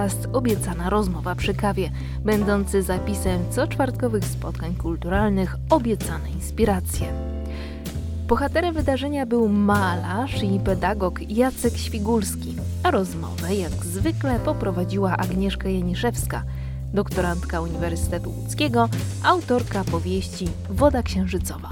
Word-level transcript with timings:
podcast 0.00 0.28
Obiecana 0.32 0.90
rozmowa 0.90 1.34
przy 1.34 1.54
kawie, 1.54 1.90
będący 2.24 2.82
zapisem 2.82 3.40
co 3.50 3.66
czwartkowych 3.66 4.24
spotkań 4.24 4.74
kulturalnych 4.74 5.56
Obiecane 5.70 6.30
Inspiracje. 6.30 7.06
Bohaterem 8.28 8.74
wydarzenia 8.74 9.26
był 9.26 9.48
malarz 9.48 10.42
i 10.42 10.60
pedagog 10.60 11.20
Jacek 11.30 11.76
Świgulski, 11.76 12.56
a 12.82 12.90
rozmowę 12.90 13.54
jak 13.54 13.72
zwykle 13.72 14.38
poprowadziła 14.38 15.16
Agnieszka 15.16 15.68
Janiszewska, 15.68 16.42
doktorantka 16.94 17.60
Uniwersytetu 17.60 18.30
Łódzkiego, 18.30 18.88
autorka 19.24 19.84
powieści 19.84 20.48
Woda 20.70 21.02
Księżycowa. 21.02 21.68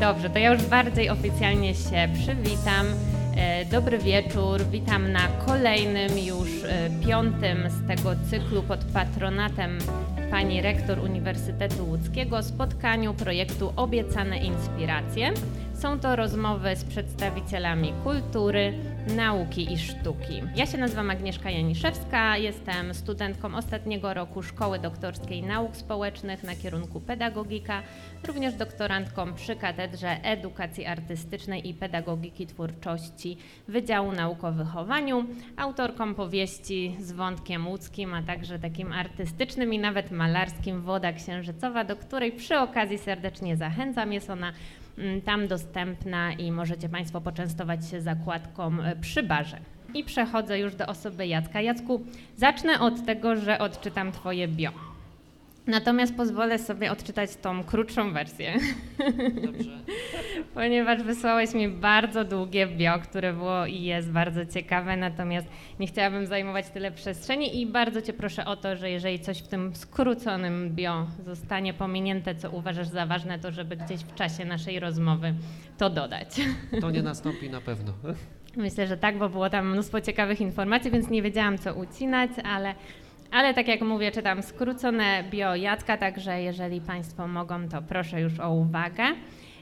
Dobrze, 0.00 0.30
to 0.30 0.38
ja 0.38 0.52
już 0.52 0.62
bardziej 0.62 1.10
oficjalnie 1.10 1.74
się 1.74 2.08
przywitam. 2.14 2.86
E, 3.36 3.64
dobry 3.64 3.98
wieczór, 3.98 4.62
witam 4.70 5.12
na 5.12 5.28
kolejnym 5.46 6.18
już 6.18 6.48
e, 6.64 6.90
piątym 7.06 7.58
z 7.70 7.88
tego 7.88 8.10
cyklu 8.30 8.62
pod 8.62 8.84
patronatem 8.84 9.78
pani 10.30 10.62
rektor 10.62 10.98
Uniwersytetu 10.98 11.86
Łódzkiego 11.88 12.42
spotkaniu 12.42 13.14
projektu 13.14 13.72
Obiecane 13.76 14.38
Inspiracje. 14.38 15.32
Są 15.74 16.00
to 16.00 16.16
rozmowy 16.16 16.76
z 16.76 16.84
przedstawicielami 16.84 17.92
kultury, 18.04 18.72
nauki 19.06 19.72
i 19.72 19.78
sztuki. 19.78 20.42
Ja 20.56 20.66
się 20.66 20.78
nazywam 20.78 21.10
Agnieszka 21.10 21.50
Janiszewska, 21.50 22.36
jestem 22.36 22.94
studentką 22.94 23.54
ostatniego 23.54 24.14
roku 24.14 24.42
Szkoły 24.42 24.78
Doktorskiej 24.78 25.42
Nauk 25.42 25.76
Społecznych 25.76 26.42
na 26.42 26.54
kierunku 26.54 27.00
pedagogika, 27.00 27.82
również 28.26 28.54
doktorantką 28.54 29.34
przy 29.34 29.56
Katedrze 29.56 30.08
Edukacji 30.22 30.86
Artystycznej 30.86 31.68
i 31.68 31.74
Pedagogiki 31.74 32.46
Twórczości 32.46 33.36
Wydziału 33.68 34.12
Nauk 34.12 34.44
o 34.44 34.52
Wychowaniu, 34.52 35.24
autorką 35.56 36.14
powieści 36.14 36.96
z 37.00 37.12
wątkiem 37.12 37.68
łódzkim, 37.68 38.14
a 38.14 38.22
także 38.22 38.58
takim 38.58 38.92
artystycznym 38.92 39.74
i 39.74 39.78
nawet 39.78 40.10
malarskim 40.10 40.82
Woda 40.82 41.12
Księżycowa, 41.12 41.84
do 41.84 41.96
której 41.96 42.32
przy 42.32 42.58
okazji 42.58 42.98
serdecznie 42.98 43.56
zachęcam. 43.56 44.12
Jest 44.12 44.30
ona 44.30 44.52
tam 45.24 45.48
dostępna 45.48 46.32
i 46.32 46.52
możecie 46.52 46.88
Państwo 46.88 47.20
poczęstować 47.20 47.90
się 47.90 48.00
zakładką 48.00 48.82
e, 48.82 48.96
przy 48.96 49.22
barze. 49.22 49.58
I 49.94 50.04
przechodzę 50.04 50.58
już 50.58 50.74
do 50.74 50.86
osoby 50.86 51.26
Jacka. 51.26 51.60
Jacku, 51.60 52.04
zacznę 52.36 52.80
od 52.80 53.06
tego, 53.06 53.36
że 53.36 53.58
odczytam 53.58 54.12
Twoje 54.12 54.48
bio. 54.48 54.95
Natomiast 55.66 56.16
pozwolę 56.16 56.58
sobie 56.58 56.92
odczytać 56.92 57.36
tą 57.36 57.64
krótszą 57.64 58.12
wersję. 58.12 58.54
Dobrze. 59.42 59.78
Ponieważ 60.54 61.02
wysłałeś 61.02 61.54
mi 61.54 61.68
bardzo 61.68 62.24
długie 62.24 62.66
bio, 62.66 62.98
które 62.98 63.32
było 63.32 63.66
i 63.66 63.82
jest 63.82 64.10
bardzo 64.10 64.46
ciekawe, 64.46 64.96
natomiast 64.96 65.48
nie 65.80 65.86
chciałabym 65.86 66.26
zajmować 66.26 66.68
tyle 66.68 66.90
przestrzeni 66.90 67.60
i 67.60 67.66
bardzo 67.66 68.02
Cię 68.02 68.12
proszę 68.12 68.44
o 68.44 68.56
to, 68.56 68.76
że 68.76 68.90
jeżeli 68.90 69.20
coś 69.20 69.38
w 69.38 69.48
tym 69.48 69.76
skróconym 69.76 70.70
bio 70.74 71.06
zostanie 71.26 71.74
pominięte, 71.74 72.34
co 72.34 72.50
uważasz 72.50 72.88
za 72.88 73.06
ważne, 73.06 73.38
to 73.38 73.50
żeby 73.50 73.76
gdzieś 73.76 74.00
w 74.00 74.14
czasie 74.14 74.44
naszej 74.44 74.80
rozmowy 74.80 75.34
to 75.78 75.90
dodać. 75.90 76.28
To 76.80 76.90
nie 76.90 77.02
nastąpi 77.12 77.50
na 77.50 77.60
pewno. 77.60 77.92
Myślę, 78.56 78.86
że 78.86 78.96
tak, 78.96 79.18
bo 79.18 79.28
było 79.28 79.50
tam 79.50 79.72
mnóstwo 79.72 80.00
ciekawych 80.00 80.40
informacji, 80.40 80.90
więc 80.90 81.10
nie 81.10 81.22
wiedziałam 81.22 81.58
co 81.58 81.74
ucinać, 81.74 82.30
ale 82.44 82.74
ale 83.30 83.54
tak 83.54 83.68
jak 83.68 83.80
mówię, 83.80 84.12
czytam 84.12 84.42
skrócone 84.42 85.24
bio 85.30 85.54
Jacka, 85.54 85.96
także 85.96 86.42
jeżeli 86.42 86.80
Państwo 86.80 87.28
mogą, 87.28 87.68
to 87.68 87.82
proszę 87.82 88.20
już 88.20 88.40
o 88.40 88.50
uwagę. 88.50 89.04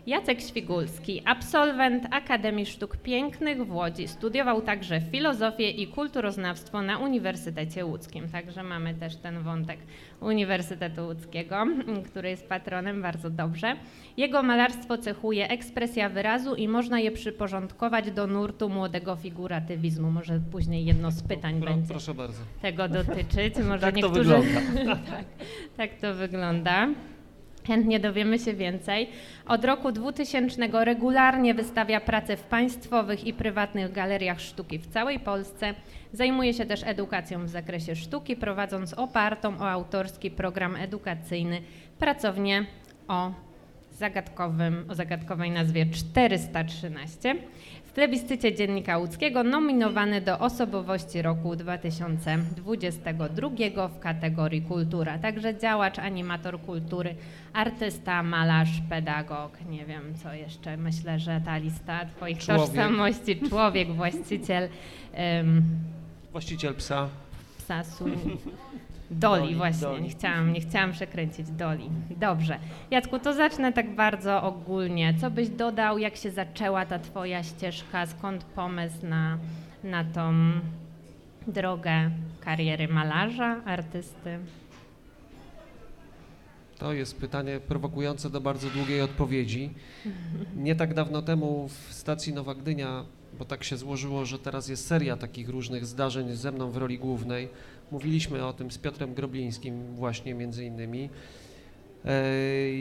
Jacek 0.07 0.41
Świgulski, 0.41 1.23
absolwent 1.25 2.07
Akademii 2.11 2.67
Sztuk 2.67 2.97
Pięknych 2.97 3.67
w 3.67 3.73
Łodzi. 3.73 4.09
Studiował 4.09 4.63
także 4.63 5.01
filozofię 5.01 5.71
i 5.71 5.87
kulturoznawstwo 5.87 6.83
na 6.83 6.99
Uniwersytecie 6.99 7.85
Łódzkim. 7.85 8.29
Także 8.29 8.63
mamy 8.63 8.95
też 8.95 9.17
ten 9.17 9.43
wątek 9.43 9.79
Uniwersytetu 10.21 11.07
Łódzkiego, 11.07 11.67
który 12.11 12.31
jest 12.31 12.49
patronem 12.49 13.03
bardzo 13.03 13.31
dobrze. 13.31 13.77
Jego 14.17 14.43
malarstwo 14.43 14.99
cechuje 14.99 15.49
ekspresja 15.49 16.09
wyrazu 16.09 16.55
i 16.55 16.69
można 16.69 17.01
je 17.01 17.11
przyporządkować 17.11 18.11
do 18.11 18.27
nurtu 18.27 18.69
młodego 18.69 19.17
figuratywizmu. 19.17 20.11
Może 20.11 20.41
później 20.53 20.85
jedno 20.85 21.11
z 21.11 21.23
pytań 21.23 21.61
Pro, 21.61 21.71
będzie 21.71 21.89
proszę 21.89 22.15
bardzo. 22.15 22.43
tego 22.63 22.89
dotyczyć. 22.89 23.55
Może 23.69 23.81
tak 23.81 23.95
niektórzy... 23.97 24.31
to 24.31 24.43
wygląda. 24.43 24.97
tak, 25.11 25.25
tak 25.77 25.95
to 26.01 26.15
wygląda. 26.15 26.89
Chętnie 27.67 28.01
dowiemy 28.01 28.39
się 28.39 28.55
więcej. 28.55 29.09
Od 29.47 29.65
roku 29.65 29.93
2000 29.93 30.85
regularnie 30.85 31.55
wystawia 31.55 32.01
prace 32.01 32.37
w 32.37 32.43
państwowych 32.43 33.25
i 33.25 33.35
prywatnych 33.35 33.93
galeriach 33.93 34.41
sztuki 34.41 34.79
w 34.79 34.87
całej 34.87 35.21
Polsce. 35.21 35.75
Zajmuje 36.13 36.55
się 36.55 36.67
też 36.67 36.83
edukacją 36.83 37.45
w 37.45 37.49
zakresie 37.49 37.97
sztuki, 37.97 38.37
prowadząc 38.37 38.95
opartą 38.95 39.59
o 39.59 39.71
autorski 39.71 40.31
program 40.31 40.77
edukacyjny 40.77 41.61
pracownię 41.99 42.67
o 43.09 43.33
zagadkowym, 43.93 44.85
o 44.89 44.95
zagadkowej 44.95 45.51
nazwie 45.51 45.87
413 45.87 47.37
plebiscycie 47.95 48.55
Dziennika 48.55 48.99
Łódzkiego 48.99 49.43
nominowany 49.43 50.21
do 50.21 50.39
osobowości 50.39 51.23
roku 51.23 51.57
2022 51.57 53.89
w 53.89 53.99
kategorii 53.99 54.63
kultura. 54.63 55.19
Także 55.19 55.59
działacz, 55.59 55.99
animator 55.99 56.61
kultury, 56.61 57.15
artysta, 57.53 58.23
malarz, 58.23 58.71
pedagog, 58.91 59.59
nie 59.69 59.87
wiem 59.87 60.15
co 60.23 60.33
jeszcze. 60.33 60.77
Myślę, 60.77 61.19
że 61.19 61.41
ta 61.45 61.57
lista 61.57 62.05
Twoich 62.17 62.39
człowiek. 62.39 62.67
tożsamości, 62.67 63.41
człowiek, 63.49 63.89
właściciel. 64.03 64.69
Um, 65.39 65.63
właściciel 66.33 66.75
psa. 66.75 67.09
Psa, 67.59 67.85
su, 67.85 68.05
Doli, 69.11 69.43
Doli 69.43 69.55
właśnie, 69.55 69.81
Doli. 69.81 70.03
Nie, 70.03 70.11
chciałam, 70.11 70.53
nie 70.53 70.61
chciałam 70.61 70.93
przekręcić 70.93 71.51
Doli. 71.51 71.91
Dobrze. 72.17 72.59
Jacku, 72.91 73.19
to 73.19 73.35
zacznę 73.35 73.73
tak 73.73 73.95
bardzo 73.95 74.43
ogólnie. 74.43 75.15
Co 75.21 75.31
byś 75.31 75.49
dodał, 75.49 75.99
jak 75.99 76.17
się 76.17 76.31
zaczęła 76.31 76.87
ta 76.87 76.99
twoja 76.99 77.43
ścieżka, 77.43 78.07
skąd 78.07 78.45
pomysł 78.45 79.07
na, 79.07 79.39
na 79.85 80.05
tą 80.05 80.33
drogę 81.47 82.11
kariery 82.41 82.89
malarza, 82.89 83.61
artysty? 83.65 84.39
To 86.79 86.93
jest 86.93 87.21
pytanie 87.21 87.61
prowokujące 87.61 88.31
do 88.31 88.41
bardzo 88.41 88.71
długiej 88.71 89.01
odpowiedzi. 89.01 89.71
Nie 90.57 90.75
tak 90.75 90.95
dawno 90.95 91.23
temu 91.23 91.69
w 91.69 91.93
stacji 91.93 92.35
Nowa 92.35 92.55
Gdynia, 92.55 93.05
bo 93.39 93.45
tak 93.45 93.65
się 93.65 93.77
złożyło, 93.77 94.25
że 94.25 94.39
teraz 94.39 94.69
jest 94.69 94.87
seria 94.87 95.17
takich 95.17 95.49
różnych 95.49 95.87
zdarzeń 95.87 96.37
ze 96.37 96.53
mną 96.53 96.71
w 96.71 96.77
roli 96.77 96.99
głównej, 96.99 97.49
Mówiliśmy 97.91 98.47
o 98.47 98.53
tym 98.53 98.71
z 98.71 98.79
Piotrem 98.79 99.15
Groblińskim 99.15 99.95
właśnie 99.95 100.35
między 100.35 100.65
innymi. 100.65 101.11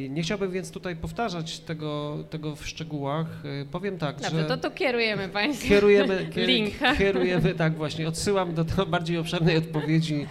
Nie 0.09 0.22
chciałbym 0.24 0.52
więc 0.52 0.72
tutaj 0.72 0.96
powtarzać 0.96 1.59
tego, 1.59 2.18
tego 2.30 2.56
w 2.56 2.68
szczegółach. 2.68 3.28
Powiem 3.72 3.97
tak, 3.97 4.22
Dobrze, 4.22 4.40
że... 4.40 4.46
to 4.46 4.58
to 4.58 4.72
kierujemy 4.72 5.30
Państwu 5.30 5.68
kierujemy, 5.68 6.25
kier, 6.34 6.47
link. 6.47 6.74
Kierujemy, 6.97 7.56
tak 7.64 7.75
właśnie, 7.75 8.08
odsyłam 8.08 8.53
do, 8.53 8.64
do 8.64 8.85
bardziej 8.85 9.18
obszernej 9.18 9.58
odpowiedzi 9.58 10.28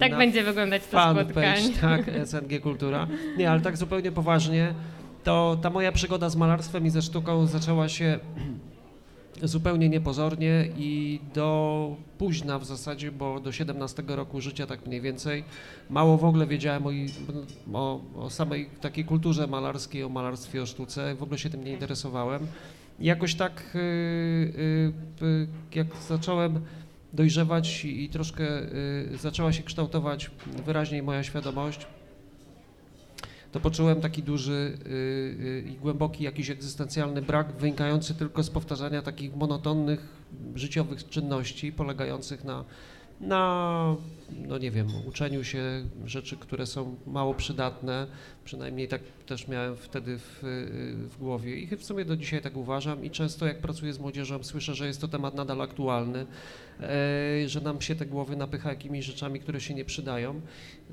Tak 0.00 0.16
będzie 0.16 0.42
wyglądać 0.42 0.82
to 0.82 1.12
spotkanie. 1.12 1.68
tak, 1.80 2.00
SNG 2.28 2.60
Kultura. 2.62 3.08
Nie, 3.36 3.50
ale 3.50 3.60
tak 3.60 3.76
zupełnie 3.76 4.12
poważnie, 4.12 4.74
to 5.24 5.58
ta 5.62 5.70
moja 5.70 5.92
przygoda 5.92 6.28
z 6.28 6.36
malarstwem 6.36 6.86
i 6.86 6.90
ze 6.90 7.02
sztuką 7.02 7.46
zaczęła 7.46 7.88
się 7.88 8.18
zupełnie 9.42 9.88
niepozornie 9.88 10.68
i 10.76 11.20
do 11.34 11.96
późna 12.18 12.58
w 12.58 12.64
zasadzie, 12.64 13.12
bo 13.12 13.40
do 13.40 13.52
17 13.52 14.02
roku 14.06 14.40
życia 14.40 14.66
tak 14.66 14.86
mniej 14.86 15.00
więcej, 15.00 15.44
mało 15.90 16.18
w 16.18 16.24
ogóle 16.24 16.46
wiedziałem 16.46 16.86
o, 16.86 16.90
o, 17.72 18.00
o 18.16 18.30
samej 18.30 18.70
takiej 18.80 19.04
kulturze 19.04 19.46
malarskiej, 19.46 20.04
o 20.04 20.08
malarstwie, 20.08 20.62
o 20.62 20.66
sztuce, 20.66 21.14
w 21.14 21.22
ogóle 21.22 21.38
się 21.38 21.50
tym 21.50 21.64
nie 21.64 21.72
interesowałem. 21.72 22.46
I 23.00 23.06
jakoś 23.06 23.34
tak, 23.34 23.62
y, 23.74 23.78
y, 23.78 25.24
y, 25.24 25.46
jak 25.74 25.86
zacząłem 26.08 26.60
dojrzewać 27.12 27.84
i 27.84 28.08
troszkę 28.08 28.44
zaczęła 29.20 29.52
się 29.52 29.62
kształtować 29.62 30.30
wyraźniej 30.66 31.02
moja 31.02 31.22
świadomość, 31.22 31.86
to 33.52 33.60
poczułem 33.60 34.00
taki 34.00 34.22
duży 34.22 34.78
y, 34.86 34.90
y, 34.90 35.64
i 35.70 35.74
głęboki 35.74 36.24
jakiś 36.24 36.50
egzystencjalny 36.50 37.22
brak 37.22 37.52
wynikający 37.52 38.14
tylko 38.14 38.42
z 38.42 38.50
powtarzania 38.50 39.02
takich 39.02 39.36
monotonnych 39.36 40.08
życiowych 40.54 41.08
czynności 41.08 41.72
polegających 41.72 42.44
na 42.44 42.64
na, 43.22 43.96
no 44.48 44.58
nie 44.58 44.70
wiem, 44.70 44.88
uczeniu 45.08 45.44
się 45.44 45.62
rzeczy, 46.06 46.36
które 46.36 46.66
są 46.66 46.96
mało 47.06 47.34
przydatne, 47.34 48.06
przynajmniej 48.44 48.88
tak 48.88 49.00
też 49.26 49.48
miałem 49.48 49.76
wtedy 49.76 50.18
w, 50.18 50.38
w 51.10 51.18
głowie. 51.18 51.58
I 51.58 51.76
w 51.76 51.84
sumie 51.84 52.04
do 52.04 52.16
dzisiaj 52.16 52.42
tak 52.42 52.56
uważam. 52.56 53.04
I 53.04 53.10
często 53.10 53.46
jak 53.46 53.58
pracuję 53.58 53.92
z 53.92 53.98
młodzieżą 53.98 54.42
słyszę, 54.42 54.74
że 54.74 54.86
jest 54.86 55.00
to 55.00 55.08
temat 55.08 55.34
nadal 55.34 55.60
aktualny, 55.60 56.26
e, 56.80 57.48
że 57.48 57.60
nam 57.60 57.80
się 57.80 57.94
te 57.94 58.06
głowy 58.06 58.36
napycha 58.36 58.70
jakimiś 58.70 59.04
rzeczami, 59.04 59.40
które 59.40 59.60
się 59.60 59.74
nie 59.74 59.84
przydają. 59.84 60.40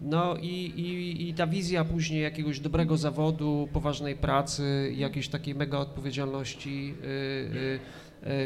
No 0.01 0.37
i, 0.37 0.47
i, 0.47 1.29
i 1.29 1.33
ta 1.33 1.47
wizja 1.47 1.85
później 1.85 2.21
jakiegoś 2.21 2.59
dobrego 2.59 2.97
zawodu, 2.97 3.69
poważnej 3.73 4.15
pracy, 4.15 4.93
jakiejś 4.95 5.27
takiej 5.27 5.55
mega 5.55 5.77
odpowiedzialności 5.77 6.93
y, 7.03 7.05
y, 7.57 7.79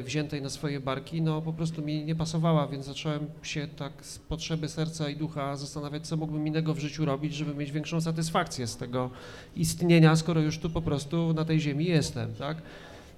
wziętej 0.03 0.41
na 0.41 0.49
swoje 0.49 0.79
barki, 0.79 1.21
no 1.21 1.41
po 1.41 1.53
prostu 1.53 1.81
mi 1.81 2.05
nie 2.05 2.15
pasowała, 2.15 2.67
więc 2.67 2.85
zacząłem 2.85 3.27
się 3.43 3.67
tak 3.67 4.05
z 4.05 4.19
potrzeby 4.19 4.69
serca 4.69 5.09
i 5.09 5.15
ducha 5.15 5.55
zastanawiać, 5.55 6.07
co 6.07 6.17
mógłbym 6.17 6.47
innego 6.47 6.73
w 6.73 6.79
życiu 6.79 7.05
robić, 7.05 7.33
żeby 7.33 7.55
mieć 7.55 7.71
większą 7.71 8.01
satysfakcję 8.01 8.67
z 8.67 8.77
tego 8.77 9.09
istnienia, 9.55 10.15
skoro 10.15 10.41
już 10.41 10.57
tu 10.57 10.69
po 10.69 10.81
prostu 10.81 11.33
na 11.33 11.45
tej 11.45 11.59
ziemi 11.59 11.85
jestem, 11.85 12.33
tak? 12.33 12.57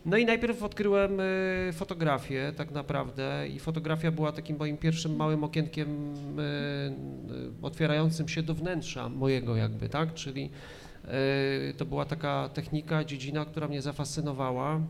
No 0.06 0.18
i 0.18 0.25
najpierw 0.25 0.63
odkryłem 0.63 1.18
e, 1.19 1.24
fotografię 1.74 2.54
tak 2.57 2.72
naprawdę 2.72 3.48
i 3.48 3.60
fotografia 3.60 4.12
była 4.12 4.31
takim 4.31 4.57
moim 4.57 4.78
pierwszym 4.78 5.16
małym 5.16 5.44
okienkiem 5.44 6.13
e, 7.62 7.66
otwierającym 7.66 8.28
się 8.28 8.44
do 8.44 8.54
wnętrza 8.54 9.10
mojego 9.10 9.56
jakby, 9.56 9.90
tak? 9.90 10.13
Czyli 10.13 10.50
to 11.78 11.86
była 11.86 12.06
taka 12.06 12.50
technika, 12.50 13.04
dziedzina, 13.04 13.46
która 13.46 13.68
mnie 13.68 13.81
zafascynowała 13.81 14.81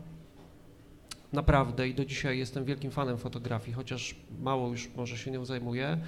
naprawdę 1.32 1.88
i 1.88 1.94
do 1.94 2.04
dzisiaj 2.04 2.38
jestem 2.38 2.64
wielkim 2.64 2.90
fanem 2.90 3.18
fotografii, 3.18 3.72
chociaż 3.72 4.14
mało 4.40 4.68
już 4.68 4.88
może 4.96 5.18
się 5.18 5.30
nią 5.30 5.44
zajmuję. 5.44 5.98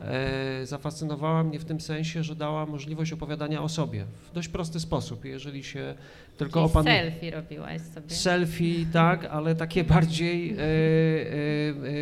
E, 0.00 0.66
zafascynowała 0.66 1.44
mnie 1.44 1.58
w 1.58 1.64
tym 1.64 1.80
sensie, 1.80 2.22
że 2.22 2.36
dała 2.36 2.66
możliwość 2.66 3.12
opowiadania 3.12 3.62
o 3.62 3.68
sobie 3.68 4.04
w 4.30 4.32
dość 4.32 4.48
prosty 4.48 4.80
sposób. 4.80 5.24
Jeżeli 5.24 5.64
się 5.64 5.94
tylko 6.36 6.64
opanuje. 6.64 6.94
Selfie 6.94 7.30
robiłaś 7.30 7.80
sobie. 7.80 8.10
Selfie, 8.10 8.86
tak, 8.92 9.24
ale 9.24 9.54
takie 9.54 9.84
bardziej 9.94 10.50
e, 10.50 10.54
e, 10.54 10.58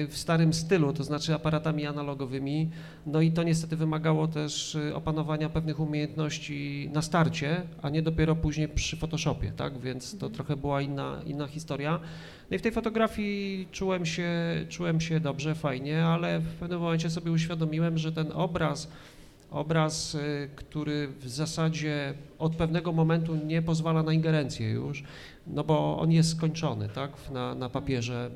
w 0.08 0.12
starym 0.14 0.52
stylu, 0.52 0.92
to 0.92 1.04
znaczy 1.04 1.34
aparatami 1.34 1.86
analogowymi. 1.86 2.70
No 3.06 3.20
i 3.20 3.32
to 3.32 3.42
niestety 3.42 3.76
wymagało 3.76 4.28
też 4.28 4.78
opanowania 4.94 5.48
pewnych 5.48 5.80
umiejętności 5.80 6.90
na 6.92 7.02
starcie, 7.02 7.62
a 7.82 7.90
nie 7.90 8.02
dopiero 8.02 8.36
później 8.36 8.68
przy 8.68 8.96
Photoshopie, 8.96 9.52
tak, 9.56 9.78
więc 9.78 10.10
to 10.10 10.26
mhm. 10.26 10.32
trochę 10.32 10.56
była 10.56 10.80
inna, 10.80 11.22
inna 11.26 11.46
historia. 11.46 12.00
No 12.50 12.56
i 12.56 12.58
w 12.58 12.62
tej 12.62 12.72
fotografii 12.72 13.68
czułem 13.72 14.06
się, 14.06 14.30
czułem 14.68 15.00
się 15.00 15.20
dobrze, 15.20 15.54
fajnie, 15.54 16.04
ale 16.04 16.38
w 16.38 16.54
pewnym 16.54 16.80
momencie 16.80 17.10
sobie 17.10 17.32
uświadomiłem, 17.32 17.98
że 17.98 18.12
ten 18.12 18.32
obraz, 18.32 18.88
obraz, 19.50 20.14
y, 20.14 20.48
który 20.56 21.08
w 21.08 21.28
zasadzie 21.28 22.14
od 22.38 22.56
pewnego 22.56 22.92
momentu 22.92 23.36
nie 23.36 23.62
pozwala 23.62 24.02
na 24.02 24.12
ingerencję 24.12 24.70
już, 24.70 25.04
no 25.46 25.64
bo 25.64 25.98
on 25.98 26.12
jest 26.12 26.36
skończony, 26.36 26.88
tak, 26.88 27.10
na, 27.30 27.54
na 27.54 27.68
papierze. 27.68 28.30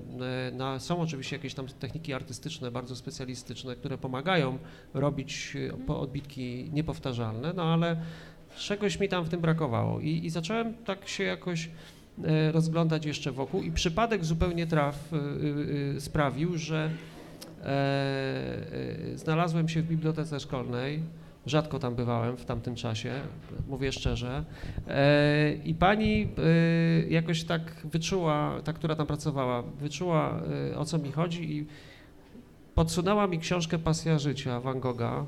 Y, 0.50 0.56
na, 0.56 0.78
są 0.78 1.00
oczywiście 1.00 1.36
jakieś 1.36 1.54
tam 1.54 1.66
techniki 1.66 2.12
artystyczne, 2.12 2.70
bardzo 2.70 2.96
specjalistyczne, 2.96 3.76
które 3.76 3.98
pomagają 3.98 4.58
robić 4.94 5.52
y, 5.88 5.92
odbitki 5.94 6.70
niepowtarzalne, 6.72 7.52
no 7.52 7.62
ale 7.62 7.96
czegoś 8.56 9.00
mi 9.00 9.08
tam 9.08 9.24
w 9.24 9.28
tym 9.28 9.40
brakowało 9.40 10.00
i, 10.00 10.24
i 10.24 10.30
zacząłem 10.30 10.74
tak 10.74 11.08
się 11.08 11.24
jakoś 11.24 11.70
rozglądać 12.52 13.06
jeszcze 13.06 13.32
wokół 13.32 13.62
i 13.62 13.72
przypadek 13.72 14.24
zupełnie 14.24 14.66
traf 14.66 15.10
sprawił, 15.98 16.58
że 16.58 16.90
znalazłem 19.14 19.68
się 19.68 19.82
w 19.82 19.86
bibliotece 19.86 20.40
szkolnej, 20.40 21.02
rzadko 21.46 21.78
tam 21.78 21.94
bywałem 21.94 22.36
w 22.36 22.44
tamtym 22.44 22.74
czasie, 22.74 23.12
mówię 23.68 23.92
szczerze, 23.92 24.44
i 25.64 25.74
pani 25.74 26.28
jakoś 27.08 27.44
tak 27.44 27.62
wyczuła, 27.84 28.60
ta, 28.64 28.72
która 28.72 28.94
tam 28.94 29.06
pracowała, 29.06 29.62
wyczuła 29.62 30.40
o 30.76 30.84
co 30.84 30.98
mi 30.98 31.12
chodzi 31.12 31.56
i 31.56 31.66
podsunęła 32.74 33.26
mi 33.26 33.38
książkę 33.38 33.78
Pasja 33.78 34.18
życia 34.18 34.60
Van 34.60 34.80
Gogha, 34.80 35.26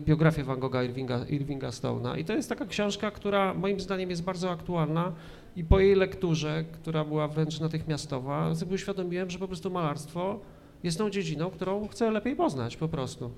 biografię 0.00 0.44
Van 0.44 0.60
Gogha 0.60 0.82
Irvinga, 0.82 1.24
Irvinga 1.24 1.68
Stone'a. 1.68 2.18
I 2.18 2.24
to 2.24 2.32
jest 2.32 2.48
taka 2.48 2.66
książka, 2.66 3.10
która 3.10 3.54
moim 3.54 3.80
zdaniem 3.80 4.10
jest 4.10 4.24
bardzo 4.24 4.50
aktualna, 4.50 5.12
i 5.56 5.64
po 5.64 5.80
jej 5.80 5.94
lekturze, 5.94 6.64
która 6.72 7.04
była 7.04 7.28
wręcz 7.28 7.60
natychmiastowa, 7.60 8.54
sobie 8.54 8.74
uświadomiłem, 8.74 9.30
że 9.30 9.38
po 9.38 9.46
prostu 9.46 9.70
malarstwo 9.70 10.40
jest 10.82 10.98
tą 10.98 11.10
dziedziną, 11.10 11.50
którą 11.50 11.88
chcę 11.88 12.10
lepiej 12.10 12.36
poznać 12.36 12.76
po 12.76 12.88
prostu, 12.88 13.30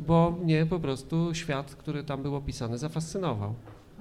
bo 0.00 0.30
mnie 0.30 0.66
po 0.66 0.80
prostu 0.80 1.34
świat, 1.34 1.74
który 1.74 2.04
tam 2.04 2.22
był 2.22 2.36
opisany, 2.36 2.78
zafascynował. 2.78 3.54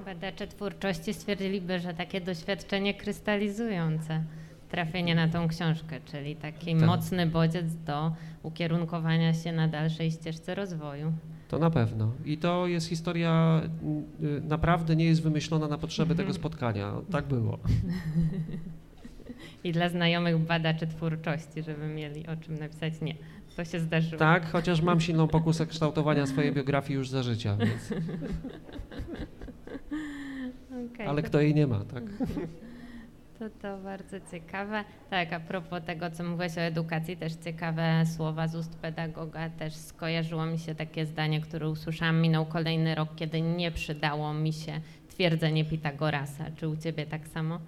Badacze 0.05 0.47
twórczości 0.47 1.13
stwierdziliby, 1.13 1.79
że 1.79 1.93
takie 1.93 2.21
doświadczenie 2.21 2.93
krystalizujące 2.93 4.23
trafienie 4.69 5.15
na 5.15 5.27
tą 5.27 5.47
książkę, 5.47 5.99
czyli 6.05 6.35
taki 6.35 6.75
tak. 6.75 6.85
mocny 6.87 7.27
bodziec 7.27 7.75
do 7.85 8.11
ukierunkowania 8.43 9.33
się 9.33 9.51
na 9.51 9.67
dalszej 9.67 10.11
ścieżce 10.11 10.55
rozwoju. 10.55 11.13
To 11.47 11.59
na 11.59 11.69
pewno. 11.69 12.11
I 12.25 12.37
to 12.37 12.67
jest 12.67 12.87
historia, 12.87 13.61
y, 14.23 14.41
naprawdę 14.41 14.95
nie 14.95 15.05
jest 15.05 15.23
wymyślona 15.23 15.67
na 15.67 15.77
potrzeby 15.77 16.15
tego 16.15 16.29
mhm. 16.29 16.35
spotkania. 16.35 16.93
Tak 17.11 17.25
było. 17.25 17.59
I 19.63 19.71
dla 19.71 19.89
znajomych 19.89 20.37
badaczy 20.37 20.87
twórczości, 20.87 21.63
żeby 21.63 21.87
mieli 21.87 22.27
o 22.27 22.35
czym 22.35 22.57
napisać, 22.57 22.93
nie. 23.01 23.15
To 23.55 23.65
się 23.65 23.79
zdarzyło. 23.79 24.19
Tak, 24.19 24.51
chociaż 24.51 24.81
mam 24.81 25.01
silną 25.07 25.27
pokusę 25.27 25.65
kształtowania 25.65 26.25
swojej 26.25 26.51
biografii 26.51 26.95
już 26.95 27.09
za 27.09 27.23
życia, 27.23 27.57
więc... 27.57 27.93
Okay, 30.93 31.07
Ale 31.07 31.21
to... 31.21 31.27
kto 31.27 31.41
jej 31.41 31.55
nie 31.55 31.67
ma, 31.67 31.85
tak? 31.85 32.03
To, 33.41 33.49
to 33.49 33.77
bardzo 33.77 34.17
ciekawe. 34.31 34.83
Tak, 35.09 35.33
a 35.33 35.39
propos 35.39 35.83
tego, 35.85 36.11
co 36.11 36.23
mówiłeś 36.23 36.57
o 36.57 36.61
edukacji, 36.61 37.17
też 37.17 37.33
ciekawe 37.33 38.03
słowa 38.15 38.47
z 38.47 38.55
ust 38.55 38.75
pedagoga. 38.75 39.49
Też 39.49 39.73
skojarzyło 39.73 40.45
mi 40.45 40.59
się 40.59 40.75
takie 40.75 41.05
zdanie, 41.05 41.41
które 41.41 41.69
usłyszałam. 41.69 42.21
Minął 42.21 42.45
kolejny 42.45 42.95
rok, 42.95 43.09
kiedy 43.15 43.41
nie 43.41 43.71
przydało 43.71 44.33
mi 44.33 44.53
się 44.53 44.81
twierdzenie 45.09 45.65
Pitagorasa. 45.65 46.45
Czy 46.55 46.67
u 46.67 46.77
ciebie 46.77 47.05
tak 47.05 47.27
samo? 47.27 47.59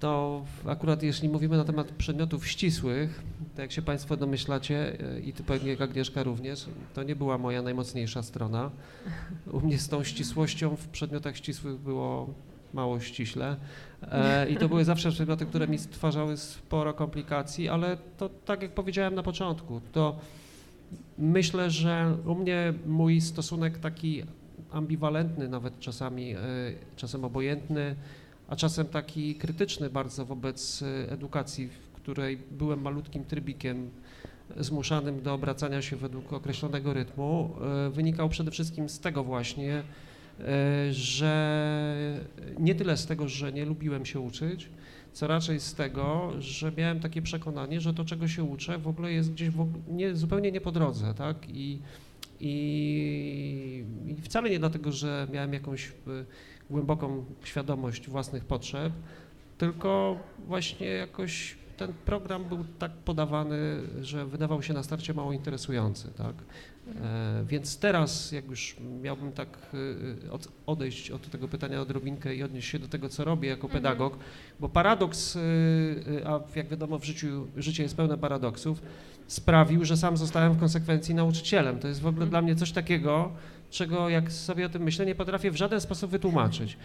To 0.00 0.42
akurat 0.66 1.02
jeśli 1.02 1.28
mówimy 1.28 1.56
na 1.56 1.64
temat 1.64 1.92
przedmiotów 1.92 2.46
ścisłych, 2.48 3.22
to 3.56 3.62
jak 3.62 3.72
się 3.72 3.82
Państwo 3.82 4.16
domyślacie 4.16 4.96
e, 5.16 5.20
i 5.20 5.32
Ty 5.32 5.42
pewnie 5.42 5.76
Agnieszka 5.82 6.22
również, 6.22 6.66
to 6.94 7.02
nie 7.02 7.16
była 7.16 7.38
moja 7.38 7.62
najmocniejsza 7.62 8.22
strona. 8.22 8.70
U 9.52 9.60
mnie 9.60 9.78
z 9.78 9.88
tą 9.88 10.04
ścisłością 10.04 10.76
w 10.76 10.88
przedmiotach 10.88 11.36
ścisłych 11.36 11.78
było 11.78 12.28
mało 12.74 13.00
ściśle. 13.00 13.56
E, 14.02 14.48
I 14.50 14.56
to 14.56 14.68
były 14.68 14.84
zawsze 14.84 15.10
przedmioty, 15.10 15.46
które 15.46 15.68
mi 15.68 15.78
stwarzały 15.78 16.36
sporo 16.36 16.94
komplikacji, 16.94 17.68
ale 17.68 17.96
to 18.16 18.28
tak 18.28 18.62
jak 18.62 18.70
powiedziałem 18.70 19.14
na 19.14 19.22
początku, 19.22 19.80
to 19.92 20.16
myślę, 21.18 21.70
że 21.70 22.16
u 22.26 22.34
mnie 22.34 22.74
mój 22.86 23.20
stosunek 23.20 23.78
taki 23.78 24.22
ambiwalentny, 24.70 25.48
nawet 25.48 25.80
czasami, 25.80 26.32
e, 26.32 26.38
czasem 26.96 27.24
obojętny, 27.24 27.96
a 28.48 28.56
czasem 28.56 28.86
taki 28.86 29.34
krytyczny 29.34 29.90
bardzo 29.90 30.24
wobec 30.24 30.82
e, 30.82 31.12
edukacji, 31.12 31.68
w 31.68 31.92
której 31.92 32.38
byłem 32.50 32.82
malutkim 32.82 33.24
trybikiem 33.24 33.90
zmuszanym 34.56 35.22
do 35.22 35.34
obracania 35.34 35.82
się 35.82 35.96
według 35.96 36.32
określonego 36.32 36.92
rytmu, 36.92 37.54
wynikał 37.90 38.28
przede 38.28 38.50
wszystkim 38.50 38.88
z 38.88 39.00
tego 39.00 39.24
właśnie, 39.24 39.82
E, 40.40 40.92
że 40.92 42.20
nie 42.58 42.74
tyle 42.74 42.96
z 42.96 43.06
tego, 43.06 43.28
że 43.28 43.52
nie 43.52 43.64
lubiłem 43.64 44.06
się 44.06 44.20
uczyć, 44.20 44.68
co 45.12 45.26
raczej 45.26 45.60
z 45.60 45.74
tego, 45.74 46.32
że 46.38 46.72
miałem 46.76 47.00
takie 47.00 47.22
przekonanie, 47.22 47.80
że 47.80 47.94
to, 47.94 48.04
czego 48.04 48.28
się 48.28 48.44
uczę, 48.44 48.78
w 48.78 48.88
ogóle 48.88 49.12
jest 49.12 49.32
gdzieś 49.32 49.50
nie, 49.88 50.16
zupełnie 50.16 50.52
nie 50.52 50.60
po 50.60 50.72
drodze, 50.72 51.14
tak? 51.14 51.36
I, 51.48 51.78
i, 52.40 53.84
I 54.06 54.14
wcale 54.22 54.50
nie 54.50 54.58
dlatego, 54.58 54.92
że 54.92 55.26
miałem 55.32 55.52
jakąś 55.52 55.92
głęboką 56.70 57.24
świadomość 57.44 58.08
własnych 58.08 58.44
potrzeb, 58.44 58.92
tylko 59.58 60.16
właśnie 60.46 60.86
jakoś 60.86 61.56
ten 61.78 61.92
program 61.92 62.44
był 62.44 62.64
tak 62.78 62.92
podawany, 62.92 63.56
że 64.00 64.26
wydawał 64.26 64.62
się 64.62 64.74
na 64.74 64.82
starcie 64.82 65.14
mało 65.14 65.32
interesujący, 65.32 66.08
tak? 66.16 66.34
E, 67.02 67.44
więc 67.46 67.78
teraz, 67.78 68.32
jak 68.32 68.46
już 68.50 68.76
miałbym 69.02 69.32
tak 69.32 69.48
e, 70.26 70.30
od, 70.32 70.48
odejść 70.66 71.10
od 71.10 71.30
tego 71.30 71.48
pytania 71.48 71.80
odrobinkę 71.80 72.34
i 72.34 72.42
odnieść 72.42 72.68
się 72.68 72.78
do 72.78 72.88
tego, 72.88 73.08
co 73.08 73.24
robię 73.24 73.48
jako 73.48 73.66
mhm. 73.66 73.82
pedagog, 73.82 74.18
bo 74.60 74.68
paradoks, 74.68 75.36
e, 75.36 75.40
a 76.26 76.40
jak 76.54 76.68
wiadomo 76.68 76.98
w 76.98 77.04
życiu, 77.04 77.46
życie 77.56 77.82
jest 77.82 77.96
pełne 77.96 78.18
paradoksów, 78.18 78.82
sprawił, 79.26 79.84
że 79.84 79.96
sam 79.96 80.16
zostałem 80.16 80.52
w 80.52 80.60
konsekwencji 80.60 81.14
nauczycielem. 81.14 81.78
To 81.78 81.88
jest 81.88 82.00
w 82.00 82.06
ogóle 82.06 82.24
mhm. 82.24 82.30
dla 82.30 82.42
mnie 82.42 82.56
coś 82.56 82.72
takiego, 82.72 83.32
czego 83.70 84.08
jak 84.08 84.32
sobie 84.32 84.66
o 84.66 84.68
tym 84.68 84.82
myślę, 84.82 85.06
nie 85.06 85.14
potrafię 85.14 85.50
w 85.50 85.56
żaden 85.56 85.80
sposób 85.80 86.10
wytłumaczyć. 86.10 86.76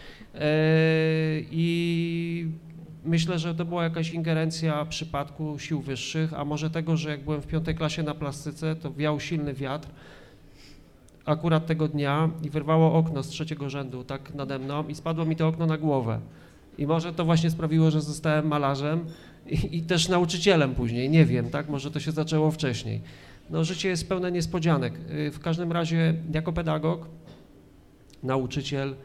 I 1.51 2.47
myślę, 3.05 3.39
że 3.39 3.55
to 3.55 3.65
była 3.65 3.83
jakaś 3.83 4.11
ingerencja 4.11 4.85
przypadku 4.85 5.59
sił 5.59 5.81
wyższych, 5.81 6.33
a 6.33 6.45
może 6.45 6.69
tego, 6.69 6.97
że 6.97 7.09
jak 7.09 7.23
byłem 7.23 7.41
w 7.41 7.47
piątej 7.47 7.75
klasie 7.75 8.03
na 8.03 8.13
plastyce, 8.13 8.75
to 8.75 8.93
wiał 8.93 9.19
silny 9.19 9.53
wiatr 9.53 9.87
akurat 11.25 11.65
tego 11.65 11.87
dnia 11.87 12.29
i 12.43 12.49
wyrwało 12.49 12.93
okno 12.93 13.23
z 13.23 13.27
trzeciego 13.27 13.69
rzędu 13.69 14.03
tak 14.03 14.35
nade 14.35 14.59
mną 14.59 14.87
i 14.87 14.95
spadło 14.95 15.25
mi 15.25 15.35
to 15.35 15.47
okno 15.47 15.65
na 15.65 15.77
głowę. 15.77 16.19
I 16.77 16.87
może 16.87 17.13
to 17.13 17.25
właśnie 17.25 17.49
sprawiło, 17.49 17.91
że 17.91 18.01
zostałem 18.01 18.47
malarzem 18.47 19.05
i, 19.47 19.77
i 19.77 19.81
też 19.81 20.09
nauczycielem 20.09 20.75
później, 20.75 21.09
nie 21.09 21.25
wiem, 21.25 21.49
tak, 21.49 21.69
może 21.69 21.91
to 21.91 21.99
się 21.99 22.11
zaczęło 22.11 22.51
wcześniej. 22.51 23.01
No 23.49 23.63
życie 23.63 23.89
jest 23.89 24.09
pełne 24.09 24.31
niespodzianek. 24.31 24.93
Y, 25.27 25.31
W 25.31 25.39
każdym 25.39 25.71
razie 25.71 26.13
jako 26.33 26.53
pedagog, 26.53 27.07
nauczyciel, 28.23 28.95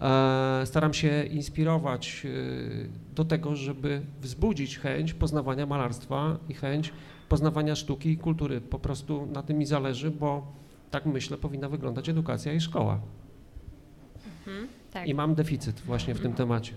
e, 0.00 0.62
staram 0.64 0.94
się 0.94 1.24
inspirować 1.24 2.22
y, 2.24 2.88
do 3.14 3.24
tego, 3.24 3.56
żeby 3.56 4.02
wzbudzić 4.20 4.78
chęć 4.78 5.14
poznawania 5.14 5.66
malarstwa 5.66 6.38
i 6.48 6.54
chęć 6.54 6.92
poznawania 7.28 7.74
sztuki 7.76 8.10
i 8.10 8.16
kultury. 8.18 8.60
Po 8.60 8.78
prostu 8.78 9.26
na 9.26 9.42
tym 9.42 9.58
mi 9.58 9.66
zależy, 9.66 10.10
bo 10.10 10.52
tak 10.90 11.06
myślę 11.06 11.36
powinna 11.36 11.68
wyglądać 11.68 12.08
edukacja 12.08 12.52
i 12.52 12.60
szkoła. 12.60 13.00
Mhm, 14.46 14.68
tak. 14.92 15.08
I 15.08 15.14
mam 15.14 15.34
deficyt 15.34 15.80
właśnie 15.80 16.14
w 16.14 16.20
tym 16.20 16.32
temacie. 16.42 16.72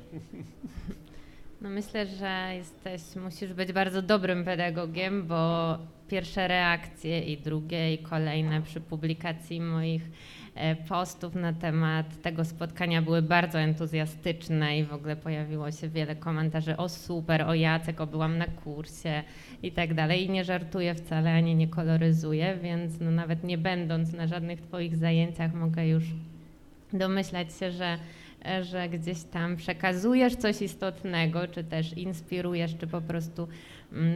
No 1.61 1.69
myślę, 1.69 2.07
że 2.07 2.51
jesteś, 2.55 3.01
musisz 3.23 3.53
być 3.53 3.73
bardzo 3.73 4.01
dobrym 4.01 4.45
pedagogiem, 4.45 5.27
bo 5.27 5.77
pierwsze 6.09 6.47
reakcje 6.47 7.19
i 7.19 7.37
drugie 7.37 7.93
i 7.93 7.97
kolejne 7.97 8.61
przy 8.61 8.81
publikacji 8.81 9.61
moich 9.61 10.11
e, 10.55 10.75
postów 10.75 11.35
na 11.35 11.53
temat 11.53 12.21
tego 12.21 12.45
spotkania 12.45 13.01
były 13.01 13.21
bardzo 13.21 13.59
entuzjastyczne 13.59 14.77
i 14.77 14.83
w 14.83 14.93
ogóle 14.93 15.15
pojawiło 15.15 15.71
się 15.71 15.89
wiele 15.89 16.15
komentarzy 16.15 16.77
o 16.77 16.89
super, 16.89 17.41
o 17.41 17.53
Jacek, 17.53 18.01
o 18.01 18.07
byłam 18.07 18.37
na 18.37 18.45
kursie 18.45 19.23
i 19.63 19.71
tak 19.71 19.93
dalej. 19.93 20.25
I 20.25 20.29
nie 20.29 20.43
żartuję 20.43 20.95
wcale, 20.95 21.33
ani 21.33 21.55
nie 21.55 21.67
koloryzuję, 21.67 22.57
więc 22.63 22.99
no 22.99 23.11
nawet 23.11 23.43
nie 23.43 23.57
będąc 23.57 24.13
na 24.13 24.27
żadnych 24.27 24.61
Twoich 24.61 24.95
zajęciach 24.95 25.53
mogę 25.53 25.87
już 25.87 26.03
domyślać 26.93 27.47
się, 27.59 27.71
że 27.71 27.97
e, 28.45 28.63
że 28.63 28.89
gdzieś 28.89 29.23
tam 29.23 29.55
przekazujesz 29.55 30.35
coś 30.35 30.61
istotnego, 30.61 31.47
czy 31.47 31.63
też 31.63 31.97
inspirujesz, 31.97 32.77
czy 32.77 32.87
po 32.87 33.01
prostu 33.01 33.47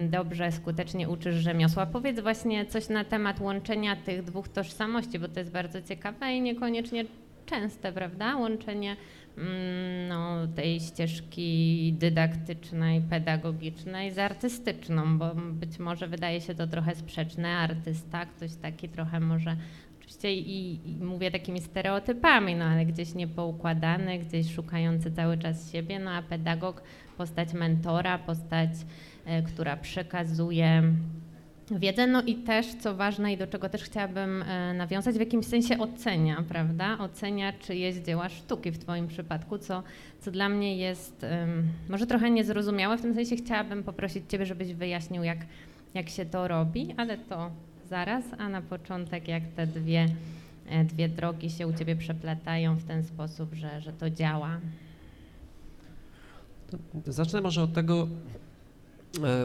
dobrze, 0.10 0.52
skutecznie 0.52 1.10
uczysz 1.10 1.36
rzemiosła. 1.36 1.86
Powiedz 1.86 2.20
właśnie 2.20 2.66
coś 2.66 2.90
na 2.90 3.04
temat 3.04 3.42
łączenia 3.42 3.96
tych 3.96 4.24
dwóch 4.24 4.48
tożsamości, 4.48 5.20
bo 5.20 5.28
to 5.28 5.40
jest 5.40 5.52
bardzo 5.52 5.82
ciekawe 5.82 6.34
i 6.34 6.42
niekoniecznie 6.42 7.06
częste, 7.46 7.92
prawda? 7.92 8.36
Łączenie 8.36 8.96
mm, 9.38 10.08
no, 10.08 10.48
tej 10.56 10.80
ścieżki 10.80 11.96
dydaktycznej, 12.00 13.02
pedagogicznej 13.02 14.12
z 14.12 14.20
artystyczną, 14.20 15.18
bo 15.18 15.36
być 15.36 15.80
może 15.80 16.08
wydaje 16.08 16.42
się 16.42 16.56
to 16.56 16.68
trochę 16.68 16.96
sprzeczne. 16.96 17.50
Artysta, 17.50 18.26
ktoś 18.26 18.56
taki 18.56 18.90
trochę 18.90 19.20
może 19.20 19.56
oczywiście 20.00 20.34
i, 20.34 20.80
i 20.90 21.04
mówię 21.04 21.32
takimi 21.32 21.62
stereotypami, 21.62 22.56
no 22.56 22.66
ale 22.66 22.86
gdzieś 22.86 23.14
niepoukładany, 23.14 24.20
gdzieś 24.20 24.54
szukający 24.54 25.12
cały 25.12 25.38
czas 25.38 25.72
siebie, 25.72 26.00
no 26.00 26.12
a 26.12 26.22
pedagog, 26.22 26.84
postać 27.18 27.54
mentora, 27.54 28.18
postać, 28.18 28.70
która 29.48 29.78
przekazuje 29.78 30.84
wiedzę, 31.72 32.08
no 32.08 32.22
i 32.22 32.36
też, 32.36 32.76
co 32.76 32.96
ważne 32.96 33.34
i 33.34 33.38
do 33.38 33.48
czego 33.48 33.70
też 33.70 33.84
chciałabym 33.84 34.42
e, 34.44 34.74
nawiązać, 34.74 35.16
w 35.16 35.20
jakimś 35.20 35.46
sensie 35.46 35.78
ocenia, 35.78 36.44
prawda? 36.50 36.98
Ocenia 37.00 37.54
czyjeś 37.54 37.96
dzieła 37.96 38.30
sztuki 38.30 38.72
w 38.72 38.78
Twoim 38.78 39.08
przypadku, 39.08 39.58
co, 39.58 39.84
co 40.20 40.32
dla 40.32 40.50
mnie 40.50 40.78
jest 40.78 41.26
może 41.90 42.08
trochę 42.08 42.32
niezrozumiałe, 42.32 42.98
w 42.98 43.02
tym 43.02 43.14
sensie 43.14 43.36
chciałabym 43.36 43.84
poprosić 43.84 44.24
Ciebie, 44.30 44.46
żebyś 44.46 44.74
wyjaśnił, 44.74 45.24
jak, 45.24 45.38
jak 45.94 46.10
się 46.10 46.26
to 46.26 46.48
robi, 46.48 46.94
ale 46.98 47.18
to 47.18 47.52
zaraz, 47.90 48.24
a 48.38 48.50
na 48.50 48.62
początek 48.62 49.28
jak 49.28 49.44
te 49.56 49.68
dwie, 49.68 50.08
e, 50.70 50.84
dwie 50.84 51.10
drogi 51.10 51.50
się 51.50 51.68
u 51.68 51.74
Ciebie 51.74 51.96
przeplatają 51.96 52.76
w 52.76 52.84
ten 52.84 53.04
sposób, 53.04 53.54
że, 53.54 53.82
że 53.82 53.94
to 53.94 54.10
działa. 54.10 54.60
Zacznę 57.06 57.42
może 57.42 57.64
od 57.64 57.74
tego, 57.74 58.04
e, 58.04 58.43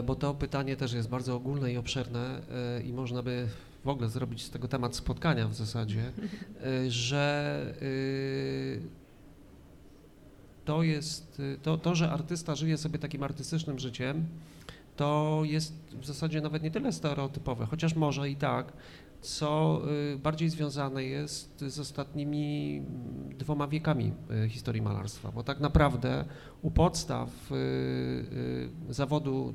bo 0.03 0.15
to 0.15 0.33
pytanie 0.33 0.75
też 0.75 0.93
jest 0.93 1.09
bardzo 1.09 1.35
ogólne 1.35 1.73
i 1.73 1.77
obszerne 1.77 2.41
e, 2.77 2.81
i 2.81 2.93
można 2.93 3.23
by 3.23 3.47
w 3.83 3.87
ogóle 3.87 4.09
zrobić 4.09 4.43
z 4.43 4.49
tego 4.49 4.67
temat 4.67 4.95
spotkania 4.95 5.47
w 5.47 5.53
zasadzie, 5.53 6.11
e, 6.63 6.91
że 6.91 7.65
to 10.65 10.83
jest, 10.83 11.41
to, 11.63 11.77
to, 11.77 11.95
że 11.95 12.11
artysta 12.11 12.55
żyje 12.55 12.77
sobie 12.77 12.99
takim 12.99 13.23
artystycznym 13.23 13.79
życiem, 13.79 14.25
to 14.95 15.41
jest 15.43 15.73
w 15.93 16.05
zasadzie 16.05 16.41
nawet 16.41 16.63
nie 16.63 16.71
tyle 16.71 16.93
stereotypowe, 16.93 17.65
chociaż 17.65 17.95
może 17.95 18.29
i 18.29 18.35
tak, 18.35 18.73
co 19.21 19.81
y, 20.13 20.17
bardziej 20.17 20.49
związane 20.49 21.03
jest 21.03 21.59
z 21.67 21.79
ostatnimi 21.79 22.77
mm, 22.77 23.37
dwoma 23.37 23.67
wiekami 23.67 24.13
y, 24.45 24.49
historii 24.49 24.81
malarstwa, 24.81 25.31
bo 25.31 25.43
tak 25.43 25.59
naprawdę 25.59 26.25
u 26.61 26.71
podstaw 26.71 27.51
y, 27.51 28.69
zawodu, 28.89 29.53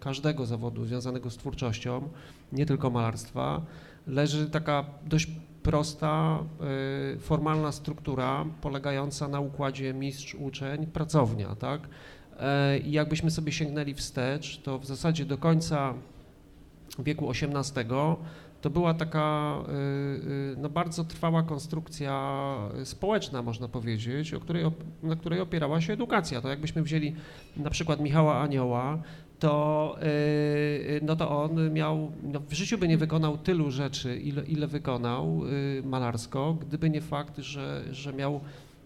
każdego 0.00 0.46
zawodu 0.46 0.84
związanego 0.84 1.30
z 1.30 1.36
twórczością, 1.36 2.08
nie 2.52 2.66
tylko 2.66 2.90
malarstwa, 2.90 3.62
leży 4.06 4.50
taka 4.50 4.84
dość 5.06 5.28
prosta, 5.62 6.44
formalna 7.18 7.72
struktura 7.72 8.44
polegająca 8.60 9.28
na 9.28 9.40
układzie 9.40 9.94
mistrz-uczeń, 9.94 10.86
pracownia, 10.86 11.54
tak? 11.54 11.88
E, 12.40 12.78
I 12.78 12.92
jakbyśmy 12.92 13.30
sobie 13.30 13.52
sięgnęli 13.52 13.94
wstecz, 13.94 14.60
to 14.62 14.78
w 14.78 14.86
zasadzie 14.86 15.24
do 15.24 15.38
końca 15.38 15.94
wieku 16.98 17.30
XVIII 17.30 17.84
to 18.60 18.70
była 18.70 18.94
taka 18.94 19.56
y, 19.68 19.72
y, 19.72 20.56
no, 20.58 20.68
bardzo 20.68 21.04
trwała 21.04 21.42
konstrukcja 21.42 22.56
społeczna, 22.84 23.42
można 23.42 23.68
powiedzieć, 23.68 24.34
o 24.34 24.40
której, 24.40 24.64
na 25.02 25.16
której 25.16 25.40
opierała 25.40 25.80
się 25.80 25.92
edukacja. 25.92 26.40
To 26.40 26.48
jakbyśmy 26.48 26.82
wzięli 26.82 27.14
na 27.56 27.70
przykład 27.70 28.00
Michała 28.00 28.40
Anioła, 28.40 28.98
to, 29.40 29.96
y, 30.02 30.04
y, 30.06 31.00
no 31.02 31.16
to 31.16 31.42
on 31.42 31.72
miał, 31.72 32.12
no 32.22 32.40
w 32.40 32.52
życiu 32.52 32.78
by 32.78 32.88
nie 32.88 32.98
wykonał 32.98 33.38
tylu 33.38 33.70
rzeczy, 33.70 34.16
ile, 34.16 34.42
ile 34.42 34.66
wykonał 34.66 35.42
y, 35.46 35.82
malarsko, 35.84 36.56
gdyby 36.60 36.90
nie 36.90 37.00
fakt, 37.00 37.38
że, 37.38 37.84
że 37.90 38.12
miał 38.12 38.40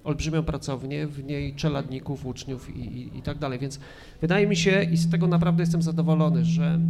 olbrzymią 0.05 0.43
pracownię, 0.43 1.07
w 1.07 1.25
niej 1.25 1.55
czeladników, 1.55 2.27
uczniów 2.27 2.77
i, 2.77 2.81
i, 2.81 3.19
i 3.19 3.23
tak 3.23 3.39
dalej. 3.39 3.59
Więc 3.59 3.81
wydaje 4.21 4.47
mi 4.47 4.57
się, 4.57 4.83
i 4.83 4.97
z 4.97 5.11
tego 5.11 5.27
naprawdę 5.27 5.63
jestem 5.63 5.83
zadowolony, 5.83 6.45
że 6.45 6.81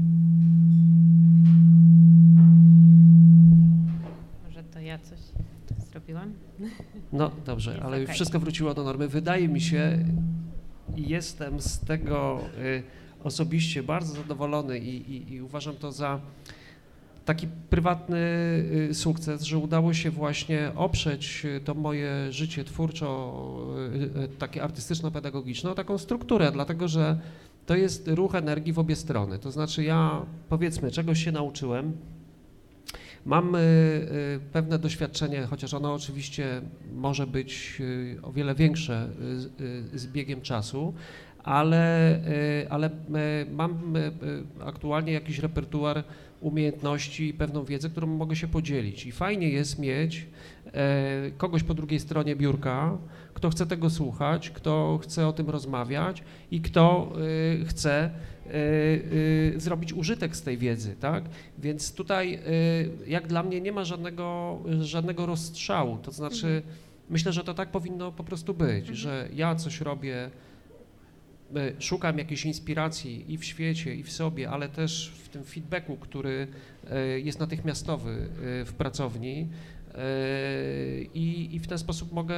No 7.12 7.30
dobrze, 7.46 7.70
Jest 7.70 7.82
ale 7.82 8.02
okej. 8.02 8.14
wszystko 8.14 8.40
wróciło 8.40 8.74
do 8.74 8.84
normy. 8.84 9.08
Wydaje 9.08 9.48
mi 9.48 9.60
się 9.60 10.04
jestem 10.96 11.60
z 11.60 11.80
tego 11.80 12.40
y, 12.58 12.82
osobiście 13.24 13.82
bardzo 13.82 14.14
zadowolony 14.14 14.78
i, 14.78 15.12
i, 15.16 15.32
i 15.32 15.42
uważam 15.42 15.74
to 15.74 15.92
za 15.92 16.20
taki 17.24 17.46
prywatny 17.70 18.18
y, 18.90 18.94
sukces, 18.94 19.42
że 19.42 19.58
udało 19.58 19.94
się 19.94 20.10
właśnie 20.10 20.72
oprzeć 20.76 21.42
y, 21.44 21.60
to 21.64 21.74
moje 21.74 22.32
życie 22.32 22.64
twórczo, 22.64 23.34
y, 24.16 24.20
y, 24.24 24.28
takie 24.28 24.62
artystyczno-pedagogiczne, 24.62 25.70
o 25.70 25.74
taką 25.74 25.98
strukturę, 25.98 26.52
dlatego 26.52 26.88
że 26.88 27.18
to 27.66 27.76
jest 27.76 28.08
ruch 28.08 28.34
energii 28.34 28.72
w 28.72 28.78
obie 28.78 28.96
strony. 28.96 29.38
To 29.38 29.50
znaczy 29.50 29.84
ja 29.84 30.22
powiedzmy 30.48 30.90
czegoś 30.90 31.24
się 31.24 31.32
nauczyłem, 31.32 31.92
Mam 33.26 33.54
y, 33.54 33.58
y, 33.58 34.40
pewne 34.52 34.78
doświadczenie, 34.78 35.46
chociaż 35.50 35.74
ono 35.74 35.94
oczywiście 35.94 36.60
może 36.92 37.26
być 37.26 37.76
y, 37.80 38.18
o 38.22 38.32
wiele 38.32 38.54
większe 38.54 39.08
z 39.94 40.06
biegiem 40.06 40.40
czasu, 40.40 40.94
ale, 41.44 42.20
ale 42.70 42.90
mam 43.50 43.94
aktualnie 44.64 45.12
jakiś 45.12 45.38
repertuar 45.38 46.04
umiejętności 46.40 47.28
i 47.28 47.34
pewną 47.34 47.64
wiedzę, 47.64 47.90
którą 47.90 48.06
mogę 48.06 48.36
się 48.36 48.48
podzielić. 48.48 49.06
I 49.06 49.12
fajnie 49.12 49.48
jest 49.48 49.78
mieć 49.78 50.26
e, 50.72 51.30
kogoś 51.36 51.62
po 51.62 51.74
drugiej 51.74 52.00
stronie 52.00 52.36
biurka, 52.36 52.98
kto 53.34 53.50
chce 53.50 53.66
tego 53.66 53.90
słuchać, 53.90 54.50
kto 54.50 54.98
chce 55.02 55.26
o 55.26 55.32
tym 55.32 55.50
rozmawiać 55.50 56.22
i 56.50 56.60
kto 56.60 57.12
chce 57.66 58.10
zrobić 59.56 59.92
użytek 59.92 60.36
z 60.36 60.42
tej 60.42 60.58
wiedzy, 60.58 60.96
tak? 61.00 61.24
Więc 61.58 61.94
tutaj 61.94 62.34
y, 62.34 63.10
jak 63.10 63.26
dla 63.26 63.42
mnie 63.42 63.60
nie 63.60 63.72
ma 63.72 63.84
żadnego, 63.84 64.58
żadnego 64.80 65.26
rozstrzału, 65.26 65.98
to 66.02 66.12
znaczy 66.12 66.62
myślę, 67.10 67.32
że 67.32 67.44
to 67.44 67.54
tak 67.54 67.70
powinno 67.70 68.12
po 68.12 68.24
prostu 68.24 68.54
być, 68.54 68.86
że 68.86 69.28
ja 69.34 69.54
coś 69.54 69.80
robię 69.80 70.30
szukam 71.78 72.18
jakiejś 72.18 72.44
inspiracji 72.44 73.32
i 73.32 73.38
w 73.38 73.44
świecie, 73.44 73.94
i 73.94 74.02
w 74.02 74.12
sobie, 74.12 74.50
ale 74.50 74.68
też 74.68 75.12
w 75.24 75.28
tym 75.28 75.44
feedbacku, 75.44 75.96
który 75.96 76.48
jest 77.16 77.40
natychmiastowy 77.40 78.28
w 78.66 78.72
pracowni, 78.78 79.48
i, 81.14 81.48
i 81.52 81.58
w 81.58 81.66
ten 81.66 81.78
sposób 81.78 82.12
mogę, 82.12 82.36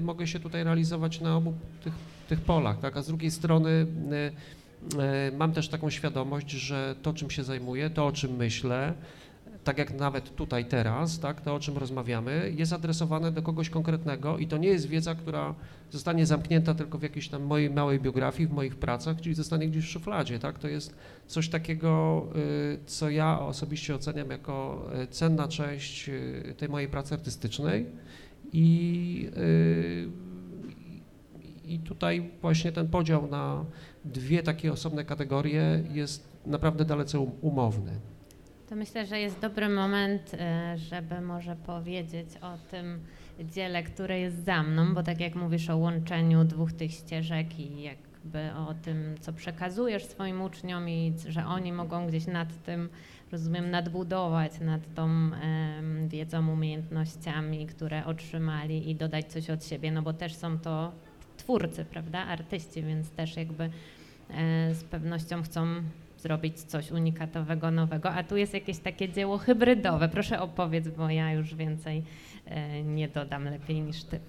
mogę 0.00 0.26
się 0.26 0.40
tutaj 0.40 0.64
realizować 0.64 1.20
na 1.20 1.36
obu 1.36 1.54
tych, 1.84 1.92
tych 2.28 2.40
polach. 2.40 2.80
Tak? 2.80 2.96
A 2.96 3.02
z 3.02 3.06
drugiej 3.06 3.30
strony 3.30 3.86
mam 5.38 5.52
też 5.52 5.68
taką 5.68 5.90
świadomość, 5.90 6.50
że 6.50 6.94
to, 7.02 7.12
czym 7.12 7.30
się 7.30 7.44
zajmuję, 7.44 7.90
to, 7.90 8.06
o 8.06 8.12
czym 8.12 8.36
myślę, 8.36 8.94
tak 9.68 9.78
jak 9.78 9.94
nawet 9.94 10.34
tutaj 10.34 10.64
teraz, 10.64 11.18
tak, 11.20 11.40
to 11.40 11.54
o 11.54 11.60
czym 11.60 11.78
rozmawiamy, 11.78 12.52
jest 12.56 12.72
adresowane 12.72 13.32
do 13.32 13.42
kogoś 13.42 13.70
konkretnego 13.70 14.38
i 14.38 14.46
to 14.46 14.56
nie 14.56 14.68
jest 14.68 14.86
wiedza, 14.86 15.14
która 15.14 15.54
zostanie 15.90 16.26
zamknięta 16.26 16.74
tylko 16.74 16.98
w 16.98 17.02
jakiejś 17.02 17.28
tam 17.28 17.42
mojej 17.42 17.70
małej 17.70 18.00
biografii, 18.00 18.48
w 18.48 18.52
moich 18.52 18.76
pracach, 18.76 19.20
czyli 19.20 19.34
zostanie 19.34 19.68
gdzieś 19.68 19.84
w 19.84 19.88
szufladzie, 19.88 20.38
tak, 20.38 20.58
to 20.58 20.68
jest 20.68 20.94
coś 21.26 21.48
takiego, 21.48 22.24
y, 22.36 22.78
co 22.86 23.10
ja 23.10 23.40
osobiście 23.40 23.94
oceniam 23.94 24.30
jako 24.30 24.86
y, 25.02 25.06
cenna 25.06 25.48
część 25.48 26.08
y, 26.08 26.54
tej 26.56 26.68
mojej 26.68 26.88
pracy 26.88 27.14
artystycznej 27.14 27.86
i, 28.52 29.30
i 31.64 31.78
tutaj 31.78 32.30
właśnie 32.40 32.72
ten 32.72 32.88
podział 32.88 33.26
na 33.26 33.64
dwie 34.12 34.42
takie 34.42 34.72
osobne 34.72 35.04
kategorie 35.04 35.82
jest 35.92 36.28
naprawdę 36.46 36.84
dalece 36.84 37.20
um, 37.20 37.30
umowny. 37.40 37.92
To 38.68 38.76
myślę, 38.76 39.06
że 39.06 39.20
jest 39.20 39.40
dobry 39.40 39.68
moment, 39.68 40.34
e, 40.34 40.78
żeby 40.78 41.20
może 41.20 41.56
powiedzieć 41.56 42.28
o 42.42 42.58
tym 42.70 43.00
dziele, 43.44 43.82
które 43.82 44.20
jest 44.20 44.44
za 44.44 44.62
mną, 44.62 44.94
bo 44.94 45.02
tak 45.02 45.20
jak 45.20 45.34
mówisz 45.34 45.70
o 45.70 45.76
łączeniu 45.76 46.44
dwóch 46.44 46.72
tych 46.72 46.92
ścieżek 46.92 47.60
i 47.60 47.82
jakby 47.82 48.50
o 48.68 48.74
tym, 48.74 49.14
co 49.20 49.32
przekazujesz 49.32 50.04
swoim 50.04 50.42
uczniom 50.42 50.88
i 50.88 51.14
że 51.28 51.46
oni 51.46 51.72
mogą 51.72 52.06
gdzieś 52.06 52.26
nad 52.26 52.62
tym, 52.62 52.88
rozumiem, 53.32 53.70
nadbudować, 53.70 54.60
nad 54.60 54.94
tą 54.94 55.30
wiedzą, 56.08 56.52
umiejętnościami, 56.52 57.66
które 57.66 58.04
otrzymali 58.04 58.90
i 58.90 58.94
dodać 58.94 59.26
coś 59.26 59.50
od 59.50 59.64
siebie, 59.64 59.92
no 59.92 60.02
bo 60.02 60.12
też 60.12 60.34
są 60.34 60.58
to 60.58 60.92
twórcy, 61.36 61.84
prawda, 61.84 62.18
artyści, 62.18 62.82
więc 62.82 63.10
też 63.10 63.36
jakby 63.36 63.70
z 64.72 64.84
pewnością 64.84 65.42
chcą 65.42 65.66
zrobić 66.18 66.60
coś 66.60 66.90
unikatowego, 66.90 67.70
nowego, 67.70 68.10
a 68.10 68.22
tu 68.22 68.36
jest 68.36 68.54
jakieś 68.54 68.78
takie 68.78 69.08
dzieło 69.08 69.38
hybrydowe. 69.38 70.08
Proszę 70.08 70.40
opowiedz, 70.40 70.88
bo 70.88 71.10
ja 71.10 71.32
już 71.32 71.54
więcej 71.54 72.02
e, 72.46 72.82
nie 72.82 73.08
dodam 73.08 73.44
lepiej 73.44 73.80
niż 73.80 74.04
ty. 74.04 74.20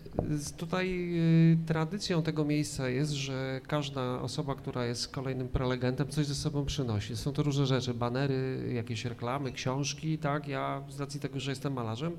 Tutaj 0.57 1.09
y, 1.53 1.57
tradycją 1.65 2.23
tego 2.23 2.45
miejsca 2.45 2.89
jest, 2.89 3.11
że 3.11 3.61
każda 3.67 4.21
osoba, 4.21 4.55
która 4.55 4.85
jest 4.85 5.07
kolejnym 5.07 5.47
prelegentem, 5.47 6.07
coś 6.07 6.25
ze 6.25 6.35
sobą 6.35 6.65
przynosi. 6.65 7.17
Są 7.17 7.33
to 7.33 7.43
różne 7.43 7.65
rzeczy, 7.65 7.93
banery, 7.93 8.71
jakieś 8.73 9.05
reklamy, 9.05 9.51
książki, 9.51 10.17
tak? 10.17 10.47
Ja 10.47 10.83
z 10.89 10.99
racji 10.99 11.19
tego, 11.19 11.39
że 11.39 11.51
jestem 11.51 11.73
malarzem, 11.73 12.11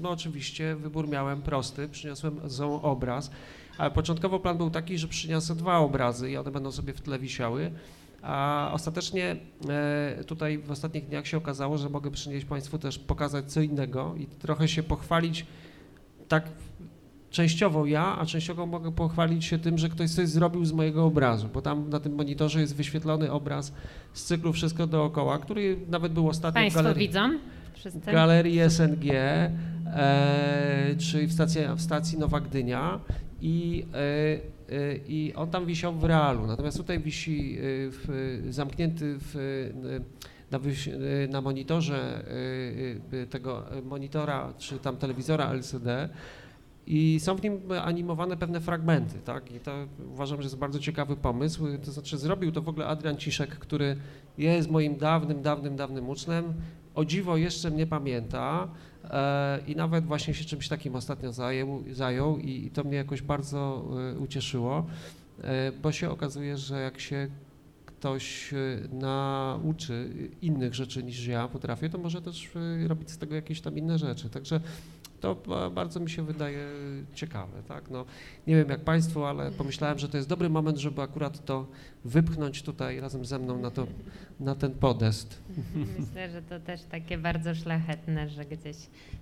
no 0.00 0.10
oczywiście 0.10 0.76
wybór 0.76 1.08
miałem 1.08 1.42
prosty, 1.42 1.88
przyniosłem 1.88 2.40
obraz, 2.82 3.30
ale 3.78 3.90
początkowo 3.90 4.40
plan 4.40 4.56
był 4.56 4.70
taki, 4.70 4.98
że 4.98 5.08
przyniosę 5.08 5.54
dwa 5.54 5.78
obrazy 5.78 6.30
i 6.30 6.36
one 6.36 6.50
będą 6.50 6.72
sobie 6.72 6.92
w 6.92 7.00
tle 7.00 7.18
wisiały. 7.18 7.70
A 8.22 8.70
ostatecznie 8.72 9.36
e, 9.68 10.24
tutaj 10.24 10.58
w 10.58 10.70
ostatnich 10.70 11.08
dniach 11.08 11.26
się 11.26 11.36
okazało, 11.36 11.78
że 11.78 11.88
mogę 11.88 12.10
przynieść 12.10 12.46
Państwu 12.46 12.78
też 12.78 12.98
pokazać 12.98 13.52
co 13.52 13.60
innego 13.60 14.14
i 14.16 14.26
trochę 14.26 14.68
się 14.68 14.82
pochwalić 14.82 15.46
tak 16.28 16.44
częściowo 17.30 17.86
ja, 17.86 18.18
a 18.18 18.26
częściowo 18.26 18.66
mogę 18.66 18.92
pochwalić 18.92 19.44
się 19.44 19.58
tym, 19.58 19.78
że 19.78 19.88
ktoś 19.88 20.10
coś 20.10 20.28
zrobił 20.28 20.64
z 20.64 20.72
mojego 20.72 21.04
obrazu, 21.04 21.48
bo 21.54 21.62
tam 21.62 21.90
na 21.90 22.00
tym 22.00 22.14
monitorze 22.14 22.60
jest 22.60 22.76
wyświetlony 22.76 23.32
obraz 23.32 23.72
z 24.12 24.24
cyklu 24.24 24.52
Wszystko 24.52 24.86
dookoła, 24.86 25.38
który 25.38 25.76
nawet 25.88 26.12
był 26.12 26.28
ostatnio 26.28 26.60
Państwo 26.60 26.80
w 26.80 26.82
galerii, 26.82 27.08
widzą? 27.08 27.38
galerii 28.06 28.60
SNG, 28.70 29.14
e, 29.86 30.94
czyli 30.98 31.26
w 31.26 31.32
stacji, 31.32 31.60
w 31.76 31.80
stacji 31.80 32.18
Nowa 32.18 32.40
Gdynia 32.40 33.00
i 33.40 33.86
e, 33.94 34.58
Y, 34.72 35.00
i 35.08 35.32
on 35.36 35.50
tam 35.50 35.66
wisiał 35.66 35.94
w 35.94 36.04
realu, 36.04 36.46
natomiast 36.46 36.76
tutaj 36.76 37.00
wisi 37.00 37.58
y, 37.58 37.90
w, 37.90 38.46
zamknięty 38.50 39.16
w, 39.18 39.34
na, 40.50 40.58
na, 41.28 41.40
monitorze 41.40 42.24
tego 43.30 43.64
monitora 43.84 44.52
czy 44.58 44.78
tam 44.78 44.96
telewizora 44.96 45.52
LCD 45.52 46.08
i 46.86 47.20
są 47.20 47.36
w 47.36 47.42
nim 47.42 47.60
animowane 47.82 48.36
pewne 48.36 48.60
fragmenty, 48.60 49.18
tak? 49.24 49.52
I 49.52 49.60
to 49.60 49.72
uważam, 50.12 50.38
że 50.38 50.46
jest 50.46 50.58
bardzo 50.58 50.78
ciekawy 50.78 51.16
pomysł. 51.16 51.66
To 51.84 51.92
znaczy 51.92 52.18
zrobił 52.18 52.52
to 52.52 52.62
w 52.62 52.68
ogóle 52.68 52.86
Adrian 52.86 53.16
Ciszek, 53.16 53.50
który 53.50 53.96
jest 54.38 54.70
moim 54.70 54.96
dawnym, 54.96 55.42
dawnym, 55.42 55.76
dawnym 55.76 56.08
uczniem. 56.08 56.54
O 56.94 57.04
dziwo 57.04 57.36
jeszcze 57.36 57.70
mnie 57.70 57.86
pamięta. 57.86 58.68
E, 59.10 59.58
i 59.66 59.76
nawet 59.76 60.06
właśnie 60.06 60.34
się 60.34 60.44
czymś 60.44 60.68
takim 60.68 60.96
ostatnio 60.96 61.32
zajął, 61.32 61.84
zajął 61.92 62.38
i, 62.38 62.66
i 62.66 62.70
to 62.70 62.84
mnie 62.84 62.96
jakoś 62.96 63.22
bardzo 63.22 63.84
e, 64.14 64.18
ucieszyło, 64.18 64.86
e, 65.42 65.72
bo 65.72 65.92
się 65.92 66.10
okazuje, 66.10 66.56
że 66.56 66.80
jak 66.80 67.00
się 67.00 67.28
ktoś 67.86 68.54
nauczy 68.92 70.10
innych 70.42 70.74
rzeczy 70.74 71.02
niż 71.02 71.26
ja 71.26 71.48
potrafię, 71.48 71.90
to 71.90 71.98
może 71.98 72.22
też 72.22 72.50
robić 72.86 73.10
z 73.10 73.18
tego 73.18 73.34
jakieś 73.34 73.60
tam 73.60 73.78
inne 73.78 73.98
rzeczy. 73.98 74.30
Także 74.30 74.60
to 75.20 75.36
bardzo 75.74 76.00
mi 76.00 76.10
się 76.10 76.22
wydaje 76.22 76.66
ciekawe, 77.14 77.62
tak? 77.68 77.90
No, 77.90 78.04
nie 78.46 78.56
wiem 78.56 78.68
jak 78.68 78.80
Państwu, 78.80 79.24
ale 79.24 79.50
pomyślałem, 79.50 79.98
że 79.98 80.08
to 80.08 80.16
jest 80.16 80.28
dobry 80.28 80.48
moment, 80.48 80.78
żeby 80.78 81.02
akurat 81.02 81.44
to 81.44 81.66
wypchnąć 82.04 82.62
tutaj 82.62 83.00
razem 83.00 83.24
ze 83.24 83.38
mną 83.38 83.58
na, 83.58 83.70
to, 83.70 83.86
na 84.40 84.54
ten 84.54 84.72
podest. 84.72 85.42
Myślę, 85.98 86.30
że 86.30 86.42
to 86.42 86.60
też 86.60 86.82
takie 86.82 87.18
bardzo 87.18 87.54
szlachetne, 87.54 88.28
że 88.28 88.44
gdzieś 88.44 88.76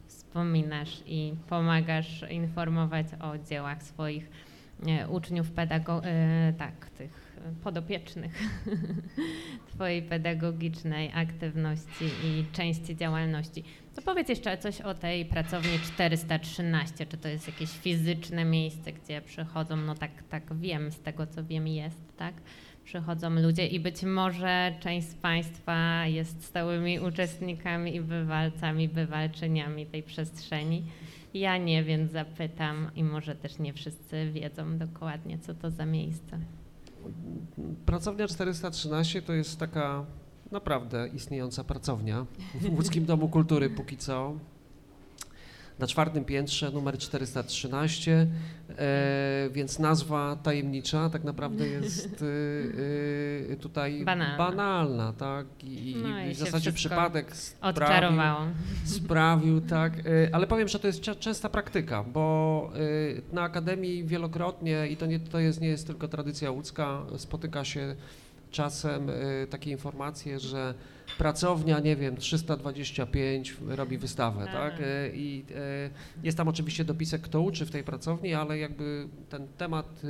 wspominasz 0.06 1.02
i 1.06 1.34
pomagasz 1.48 2.24
informować 2.30 3.06
o 3.20 3.38
dziełach 3.38 3.82
swoich 3.82 4.30
e, 4.86 5.08
uczniów, 5.08 5.50
pedagogów, 5.50 6.04
e, 6.06 6.52
tak, 6.58 6.90
tych 6.90 7.25
podopiecznych 7.64 8.42
Twojej 9.74 10.02
pedagogicznej 10.02 11.10
aktywności 11.14 12.04
i 12.24 12.44
części 12.52 12.96
działalności. 12.96 13.64
To 13.94 14.02
powiedz 14.02 14.28
jeszcze 14.28 14.58
coś 14.58 14.80
o 14.80 14.94
tej 14.94 15.24
pracowni 15.24 15.78
413. 15.78 17.06
Czy 17.06 17.16
to 17.16 17.28
jest 17.28 17.46
jakieś 17.46 17.70
fizyczne 17.70 18.44
miejsce, 18.44 18.92
gdzie 18.92 19.20
przychodzą, 19.20 19.76
no 19.76 19.94
tak, 19.94 20.10
tak 20.28 20.56
wiem, 20.58 20.92
z 20.92 21.00
tego 21.00 21.26
co 21.26 21.44
wiem 21.44 21.68
jest, 21.68 22.16
tak? 22.16 22.34
Przychodzą 22.84 23.30
ludzie 23.30 23.66
i 23.66 23.80
być 23.80 24.02
może 24.02 24.74
część 24.80 25.08
z 25.08 25.14
Państwa 25.14 26.06
jest 26.06 26.44
stałymi 26.44 27.00
uczestnikami 27.00 27.94
i 27.94 28.00
bywalcami, 28.00 28.88
bywalczyniami 28.88 29.86
tej 29.86 30.02
przestrzeni. 30.02 30.82
Ja 31.34 31.56
nie, 31.56 31.84
więc 31.84 32.12
zapytam 32.12 32.90
i 32.94 33.04
może 33.04 33.34
też 33.34 33.58
nie 33.58 33.72
wszyscy 33.72 34.30
wiedzą 34.32 34.78
dokładnie, 34.78 35.38
co 35.38 35.54
to 35.54 35.70
za 35.70 35.86
miejsce. 35.86 36.38
Pracownia 37.86 38.28
413 38.28 39.22
to 39.22 39.32
jest 39.32 39.58
taka 39.58 40.06
naprawdę 40.50 41.08
istniejąca 41.08 41.64
pracownia 41.64 42.26
w 42.60 42.74
Łódzkim 42.74 43.04
Domu 43.04 43.28
Kultury 43.28 43.70
póki 43.70 43.96
co. 43.96 44.34
Na 45.78 45.86
czwartym 45.86 46.24
piętrze 46.24 46.70
numer 46.70 46.98
413, 46.98 48.26
e, 48.78 49.48
więc 49.52 49.78
nazwa 49.78 50.36
tajemnicza 50.42 51.10
tak 51.10 51.24
naprawdę 51.24 51.68
jest 51.76 52.24
e, 53.52 53.56
tutaj 53.56 54.04
banalna, 54.04 54.38
banalna 54.38 55.12
tak? 55.12 55.46
I, 55.64 55.96
no 56.02 56.20
i 56.20 56.34
w 56.34 56.38
zasadzie 56.38 56.72
przypadek 56.72 57.36
sprawił, 57.36 58.20
sprawił, 58.84 59.60
tak, 59.76 59.92
e, 59.98 60.28
ale 60.32 60.46
powiem, 60.46 60.68
że 60.68 60.78
to 60.78 60.86
jest 60.86 61.00
częsta 61.00 61.48
praktyka, 61.48 62.04
bo 62.04 62.70
na 63.32 63.42
Akademii 63.42 64.04
wielokrotnie, 64.04 64.88
i 64.88 64.96
to, 64.96 65.06
nie, 65.06 65.20
to 65.20 65.38
jest, 65.38 65.60
nie 65.60 65.68
jest 65.68 65.86
tylko 65.86 66.08
tradycja 66.08 66.50
łódzka, 66.50 67.02
spotyka 67.16 67.64
się 67.64 67.96
czasem 68.56 69.10
y, 69.10 69.46
takie 69.50 69.70
informacje, 69.70 70.40
że 70.40 70.74
pracownia, 71.18 71.80
nie 71.80 71.96
wiem, 71.96 72.16
325 72.16 73.56
robi 73.66 73.98
wystawę, 73.98 74.44
tak? 74.44 74.54
tak? 74.54 74.80
Y, 74.80 75.12
I 75.14 75.44
y, 75.50 76.24
jest 76.26 76.38
tam 76.38 76.48
oczywiście 76.48 76.84
dopisek, 76.84 77.22
kto 77.22 77.40
uczy 77.40 77.66
w 77.66 77.70
tej 77.70 77.84
pracowni, 77.84 78.34
ale 78.34 78.58
jakby 78.58 79.08
ten 79.28 79.46
temat 79.58 80.02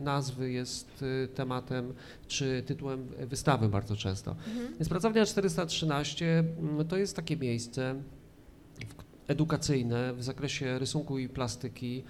nazwy 0.00 0.52
jest 0.52 1.04
tematem 1.34 1.94
czy 2.28 2.62
tytułem 2.66 3.08
wystawy 3.18 3.68
bardzo 3.68 3.96
często. 3.96 4.30
Mhm. 4.30 4.74
Więc 4.78 4.88
pracownia 4.88 5.26
413 5.26 6.44
mm, 6.58 6.88
to 6.88 6.96
jest 6.96 7.16
takie 7.16 7.36
miejsce 7.36 7.94
edukacyjne 9.28 10.14
w 10.14 10.22
zakresie 10.22 10.78
rysunku 10.78 11.18
i 11.18 11.28
plastyki, 11.28 12.04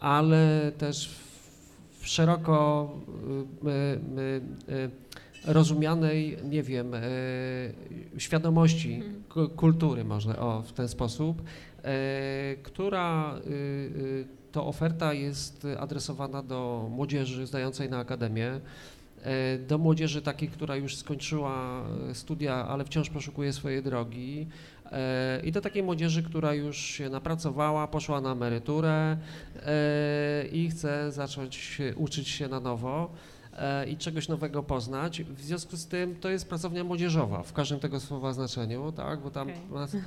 ale 0.00 0.72
też 0.78 1.10
w 1.98 2.06
szeroko 2.06 2.90
rozumianej, 5.44 6.36
nie 6.44 6.62
wiem, 6.62 6.94
e, 6.94 7.00
świadomości 8.18 8.94
Mhm. 8.94 9.22
ku- 9.28 9.48
kultury, 9.48 10.04
można 10.04 10.36
o, 10.38 10.62
w 10.62 10.72
ten 10.72 10.88
sposób, 10.88 11.42
e, 11.84 12.56
która 12.62 13.34
y, 13.46 13.50
y, 13.50 14.26
to 14.52 14.66
oferta 14.66 15.12
jest 15.12 15.66
adresowana 15.78 16.42
do 16.42 16.88
młodzieży 16.90 17.46
zdającej 17.46 17.90
na 17.90 17.98
akademię, 17.98 18.60
e, 19.22 19.58
do 19.58 19.78
młodzieży 19.78 20.22
takiej, 20.22 20.48
która 20.48 20.76
już 20.76 20.96
skończyła 20.96 21.82
studia, 22.12 22.54
ale 22.68 22.84
wciąż 22.84 23.10
poszukuje 23.10 23.52
swojej 23.52 23.82
drogi 23.82 24.46
i 25.44 25.52
do 25.52 25.60
takiej 25.60 25.82
młodzieży, 25.82 26.22
która 26.22 26.54
już 26.54 26.76
się 26.78 27.10
napracowała, 27.10 27.86
poszła 27.88 28.20
na 28.20 28.32
emeryturę 28.32 29.16
i 30.52 30.70
chce 30.70 31.12
zacząć 31.12 31.78
uczyć 31.96 32.28
się 32.28 32.48
na 32.48 32.60
nowo 32.60 33.10
i 33.88 33.96
czegoś 33.96 34.28
nowego 34.28 34.62
poznać. 34.62 35.22
W 35.22 35.40
związku 35.40 35.76
z 35.76 35.86
tym 35.86 36.16
to 36.16 36.28
jest 36.28 36.48
pracownia 36.48 36.84
młodzieżowa 36.84 37.42
w 37.42 37.52
każdym 37.52 37.80
tego 37.80 38.00
słowa 38.00 38.32
znaczeniu, 38.32 38.92
tak, 38.92 39.20
bo 39.20 39.30
tam 39.30 39.48
Okej. 39.48 39.60
nas... 39.70 39.96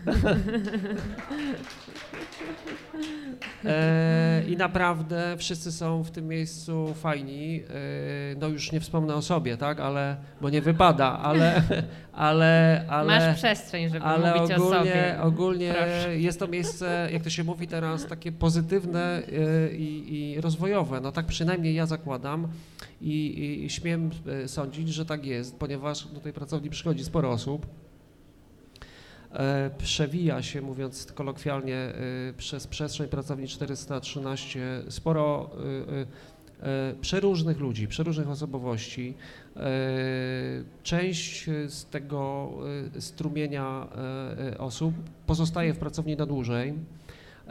E, 3.65 4.43
I 4.47 4.57
naprawdę 4.57 5.35
wszyscy 5.37 5.71
są 5.71 6.03
w 6.03 6.11
tym 6.11 6.27
miejscu 6.27 6.93
fajni. 6.93 7.63
E, 7.69 8.35
no 8.39 8.47
już 8.47 8.71
nie 8.71 8.79
wspomnę 8.79 9.15
o 9.15 9.21
sobie, 9.21 9.57
tak, 9.57 9.79
ale, 9.79 10.17
bo 10.41 10.49
nie 10.49 10.61
wypada, 10.61 11.19
ale, 11.19 11.61
ale, 12.13 12.83
ale, 12.89 13.19
Masz 13.19 13.37
przestrzeń, 13.37 13.89
żeby 13.89 14.05
ale 14.05 14.33
mówić 14.35 14.51
o 14.51 14.55
ogólnie, 14.55 14.79
sobie. 14.79 15.21
ogólnie 15.21 15.73
Proszę. 15.73 16.19
jest 16.19 16.39
to 16.39 16.47
miejsce, 16.47 17.09
jak 17.11 17.23
to 17.23 17.29
się 17.29 17.43
mówi 17.43 17.67
teraz, 17.67 18.07
takie 18.07 18.31
pozytywne 18.31 19.21
e, 19.27 19.75
i, 19.75 20.31
i 20.33 20.41
rozwojowe. 20.41 21.01
No 21.01 21.11
tak 21.11 21.25
przynajmniej 21.25 21.75
ja 21.75 21.85
zakładam 21.85 22.47
i, 23.01 23.63
i, 23.65 23.69
śmiem 23.69 24.09
e, 24.27 24.47
sądzić, 24.47 24.89
że 24.89 25.05
tak 25.05 25.25
jest, 25.25 25.55
ponieważ 25.55 26.07
do 26.07 26.19
tej 26.19 26.33
pracowni 26.33 26.69
przychodzi 26.69 27.03
sporo 27.03 27.31
osób. 27.31 27.67
E, 29.31 29.69
Przewija 29.77 30.41
się, 30.41 30.61
mówiąc 30.61 31.11
kolokwialnie, 31.11 31.75
e, 31.75 31.93
przez 32.37 32.67
przestrzeń 32.67 33.07
pracowni 33.07 33.47
413 33.47 34.83
sporo 34.89 35.49
przeróżnych 37.01 37.59
ludzi, 37.59 37.87
przeróżnych 37.87 38.29
osobowości. 38.29 39.13
Część 40.83 41.45
z 41.67 41.85
tego 41.85 42.51
strumienia 42.99 43.87
osób 44.57 44.93
pozostaje 45.27 45.73
w 45.73 45.77
pracowni 45.77 46.15
na 46.15 46.25
dłużej. 46.25 46.73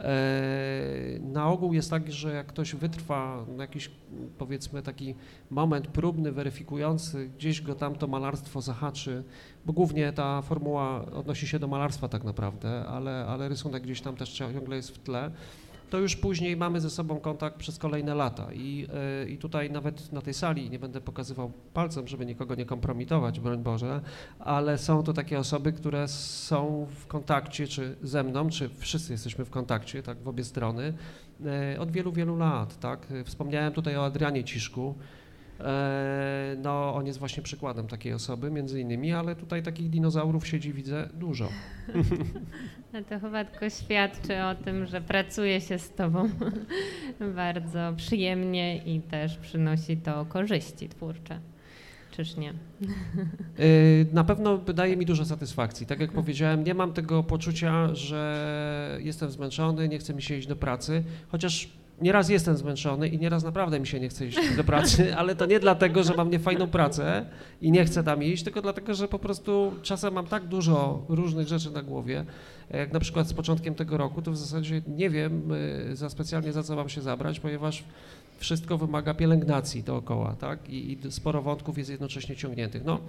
E, 0.01 1.19
Na 1.21 1.47
ogół 1.47 1.73
jest 1.73 1.89
tak, 1.89 2.11
że 2.11 2.33
jak 2.33 2.47
ktoś 2.47 2.75
wytrwa 2.75 3.45
na 3.57 3.63
jakiś 3.63 3.91
powiedzmy 4.37 4.81
taki 4.81 5.15
moment 5.49 5.87
próbny, 5.87 6.31
weryfikujący, 6.31 7.29
gdzieś 7.37 7.61
go 7.61 7.75
tam 7.75 7.95
to 7.95 8.07
malarstwo 8.07 8.61
zahaczy, 8.61 9.23
bo 9.65 9.73
głównie 9.73 10.13
ta 10.13 10.41
formuła 10.41 11.05
odnosi 11.05 11.47
się 11.47 11.59
do 11.59 11.67
malarstwa 11.67 12.07
tak 12.07 12.23
naprawdę, 12.23 12.85
ale, 12.85 13.25
ale 13.25 13.49
rysunek 13.49 13.83
gdzieś 13.83 14.01
tam 14.01 14.15
też 14.15 14.29
ciągle 14.33 14.75
jest 14.75 14.91
w 14.95 14.99
tle, 14.99 15.31
to 15.91 15.99
już 15.99 16.15
później 16.15 16.57
mamy 16.57 16.81
ze 16.81 16.89
sobą 16.89 17.19
kontakt 17.19 17.57
przez 17.57 17.77
kolejne 17.77 18.15
lata 18.15 18.53
i, 18.53 18.87
e, 19.23 19.29
i 19.29 19.37
tutaj 19.37 19.71
nawet 19.71 20.11
na 20.11 20.21
tej 20.21 20.33
sali, 20.33 20.69
nie 20.69 20.79
będę 20.79 21.01
pokazywał 21.01 21.51
palcem, 21.73 22.07
żeby 22.07 22.25
nikogo 22.25 22.55
nie 22.55 22.65
kompromitować, 22.65 23.39
broń 23.39 23.63
Boże, 23.63 24.01
ale 24.39 24.77
są 24.77 25.03
to 25.03 25.13
takie 25.13 25.39
osoby, 25.39 25.73
które 25.73 26.07
są 26.07 26.87
w 26.95 27.07
kontakcie, 27.07 27.67
czy 27.67 27.95
ze 28.03 28.23
mną, 28.23 28.49
czy 28.49 28.69
wszyscy 28.77 29.11
jesteśmy 29.11 29.45
w 29.45 29.49
kontakcie, 29.49 30.03
tak, 30.03 30.17
w 30.17 30.27
obie 30.27 30.43
strony, 30.43 30.93
e, 31.45 31.79
od 31.79 31.91
wielu, 31.91 32.11
wielu 32.11 32.37
lat, 32.37 32.79
tak. 32.79 33.07
Wspomniałem 33.25 33.73
tutaj 33.73 33.97
o 33.97 34.05
Adrianie 34.05 34.43
Ciszku, 34.43 34.95
No, 36.57 36.95
on 36.95 37.05
jest 37.07 37.19
właśnie 37.19 37.43
przykładem 37.43 37.87
takiej 37.87 38.13
osoby, 38.13 38.51
między 38.51 38.81
innymi, 38.81 39.11
ale 39.13 39.35
tutaj 39.35 39.63
takich 39.63 39.89
dinozaurów 39.89 40.47
siedzi, 40.47 40.73
widzę, 40.73 41.09
dużo. 41.13 41.49
No 42.93 42.99
to 43.03 43.19
chyba 43.19 43.45
tylko 43.45 43.69
świadczy 43.69 44.43
o 44.43 44.55
tym, 44.55 44.85
że 44.85 45.01
pracuje 45.01 45.61
się 45.61 45.79
z 45.79 45.89
tobą 45.93 46.29
bardzo 47.35 47.93
przyjemnie 47.97 48.77
i 48.77 49.01
też 49.01 49.37
przynosi 49.37 49.97
to 49.97 50.25
korzyści 50.25 50.89
twórcze. 50.89 51.39
Czyż 52.11 52.37
nie? 52.37 52.49
E, 52.49 52.53
Na 54.13 54.23
pewno 54.23 54.57
daje 54.57 54.97
mi 54.97 55.05
dużo 55.05 55.25
satysfakcji. 55.25 55.85
Tak 55.85 55.99
jak 55.99 56.11
powiedziałem, 56.11 56.63
nie 56.63 56.73
mam 56.73 56.93
tego 56.93 57.23
poczucia, 57.23 57.95
że 57.95 58.97
jestem 59.01 59.31
zmęczony, 59.31 59.87
nie 59.89 59.99
chce 59.99 60.13
mi 60.13 60.21
się 60.21 60.35
iść 60.35 60.47
do 60.47 60.55
pracy, 60.55 61.03
chociaż 61.29 61.69
nieraz 62.01 62.29
jestem 62.29 62.57
zmęczony 62.57 63.07
i 63.07 63.19
nieraz 63.19 63.43
naprawdę 63.43 63.79
mi 63.79 63.87
się 63.87 63.99
nie 63.99 64.09
chce 64.09 64.27
iść 64.27 64.55
do 64.57 64.63
pracy, 64.63 65.15
ale 65.19 65.35
to 65.35 65.45
nie 65.45 65.59
dlatego, 65.59 66.03
że 66.03 66.13
mam 66.17 66.29
niefajną 66.29 66.67
pracę 66.67 67.25
i 67.61 67.71
nie 67.71 67.85
chcę 67.85 68.03
tam 68.03 68.23
iść, 68.23 68.43
tylko 68.43 68.61
dlatego, 68.61 68.93
że 68.93 69.07
po 69.07 69.19
prostu 69.19 69.73
czasem 69.81 70.13
mam 70.13 70.27
tak 70.27 70.47
dużo 70.47 71.05
różnych 71.09 71.47
rzeczy 71.47 71.71
na 71.71 71.81
głowie, 71.81 72.25
jak 72.69 72.93
na 72.93 72.99
przykład 72.99 73.27
z 73.27 73.33
początkiem 73.33 73.75
tego 73.75 73.97
roku, 73.97 74.21
to 74.21 74.31
w 74.31 74.37
zasadzie 74.37 74.81
nie 74.87 75.09
wiem 75.09 75.51
y, 75.91 75.95
za 75.95 76.09
specjalnie 76.09 76.51
za 76.51 76.63
co 76.63 76.75
mam 76.75 76.89
się 76.89 77.01
zabrać, 77.01 77.39
ponieważ 77.39 77.83
wszystko 78.37 78.77
wymaga 78.77 79.13
pielęgnacji 79.13 79.83
dookoła, 79.83 80.35
tak? 80.39 80.69
I, 80.69 80.91
i 80.91 81.11
sporo 81.11 81.41
wątków 81.41 81.77
jest 81.77 81.89
jednocześnie 81.89 82.35
ciągniętych. 82.35 82.85
No, 82.85 82.99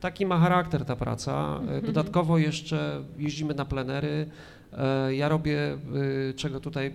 taki 0.00 0.26
ma 0.26 0.38
charakter 0.38 0.84
ta 0.84 0.96
praca. 0.96 1.60
E, 1.68 1.82
Dodatkowo 1.82 2.38
jeszcze 2.38 3.02
jeździmy 3.18 3.54
na 3.54 3.64
plenery. 3.64 4.26
E, 4.78 5.14
Ja 5.14 5.28
robię, 5.28 5.78
y, 6.30 6.34
czego 6.34 6.60
tutaj 6.60 6.92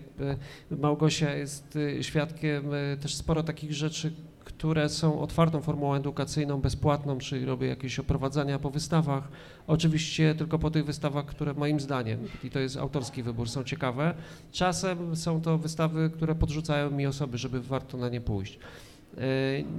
y, 0.71 0.77
Małgosia 0.77 1.33
jest 1.33 1.77
świadkiem, 2.01 2.63
też 3.01 3.15
sporo 3.15 3.43
takich 3.43 3.73
rzeczy, 3.73 4.11
które 4.43 4.89
są 4.89 5.19
otwartą 5.21 5.61
formułą 5.61 5.95
edukacyjną, 5.95 6.61
bezpłatną, 6.61 7.17
czyli 7.17 7.45
robię 7.45 7.67
jakieś 7.67 7.99
oprowadzania 7.99 8.59
po 8.59 8.69
wystawach. 8.69 9.27
Oczywiście 9.67 10.35
tylko 10.35 10.59
po 10.59 10.71
tych 10.71 10.85
wystawach, 10.85 11.25
które 11.25 11.53
moim 11.53 11.79
zdaniem, 11.79 12.19
i 12.43 12.49
to 12.49 12.59
jest 12.59 12.77
autorski 12.77 13.23
wybór, 13.23 13.49
są 13.49 13.63
ciekawe. 13.63 14.13
Czasem 14.51 15.15
są 15.15 15.41
to 15.41 15.57
wystawy, 15.57 16.09
które 16.09 16.35
podrzucają 16.35 16.91
mi 16.91 17.07
osoby, 17.07 17.37
żeby 17.37 17.61
warto 17.61 17.97
na 17.97 18.09
nie 18.09 18.21
pójść. 18.21 18.59
E, 19.17 19.21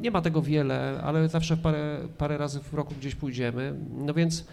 Nie 0.02 0.10
ma 0.10 0.22
tego 0.22 0.42
wiele, 0.42 1.00
ale 1.04 1.28
zawsze 1.28 1.56
parę, 1.56 1.98
parę 2.18 2.38
razy 2.38 2.60
w 2.60 2.74
roku 2.74 2.94
gdzieś 2.98 3.14
pójdziemy. 3.14 3.74
No 3.96 4.14
więc 4.14 4.44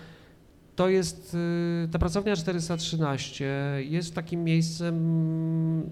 to 0.76 0.90
jest, 0.90 1.38
y, 1.86 1.88
ta 1.92 2.00
pracownia 2.00 2.36
413 2.36 3.46
jest 3.90 4.16
takim 4.16 4.44
miejscem, 4.44 4.96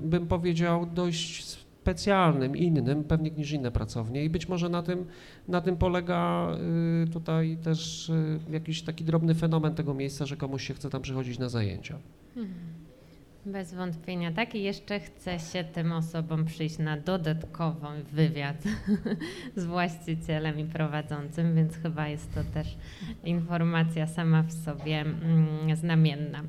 bym 0.03 0.27
powiedział, 0.27 0.85
dość 0.85 1.43
specjalnym, 1.81 2.57
innym 2.57 3.03
pewnie 3.03 3.31
niż 3.31 3.51
inne 3.51 3.71
pracownie 3.71 4.25
i 4.25 4.29
być 4.29 4.49
może 4.49 4.69
na 4.69 4.83
tym, 4.83 5.05
na 5.47 5.61
tym 5.61 5.77
polega 5.77 6.51
y, 7.05 7.07
tutaj 7.07 7.57
też 7.63 8.09
y, 8.09 8.39
jakiś 8.51 8.81
taki 8.81 9.03
drobny 9.03 9.35
fenomen 9.35 9.75
tego 9.75 9.93
miejsca, 9.93 10.25
że 10.25 10.37
komuś 10.37 10.67
się 10.67 10.73
chce 10.73 10.89
tam 10.89 11.01
przychodzić 11.01 11.39
na 11.39 11.49
zajęcia. 11.49 11.97
Bez 13.45 13.73
wątpienia 13.73 14.31
tak 14.31 14.55
i 14.55 14.63
jeszcze 14.63 14.99
chce 14.99 15.39
się 15.39 15.63
tym 15.63 15.91
osobom 15.91 16.45
przyjść 16.45 16.77
na 16.77 16.97
dodatkowy 16.97 17.87
wywiad 18.11 18.63
z 19.55 19.65
właścicielem 19.65 20.59
i 20.59 20.65
prowadzącym, 20.65 21.55
więc 21.55 21.77
chyba 21.77 22.07
jest 22.07 22.35
to 22.35 22.43
też 22.43 22.77
informacja 23.23 24.07
sama 24.07 24.43
w 24.43 24.51
sobie 24.51 25.01
mm, 25.01 25.75
znamienna. 25.75 26.43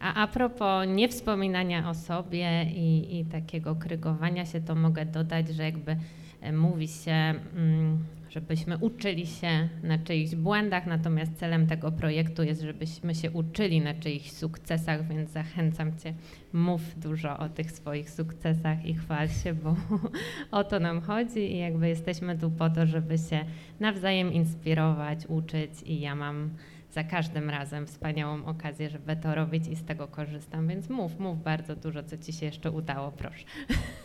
A 0.00 0.14
a 0.14 0.26
propos 0.26 0.86
niewspominania 0.88 1.90
o 1.90 1.94
sobie 1.94 2.64
i, 2.64 3.20
i 3.20 3.24
takiego 3.24 3.74
krygowania 3.74 4.46
się, 4.46 4.60
to 4.60 4.74
mogę 4.74 5.06
dodać, 5.06 5.48
że 5.48 5.62
jakby 5.62 5.96
e, 6.40 6.52
mówi 6.52 6.88
się, 6.88 7.34
mm, 7.56 7.98
żebyśmy 8.32 8.78
uczyli 8.78 9.26
się 9.26 9.68
na 9.82 9.98
czyichś 9.98 10.34
błędach, 10.34 10.86
natomiast 10.86 11.38
celem 11.38 11.66
tego 11.66 11.92
projektu 11.92 12.42
jest, 12.42 12.62
żebyśmy 12.62 13.14
się 13.14 13.30
uczyli 13.30 13.80
na 13.80 13.94
czyichś 13.94 14.30
sukcesach, 14.30 15.08
więc 15.08 15.30
zachęcam 15.30 15.98
Cię, 15.98 16.14
mów 16.52 16.98
dużo 16.98 17.38
o 17.38 17.48
tych 17.48 17.72
swoich 17.72 18.10
sukcesach 18.10 18.86
i 18.86 18.94
chwal 18.94 19.28
się, 19.28 19.54
bo 19.54 19.76
o 20.58 20.64
to 20.64 20.80
nam 20.80 21.00
chodzi 21.00 21.40
i 21.40 21.58
jakby 21.58 21.88
jesteśmy 21.88 22.38
tu 22.38 22.50
po 22.50 22.70
to, 22.70 22.86
żeby 22.86 23.18
się 23.18 23.44
nawzajem 23.80 24.32
inspirować, 24.32 25.26
uczyć 25.26 25.70
i 25.84 26.00
ja 26.00 26.14
mam 26.14 26.50
za 26.90 27.04
każdym 27.04 27.50
razem 27.50 27.86
wspaniałą 27.86 28.44
okazję, 28.44 28.90
żeby 28.90 29.16
to 29.16 29.34
robić 29.34 29.68
i 29.68 29.76
z 29.76 29.84
tego 29.84 30.08
korzystam, 30.08 30.68
więc 30.68 30.88
mów, 30.88 31.18
mów 31.18 31.42
bardzo 31.42 31.76
dużo, 31.76 32.02
co 32.02 32.18
Ci 32.18 32.32
się 32.32 32.46
jeszcze 32.46 32.70
udało, 32.70 33.12
proszę. 33.12 33.44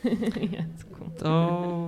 Jacku. 0.57 1.09
To 1.17 1.87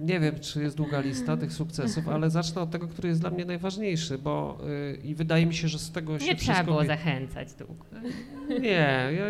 nie 0.00 0.20
wiem, 0.20 0.40
czy 0.40 0.62
jest 0.62 0.76
długa 0.76 1.00
lista 1.00 1.36
tych 1.36 1.52
sukcesów, 1.52 2.08
ale 2.08 2.30
zacznę 2.30 2.62
od 2.62 2.70
tego, 2.70 2.88
który 2.88 3.08
jest 3.08 3.20
dla 3.20 3.30
mnie 3.30 3.44
najważniejszy, 3.44 4.18
bo 4.18 4.58
y, 4.94 4.98
i 5.04 5.14
wydaje 5.14 5.46
mi 5.46 5.54
się, 5.54 5.68
że 5.68 5.78
z 5.78 5.90
tego 5.90 6.18
się 6.18 6.26
Nie 6.26 6.36
trzeba 6.36 6.64
było 6.64 6.84
zachęcać 6.84 7.48
długo. 7.54 7.84
Nie, 8.60 9.10
ja, 9.16 9.24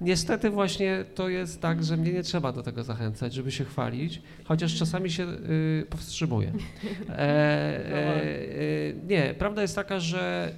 niestety 0.00 0.50
właśnie 0.50 1.04
to 1.14 1.28
jest 1.28 1.60
tak, 1.60 1.84
że 1.84 1.96
mnie 1.96 2.12
nie 2.12 2.22
trzeba 2.22 2.52
do 2.52 2.62
tego 2.62 2.84
zachęcać, 2.84 3.34
żeby 3.34 3.52
się 3.52 3.64
chwalić, 3.64 4.22
chociaż 4.44 4.74
czasami 4.74 5.10
się 5.10 5.26
y, 5.28 5.86
powstrzymuję. 5.90 6.52
E, 7.08 7.18
e, 7.18 7.92
e, 7.92 8.92
nie, 9.08 9.34
prawda 9.38 9.62
jest 9.62 9.74
taka, 9.74 10.00
że 10.00 10.52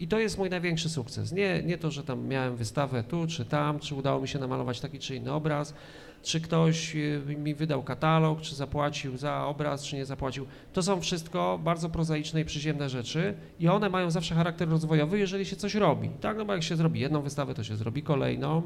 I 0.00 0.08
to 0.08 0.18
jest 0.18 0.38
mój 0.38 0.50
największy 0.50 0.88
sukces. 0.88 1.32
Nie, 1.32 1.62
nie 1.62 1.78
to, 1.78 1.90
że 1.90 2.02
tam 2.04 2.26
miałem 2.26 2.56
wystawę 2.56 3.02
tu 3.02 3.26
czy 3.26 3.44
tam, 3.44 3.78
czy 3.78 3.94
udało 3.94 4.20
mi 4.20 4.28
się 4.28 4.38
namalować 4.38 4.80
taki 4.80 4.98
czy 4.98 5.16
inny 5.16 5.32
obraz, 5.32 5.74
czy 6.22 6.40
ktoś 6.40 6.96
y, 6.96 7.36
mi 7.38 7.54
wydał 7.54 7.82
katalog, 7.82 8.40
czy 8.40 8.54
zapłacił 8.54 9.16
za 9.16 9.46
obraz, 9.46 9.84
czy 9.84 9.96
nie 9.96 10.06
zapłacił. 10.06 10.46
To 10.72 10.82
są 10.82 11.00
wszystko 11.00 11.60
bardzo 11.64 11.88
prozaiczne 11.88 12.40
i 12.40 12.44
przyziemne 12.44 12.88
rzeczy 12.88 13.34
i 13.60 13.68
one 13.68 13.88
mają 13.88 14.10
zawsze 14.10 14.34
charakter 14.34 14.68
rozwojowy, 14.68 15.18
jeżeli 15.18 15.46
się 15.46 15.56
coś 15.56 15.74
robi. 15.74 16.10
Tak, 16.20 16.36
no 16.36 16.44
bo 16.44 16.52
jak 16.52 16.62
się 16.62 16.76
zrobi 16.76 17.00
jedną 17.00 17.22
wystawę, 17.22 17.54
to 17.54 17.64
się 17.64 17.76
zrobi 17.76 18.02
kolejną, 18.02 18.62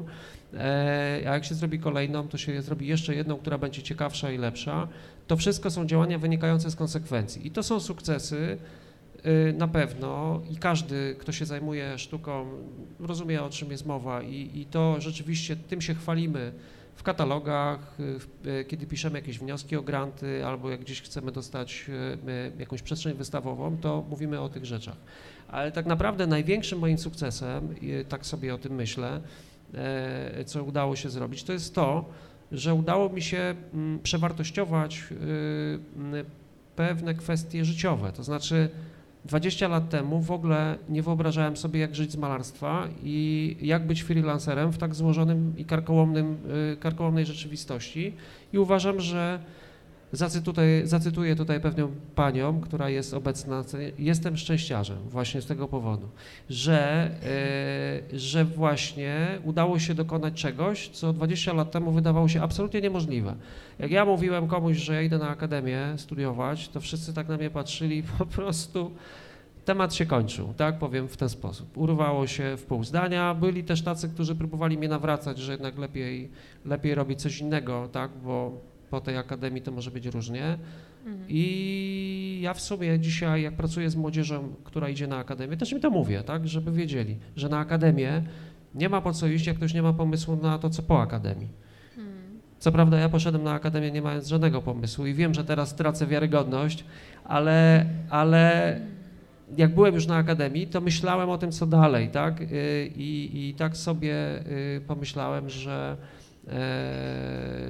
e, 0.53 1.23
a 1.27 1.33
jak 1.33 1.45
się 1.45 1.55
zrobi 1.55 1.79
kolejną, 1.79 2.27
to 2.27 2.37
się 2.37 2.61
zrobi 2.61 2.87
jeszcze 2.87 3.15
jedną, 3.15 3.37
która 3.37 3.57
będzie 3.57 3.83
ciekawsza 3.83 4.31
i 4.31 4.37
lepsza. 4.37 4.87
To 5.27 5.37
wszystko 5.37 5.71
są 5.71 5.85
działania 5.85 6.19
wynikające 6.19 6.71
z 6.71 6.75
konsekwencji 6.75 7.47
i 7.47 7.51
to 7.51 7.63
są 7.63 7.79
sukcesy, 7.79 8.57
y, 9.25 9.53
na 9.57 9.67
pewno 9.67 10.41
i 10.51 10.55
każdy, 10.55 11.15
kto 11.19 11.31
się 11.31 11.45
zajmuje 11.45 11.97
sztuką, 11.97 12.45
rozumie 12.99 13.43
o 13.43 13.49
czym 13.49 13.71
jest 13.71 13.85
mowa 13.85 14.21
i, 14.21 14.59
i 14.59 14.65
to 14.65 15.01
rzeczywiście 15.01 15.55
tym 15.55 15.81
się 15.81 15.95
chwalimy 15.95 16.51
w 16.95 17.03
katalogach, 17.03 17.99
y, 18.45 18.49
y, 18.49 18.65
kiedy 18.65 18.85
piszemy 18.85 19.19
jakieś 19.19 19.39
wnioski 19.39 19.75
o 19.75 19.81
granty 19.81 20.45
albo 20.45 20.69
jak 20.69 20.81
gdzieś 20.81 21.01
chcemy 21.01 21.31
dostać 21.31 21.85
y, 21.89 22.59
jakąś 22.59 22.81
przestrzeń 22.81 23.13
wystawową, 23.13 23.77
to 23.77 24.05
mówimy 24.09 24.41
o 24.41 24.49
tych 24.49 24.65
rzeczach. 24.65 24.95
Ale 25.47 25.71
tak 25.71 25.85
naprawdę 25.85 26.27
największym 26.27 26.79
moim 26.79 26.97
sukcesem, 26.97 27.75
tak 28.09 28.25
sobie 28.25 28.55
o 28.55 28.57
tym 28.57 28.75
myślę, 28.75 29.21
e, 29.73 30.45
co 30.45 30.63
udało 30.63 30.95
się 30.95 31.09
zrobić, 31.09 31.43
to 31.43 31.53
jest 31.53 31.75
to, 31.75 32.05
że 32.51 32.73
udało 32.73 33.09
mi 33.09 33.21
się 33.21 33.55
mm, 33.73 33.99
przewartościować 33.99 35.03
mm, 35.11 36.25
pewne 36.75 37.13
kwestie 37.13 37.65
życiowe. 37.65 38.11
To 38.11 38.23
znaczy, 38.23 38.69
20 39.25 39.67
lat 39.67 39.89
temu 39.89 40.21
w 40.21 40.31
ogóle 40.31 40.77
nie 40.89 41.03
wyobrażałem 41.03 41.57
sobie, 41.57 41.79
jak 41.79 41.95
żyć 41.95 42.11
z 42.11 42.17
malarstwa 42.17 42.87
i 43.03 43.57
jak 43.61 43.87
być 43.87 44.01
freelancerem 44.01 44.71
w 44.71 44.77
tak 44.77 44.95
złożonym 44.95 45.53
i 45.57 45.65
karkołomnym, 45.65 46.37
y, 46.73 46.77
karkołomnej 46.77 47.25
rzeczywistości. 47.25 48.13
I 48.53 48.57
uważam, 48.57 48.99
że 48.99 49.39
zacytuję, 50.13 50.87
zacytuję 50.87 51.35
tutaj 51.35 51.59
pewną 51.59 51.91
panią, 52.15 52.61
która 52.61 52.89
jest 52.89 53.13
obecna, 53.13 53.63
jestem 53.99 54.37
szczęściarzem 54.37 54.97
właśnie 55.09 55.41
z 55.41 55.45
tego 55.45 55.67
powodu, 55.67 56.09
że, 56.49 57.11
y, 58.13 58.19
że 58.19 58.45
właśnie 58.45 59.39
udało 59.43 59.79
się 59.79 59.93
dokonać 59.93 60.33
czegoś, 60.33 60.89
co 60.89 61.13
20 61.13 61.53
lat 61.53 61.71
temu 61.71 61.91
wydawało 61.91 62.27
się 62.27 62.41
absolutnie 62.41 62.81
niemożliwe. 62.81 63.35
Jak 63.79 63.91
ja 63.91 64.05
mówiłem 64.05 64.47
komuś, 64.47 64.77
że 64.77 64.93
ja 64.93 65.01
idę 65.01 65.17
na 65.17 65.29
akademię 65.29 65.79
studiować, 65.97 66.69
to 66.69 66.79
wszyscy 66.79 67.13
tak 67.13 67.27
na 67.27 67.37
mnie 67.37 67.49
patrzyli 67.49 68.03
po 68.17 68.25
prostu 68.35 68.91
temat 69.65 69.93
się 69.93 70.05
kończył, 70.05 70.53
tak 70.57 70.79
powiem 70.79 71.07
w 71.07 71.17
ten 71.17 71.29
sposób. 71.29 71.77
Urwało 71.77 72.27
się 72.27 72.57
w 72.57 72.63
pół 72.63 72.83
zdania. 72.83 73.33
Byli 73.33 73.63
też 73.63 73.81
tacy, 73.81 74.09
którzy 74.09 74.35
próbowali 74.35 74.77
mnie 74.77 74.87
nawracać, 74.87 75.37
że 75.37 75.51
jednak 75.51 75.77
lepiej, 75.77 76.31
lepiej 76.65 76.95
robić 76.95 77.21
coś 77.21 77.39
innego, 77.39 77.89
tak, 77.91 78.11
bo 78.23 78.61
po 78.93 79.01
tej 79.01 79.17
akademii 79.17 79.61
to 79.61 79.71
może 79.71 79.91
być 79.91 80.05
różnie. 80.05 80.57
Mhm. 81.05 81.25
I 81.29 82.39
ja 82.41 82.53
w 82.53 82.61
sumie 82.61 82.99
dzisiaj, 82.99 83.41
jak 83.41 83.53
pracuję 83.53 83.89
z 83.89 83.95
młodzieżą, 83.95 84.53
która 84.63 84.89
idzie 84.89 85.07
na 85.07 85.17
akademię, 85.17 85.57
też 85.57 85.73
mi 85.73 85.79
to 85.79 85.89
mówię, 85.89 86.23
tak, 86.23 86.47
żeby 86.47 86.71
wiedzieli, 86.71 87.17
że 87.35 87.49
na 87.49 87.59
akademię 87.59 88.23
nie 88.75 88.89
ma 88.89 89.01
po 89.01 89.13
co 89.13 89.27
iść, 89.27 89.47
jak 89.47 89.57
ktoś 89.57 89.73
nie 89.73 89.81
ma 89.81 89.93
pomysłu 89.93 90.35
na 90.35 90.57
to, 90.57 90.69
co 90.69 90.83
po 90.83 91.01
akademii. 91.01 91.47
Mhm. 91.97 92.39
Co 92.59 92.71
prawda 92.71 92.99
ja 92.99 93.09
poszedłem 93.09 93.43
na 93.43 93.53
akademię 93.53 93.91
nie 93.91 94.01
mając 94.01 94.27
żadnego 94.27 94.61
pomysłu 94.61 95.05
i 95.05 95.13
wiem, 95.13 95.33
że 95.33 95.43
teraz 95.43 95.75
tracę 95.75 96.07
wiarygodność, 96.07 96.85
ale, 97.23 97.85
ale 98.09 98.79
jak 99.57 99.75
byłem 99.75 99.95
już 99.95 100.07
na 100.07 100.15
akademii, 100.15 100.67
to 100.67 100.81
myślałem 100.81 101.29
o 101.29 101.37
tym, 101.37 101.51
co 101.51 101.65
dalej, 101.65 102.09
tak? 102.09 102.41
Y, 102.41 102.91
I, 102.95 103.49
i 103.49 103.53
tak 103.53 103.77
sobie 103.77 104.15
y, 104.77 104.81
pomyślałem, 104.87 105.49
że 105.49 105.97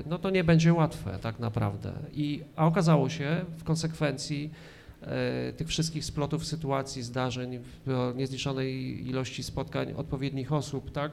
no 0.06 0.20
to 0.20 0.30
nie 0.30 0.44
będzie 0.44 0.74
łatwe 0.74 1.20
tak 1.22 1.40
naprawdę. 1.40 1.94
I, 2.14 2.44
a 2.56 2.66
okazało 2.66 3.10
się 3.10 3.46
w 3.58 3.64
konsekwencji 3.64 4.52
e, 5.02 5.54
tych 5.54 5.68
wszystkich 5.68 6.06
splotów 6.06 6.46
sytuacji, 6.46 7.04
zdarzeń, 7.04 7.60
niezliczonej 8.16 9.08
ilości 9.08 9.44
spotkań 9.44 9.94
odpowiednich 9.94 10.54
osób, 10.54 10.92
tak, 10.92 11.12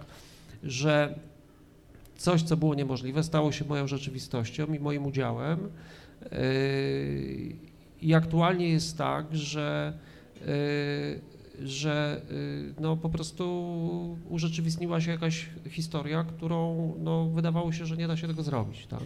że 0.63 1.19
coś, 2.17 2.43
co 2.43 2.57
było 2.57 2.75
niemożliwe, 2.75 3.23
stało 3.23 3.53
się 3.53 3.65
moją 3.65 3.87
rzeczywistością 3.87 4.67
i 4.75 4.79
moim 4.79 5.07
udziałem. 5.07 5.59
E, 6.23 6.39
I 8.03 8.15
aktualnie 8.15 8.69
jest 8.69 8.99
tak, 8.99 9.37
że 9.37 9.93
że 11.63 12.23
y, 12.31 12.75
no, 12.81 12.97
po 12.97 13.09
prostu 13.09 14.19
urzeczywistniła 14.29 15.01
się 15.01 15.11
jakaś 15.11 15.49
historia, 15.69 16.25
którą 16.25 16.93
no, 16.99 17.29
wydawało 17.29 17.73
się, 17.73 17.87
że 17.87 17.97
nie 17.97 18.09
da 18.09 18.17
się 18.17 18.29
tego 18.29 18.43
zrobić. 18.43 18.87
Tak? 18.87 19.03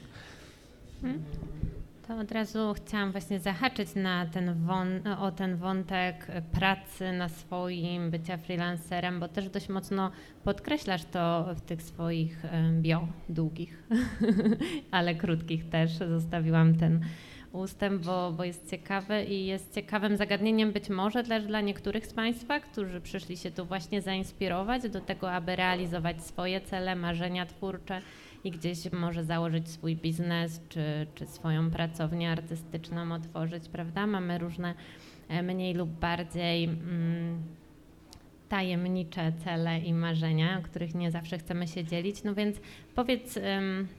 Hmm. 1.02 1.22
To 2.08 2.18
od 2.18 2.32
razu 2.32 2.74
chciałam 2.74 3.12
właśnie 3.12 3.40
zahaczyć 3.40 3.94
na 3.94 4.26
ten 4.26 4.68
o 5.18 5.32
ten 5.32 5.56
wątek 5.56 6.26
pracy 6.52 7.12
na 7.12 7.28
swoim, 7.28 8.10
bycia 8.10 8.36
freelancerem, 8.36 9.20
bo 9.20 9.28
też 9.28 9.48
dość 9.48 9.68
mocno 9.68 10.10
podkreślasz 10.44 11.04
to 11.04 11.54
w 11.54 11.60
tych 11.60 11.82
swoich 11.82 12.42
bio 12.80 13.08
długich, 13.28 13.88
ale 14.90 15.14
krótkich 15.14 15.68
też. 15.68 15.92
Zostawiłam 15.92 16.74
ten 16.74 17.00
ustęp, 17.54 18.02
bo, 18.04 18.32
bo 18.32 18.44
jest 18.44 18.70
ciekawy 18.70 19.24
i 19.24 19.46
jest 19.46 19.74
ciekawym 19.74 20.16
zagadnieniem 20.16 20.72
być 20.72 20.88
może 20.88 21.22
też 21.22 21.44
dla 21.46 21.60
niektórych 21.60 22.06
z 22.06 22.12
Państwa, 22.12 22.60
którzy 22.60 23.00
przyszli 23.00 23.36
się 23.36 23.50
tu 23.50 23.64
właśnie 23.64 24.02
zainspirować 24.02 24.88
do 24.88 25.00
tego, 25.00 25.32
aby 25.32 25.56
realizować 25.56 26.22
swoje 26.22 26.60
cele, 26.60 26.96
marzenia 26.96 27.46
twórcze 27.46 28.00
i 28.44 28.50
gdzieś 28.50 28.92
może 28.92 29.24
założyć 29.24 29.68
swój 29.68 29.96
biznes 29.96 30.60
czy, 30.68 31.06
czy 31.14 31.26
swoją 31.26 31.70
pracownię 31.70 32.30
artystyczną 32.30 33.12
otworzyć, 33.12 33.68
prawda? 33.68 34.06
Mamy 34.06 34.38
różne 34.38 34.74
e, 35.28 35.42
mniej 35.42 35.74
lub 35.74 35.90
bardziej. 35.90 36.64
Mm, 36.64 37.42
tajemnicze 38.54 39.32
cele 39.44 39.78
i 39.78 39.94
marzenia, 39.94 40.58
o 40.58 40.62
których 40.62 40.94
nie 40.94 41.10
zawsze 41.10 41.38
chcemy 41.38 41.68
się 41.68 41.84
dzielić. 41.84 42.24
No 42.24 42.34
więc 42.34 42.56
powiedz, 42.94 43.38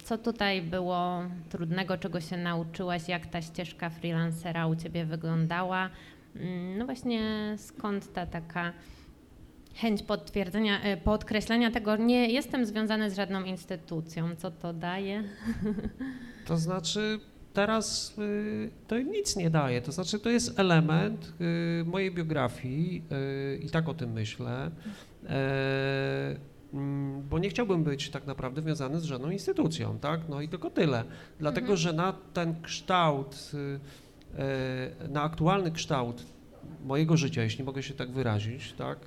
co 0.03 0.17
tutaj 0.17 0.61
było 0.61 1.23
trudnego, 1.49 1.97
czego 1.97 2.21
się 2.21 2.37
nauczyłaś, 2.37 3.07
jak 3.07 3.27
ta 3.27 3.41
ścieżka 3.41 3.89
freelancera 3.89 4.67
u 4.67 4.75
Ciebie 4.75 5.05
wyglądała? 5.05 5.89
Mm, 6.35 6.77
no 6.77 6.85
właśnie 6.85 7.21
skąd 7.57 8.13
ta 8.13 8.25
taka 8.25 8.73
chęć 9.75 10.03
potwierdzenia, 10.03 10.81
e, 10.81 10.97
podkreślenia 10.97 11.71
tego, 11.71 11.95
nie 11.95 12.29
jestem 12.29 12.65
związany 12.65 13.11
z 13.11 13.15
żadną 13.15 13.43
instytucją. 13.43 14.35
Co 14.35 14.51
to 14.51 14.73
daje? 14.73 15.23
To 16.47 16.57
znaczy 16.57 17.19
teraz 17.55 18.13
y, 18.19 18.69
to 18.87 18.99
nic 18.99 19.35
nie 19.35 19.49
daje. 19.49 19.81
To 19.81 19.91
znaczy, 19.91 20.19
to 20.19 20.29
jest 20.29 20.59
element 20.59 21.33
y, 21.81 21.85
mojej 21.85 22.11
biografii 22.11 23.03
y, 23.11 23.57
i 23.57 23.69
tak 23.69 23.89
o 23.89 23.93
tym 23.93 24.11
myślę, 24.11 24.71
e, 25.29 26.35
mm, 26.73 27.21
bo 27.29 27.39
nie 27.39 27.49
chciałbym 27.49 27.83
być 27.83 28.09
tak 28.09 28.27
naprawdę 28.27 28.61
związany 28.61 28.99
z 28.99 29.03
żadną 29.03 29.29
instytucją, 29.29 29.99
tak? 29.99 30.19
No 30.29 30.41
i 30.41 30.49
tylko 30.49 30.69
tyle. 30.69 31.03
Dlatego, 31.39 31.65
mhm. 31.65 31.77
że 31.77 31.93
na 31.93 32.13
ten 32.33 32.61
kształt, 32.61 33.51
e, 34.37 35.09
na 35.09 35.21
aktualny 35.21 35.71
kształt 35.71 36.25
mojego 36.85 37.17
życia, 37.17 37.43
jeśli 37.43 37.63
mogę 37.63 37.83
się 37.83 37.93
tak 37.93 38.11
wyrazić, 38.11 38.73
tak? 38.73 38.97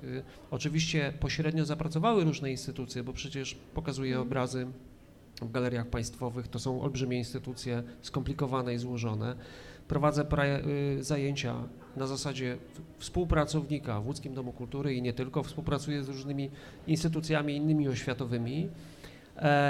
Oczywiście 0.51 1.13
pośrednio 1.19 1.65
zapracowały 1.65 2.23
różne 2.23 2.51
instytucje, 2.51 3.03
bo 3.03 3.13
przecież 3.13 3.55
pokazuję 3.73 4.11
mhm. 4.11 4.27
obrazy 4.27 4.67
galeriach 5.45 5.87
państwowych. 5.87 6.47
To 6.47 6.59
są 6.59 6.81
olbrzymie 6.81 7.17
instytucje, 7.17 7.83
skomplikowane 8.01 8.73
i 8.73 8.77
złożone. 8.77 9.35
Prowadzę 9.87 10.25
y, 10.97 11.03
zajęcia 11.03 11.55
na 11.95 12.07
zasadzie 12.07 12.57
współpracownika 12.97 14.01
w 14.01 14.07
Łódzkim 14.07 14.33
Domu 14.33 14.53
Kultury 14.53 14.93
i 14.93 15.01
nie 15.01 15.13
tylko. 15.13 15.43
Współpracuję 15.43 16.03
z 16.03 16.07
różnymi 16.07 16.49
instytucjami 16.87 17.55
innymi 17.55 17.87
oświatowymi 17.87 18.69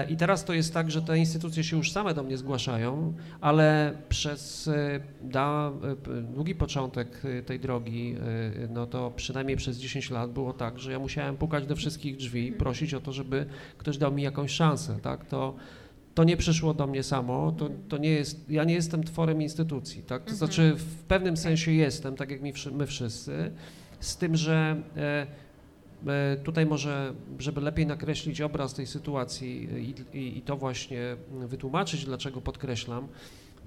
I 0.10 0.18
teraz 0.18 0.46
to 0.46 0.54
jest 0.54 0.74
tak, 0.74 0.92
że 0.92 1.02
te 1.02 1.18
instytucje 1.18 1.64
się 1.64 1.78
już 1.78 1.92
same 1.92 2.14
do 2.14 2.24
mnie 2.24 2.38
zgłaszają, 2.38 3.14
ale 3.42 3.94
przez 4.10 4.68
e, 4.68 5.00
da, 5.22 5.72
e, 6.18 6.22
długi 6.22 6.56
początek 6.56 7.22
tej 7.46 7.60
drogi, 7.60 8.16
no 8.70 8.88
to 8.88 9.12
przynajmniej 9.16 9.58
przez 9.58 9.78
10 9.78 10.10
lat 10.10 10.32
było 10.32 10.54
tak, 10.54 10.80
że 10.80 10.92
ja 10.92 11.00
musiałem 11.00 11.38
pukać 11.38 11.66
do 11.66 11.76
wszystkich 11.76 12.18
drzwi, 12.18 12.52
prosić 12.52 12.94
o 12.94 13.00
to, 13.00 13.12
żeby 13.12 13.46
ktoś 13.78 13.98
dał 13.98 14.12
mi 14.12 14.24
jakąś 14.24 14.52
szansę, 14.52 15.00
tak? 15.02 15.26
To, 15.26 15.56
to 16.16 16.24
nie 16.24 16.38
przyszło 16.38 16.74
do 16.74 16.88
mnie 16.88 17.04
samo, 17.04 17.52
to, 17.52 17.70
to 17.90 17.98
nie 17.98 18.10
jest, 18.10 18.50
ja 18.50 18.64
nie 18.64 18.74
jestem 18.74 19.04
tworem 19.04 19.42
instytucji, 19.42 20.04
tak? 20.04 20.24
To 20.24 20.36
znaczy 20.36 20.76
w 20.76 21.04
pewnym 21.04 21.38
sensie 21.38 21.72
jestem, 21.72 22.16
tak 22.16 22.32
jak 22.32 22.42
my 22.72 22.88
wszyscy, 22.88 23.52
z 24.00 24.18
tym, 24.18 24.36
że 24.36 24.82
E, 24.98 25.28
tutaj 26.44 26.66
może, 26.66 27.14
żeby 27.40 27.62
lepiej 27.62 27.86
nakreślić 27.86 28.42
obraz 28.42 28.74
tej 28.74 28.88
sytuacji 28.88 29.64
i, 30.14 30.18
i, 30.18 30.38
i, 30.38 30.42
to 30.42 30.58
właśnie 30.58 31.00
wytłumaczyć, 31.32 32.06
dlaczego 32.06 32.42
podkreślam, 32.42 33.08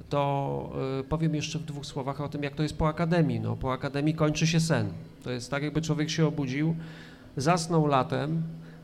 to 0.08 0.72
y, 1.00 1.04
powiem 1.04 1.34
jeszcze 1.34 1.58
w 1.58 1.64
dwóch 1.64 1.86
słowach 1.86 2.20
o 2.20 2.28
tym, 2.28 2.42
jak 2.42 2.54
to 2.54 2.62
jest 2.62 2.78
po 2.78 2.88
akademii. 2.88 3.40
No, 3.40 3.56
po 3.56 3.72
akademii 3.72 4.14
kończy 4.14 4.46
się 4.46 4.60
sen. 4.60 4.90
To 5.22 5.30
jest 5.30 5.50
tak, 5.50 5.62
jakby 5.62 5.82
człowiek 5.82 6.10
się 6.10 6.26
obudził, 6.26 6.76
zasnął 7.36 7.86
latem 7.86 8.42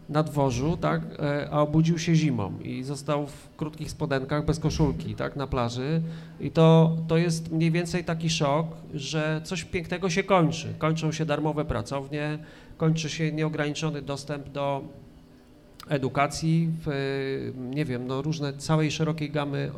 na 0.08 0.22
dworzu, 0.22 0.76
tak, 0.76 1.02
e, 1.18 1.48
a 1.50 1.60
obudził 1.60 1.98
się 1.98 2.14
zimą 2.14 2.58
i 2.58 2.82
został 2.82 3.26
w 3.26 3.56
krótkich 3.56 3.90
spodenkach 3.90 4.44
bez 4.44 4.58
koszulki, 4.58 5.14
tak, 5.14 5.36
na 5.36 5.46
plaży. 5.46 6.02
I 6.40 6.50
to, 6.50 6.96
to 7.08 7.16
jest 7.16 7.52
mniej 7.52 7.70
więcej 7.70 8.04
taki 8.04 8.30
szok, 8.30 8.66
że 8.94 9.40
coś 9.44 9.64
pięknego 9.64 10.10
się 10.10 10.22
kończy. 10.22 10.74
Kończą 10.78 11.12
się 11.12 11.26
darmowe 11.26 11.64
pracownie, 11.64 12.38
kończy 12.78 13.10
się 13.10 13.32
nieograniczony 13.32 14.02
dostęp 14.02 14.48
do 14.48 14.82
edukacji, 15.88 16.70
w, 16.86 17.52
nie 17.56 17.84
wiem, 17.84 18.06
no 18.06 18.22
różne, 18.22 18.52
całej 18.52 18.90
szerokiej 18.90 19.30
gamy 19.30 19.70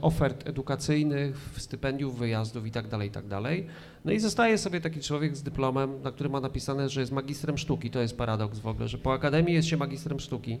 ofert 0.00 0.48
edukacyjnych, 0.48 1.36
stypendiów, 1.56 2.18
wyjazdów 2.18 2.64
itd., 2.66 2.88
tak 2.90 3.02
itd. 3.02 3.28
Tak 3.42 3.54
no 4.04 4.12
i 4.12 4.20
zostaje 4.20 4.58
sobie 4.58 4.80
taki 4.80 5.00
człowiek 5.00 5.36
z 5.36 5.42
dyplomem, 5.42 6.02
na 6.02 6.10
którym 6.10 6.32
ma 6.32 6.40
napisane, 6.40 6.88
że 6.88 7.00
jest 7.00 7.12
magistrem 7.12 7.58
sztuki. 7.58 7.90
To 7.90 8.00
jest 8.00 8.16
paradoks 8.16 8.58
w 8.58 8.66
ogóle, 8.66 8.88
że 8.88 8.98
po 8.98 9.12
akademii 9.12 9.54
jest 9.54 9.68
się 9.68 9.76
magistrem 9.76 10.20
sztuki 10.20 10.58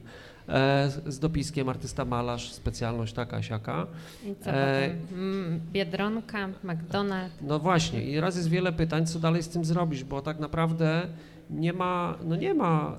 e, 0.48 0.90
z 1.06 1.18
dopiskiem 1.18 1.68
artysta 1.68 2.04
malarz, 2.04 2.52
specjalność 2.52 3.12
taka, 3.12 3.42
siaka. 3.42 3.86
I 4.24 4.34
co 4.44 4.50
e, 4.50 4.84
mm, 5.12 5.60
Biedronka, 5.72 6.48
McDonald's. 6.64 7.30
No 7.42 7.58
właśnie 7.58 8.02
i 8.02 8.20
raz 8.20 8.36
jest 8.36 8.48
wiele 8.48 8.72
pytań, 8.72 9.06
co 9.06 9.18
dalej 9.18 9.42
z 9.42 9.48
tym 9.48 9.64
zrobić, 9.64 10.04
bo 10.04 10.22
tak 10.22 10.38
naprawdę 10.38 11.06
nie 11.50 11.72
ma, 11.72 12.18
no 12.24 12.36
nie 12.36 12.54
ma 12.54 12.96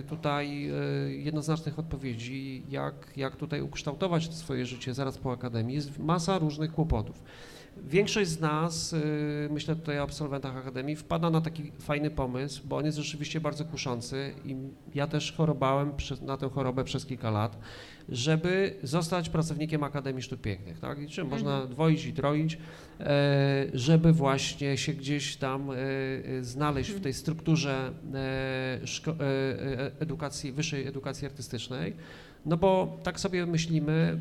y, 0.00 0.04
tutaj 0.08 0.70
y, 1.08 1.16
jednoznacznych 1.16 1.78
odpowiedzi, 1.78 2.62
jak, 2.68 2.94
jak 3.16 3.36
tutaj 3.36 3.62
ukształtować 3.62 4.28
to 4.28 4.34
swoje 4.34 4.66
życie 4.66 4.94
zaraz 4.94 5.18
po 5.18 5.32
akademii. 5.32 5.76
Jest 5.76 5.98
masa 5.98 6.38
różnych 6.38 6.72
kłopotów. 6.72 7.22
Większość 7.76 8.30
z 8.30 8.40
nas, 8.40 8.92
y, 8.92 9.48
myślę 9.50 9.76
tutaj 9.76 9.98
o 9.98 10.02
absolwentach 10.02 10.56
Akademii, 10.56 10.96
wpada 10.96 11.30
na 11.30 11.40
taki 11.40 11.72
fajny 11.80 12.10
pomysł, 12.10 12.62
bo 12.64 12.76
on 12.76 12.84
jest 12.84 12.98
rzeczywiście 12.98 13.40
bardzo 13.40 13.64
kuszący 13.64 14.34
i 14.44 14.56
ja 14.94 15.06
też 15.06 15.32
chorobałem 15.32 15.92
na 16.22 16.36
tę 16.36 16.48
chorobę 16.48 16.84
przez 16.84 17.06
kilka 17.06 17.30
lat, 17.30 17.58
żeby 18.08 18.76
zostać 18.82 19.28
pracownikiem 19.28 19.84
Akademii 19.84 20.22
Sztuk 20.22 20.40
Pięknych, 20.40 20.78
tak? 20.78 20.98
I 20.98 21.08
czym 21.08 21.24
mhm. 21.24 21.28
można 21.30 21.66
dwoić 21.66 22.04
i 22.04 22.12
troić, 22.12 22.58
e, 23.00 23.66
żeby 23.74 24.12
właśnie 24.12 24.76
się 24.76 24.92
gdzieś 24.92 25.36
tam 25.36 25.70
e, 25.70 25.74
e, 25.74 26.44
znaleźć 26.44 26.90
w 26.90 27.00
tej 27.00 27.14
strukturze 27.14 27.92
edukacji, 30.00 30.52
wyższej 30.52 30.86
edukacji 30.86 31.26
artystycznej. 31.26 31.94
No 32.46 32.56
bo 32.56 32.98
tak 33.02 33.20
sobie 33.20 33.46
myślimy, 33.46 34.20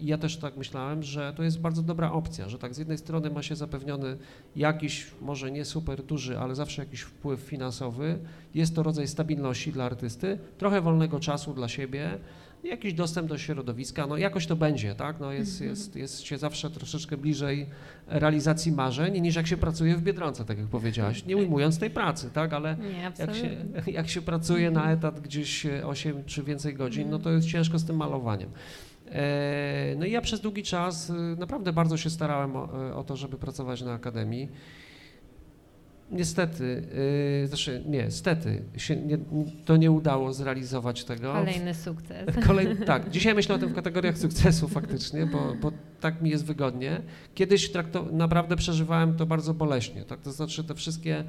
i 0.00 0.06
ja 0.06 0.18
też 0.18 0.36
tak 0.36 0.56
myślałem, 0.56 1.02
że 1.02 1.32
to 1.36 1.42
jest 1.42 1.60
bardzo 1.60 1.82
dobra 1.82 2.12
opcja, 2.12 2.48
że 2.48 2.58
tak 2.58 2.74
z 2.74 2.78
jednej 2.78 2.98
strony 2.98 3.30
ma 3.30 3.42
się 3.42 3.56
zapewniony 3.56 4.16
jakiś, 4.56 5.06
może 5.20 5.50
nie 5.50 5.64
super 5.64 6.02
duży, 6.02 6.38
ale 6.38 6.54
zawsze 6.54 6.82
jakiś 6.82 7.00
wpływ 7.00 7.40
finansowy, 7.40 8.18
jest 8.54 8.74
to 8.74 8.82
rodzaj 8.82 9.08
stabilności 9.08 9.72
dla 9.72 9.84
artysty, 9.84 10.38
trochę 10.58 10.80
wolnego 10.80 11.20
czasu 11.20 11.54
dla 11.54 11.68
siebie, 11.68 12.18
jakiś 12.64 12.94
dostęp 12.94 13.28
do 13.28 13.38
środowiska, 13.38 14.06
no 14.06 14.16
jakoś 14.16 14.46
to 14.46 14.56
będzie, 14.56 14.94
tak? 14.94 15.20
No 15.20 15.32
jest, 15.32 15.52
mhm. 15.52 15.70
jest, 15.70 15.96
jest 15.96 16.20
się 16.20 16.38
zawsze 16.38 16.70
troszeczkę 16.70 17.16
bliżej 17.16 17.66
realizacji 18.06 18.72
marzeń 18.72 19.20
niż 19.20 19.36
jak 19.36 19.46
się 19.46 19.56
pracuje 19.56 19.96
w 19.96 20.02
Biedronce, 20.02 20.44
tak 20.44 20.58
jak 20.58 20.66
powiedziałaś, 20.66 21.24
nie 21.24 21.36
ujmując 21.36 21.78
tej 21.78 21.90
pracy, 21.90 22.30
tak? 22.32 22.52
Ale 22.52 22.76
nie, 22.76 23.12
jak, 23.18 23.34
się, 23.34 23.50
jak 23.98 24.08
się 24.08 24.22
pracuje 24.22 24.70
na 24.70 24.92
etat 24.92 25.20
gdzieś 25.20 25.66
8 25.84 26.24
czy 26.24 26.42
więcej 26.42 26.74
godzin, 26.74 27.10
no 27.10 27.18
to 27.18 27.30
jest 27.30 27.48
ciężko 27.48 27.78
z 27.78 27.84
tym 27.84 27.96
malowaniem. 27.96 28.50
E, 29.10 29.94
no 29.98 30.06
i 30.06 30.10
ja 30.10 30.20
przez 30.20 30.40
długi 30.40 30.62
czas 30.62 31.10
y, 31.10 31.12
naprawdę 31.38 31.72
bardzo 31.72 31.96
się 31.96 32.10
starałem 32.10 32.56
o, 32.56 32.68
o 32.96 33.04
to, 33.04 33.16
żeby 33.16 33.38
pracować 33.38 33.82
na 33.82 33.92
akademii. 33.92 34.48
Niestety, 36.10 36.82
yy, 37.40 37.48
znaczy 37.48 37.82
nie, 37.86 38.10
stety, 38.10 38.62
się 38.76 38.96
nie, 38.96 39.18
to 39.64 39.76
nie 39.76 39.90
udało 39.90 40.32
zrealizować 40.32 41.04
tego. 41.04 41.32
Kolejny 41.32 41.74
sukces. 41.74 42.36
Kolej, 42.46 42.76
tak, 42.86 43.10
dzisiaj 43.10 43.34
myślę 43.34 43.54
o 43.54 43.58
tym 43.58 43.68
w 43.68 43.74
kategoriach 43.74 44.18
sukcesu 44.18 44.68
faktycznie, 44.68 45.26
bo, 45.26 45.54
bo 45.60 45.72
tak 46.00 46.22
mi 46.22 46.30
jest 46.30 46.44
wygodnie. 46.44 47.00
Kiedyś 47.34 47.72
trakto, 47.72 48.06
naprawdę 48.12 48.56
przeżywałem 48.56 49.16
to 49.16 49.26
bardzo 49.26 49.54
boleśnie, 49.54 50.04
tak, 50.04 50.20
to 50.20 50.32
znaczy 50.32 50.64
te 50.64 50.74
wszystkie 50.74 51.24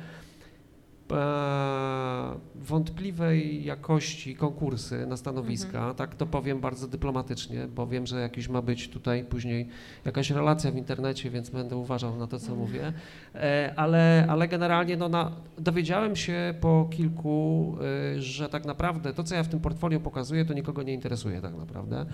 wątpliwej 2.56 3.66
jakości 3.66 4.36
konkursy 4.36 5.08
na 5.08 5.18
stanowiska, 5.18 5.78
mhm. 5.78 5.96
tak 5.96 6.16
to 6.16 6.26
powiem 6.26 6.60
bardzo 6.60 6.88
dyplomatycznie, 6.88 7.68
bo 7.76 7.88
wiem, 7.88 8.08
że 8.08 8.22
jakiś 8.22 8.50
ma 8.50 8.62
być 8.62 8.90
tutaj 8.90 9.24
później 9.24 9.68
jakaś 10.06 10.32
relacja 10.32 10.72
w 10.72 10.76
internecie, 10.76 11.30
więc 11.30 11.50
będę 11.50 11.76
uważał 11.76 12.18
na 12.18 12.28
to, 12.28 12.40
co 12.40 12.52
mhm. 12.52 12.60
mówię, 12.60 12.94
e, 13.36 13.74
ale, 13.76 14.26
ale 14.30 14.48
generalnie 14.48 14.98
no, 14.98 15.10
na, 15.10 15.32
dowiedziałem 15.58 16.16
się 16.16 16.54
po 16.62 16.88
kilku, 16.92 17.76
e, 18.16 18.22
że 18.22 18.50
tak 18.50 18.66
naprawdę 18.66 19.14
to, 19.14 19.24
co 19.24 19.36
ja 19.36 19.44
w 19.44 19.48
tym 19.48 19.60
portfolio 19.60 20.00
pokazuję, 20.00 20.46
to 20.46 20.54
nikogo 20.54 20.84
nie 20.84 20.94
interesuje 20.94 21.42
tak 21.42 21.56
naprawdę 21.56 22.06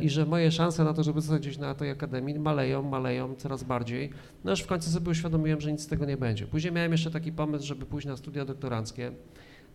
i 0.00 0.10
że 0.10 0.26
moje 0.26 0.50
szanse 0.50 0.84
na 0.84 0.94
to, 0.94 1.02
żeby 1.02 1.20
zostać 1.20 1.40
gdzieś 1.42 1.58
na 1.58 1.74
tej 1.74 1.90
akademii 1.90 2.38
maleją, 2.38 2.82
maleją 2.82 3.34
coraz 3.34 3.62
bardziej, 3.62 4.10
no 4.44 4.52
aż 4.52 4.62
w 4.62 4.66
końcu 4.66 4.90
sobie 4.90 5.10
uświadomiłem, 5.10 5.60
że 5.60 5.72
nic 5.72 5.82
z 5.82 5.86
tego 5.86 6.04
nie 6.04 6.16
będzie. 6.16 6.46
Później 6.46 6.72
miałem 6.72 6.92
jeszcze 6.92 7.10
taki 7.10 7.32
pomysł, 7.32 7.66
żeby 7.66 7.86
pójść 7.86 8.06
na 8.06 8.15
studia 8.16 8.44
doktoranckie. 8.44 9.12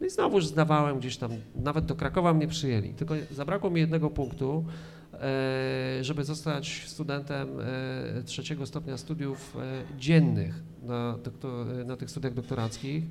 No 0.02 0.08
i 0.08 0.10
znowuż 0.10 0.46
zdawałem 0.46 1.00
gdzieś 1.00 1.18
tam, 1.18 1.32
nawet 1.56 1.86
do 1.86 1.96
Krakowa 1.96 2.34
mnie 2.34 2.48
przyjęli, 2.48 2.94
tylko 2.94 3.16
zabrakło 3.32 3.70
mi 3.70 3.82
jednego 3.82 4.10
punktu, 4.10 4.66
e, 5.14 6.04
żeby 6.04 6.24
zostać 6.24 6.84
studentem 6.88 7.50
e, 7.60 8.24
trzeciego 8.24 8.66
stopnia 8.66 8.98
studiów 8.98 9.58
e, 9.58 10.00
dziennych 10.00 10.64
na, 10.84 11.18
na 11.86 11.98
tych 11.98 12.10
studiach 12.10 12.34
doktoranckich. 12.34 13.04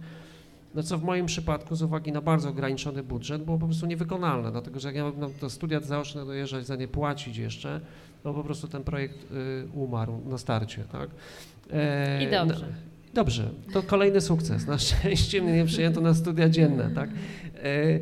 No 0.75 0.83
co 0.83 0.99
w 0.99 1.03
moim 1.03 1.27
przypadku 1.27 1.77
z 1.77 1.83
uwagi 1.83 2.12
na 2.12 2.21
bardzo 2.21 2.49
ograniczony 2.49 3.03
budżet 3.03 3.45
było 3.45 3.59
po 3.59 3.66
prostu 3.66 3.87
niewykonalne, 3.87 4.53
dlatego 4.53 4.81
że 4.81 4.88
jak 4.88 4.97
ja 4.97 5.05
mam 5.05 5.21
na 5.21 5.29
to 5.40 5.51
studia 5.51 5.81
zaoczne 5.81 6.27
dojeżdżać, 6.27 6.66
za 6.66 6.77
nie 6.77 6.88
płacić 6.88 7.37
jeszcze, 7.37 7.81
to 8.23 8.35
po 8.35 8.45
prostu 8.45 8.69
ten 8.69 8.85
projekt 8.85 9.27
umarł 9.75 10.21
na 10.27 10.38
starcie, 10.38 10.85
tak? 10.93 11.11
I 12.23 12.31
dobrze. 12.31 12.66
Dobrze, 13.14 13.51
to 13.73 13.83
kolejny 13.83 14.20
sukces. 14.20 14.66
Na 14.66 14.79
szczęście 14.79 15.42
mnie 15.42 15.53
nie 15.53 15.64
przyjęto 15.64 16.01
na 16.01 16.14
studia 16.14 16.49
dzienne, 16.49 16.90
tak? 16.94 17.11
E, 17.11 17.64
e, 17.64 18.01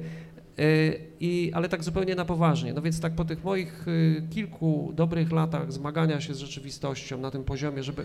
I, 1.21 1.53
ale 1.55 1.69
tak 1.69 1.85
zupełnie 1.85 2.15
na 2.15 2.25
poważnie. 2.25 2.73
No 2.73 2.83
więc 2.83 3.01
tak 3.01 3.15
po 3.15 3.25
tych 3.25 3.45
moich 3.45 3.87
e, 3.89 4.23
kilku 4.29 4.93
dobrych 4.95 5.33
latach 5.33 5.73
zmagania 5.73 6.21
się 6.21 6.35
z 6.35 6.39
rzeczywistością 6.39 7.19
na 7.19 7.31
tym 7.31 7.45
poziomie, 7.45 7.83
żeby 7.83 8.05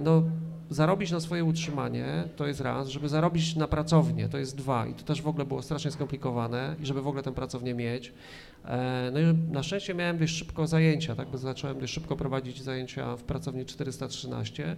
no, 0.00 0.22
zarobić 0.70 1.10
na 1.10 1.20
swoje 1.20 1.44
utrzymanie, 1.44 2.24
to 2.36 2.46
jest 2.46 2.60
raz, 2.60 2.88
żeby 2.88 3.08
zarobić 3.08 3.56
na 3.56 3.68
pracownię, 3.68 4.28
to 4.28 4.38
jest 4.38 4.56
dwa 4.56 4.86
i 4.86 4.94
to 4.94 5.04
też 5.04 5.22
w 5.22 5.28
ogóle 5.28 5.44
było 5.44 5.62
strasznie 5.62 5.90
skomplikowane 5.90 6.76
i 6.82 6.86
żeby 6.86 7.02
w 7.02 7.06
ogóle 7.06 7.22
tę 7.22 7.32
pracownię 7.32 7.74
mieć. 7.74 8.12
No 9.12 9.20
i 9.20 9.52
na 9.52 9.62
szczęście 9.62 9.94
miałem 9.94 10.18
dość 10.18 10.34
szybko 10.36 10.66
zajęcia, 10.66 11.14
tak, 11.14 11.28
bo 11.28 11.38
zacząłem 11.38 11.80
dość 11.80 11.92
szybko 11.92 12.16
prowadzić 12.16 12.62
zajęcia 12.62 13.16
w 13.16 13.22
pracowni 13.22 13.64
413 13.66 14.76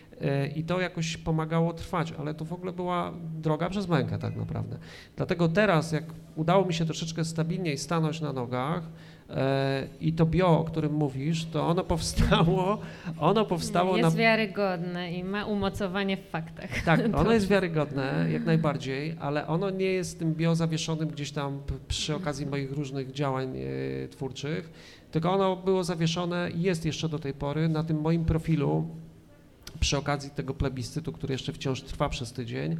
i 0.55 0.63
to 0.63 0.79
jakoś 0.79 1.17
pomagało 1.17 1.73
trwać, 1.73 2.13
ale 2.19 2.33
to 2.33 2.45
w 2.45 2.53
ogóle 2.53 2.71
była 2.71 3.13
droga 3.41 3.69
przez 3.69 3.87
mękę 3.87 4.19
tak 4.19 4.35
naprawdę. 4.35 4.77
Dlatego 5.15 5.47
teraz, 5.47 5.91
jak 5.91 6.03
udało 6.35 6.65
mi 6.65 6.73
się 6.73 6.85
troszeczkę 6.85 7.25
stabilniej 7.25 7.77
stanąć 7.77 8.21
na 8.21 8.33
nogach, 8.33 8.83
e, 9.29 9.87
i 10.01 10.13
to 10.13 10.25
bio, 10.25 10.59
o 10.59 10.63
którym 10.63 10.93
mówisz, 10.93 11.45
to 11.45 11.67
ono 11.67 11.83
powstało, 11.83 12.77
ono 13.19 13.45
powstało 13.45 13.97
Jest 13.97 14.15
na... 14.15 14.19
wiarygodne 14.19 15.13
i 15.13 15.23
ma 15.23 15.45
umocowanie 15.45 16.17
w 16.17 16.29
faktach. 16.29 16.83
Tak, 16.85 17.01
ono 17.21 17.31
jest 17.31 17.47
wiarygodne, 17.47 18.27
jak 18.31 18.45
najbardziej, 18.45 19.15
ale 19.19 19.47
ono 19.47 19.69
nie 19.69 19.85
jest 19.85 20.19
tym 20.19 20.33
bio 20.33 20.55
zawieszonym 20.55 21.09
gdzieś 21.09 21.31
tam 21.31 21.61
przy 21.87 22.15
okazji 22.15 22.45
moich 22.45 22.71
różnych 22.71 23.11
działań 23.11 23.57
e, 23.57 24.07
twórczych, 24.07 24.71
tylko 25.11 25.31
ono 25.31 25.55
było 25.55 25.83
zawieszone 25.83 26.51
i 26.51 26.61
jest 26.61 26.85
jeszcze 26.85 27.09
do 27.09 27.19
tej 27.19 27.33
pory 27.33 27.69
na 27.69 27.83
tym 27.83 28.01
moim 28.01 28.25
profilu 28.25 28.87
przy 29.79 29.97
okazji 29.97 30.29
tego 30.29 30.53
plebiscytu, 30.53 31.11
który 31.11 31.33
jeszcze 31.33 31.53
wciąż 31.53 31.81
trwa 31.81 32.09
przez 32.09 32.33
tydzień, 32.33 32.77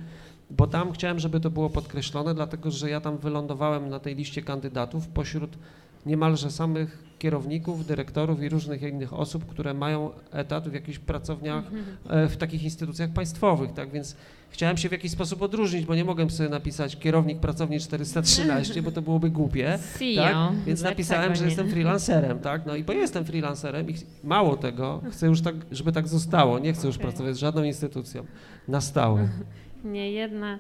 bo 0.50 0.68
tam 0.68 0.92
chciałem, 0.92 1.20
żeby 1.20 1.40
to 1.40 1.50
było 1.50 1.70
podkreślone, 1.70 2.34
dlatego 2.36 2.72
że 2.72 2.90
ja 2.90 3.02
tam 3.02 3.18
wylądowałem 3.18 3.90
na 3.90 4.00
tej 4.00 4.16
liście 4.16 4.42
kandydatów 4.42 5.08
pośród 5.08 5.58
niemalże 6.06 6.52
samych 6.52 7.12
kierowników, 7.22 7.86
dyrektorów 7.86 8.44
i 8.44 8.50
różnych 8.50 8.82
innych 8.82 9.14
osób, 9.14 9.46
które 9.46 9.74
mają 9.74 10.10
etat 10.32 10.70
w 10.70 10.74
jakichś 10.74 11.00
pracowniach, 11.00 11.64
e, 12.10 12.28
w 12.28 12.38
takich 12.38 12.64
instytucjach 12.64 13.10
państwowych, 13.10 13.74
tak, 13.74 13.92
więc 13.92 14.16
chciałem 14.50 14.78
się 14.78 14.90
w 14.90 14.92
jakiś 14.92 15.12
sposób 15.12 15.42
odróżnić, 15.42 15.86
bo 15.86 15.96
nie 15.96 16.06
mogłem 16.06 16.30
sobie 16.30 16.50
napisać 16.50 17.00
kierownik 17.00 17.40
pracowni 17.40 17.80
413, 17.80 18.82
bo 18.82 18.92
to 18.92 19.02
byłoby 19.02 19.30
głupie, 19.30 19.80
tak, 20.16 20.36
więc 20.66 20.82
napisałem, 20.82 21.36
że 21.36 21.46
jestem 21.46 21.70
freelancerem, 21.70 22.40
tak, 22.40 22.66
no 22.66 22.76
i 22.76 22.84
bo 22.84 22.94
jestem 22.94 23.26
freelancerem 23.26 23.90
i 23.90 23.96
mało 24.24 24.58
tego, 24.58 25.02
chcę 25.12 25.28
już 25.28 25.42
tak, 25.42 25.56
żeby 25.72 25.92
tak 25.92 26.08
zostało, 26.08 26.60
nie 26.60 26.74
chcę 26.74 26.88
już 26.88 26.96
okay. 26.96 27.08
pracować 27.08 27.36
z 27.36 27.40
żadną 27.40 27.64
instytucją, 27.64 28.26
na 28.68 28.82
stałe. 28.82 29.30
Nie 29.84 30.12
jedna 30.12 30.60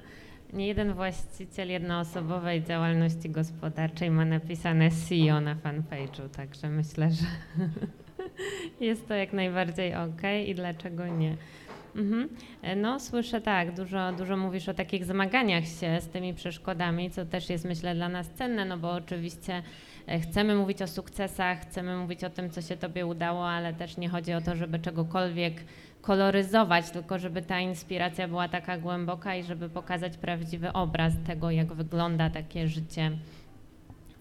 Nie 0.53 0.67
jeden 0.67 0.93
właściciel 0.93 1.69
jednoosobowej 1.69 2.63
działalności 2.63 3.29
gospodarczej 3.29 4.11
ma 4.11 4.25
napisane 4.25 4.89
CEO 4.91 5.41
na 5.41 5.55
fanpage'u, 5.55 6.29
także 6.29 6.69
myślę, 6.69 7.11
że 7.11 7.25
jest 8.87 9.07
to 9.07 9.13
jak 9.13 9.33
najbardziej 9.33 9.95
ok 9.95 10.21
i 10.47 10.55
dlaczego 10.55 11.07
nie. 11.07 11.37
Mhm. 11.95 12.29
No, 12.77 12.99
słyszę 12.99 13.41
tak, 13.41 13.75
dużo, 13.75 14.11
dużo 14.11 14.37
mówisz 14.37 14.69
o 14.69 14.73
takich 14.73 15.05
zmaganiach 15.05 15.63
się 15.63 16.01
z 16.01 16.07
tymi 16.07 16.33
przeszkodami, 16.33 17.11
co 17.11 17.25
też 17.25 17.49
jest 17.49 17.65
myślę 17.65 17.95
dla 17.95 18.09
nas 18.09 18.29
cenne, 18.29 18.65
no 18.65 18.77
bo 18.77 18.91
oczywiście 18.91 19.63
e, 20.07 20.19
chcemy 20.19 20.55
mówić 20.55 20.81
o 20.81 20.87
sukcesach, 20.87 21.61
chcemy 21.61 21.97
mówić 21.97 22.23
o 22.23 22.29
tym, 22.29 22.49
co 22.49 22.61
się 22.61 22.77
Tobie 22.77 23.05
udało, 23.05 23.49
ale 23.49 23.73
też 23.73 23.97
nie 23.97 24.09
chodzi 24.09 24.34
o 24.34 24.41
to, 24.41 24.55
żeby 24.55 24.80
czegokolwiek 24.80 25.53
koloryzować, 26.02 26.89
tylko 26.89 27.20
żeby 27.20 27.41
ta 27.41 27.60
inspiracja 27.60 28.28
była 28.28 28.47
taka 28.47 28.78
głęboka 28.78 29.36
i 29.36 29.43
żeby 29.43 29.70
pokazać 29.70 30.18
prawdziwy 30.18 30.74
obraz 30.74 31.14
tego, 31.28 31.52
jak 31.52 31.74
wygląda 31.74 32.30
takie 32.30 32.68
życie 32.68 33.12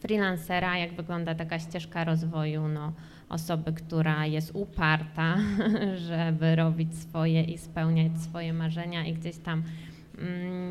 freelancera, 0.00 0.78
jak 0.78 0.92
wygląda 0.92 1.34
taka 1.34 1.58
ścieżka 1.58 2.04
rozwoju 2.04 2.68
no, 2.68 2.92
osoby, 3.28 3.72
która 3.72 4.26
jest 4.26 4.50
uparta, 4.54 5.36
żeby 6.08 6.56
robić 6.56 6.98
swoje 6.98 7.42
i 7.42 7.58
spełniać 7.58 8.12
swoje 8.22 8.52
marzenia 8.52 9.06
i 9.06 9.12
gdzieś 9.12 9.36
tam 9.36 9.62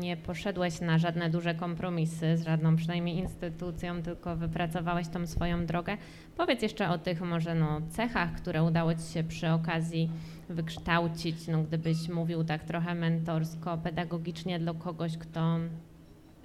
nie 0.00 0.16
poszedłeś 0.16 0.80
na 0.80 0.98
żadne 0.98 1.30
duże 1.30 1.54
kompromisy 1.54 2.36
z 2.36 2.44
żadną 2.44 2.76
przynajmniej 2.76 3.16
instytucją, 3.16 4.02
tylko 4.02 4.36
wypracowałeś 4.36 5.08
tą 5.08 5.26
swoją 5.26 5.66
drogę. 5.66 5.96
Powiedz 6.36 6.62
jeszcze 6.62 6.88
o 6.88 6.98
tych 6.98 7.20
może 7.20 7.54
no, 7.54 7.80
cechach, 7.90 8.32
które 8.32 8.62
udało 8.62 8.94
Ci 8.94 9.02
się 9.02 9.24
przy 9.24 9.50
okazji 9.50 10.10
wykształcić, 10.48 11.48
no, 11.48 11.62
gdybyś 11.62 12.08
mówił 12.08 12.44
tak 12.44 12.64
trochę 12.64 12.94
mentorsko, 12.94 13.78
pedagogicznie 13.78 14.58
dla 14.58 14.74
kogoś, 14.74 15.18
kto 15.18 15.58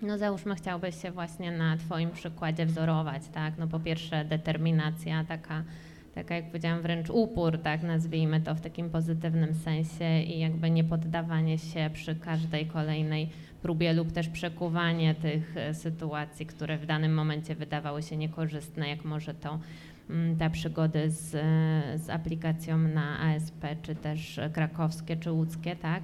no 0.02 0.18
załóżmy 0.18 0.56
chciałbyś 0.56 1.02
się 1.02 1.12
właśnie 1.12 1.52
na 1.52 1.78
Twoim 1.78 2.12
przykładzie 2.12 2.66
wzorować, 2.66 3.22
tak? 3.34 3.54
No 3.58 3.68
po 3.68 3.80
pierwsze 3.80 4.26
determinacja, 4.26 5.24
taka, 5.24 5.64
taka 6.16 6.36
jak 6.36 6.48
powiedziałam 6.48 6.82
wręcz 6.82 7.10
upór, 7.10 7.58
tak 7.58 7.84
nazwijmy 7.84 8.42
to 8.42 8.56
w 8.56 8.62
takim 8.62 8.90
pozytywnym 8.90 9.56
sensie 9.56 10.22
i 10.22 10.40
jakby 10.40 10.70
nie 10.70 10.84
poddawanie 10.84 11.58
się 11.58 11.90
przy 11.94 12.16
każdej 12.16 12.66
kolejnej 12.66 13.30
próbie 13.62 13.94
lub 13.94 14.12
też 14.12 14.30
przekuwanie 14.30 15.16
tych 15.16 15.58
e, 15.58 15.74
sytuacji, 15.74 16.46
które 16.46 16.78
w 16.78 16.86
danym 16.86 17.14
momencie 17.14 17.56
wydawały 17.56 18.04
się 18.04 18.18
niekorzystne, 18.18 18.90
jak 18.90 19.06
może 19.06 19.34
to 19.34 19.60
mm, 20.10 20.38
te 20.38 20.50
przygody 20.50 21.12
z, 21.12 21.32
z 22.02 22.10
aplikacją 22.10 22.78
na 22.78 23.20
ASP, 23.20 23.66
czy 23.82 23.96
też 23.96 24.40
krakowskie, 24.54 25.18
czy 25.18 25.32
łódzkie, 25.32 25.76
tak? 25.76 26.04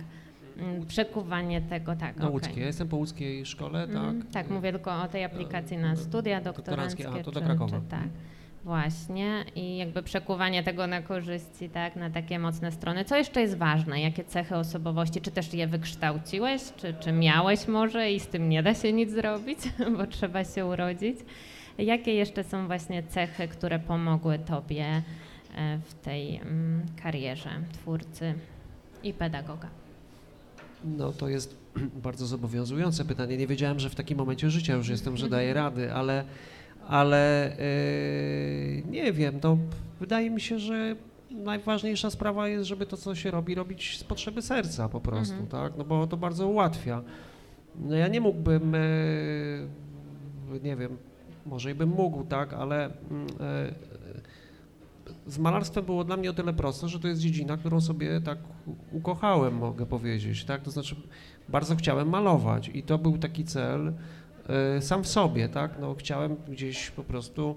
Mm, 0.58 0.86
przekuwanie 0.86 1.62
tego, 1.62 1.96
tak. 1.96 2.16
Na 2.16 2.24
okej. 2.24 2.34
łódzkiej. 2.34 2.60
Ja 2.60 2.68
jestem 2.68 2.88
po 2.88 2.98
łódzkiej 2.98 3.46
szkole, 3.46 3.88
tak? 3.88 3.96
Mm, 3.96 4.24
tak, 4.32 4.50
mówię 4.50 4.72
tylko 4.72 5.02
o 5.02 5.08
tej 5.08 5.24
aplikacji 5.24 5.78
na 5.78 5.96
studia 5.96 6.42
doktoranckie, 6.42 7.04
doktoranckie. 7.04 7.22
a, 7.22 7.24
to 7.24 7.32
czy, 7.32 7.40
do 7.40 7.46
Krakowa. 7.46 7.80
Czy, 7.80 7.86
tak. 7.90 8.08
Właśnie 8.64 9.46
i 9.56 9.78
jakby 9.78 10.04
przekuwanie 10.04 10.64
tego 10.64 10.88
na 10.88 11.02
korzyści, 11.02 11.70
tak, 11.70 11.96
na 11.96 12.10
takie 12.10 12.40
mocne 12.40 12.72
strony. 12.72 13.06
Co 13.06 13.18
jeszcze 13.18 13.42
jest 13.42 13.58
ważne? 13.58 14.02
Jakie 14.02 14.24
cechy 14.24 14.56
osobowości? 14.56 15.22
Czy 15.22 15.32
też 15.32 15.54
je 15.54 15.68
wykształciłeś? 15.68 16.62
Czy, 16.78 16.94
czy 16.94 17.12
miałeś 17.12 17.68
może 17.68 18.12
i 18.12 18.20
z 18.20 18.28
tym 18.28 18.50
nie 18.50 18.64
da 18.64 18.74
się 18.74 18.94
nic 18.94 19.12
zrobić, 19.12 19.60
bo 19.98 20.08
trzeba 20.08 20.44
się 20.44 20.66
urodzić? 20.66 21.18
Jakie 21.78 22.14
jeszcze 22.14 22.44
są 22.44 22.68
właśnie 22.68 23.04
cechy, 23.04 23.48
które 23.48 23.80
pomogły 23.80 24.40
Tobie 24.40 24.86
e, 24.86 25.78
w 25.86 25.94
tej 25.94 26.36
mm, 26.36 26.86
karierze 27.04 27.50
twórcy 27.74 28.34
i 29.04 29.14
pedagoga? 29.14 29.68
No 30.84 31.12
to 31.12 31.30
jest 31.30 31.58
bardzo 32.04 32.26
zobowiązujące 32.26 33.06
pytanie. 33.06 33.38
Nie 33.38 33.48
wiedziałem, 33.48 33.80
że 33.80 33.90
w 33.90 33.96
takim 33.96 34.18
momencie 34.18 34.50
życia 34.50 34.74
już 34.74 34.90
jestem, 34.90 35.18
że 35.18 35.30
daję 35.30 35.54
rady, 35.54 35.94
ale, 35.94 36.24
ale 36.88 37.52
yy, 38.86 38.92
nie 38.92 39.14
wiem, 39.14 39.40
no 39.44 39.58
wydaje 40.00 40.30
mi 40.30 40.42
się, 40.42 40.60
że 40.60 40.96
najważniejsza 41.32 42.10
sprawa 42.10 42.48
jest, 42.48 42.66
żeby 42.66 42.86
to, 42.86 42.98
co 42.98 43.16
się 43.16 43.32
robi, 43.32 43.56
robić 43.56 43.98
z 44.00 44.04
potrzeby 44.04 44.42
serca 44.42 44.90
po 44.90 45.02
prostu, 45.02 45.34
Mhm. 45.34 45.50
tak? 45.50 45.74
No 45.78 45.84
bo 45.84 46.08
to 46.08 46.18
bardzo 46.18 46.48
ułatwia. 46.48 47.02
No 47.76 47.96
ja 47.96 48.08
nie 48.08 48.22
mógłbym, 48.22 48.74
yy, 50.54 50.60
nie 50.64 50.76
wiem, 50.76 50.98
może 51.46 51.72
i 51.72 51.76
bym 51.76 51.90
mógł, 51.90 52.24
tak, 52.24 52.54
ale 52.54 52.86
mm, 52.86 53.28
yy, 53.28 53.74
z 55.28 55.38
malarstwem 55.38 55.86
było 55.86 56.04
dla 56.04 56.18
mnie 56.18 56.30
o 56.30 56.34
tyle 56.34 56.54
proste, 56.54 56.88
że 56.90 57.00
to 57.00 57.08
jest 57.08 57.22
dziedzina, 57.22 57.58
którą 57.58 57.82
sobie 57.82 58.22
tak 58.22 58.38
ukochałem, 58.92 59.54
mogę 59.56 59.86
powiedzieć, 59.86 60.44
tak? 60.46 60.62
To 60.62 60.72
znaczy 60.72 60.96
bardzo 61.50 61.76
chciałem 61.76 62.10
malować 62.10 62.72
i 62.74 62.84
to 62.84 62.98
był 62.98 63.18
taki 63.18 63.44
cel 63.46 63.94
sam 64.82 65.04
w 65.04 65.08
sobie, 65.08 65.50
tak? 65.50 65.80
No 65.80 65.96
chciałem 65.96 66.36
gdzieś 66.48 66.92
po 66.92 67.04
prostu 67.04 67.56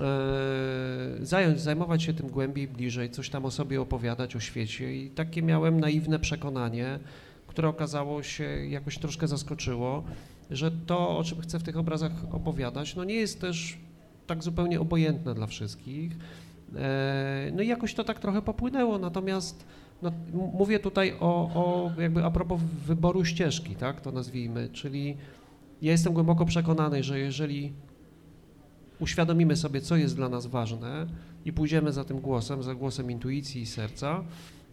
e, 0.00 1.26
zająć, 1.26 1.60
zajmować 1.60 2.02
się 2.02 2.14
tym 2.14 2.26
głębiej, 2.28 2.68
bliżej, 2.68 3.10
coś 3.10 3.30
tam 3.30 3.44
o 3.44 3.50
sobie 3.50 3.80
opowiadać, 3.80 4.36
o 4.36 4.40
świecie 4.40 4.96
i 4.96 5.10
takie 5.10 5.42
miałem 5.42 5.80
naiwne 5.80 6.18
przekonanie, 6.18 6.98
które 7.46 7.68
okazało 7.68 8.22
się 8.22 8.66
jakoś 8.68 8.98
troszkę 8.98 9.28
zaskoczyło, 9.28 10.04
że 10.50 10.70
to, 10.70 11.18
o 11.18 11.24
czym 11.24 11.40
chcę 11.40 11.58
w 11.58 11.62
tych 11.62 11.76
obrazach 11.76 12.12
opowiadać, 12.30 12.96
no 12.96 13.04
nie 13.04 13.14
jest 13.14 13.40
też 13.40 13.78
tak 14.26 14.42
zupełnie 14.42 14.80
obojętne 14.80 15.34
dla 15.34 15.46
wszystkich. 15.46 16.12
E, 16.76 17.50
No 17.52 17.62
i 17.62 17.68
jakoś 17.68 17.94
to 17.94 18.04
tak 18.04 18.18
trochę 18.18 18.42
popłynęło, 18.42 18.98
natomiast 18.98 19.64
no, 20.02 20.12
mówię 20.52 20.78
tutaj 20.78 21.14
o, 21.20 21.50
o 21.54 21.92
jakby 22.00 22.24
a 22.24 22.30
propos 22.30 22.60
wyboru 22.86 23.24
ścieżki, 23.24 23.76
tak, 23.76 24.00
to 24.00 24.12
nazwijmy, 24.12 24.68
czyli 24.68 25.16
ja 25.82 25.92
jestem 25.92 26.12
głęboko 26.12 26.44
przekonany, 26.44 27.02
że 27.02 27.18
jeżeli 27.18 27.72
uświadomimy 29.00 29.56
sobie, 29.56 29.80
co 29.80 29.96
jest 29.96 30.16
dla 30.16 30.28
nas 30.28 30.46
ważne 30.46 31.06
i 31.44 31.52
pójdziemy 31.52 31.92
za 31.92 32.04
tym 32.04 32.20
głosem, 32.20 32.62
za 32.62 32.74
głosem 32.74 33.10
intuicji 33.10 33.62
i 33.62 33.66
serca, 33.66 34.24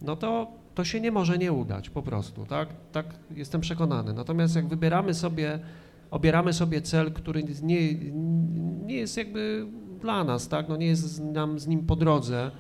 no 0.02 0.16
to 0.16 0.52
to 0.76 0.84
się 0.84 1.02
nie 1.02 1.12
może 1.12 1.38
nie 1.38 1.52
udać 1.52 1.90
po 1.90 2.02
prostu, 2.02 2.46
tak, 2.46 2.70
tak 2.92 3.06
jestem 3.36 3.62
przekonany. 3.62 4.14
Natomiast 4.14 4.56
jak 4.56 4.68
wybieramy 4.68 5.14
sobie, 5.14 5.60
obieramy 6.12 6.54
sobie 6.54 6.82
cel, 6.82 7.12
który 7.12 7.44
nie, 7.44 7.94
nie 8.86 8.96
jest 8.96 9.18
jakby 9.18 9.68
dla 10.02 10.24
nas, 10.24 10.48
tak, 10.48 10.70
no 10.70 10.78
nie 10.78 10.88
jest 10.88 11.24
nam 11.24 11.60
z 11.60 11.68
nim 11.68 11.86
po 11.86 11.96
drodze 11.96 12.52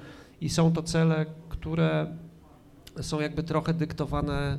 i 0.42 0.50
są 0.50 0.74
to 0.74 0.84
cele, 0.84 1.26
które 1.50 2.08
są 3.02 3.20
jakby 3.20 3.44
trochę 3.44 3.74
dyktowane 3.74 4.58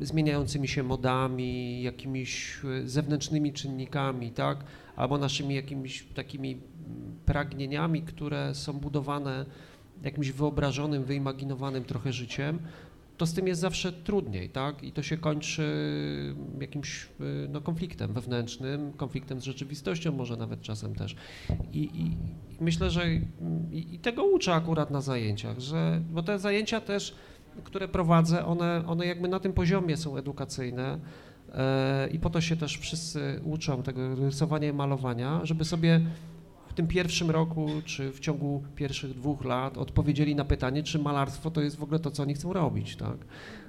zmieniającymi 0.00 0.68
się 0.68 0.82
modami, 0.82 1.82
jakimiś 1.82 2.60
e, 2.64 2.88
zewnętrznymi 2.88 3.52
czynnikami, 3.52 4.30
tak? 4.30 4.64
Albo 4.96 5.18
naszymi 5.18 5.54
jakimiś 5.54 6.06
takimi 6.14 6.60
pragnieniami, 7.26 8.02
które 8.02 8.54
są 8.54 8.72
budowane 8.72 9.46
jakimś 10.02 10.30
wyobrażonym, 10.30 11.04
wyimaginowanym 11.04 11.84
trochę 11.84 12.12
życiem, 12.12 12.58
to 13.20 13.26
z 13.26 13.34
tym 13.34 13.46
jest 13.46 13.60
zawsze 13.60 13.92
trudniej, 13.92 14.50
tak? 14.50 14.82
I 14.82 14.92
to 14.92 15.02
się 15.02 15.16
kończy 15.16 15.64
jakimś 16.60 17.04
e, 17.04 17.08
no, 17.48 17.60
konfliktem 17.60 18.12
wewnętrznym, 18.12 18.92
konfliktem 18.92 19.40
z 19.40 19.44
rzeczywistością 19.44 20.12
może 20.12 20.36
nawet 20.36 20.60
czasem 20.62 20.94
też. 20.94 21.16
I, 21.72 21.82
i 21.82 22.16
myślę, 22.60 22.90
że 22.90 23.10
i, 23.72 23.94
i 23.94 23.98
tego 23.98 24.24
uczę 24.24 24.54
akurat 24.54 24.90
na 24.90 25.00
zajęciach, 25.00 25.58
że, 25.58 26.00
bo 26.10 26.22
te 26.22 26.38
zajęcia 26.38 26.80
też 26.80 27.14
które 27.64 27.88
prowadzę, 27.88 28.46
one, 28.46 28.82
one 28.86 29.06
jakby 29.06 29.28
na 29.28 29.40
tym 29.40 29.52
poziomie 29.52 29.96
są 29.96 30.16
edukacyjne 30.16 30.98
e, 31.54 32.08
i 32.08 32.18
po 32.18 32.30
to 32.30 32.40
się 32.40 32.56
też 32.56 32.78
wszyscy 32.78 33.40
uczą 33.44 33.82
tego 33.82 34.14
rysowania 34.14 34.68
i 34.68 34.72
malowania, 34.72 35.40
żeby 35.42 35.64
sobie 35.64 36.00
w 36.68 36.74
tym 36.74 36.86
pierwszym 36.86 37.30
roku, 37.30 37.68
czy 37.84 38.12
w 38.12 38.20
ciągu 38.20 38.62
pierwszych 38.76 39.14
dwóch 39.14 39.44
lat 39.44 39.78
odpowiedzieli 39.78 40.34
na 40.34 40.44
pytanie, 40.44 40.82
czy 40.82 40.98
malarstwo 40.98 41.50
to 41.50 41.60
jest 41.60 41.76
w 41.76 41.82
ogóle 41.82 41.98
to, 41.98 42.10
co 42.10 42.22
oni 42.22 42.34
chcą 42.34 42.52
robić, 42.52 42.96
tak? 42.96 43.16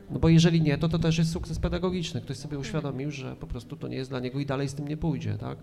No 0.09 0.19
bo 0.19 0.29
jeżeli 0.29 0.61
nie, 0.61 0.77
to 0.77 0.89
to 0.89 0.99
też 0.99 1.17
jest 1.17 1.31
sukces 1.31 1.59
pedagogiczny. 1.59 2.21
Ktoś 2.21 2.37
sobie 2.37 2.59
uświadomił, 2.59 3.11
że 3.11 3.35
po 3.35 3.47
prostu 3.47 3.75
to 3.75 3.87
nie 3.87 3.97
jest 3.97 4.09
dla 4.09 4.19
niego 4.19 4.39
i 4.39 4.45
dalej 4.45 4.69
z 4.69 4.73
tym 4.73 4.87
nie 4.87 4.97
pójdzie, 4.97 5.37
tak? 5.37 5.57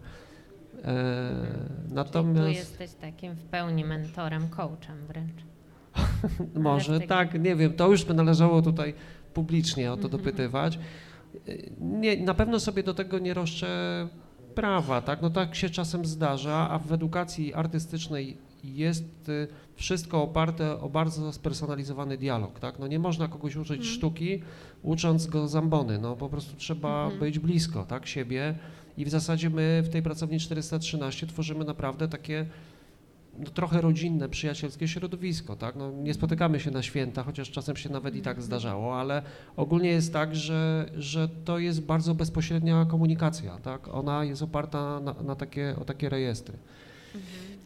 E, 0.84 1.58
Tu 1.88 1.94
natomiast... 1.94 2.48
jesteś 2.48 2.90
takim 2.92 3.34
w 3.34 3.44
pełni 3.44 3.84
mentorem, 3.84 4.48
coachem 4.48 5.06
wręcz. 5.06 5.47
Może 6.54 7.00
tak, 7.00 7.40
nie 7.42 7.56
wiem, 7.56 7.72
to 7.72 7.90
już 7.90 8.04
by 8.04 8.14
należało 8.14 8.62
tutaj 8.62 8.94
publicznie 9.34 9.92
o 9.92 9.96
to 9.96 10.02
Mhm. 10.04 10.22
dopytywać. 10.24 10.78
Nie, 11.80 12.16
na 12.16 12.34
pewno 12.34 12.60
sobie 12.60 12.82
do 12.82 12.94
tego 12.94 13.18
nie 13.18 13.34
roszczę 13.34 13.68
prawa, 14.54 15.00
tak? 15.02 15.22
No 15.22 15.30
tak 15.30 15.54
się 15.54 15.70
czasem 15.70 16.04
zdarza, 16.04 16.70
a 16.70 16.78
w 16.78 16.92
edukacji 16.92 17.54
artystycznej 17.54 18.36
jest 18.64 19.28
y, 19.28 19.48
wszystko 19.76 20.22
oparte 20.22 20.80
o 20.80 20.88
bardzo 20.88 21.32
spersonalizowany 21.32 22.16
dialog, 22.18 22.60
tak? 22.60 22.78
No 22.78 22.86
nie 22.86 22.98
można 22.98 23.28
kogoś 23.28 23.56
uczyć 23.56 23.78
Mhm. 23.78 23.94
sztuki, 23.96 24.42
ucząc 24.82 25.26
go 25.26 25.48
zambony, 25.48 25.98
no 25.98 26.16
po 26.16 26.28
prostu 26.28 26.56
trzeba 26.56 27.02
Mhm. 27.02 27.20
być 27.20 27.38
blisko, 27.38 27.84
tak, 27.84 28.06
siebie 28.06 28.54
i 28.96 29.04
w 29.04 29.08
zasadzie 29.08 29.50
my 29.50 29.82
w 29.84 29.88
tej 29.88 30.02
pracowni 30.02 30.40
413 30.40 31.26
tworzymy 31.26 31.64
naprawdę 31.64 32.08
takie 32.08 32.46
no, 33.38 33.50
trochę 33.50 33.80
rodzinne, 33.80 34.28
przyjacielskie 34.28 34.88
środowisko, 34.88 35.56
tak? 35.56 35.76
No, 35.76 35.90
nie 35.92 36.14
spotykamy 36.14 36.60
się 36.60 36.70
na 36.70 36.82
święta, 36.82 37.22
chociaż 37.22 37.50
czasem 37.50 37.76
się 37.76 37.88
nawet 37.88 38.16
i 38.16 38.22
tak 38.22 38.42
zdarzało, 38.42 39.00
ale 39.00 39.22
ogólnie 39.56 39.90
jest 39.90 40.12
tak, 40.12 40.36
że, 40.36 40.90
że 40.96 41.28
to 41.28 41.58
jest 41.58 41.82
bardzo 41.82 42.14
bezpośrednia 42.14 42.84
komunikacja, 42.84 43.58
tak? 43.58 43.88
Ona 43.88 44.24
jest 44.24 44.42
oparta 44.42 45.00
na, 45.00 45.12
na 45.12 45.36
takie, 45.36 45.76
o 45.80 45.84
takie 45.84 46.08
rejestry. 46.08 46.58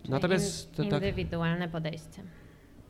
Czyli 0.03 0.11
Natomiast 0.11 0.77
tak, 0.77 0.87
indywidualne 0.87 1.69
podejście. 1.69 2.23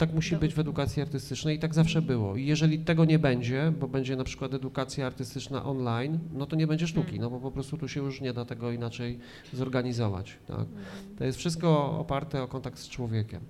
Tak 0.07 0.15
musi 0.15 0.37
być 0.37 0.55
w 0.55 0.59
edukacji 0.59 1.03
artystycznej 1.03 1.57
i 1.57 1.59
tak 1.59 1.75
zawsze 1.75 2.03
było. 2.03 2.37
I 2.37 2.47
jeżeli 2.47 2.79
tego 2.79 3.05
nie 3.05 3.19
będzie, 3.19 3.73
bo 3.81 3.89
będzie 3.89 4.17
na 4.17 4.25
przykład 4.25 4.55
edukacja 4.55 5.07
artystyczna 5.07 5.65
online, 5.65 6.19
no 6.33 6.47
to 6.47 6.57
nie 6.57 6.67
będzie 6.67 6.87
sztuki, 6.87 7.21
no 7.21 7.31
bo 7.31 7.41
po 7.41 7.51
prostu 7.51 7.79
tu 7.79 7.89
się 7.89 8.03
już 8.03 8.21
nie 8.21 8.33
da 8.33 8.45
tego 8.45 8.73
inaczej 8.73 9.19
zorganizować. 9.53 10.39
Tak? 10.47 10.67
To 11.19 11.25
jest 11.25 11.39
wszystko 11.39 11.99
oparte 11.99 12.43
o 12.43 12.49
kontakt 12.49 12.79
z 12.79 12.89
człowiekiem. 12.89 13.41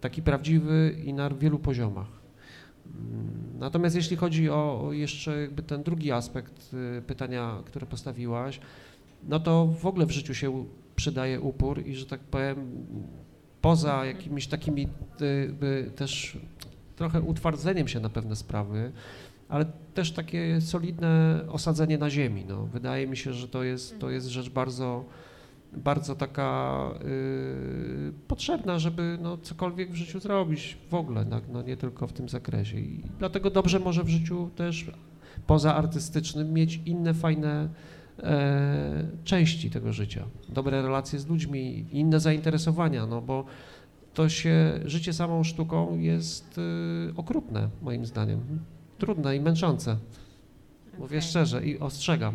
Taki 0.00 0.22
prawdziwy 0.22 0.96
i 1.04 1.12
na 1.12 1.30
wielu 1.30 1.58
poziomach. 1.58 2.08
Mm, 2.86 3.58
Natomiast 3.58 3.96
jeśli 3.96 4.16
chodzi 4.16 4.50
o 4.50 4.88
jeszcze 4.92 5.40
jakby 5.40 5.62
ten 5.62 5.82
drugi 5.82 6.12
aspekt 6.12 6.74
y, 6.98 7.02
pytania, 7.02 7.62
które 7.64 7.86
postawiłaś, 7.86 8.60
no 9.28 9.40
to 9.40 9.66
w 9.66 9.86
ogóle 9.86 10.06
w 10.06 10.10
życiu 10.10 10.34
się 10.34 10.64
przydaje 10.96 11.40
upór 11.40 11.86
i 11.86 11.94
że 11.94 12.06
tak 12.06 12.20
powiem, 12.20 12.86
poza 13.60 14.04
jakimiś 14.04 14.46
takimi 14.46 14.88
też 15.96 16.38
trochę 16.96 17.20
utwardzeniem 17.20 17.88
się 17.88 18.00
na 18.00 18.08
pewne 18.08 18.36
sprawy, 18.36 18.92
ale 19.48 19.64
też 19.94 20.12
takie 20.12 20.60
solidne 20.60 21.40
osadzenie 21.48 21.98
na 21.98 22.10
ziemi. 22.10 22.44
No. 22.48 22.66
Wydaje 22.66 23.06
mi 23.06 23.16
się, 23.16 23.32
że 23.32 23.48
to 23.48 23.62
jest, 23.62 23.98
to 23.98 24.10
jest 24.10 24.26
rzecz 24.26 24.48
bardzo, 24.48 25.04
bardzo 25.72 26.14
taka 26.14 26.80
y, 27.04 28.12
potrzebna, 28.28 28.78
żeby 28.78 29.18
no, 29.22 29.38
cokolwiek 29.38 29.90
w 29.90 29.94
życiu 29.94 30.20
zrobić 30.20 30.78
w 30.90 30.94
ogóle, 30.94 31.24
tak, 31.24 31.44
no, 31.52 31.62
nie 31.62 31.76
tylko 31.76 32.06
w 32.06 32.12
tym 32.12 32.28
zakresie. 32.28 32.78
I 32.78 33.02
dlatego 33.18 33.50
dobrze 33.50 33.78
może 33.78 34.04
w 34.04 34.08
życiu 34.08 34.50
też 34.56 34.90
poza 35.46 35.74
artystycznym 35.74 36.52
mieć 36.52 36.80
inne 36.86 37.14
fajne 37.14 37.68
części 39.24 39.70
tego 39.70 39.92
życia. 39.92 40.24
Dobre 40.48 40.82
relacje 40.82 41.18
z 41.18 41.26
ludźmi, 41.26 41.86
inne 41.92 42.20
zainteresowania, 42.20 43.06
no 43.06 43.20
bo 43.20 43.44
to 44.14 44.28
się, 44.28 44.80
życie 44.84 45.12
samą 45.12 45.44
sztuką 45.44 45.98
jest 45.98 46.58
y, 46.58 47.12
okrutne 47.16 47.68
moim 47.82 48.06
zdaniem. 48.06 48.40
Trudne 48.98 49.36
i 49.36 49.40
męczące. 49.40 49.96
Mówię 50.92 51.18
Okej. 51.18 51.22
szczerze 51.22 51.66
i 51.66 51.78
ostrzegam 51.78 52.34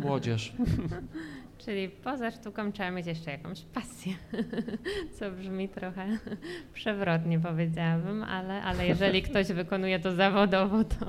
młodzież. 0.00 0.52
Czyli 1.66 1.88
poza 1.88 2.30
sztuką 2.30 2.72
trzeba 2.72 2.90
mieć 2.90 3.06
jeszcze 3.06 3.30
jakąś 3.30 3.62
pasję, 3.62 4.12
co 5.18 5.30
brzmi 5.30 5.68
trochę 5.68 6.18
przewrotnie 6.74 7.40
powiedziałabym, 7.40 8.22
ale, 8.22 8.62
ale 8.62 8.86
jeżeli 8.86 9.22
ktoś 9.30 9.46
wykonuje 9.46 9.98
to 9.98 10.14
zawodowo, 10.14 10.84
to, 10.84 11.06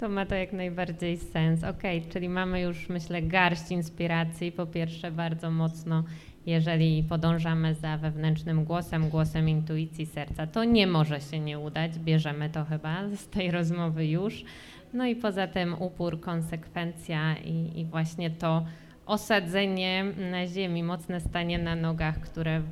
to 0.00 0.08
ma 0.08 0.26
to 0.26 0.34
jak 0.34 0.52
najbardziej 0.52 1.16
sens. 1.16 1.64
Okej, 1.64 2.02
czyli 2.12 2.28
mamy 2.28 2.60
już 2.60 2.88
myślę 2.88 3.22
garść 3.22 3.70
inspiracji. 3.70 4.52
Po 4.52 4.66
pierwsze 4.66 5.10
bardzo 5.10 5.50
mocno, 5.50 6.04
jeżeli 6.46 7.02
podążamy 7.02 7.74
za 7.74 7.96
wewnętrznym 7.96 8.64
głosem, 8.64 9.08
głosem 9.08 9.48
intuicji 9.48 10.06
serca, 10.06 10.46
to 10.46 10.64
nie 10.64 10.86
może 10.86 11.20
się 11.20 11.40
nie 11.40 11.58
udać. 11.58 11.98
Bierzemy 11.98 12.50
to 12.50 12.64
chyba 12.64 13.08
z 13.16 13.28
tej 13.28 13.50
rozmowy 13.50 14.06
już. 14.06 14.44
No 14.92 15.06
i 15.06 15.16
poza 15.16 15.46
tym 15.46 15.74
upór, 15.82 16.20
konsekwencja 16.20 17.36
i, 17.36 17.80
i 17.80 17.84
właśnie 17.84 18.30
to 18.30 18.64
osadzenie 19.06 20.04
na 20.30 20.46
ziemi, 20.46 20.82
mocne 20.82 21.20
stanie 21.20 21.58
na 21.58 21.76
nogach, 21.76 22.20
które 22.20 22.62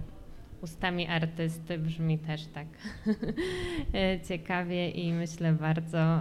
ustami 0.61 1.09
artysty 1.09 1.78
brzmi 1.78 2.18
też 2.18 2.47
tak 2.47 2.66
e, 3.95 4.20
ciekawie 4.20 4.91
i 4.91 5.12
myślę 5.12 5.53
bardzo 5.53 6.20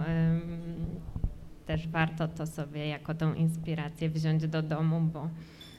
też 1.66 1.88
warto 1.88 2.28
to 2.28 2.46
sobie 2.46 2.88
jako 2.88 3.14
tą 3.14 3.34
inspirację 3.34 4.10
wziąć 4.10 4.46
do 4.48 4.62
domu, 4.62 5.00
bo, 5.00 5.28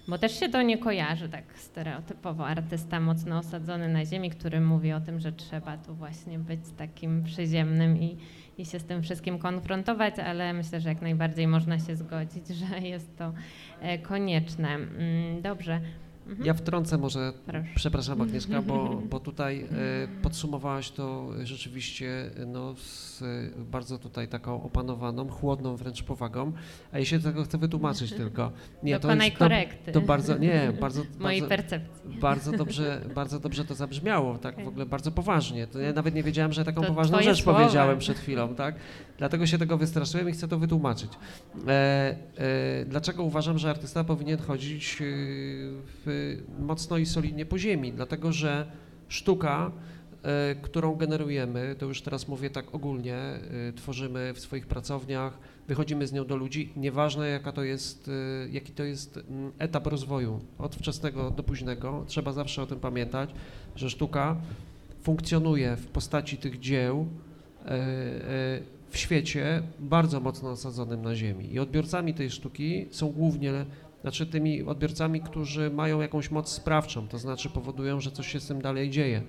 bo 0.08 0.18
też 0.18 0.40
się 0.40 0.50
to 0.50 0.62
nie 0.62 0.78
kojarzy 0.78 1.30
tak 1.30 1.44
stereotypowo. 1.56 2.48
Artysta 2.48 3.00
mocno 3.00 3.38
osadzony 3.38 3.88
na 3.88 4.06
ziemi, 4.06 4.30
który 4.30 4.62
mówi 4.62 4.94
o 4.94 5.02
tym, 5.02 5.20
że 5.20 5.32
trzeba 5.32 5.78
tu 5.78 5.96
właśnie 5.96 6.40
być 6.40 6.60
takim 6.78 7.24
przyziemnym 7.24 7.98
i, 7.98 8.18
i 8.58 8.66
się 8.66 8.80
z 8.80 8.84
tym 8.84 9.04
wszystkim 9.04 9.40
konfrontować, 9.40 10.20
ale 10.20 10.54
myślę, 10.54 10.82
że 10.82 10.90
jak 10.90 11.02
najbardziej 11.02 11.48
można 11.48 11.80
się 11.80 11.96
zgodzić, 11.96 12.48
że 12.70 12.80
jest 12.80 13.18
to 13.18 13.34
e, 13.82 13.98
konieczne. 13.98 14.70
Mm, 14.70 15.42
Dobrze. 15.42 15.82
Mhm. 16.28 16.46
Ja 16.46 16.54
wtrącę 16.54 16.98
może, 16.98 17.34
Proszę. 17.46 17.66
przepraszam 17.76 18.22
Agnieszka, 18.22 18.62
bo, 18.62 19.02
bo 19.10 19.20
tutaj 19.20 19.62
e, 19.62 19.68
podsumowałaś 20.22 20.92
to 20.92 21.30
rzeczywiście 21.44 22.32
no, 22.48 22.76
z 22.76 23.22
e, 23.22 23.26
bardzo 23.72 23.98
tutaj 23.98 24.28
taką 24.28 24.64
opanowaną, 24.64 25.30
chłodną 25.30 25.76
wręcz 25.76 26.04
powagą, 26.04 26.52
a 26.92 27.00
ja 27.00 27.06
się 27.06 27.20
tego 27.20 27.44
chcę 27.44 27.58
wytłumaczyć 27.58 28.14
tylko. 28.22 28.52
Nie, 28.84 29.00
to, 29.00 29.08
korekty. 29.38 29.92
to 29.92 30.02
bardzo, 30.02 30.38
nie, 30.38 30.74
bardzo, 30.82 31.02
Mojej 31.20 31.42
bardzo, 31.42 31.56
percepcji. 31.56 32.20
bardzo 32.20 32.52
dobrze, 32.52 33.02
bardzo 33.16 33.40
dobrze 33.40 33.66
to 33.66 33.76
zabrzmiało, 33.76 34.38
tak 34.38 34.64
w 34.64 34.68
ogóle 34.68 34.86
bardzo 34.86 35.12
poważnie. 35.12 35.68
To 35.68 35.80
ja 35.80 35.94
nawet 35.94 36.16
nie 36.16 36.24
wiedziałem, 36.24 36.54
że 36.54 36.66
taką 36.66 36.82
To 36.82 36.88
poważną 36.88 37.22
rzecz 37.22 37.44
słowa. 37.44 37.60
powiedziałem 37.60 38.00
przed 38.00 38.18
chwilą, 38.20 38.56
tak? 38.56 38.76
Dlatego 39.18 39.48
się 39.48 39.58
tego 39.58 39.78
wystraszyłem 39.78 40.30
i 40.30 40.32
chcę 40.32 40.48
to 40.48 40.60
wytłumaczyć. 40.60 41.12
E, 41.68 41.72
e, 42.38 42.86
dlaczego 42.86 43.24
uważam, 43.24 43.58
że 43.58 43.70
artysta 43.70 44.04
powinien 44.04 44.40
chodzić 44.40 44.98
e, 45.02 45.06
w, 46.06 46.15
mocno 46.60 46.98
i 46.98 47.06
solidnie 47.06 47.46
po 47.46 47.58
ziemi? 47.58 47.94
Dlatego, 47.94 48.32
że 48.32 48.72
sztuka, 49.08 49.72
e, 50.24 50.56
którą 50.56 50.96
generujemy, 50.96 51.76
to 51.80 51.86
już 51.86 52.02
teraz 52.02 52.28
mówię 52.28 52.50
tak 52.50 52.76
ogólnie, 52.76 53.16
e, 53.16 53.40
tworzymy 53.76 54.34
w 54.34 54.40
swoich 54.40 54.68
pracowniach, 54.68 55.40
wychodzimy 55.68 56.08
z 56.08 56.14
nią 56.14 56.26
do 56.26 56.36
ludzi, 56.36 56.70
nieważne 56.76 57.30
jaka 57.30 57.52
to 57.52 57.64
jest, 57.64 58.08
e, 58.46 58.50
jaki 58.50 58.72
to 58.72 58.84
jest 58.84 59.18
mm, 59.18 59.52
etap 59.60 59.88
rozwoju, 59.88 60.40
od 60.58 60.76
wczesnego 60.76 61.32
do 61.32 61.44
późnego, 61.44 62.04
trzeba 62.08 62.32
zawsze 62.32 62.62
o 62.62 62.66
tym 62.66 62.80
pamiętać, 62.80 63.30
że 63.76 63.90
sztuka 63.90 64.36
funkcjonuje 65.02 65.76
w 65.76 65.88
postaci 65.88 66.38
tych 66.38 66.60
dzieł 66.60 67.08
w 68.90 68.98
świecie 68.98 69.64
bardzo 69.80 70.20
mocno 70.20 70.50
osadzonym 70.50 71.02
na 71.02 71.16
ziemi 71.16 71.54
i 71.54 71.60
odbiorcami 71.60 72.14
tej 72.14 72.30
sztuki 72.30 72.86
są 72.92 73.12
głównie, 73.12 73.66
znaczy 74.06 74.26
tymi 74.26 74.64
odbiorcami, 74.64 75.22
którzy 75.22 75.70
mają 75.70 76.02
jakąś 76.02 76.32
moc 76.32 76.50
sprawczą, 76.50 77.08
to 77.08 77.18
znaczy 77.18 77.50
powodują, 77.50 78.00
że 78.00 78.12
coś 78.12 78.28
się 78.28 78.40
z 78.40 78.48
tym 78.48 78.62
dalej 78.62 78.90
dzieje 78.90 79.22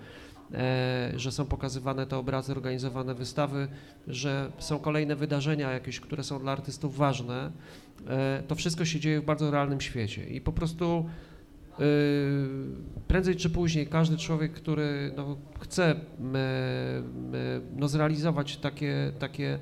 e, 0.55 1.13
że 1.17 1.33
są 1.33 1.47
pokazywane 1.47 2.07
te 2.07 2.17
obrazy, 2.17 2.53
organizowane 2.53 3.15
wystawy, 3.15 3.69
że 4.07 4.53
są 4.59 4.79
kolejne 4.79 5.17
wydarzenia 5.17 5.73
jakieś, 5.73 6.01
które 6.01 6.25
są 6.25 6.39
dla 6.39 6.53
artystów 6.53 6.97
ważne. 6.97 7.53
E, 8.09 8.43
to 8.49 8.55
wszystko 8.55 8.85
się 8.85 9.01
dzieje 9.01 9.21
w 9.21 9.25
bardzo 9.25 9.51
realnym 9.51 9.81
świecie 9.81 10.25
i 10.29 10.41
po 10.41 10.53
prostu 10.53 11.07
y, 11.81 11.83
prędzej 13.09 13.37
czy 13.37 13.51
później 13.51 13.87
każdy 13.87 14.17
człowiek, 14.17 14.53
który 14.53 15.13
no, 15.17 15.37
chce 15.61 15.95
no, 17.77 17.89
zrealizować 17.89 18.57
takie, 18.57 19.13
takie 19.19 19.59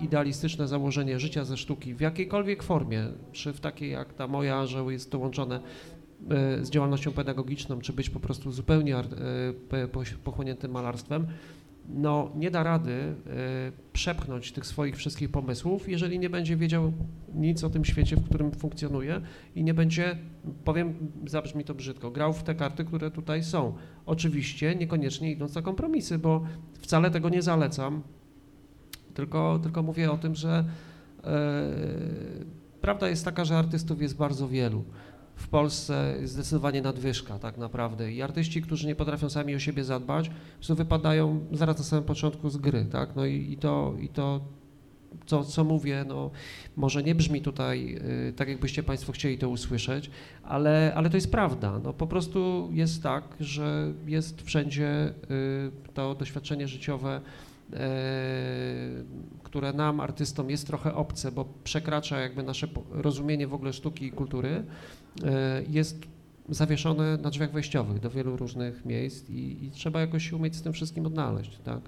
idealistyczne 0.00 0.68
założenie 0.68 1.20
życia 1.20 1.44
ze 1.44 1.56
sztuki 1.56 1.94
w 1.94 2.00
jakiejkolwiek 2.00 2.62
formie, 2.62 3.04
czy 3.32 3.52
w 3.52 3.60
takiej 3.60 3.90
jak 3.90 4.14
ta 4.14 4.26
moja, 4.26 4.66
że 4.66 4.78
jest 4.78 5.10
to 5.10 5.18
łączone 5.18 5.60
e, 6.30 6.64
z 6.64 6.70
działalnością 6.70 7.12
pedagogiczną, 7.12 7.80
czy 7.80 7.92
być 7.92 8.10
po 8.10 8.20
prostu 8.20 8.52
zupełnie 8.52 8.96
e, 8.96 9.04
pochłoniętym 10.24 10.70
malarstwem, 10.70 11.26
no 11.88 12.30
nie 12.36 12.50
da 12.50 12.62
rady 12.62 12.92
e, 12.92 13.14
przepchnąć 13.92 14.52
tych 14.52 14.66
swoich 14.66 14.96
wszystkich 14.96 15.30
pomysłów, 15.30 15.88
jeżeli 15.88 16.18
nie 16.18 16.30
będzie 16.30 16.56
wiedział 16.56 16.92
nic 17.34 17.64
o 17.64 17.70
tym 17.70 17.84
świecie, 17.84 18.16
w 18.16 18.24
którym 18.24 18.52
funkcjonuje 18.52 19.20
i 19.54 19.64
nie 19.64 19.74
będzie, 19.74 20.18
powiem, 20.64 20.94
zabrzmi 21.26 21.64
to 21.64 21.74
brzydko, 21.74 22.10
grał 22.10 22.32
w 22.32 22.42
te 22.42 22.54
karty, 22.54 22.84
które 22.84 23.10
tutaj 23.10 23.42
są. 23.42 23.74
Oczywiście 24.06 24.74
niekoniecznie 24.74 25.32
idąc 25.32 25.54
na 25.54 25.62
kompromisy, 25.62 26.18
bo 26.18 26.44
wcale 26.80 27.10
tego 27.10 27.28
nie 27.28 27.42
zalecam, 27.42 28.02
tylko, 29.16 29.58
tylko 29.62 29.82
mówię 29.82 30.12
o 30.12 30.16
tym, 30.16 30.34
że 30.34 30.64
e, 31.24 31.72
prawda 32.80 33.08
jest 33.08 33.24
taka, 33.24 33.44
że 33.44 33.58
artystów 33.58 34.02
jest 34.02 34.16
bardzo 34.16 34.48
wielu. 34.48 34.84
W 35.36 35.48
Polsce 35.48 36.16
jest 36.20 36.32
zdecydowanie 36.32 36.82
nadwyżka 36.82 37.38
tak 37.38 37.58
naprawdę 37.58 38.12
i 38.12 38.22
artyści, 38.22 38.62
którzy 38.62 38.86
nie 38.86 38.94
potrafią 38.94 39.30
sami 39.30 39.54
o 39.54 39.58
siebie 39.58 39.84
zadbać, 39.84 40.30
po 40.60 40.74
wypadają 40.74 41.46
zaraz 41.52 41.78
na 41.78 41.84
samym 41.84 42.04
początku 42.04 42.50
z 42.50 42.56
gry, 42.56 42.84
tak? 42.84 43.16
No 43.16 43.26
i, 43.26 43.52
i 43.52 43.56
to, 43.56 43.94
i 44.00 44.08
to 44.08 44.40
co, 45.26 45.44
co 45.44 45.64
mówię, 45.64 46.04
no 46.08 46.30
może 46.76 47.02
nie 47.02 47.14
brzmi 47.14 47.42
tutaj 47.42 47.98
y, 48.28 48.32
tak, 48.32 48.48
jakbyście 48.48 48.82
Państwo 48.82 49.12
chcieli 49.12 49.38
to 49.38 49.48
usłyszeć, 49.48 50.10
ale, 50.42 50.92
ale 50.96 51.10
to 51.10 51.16
jest 51.16 51.30
prawda. 51.30 51.80
No 51.84 51.92
po 51.92 52.06
prostu 52.06 52.70
jest 52.72 53.02
tak, 53.02 53.24
że 53.40 53.92
jest 54.06 54.42
wszędzie 54.42 55.14
y, 55.88 55.92
to 55.94 56.14
doświadczenie 56.14 56.68
życiowe, 56.68 57.20
które 59.42 59.72
nam, 59.72 60.00
artystom, 60.00 60.50
jest 60.50 60.66
trochę 60.66 60.94
obce, 60.94 61.32
bo 61.32 61.44
przekracza 61.64 62.20
jakby 62.20 62.42
nasze 62.42 62.68
rozumienie 62.90 63.46
w 63.46 63.54
ogóle 63.54 63.72
sztuki 63.72 64.06
i 64.06 64.12
kultury, 64.12 64.64
e, 65.24 65.62
jest 65.68 65.98
zawieszone 66.48 67.16
na 67.16 67.30
drzwiach 67.30 67.52
wejściowych 67.52 68.00
do 68.00 68.10
wielu 68.10 68.36
różnych 68.36 68.84
miejsc 68.84 69.30
i, 69.30 69.64
i 69.64 69.70
trzeba 69.70 70.00
jakoś 70.00 70.30
się 70.30 70.36
umieć 70.36 70.56
z 70.56 70.62
tym 70.62 70.72
wszystkim 70.72 71.06
odnaleźć, 71.06 71.58
tak? 71.58 71.80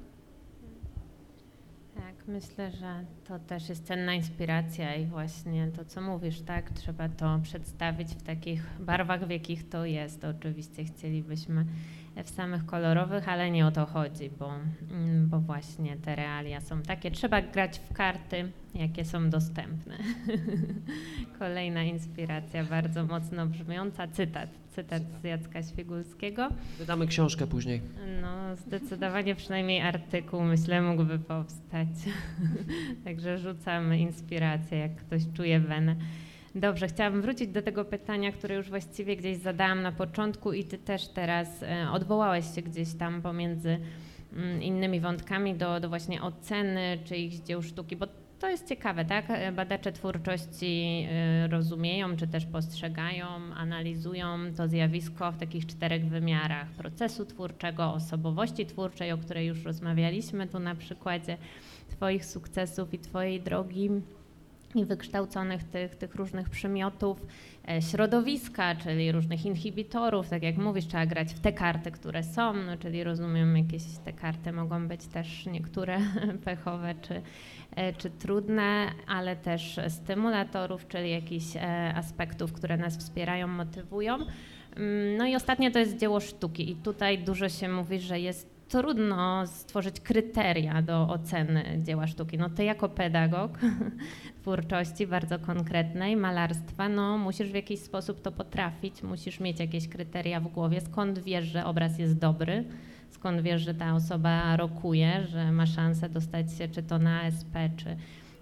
Tak, 1.95 2.15
myślę, 2.29 2.71
że 2.71 3.05
to 3.25 3.39
też 3.39 3.69
jest 3.69 3.85
cenna 3.85 4.15
inspiracja 4.15 4.95
i 4.95 5.07
właśnie 5.07 5.71
to, 5.77 5.85
co 5.85 6.01
mówisz, 6.01 6.41
tak, 6.41 6.71
trzeba 6.71 7.09
to 7.09 7.41
przedstawić 7.43 8.09
w 8.09 8.23
takich 8.23 8.67
barwach, 8.81 9.27
w 9.27 9.31
jakich 9.31 9.69
to 9.69 9.85
jest. 9.85 10.25
Oczywiście 10.25 10.85
chcielibyśmy 10.85 11.67
w 12.25 12.31
samych 12.31 12.67
kolorowych, 12.67 13.29
ale 13.29 13.51
nie 13.51 13.67
o 13.67 13.71
to 13.71 13.87
chodzi, 13.87 14.31
bo, 14.39 14.53
mm, 14.91 15.29
bo 15.29 15.41
właśnie 15.41 15.97
te 15.97 16.17
realia 16.17 16.61
są 16.61 16.83
takie. 16.83 17.11
Trzeba 17.11 17.43
grać 17.43 17.79
w 17.79 17.93
karty, 17.93 18.53
jakie 18.75 19.05
są 19.05 19.31
dostępne. 19.31 19.99
Kolejna 21.39 21.83
inspiracja, 21.83 22.65
bardzo 22.65 23.05
mocno 23.05 23.47
brzmiąca, 23.47 24.09
cytat, 24.09 24.51
cytat 24.71 25.03
z 25.21 25.25
Jacka 25.25 25.63
Świgulskiego. 25.63 26.49
Wydamy 26.79 27.07
książkę 27.07 27.47
później. 27.47 27.81
No, 28.23 28.57
zdecydowanie 28.57 29.35
przynajmniej 29.35 29.81
artykuł, 29.81 30.43
myślę, 30.43 30.83
mógłby 30.83 31.19
powstać. 31.19 31.89
Także 33.05 33.39
rzucamy 33.39 33.99
inspirację, 33.99 34.79
jak 34.79 34.97
ktoś 34.97 35.23
czuje 35.35 35.61
wenę. 35.61 35.97
Dobrze, 36.61 36.89
chciałabym 36.89 37.23
wrócić 37.23 37.49
do 37.49 37.63
tego 37.63 37.85
pytania, 37.85 38.33
które 38.33 38.55
już 38.55 38.69
właściwie 38.69 39.17
gdzieś 39.17 39.39
zadałam 39.39 39.83
na 39.83 39.93
początku 39.93 40.53
i 40.53 40.65
ty 40.65 40.79
też 40.79 41.09
teraz 41.09 41.63
e, 41.63 41.91
odwołałeś 41.93 42.55
się 42.55 42.63
gdzieś 42.63 42.95
tam 42.95 43.23
pomiędzy 43.23 43.79
mm, 44.33 44.63
innymi 44.63 45.01
wątkami 45.01 45.55
do, 45.55 45.81
do 45.81 45.89
właśnie 45.89 46.23
oceny 46.23 46.99
czyichś 47.05 47.37
dzieł 47.37 47.63
sztuki, 47.63 47.97
bo 47.97 48.07
to 48.39 48.49
jest 48.49 48.69
ciekawe, 48.69 49.05
tak? 49.05 49.25
E, 49.29 49.53
badacze 49.53 49.93
twórczości 49.93 51.07
e, 51.11 51.49
rozumieją, 51.49 52.17
czy 52.17 52.27
też 52.27 52.47
postrzegają, 52.47 53.27
analizują 53.57 54.27
to 54.57 54.69
zjawisko 54.69 55.33
w 55.33 55.39
takich 55.39 55.67
czterech 55.67 56.09
wymiarach 56.09 56.69
procesu 56.69 57.27
twórczego, 57.27 57.93
osobowości 57.93 58.67
twórczej, 58.67 59.13
o 59.13 59.19
której 59.19 59.47
już 59.47 59.65
rozmawialiśmy 59.65 60.47
tu 60.47 60.59
na 60.59 60.75
przykładzie 60.75 61.37
Twoich 61.89 62.25
sukcesów 62.25 62.95
i 62.95 62.99
Twojej 62.99 63.41
drogi 63.41 63.91
i 64.75 64.85
wykształconych 64.85 65.65
tych, 65.65 65.95
tych 65.95 66.15
różnych 66.15 66.51
przymiotów 66.51 67.27
e, 67.69 67.83
środowiska, 67.83 68.75
czyli 68.75 69.13
różnych 69.13 69.47
inhibitorów. 69.47 70.29
Tak 70.29 70.43
jak 70.43 70.57
mówisz, 70.57 70.87
trzeba 70.87 71.07
grać 71.07 71.35
w 71.35 71.41
te 71.41 71.53
karty, 71.53 71.91
które 71.91 72.23
są, 72.23 72.53
no, 72.53 72.77
czyli 72.77 73.05
rozumiem, 73.05 73.57
jakieś 73.57 73.83
te 74.05 74.13
karty 74.13 74.53
mogą 74.53 74.89
być 74.89 75.07
też 75.07 75.47
niektóre 75.47 75.99
pechowe 76.45 76.95
czy, 77.03 77.23
e, 77.77 77.93
czy 77.93 78.11
trudne, 78.11 78.87
ale 79.07 79.37
też 79.37 79.81
stymulatorów, 79.89 80.89
czyli 80.89 81.11
jakichś 81.11 81.57
e, 81.57 81.95
aspektów, 81.95 82.53
które 82.53 82.77
nas 82.77 82.97
wspierają, 82.97 83.49
motywują. 83.49 84.15
Mm, 84.15 85.17
no 85.17 85.27
i 85.27 85.37
ostatnie 85.37 85.71
to 85.71 85.79
jest 85.79 85.97
dzieło 85.97 86.21
sztuki 86.21 86.71
i 86.71 86.77
tutaj 86.77 87.19
dużo 87.19 87.49
się 87.49 87.69
mówi, 87.69 88.01
że 88.01 88.21
jest 88.21 88.58
trudno 88.69 89.47
stworzyć 89.47 90.01
kryteria 90.01 90.83
do 90.83 91.09
oceny 91.09 91.81
dzieła 91.83 92.07
sztuki. 92.07 92.39
No 92.39 92.51
ty 92.51 92.65
jako 92.65 92.89
pedagog 92.89 93.59
twórczości 94.41 95.07
bardzo 95.07 95.39
konkretnej, 95.39 96.17
malarstwa, 96.17 96.89
no 96.89 97.19
musisz 97.19 97.51
w 97.51 97.55
jakiś 97.55 97.81
sposób 97.81 98.23
to 98.23 98.33
potrafić, 98.33 99.03
musisz 99.03 99.41
mieć 99.41 99.61
jakieś 99.61 99.89
kryteria 99.89 100.41
w 100.41 100.49
głowie, 100.49 100.81
skąd 100.81 101.19
wiesz, 101.19 101.45
że 101.45 101.65
obraz 101.65 101.99
jest 101.99 102.19
dobry, 102.19 102.65
skąd 103.11 103.41
wiesz, 103.41 103.63
że 103.63 103.75
ta 103.75 103.95
osoba 103.95 104.57
rokuje, 104.57 105.27
że 105.27 105.53
ma 105.53 105.67
szansę 105.67 106.09
dostać 106.09 106.53
się 106.59 106.69
czy 106.69 106.83
to 106.83 106.99
na 106.99 107.23
SP, 107.39 107.55
czy 107.77 107.97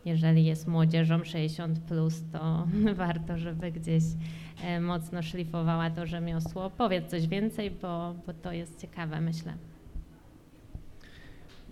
jeżeli 0.04 0.44
jest 0.44 0.68
młodzieżą 0.68 1.18
60+, 1.18 1.74
plus, 1.88 2.22
to 2.32 2.66
warto, 2.94 3.38
żeby 3.38 3.72
gdzieś 3.72 4.02
e, 4.64 4.80
mocno 4.80 5.22
szlifowała 5.22 5.90
to 5.90 6.06
rzemiosło. 6.06 6.70
Powiedz 6.70 7.10
coś 7.10 7.26
więcej, 7.26 7.70
bo, 7.70 8.14
bo 8.26 8.32
to 8.32 8.52
jest 8.52 8.80
ciekawe, 8.80 9.20
myślę. 9.20 9.52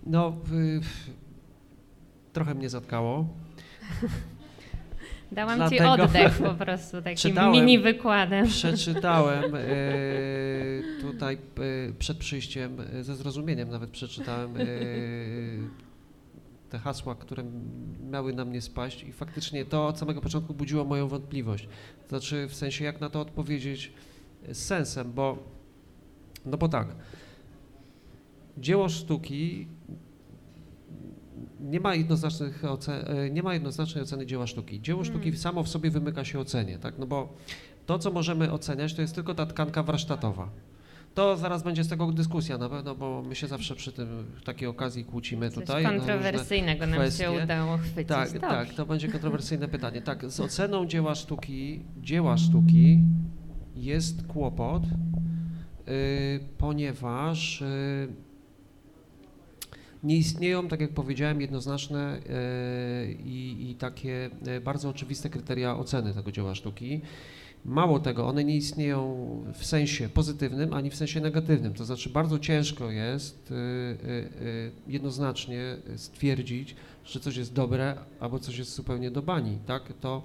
No, 0.05 0.37
y, 0.53 0.81
trochę 2.33 2.55
mnie 2.55 2.69
zatkało. 2.69 3.27
Dałam 5.31 5.57
Dlatego 5.57 5.95
ci 5.95 6.01
oddech 6.01 6.37
po 6.37 6.53
prostu 6.65 7.01
takim 7.01 7.51
mini 7.51 7.79
wykładem. 7.79 8.47
Przeczytałem 8.47 9.55
y, 9.55 10.83
tutaj 11.01 11.37
y, 11.89 11.93
przed 11.99 12.17
przyjściem, 12.17 12.77
ze 13.01 13.15
zrozumieniem 13.15 13.69
nawet 13.69 13.89
przeczytałem 13.89 14.53
te 16.69 16.79
hasła, 16.79 17.15
które 17.15 17.43
miały 18.11 18.33
na 18.33 18.45
mnie 18.45 18.61
spaść 18.61 19.03
i 19.03 19.13
faktycznie 19.13 19.65
to 19.65 19.87
od 19.87 19.99
samego 19.99 20.21
początku 20.21 20.53
budziło 20.53 20.85
moją 20.85 21.07
wątpliwość. 21.07 21.67
Znaczy 22.09 22.47
w 22.47 22.55
sensie 22.55 22.85
jak 22.85 23.01
na 23.01 23.09
to 23.09 23.21
odpowiedzieć 23.21 23.93
z 24.49 24.57
sensem, 24.57 25.13
bo 25.13 25.37
no 26.45 26.57
bo 26.57 26.67
tak, 26.67 26.87
dzieło 28.57 28.89
sztuki 28.89 29.67
nie 31.65 31.79
ma, 31.79 31.95
jednoznacznych 31.95 32.65
ocen, 32.65 33.05
nie 33.31 33.43
ma 33.43 33.53
jednoznacznej 33.53 34.03
oceny 34.03 34.25
dzieła 34.25 34.47
sztuki. 34.47 34.81
Dzieło 34.81 35.01
mm. 35.01 35.13
sztuki 35.13 35.37
samo 35.37 35.63
w 35.63 35.69
sobie 35.69 35.89
wymyka 35.89 36.25
się 36.25 36.39
ocenie, 36.39 36.79
tak? 36.79 36.97
No 36.97 37.07
bo 37.07 37.33
to, 37.85 37.99
co 37.99 38.11
możemy 38.11 38.51
oceniać, 38.51 38.93
to 38.93 39.01
jest 39.01 39.15
tylko 39.15 39.35
ta 39.35 39.45
tkanka 39.45 39.83
warsztatowa. 39.83 40.49
To 41.13 41.37
zaraz 41.37 41.63
będzie 41.63 41.83
z 41.83 41.87
tego 41.87 42.11
dyskusja 42.11 42.57
na 42.57 42.69
pewno, 42.69 42.95
bo 42.95 43.21
my 43.21 43.35
się 43.35 43.47
zawsze 43.47 43.75
przy 43.75 43.91
tym 43.91 44.07
w 44.35 44.43
takiej 44.43 44.67
okazji 44.67 45.05
kłócimy 45.05 45.49
Coś 45.49 45.65
tutaj. 45.65 45.83
kontrowersyjnego 45.83 46.87
nam 46.87 47.11
się 47.11 47.31
udało 47.43 47.77
chwycić. 47.77 48.07
Tak, 48.07 48.25
Dobrze. 48.33 48.39
tak, 48.39 48.73
to 48.73 48.85
będzie 48.85 49.07
kontrowersyjne 49.17 49.67
pytanie. 49.67 50.01
Tak, 50.01 50.31
z 50.31 50.39
oceną 50.39 50.85
dzieła 50.85 51.15
sztuki, 51.15 51.83
dzieła 52.01 52.37
sztuki 52.37 52.99
jest 53.75 54.27
kłopot, 54.27 54.83
yy, 54.83 55.93
ponieważ 56.57 57.61
yy, 57.61 58.24
nie 60.05 60.17
istnieją, 60.17 60.67
tak 60.67 60.81
jak 60.81 60.91
powiedziałem, 60.91 61.41
jednoznaczne 61.41 62.17
e, 62.29 63.11
i, 63.11 63.69
i, 63.69 63.75
takie 63.75 64.29
e, 64.47 64.61
bardzo 64.61 64.89
oczywiste 64.89 65.29
kryteria 65.29 65.77
oceny 65.77 66.13
tego 66.13 66.31
dzieła 66.31 66.55
sztuki. 66.55 67.01
Mało 67.65 67.99
tego, 67.99 68.27
one 68.27 68.43
nie 68.43 68.55
istnieją 68.55 69.27
w 69.53 69.65
sensie 69.65 70.09
pozytywnym 70.09 70.73
ani 70.73 70.89
w 70.89 70.95
sensie 70.95 71.21
negatywnym. 71.21 71.73
To 71.73 71.85
znaczy, 71.85 72.09
bardzo 72.09 72.39
ciężko 72.39 72.91
jest 72.91 73.51
e, 73.51 73.55
jednoznacznie 74.87 75.77
stwierdzić, 75.95 76.75
że 77.05 77.19
coś 77.19 77.37
jest 77.37 77.53
dobre 77.53 77.97
albo 78.19 78.39
coś 78.39 78.57
jest 78.57 78.75
zupełnie 78.75 79.11
do 79.11 79.21
bani. 79.21 79.57
Tak? 79.65 79.93
To 80.01 80.23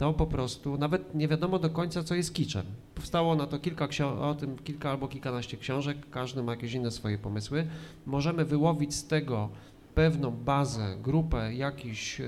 to 0.00 0.12
po 0.12 0.26
prostu 0.26 0.78
nawet 0.78 1.14
nie 1.14 1.28
wiadomo 1.28 1.58
do 1.58 1.70
końca, 1.70 2.02
co 2.02 2.14
jest 2.14 2.34
kiczem. 2.34 2.66
Powstało 2.94 3.34
na 3.34 3.46
to 3.46 3.58
kilka 3.58 3.88
o 4.20 4.34
tym 4.34 4.58
kilka 4.58 4.90
albo 4.90 5.08
kilkanaście 5.08 5.56
książek, 5.56 5.96
każdy 6.10 6.42
ma 6.42 6.52
jakieś 6.52 6.72
inne 6.72 6.90
swoje 6.90 7.18
pomysły. 7.18 7.66
Możemy 8.06 8.44
wyłowić 8.44 8.94
z 8.94 9.06
tego 9.06 9.48
pewną 9.94 10.30
bazę, 10.30 10.96
grupę 11.02 11.54
jakichś 11.54 12.20
e, 12.20 12.24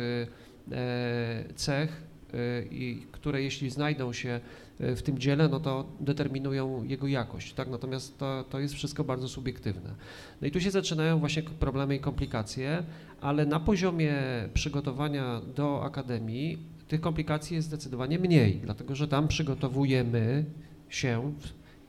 e, 0.73 1.45
cech, 1.55 2.03
e, 2.35 2.63
i, 2.63 3.07
które 3.13 3.43
jeśli 3.43 3.71
znajdą 3.71 4.13
się 4.13 4.41
w 4.81 5.03
tym 5.03 5.19
dziele, 5.19 5.49
no 5.49 5.61
to 5.61 5.87
determinują 6.01 6.85
jego 6.85 7.07
jakość, 7.07 7.53
tak? 7.53 7.69
Natomiast 7.69 8.19
to, 8.19 8.45
to 8.51 8.61
jest 8.61 8.75
wszystko 8.75 9.05
bardzo 9.05 9.29
subiektywne. 9.29 9.95
No 10.41 10.47
i 10.47 10.51
tu 10.51 10.61
się 10.61 10.71
zaczynają 10.71 11.19
właśnie 11.19 11.43
problemy 11.43 11.97
i 11.97 12.01
komplikacje, 12.01 12.83
ale 13.21 13.47
na 13.47 13.61
poziomie 13.61 14.15
przygotowania 14.55 15.41
do 15.57 15.85
akademii 15.85 16.73
tych 16.93 17.01
komplikacji 17.01 17.57
jest 17.57 17.69
zdecydowanie 17.69 18.19
mniej, 18.19 18.61
dlatego 18.65 18.95
że 18.95 19.09
tam 19.09 19.29
przygotowujemy 19.29 20.45
się, 20.89 21.33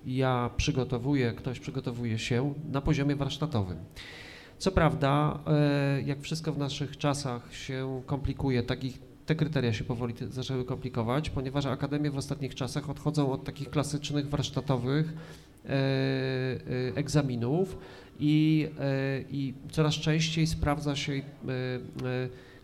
ja 0.06 0.49
przygotowuję, 0.58 1.34
ktoś 1.34 1.60
przygotowuje 1.60 2.20
się 2.20 2.54
na 2.72 2.82
poziomie 2.82 3.16
warsztatowym. 3.16 3.78
Co 4.58 4.72
prawda, 4.72 5.39
e, 5.47 6.01
jak 6.01 6.22
wszystko 6.22 6.54
w 6.54 6.58
naszych 6.58 6.97
czasach 6.97 7.56
się 7.56 8.01
komplikuje, 8.06 8.64
takich, 8.64 8.99
te 9.26 9.36
kryteria 9.36 9.74
się 9.74 9.84
powoli 9.84 10.14
zaczęły 10.30 10.66
komplikować, 10.66 11.30
ponieważ 11.30 11.66
akademie 11.66 12.12
w 12.12 12.18
ostatnich 12.18 12.56
czasach 12.56 12.89
odchodzą 12.89 13.32
od 13.32 13.43
takich 13.43 13.70
klasycznych 13.70 14.30
warsztatowych 14.30 15.14
e, 15.66 15.70
e, 15.70 15.76
egzaminów 16.95 17.78
i, 18.20 18.68
i 19.32 19.54
coraz 19.72 19.93
częściej 19.93 20.47
sprawdza 20.47 20.95
się 20.95 21.22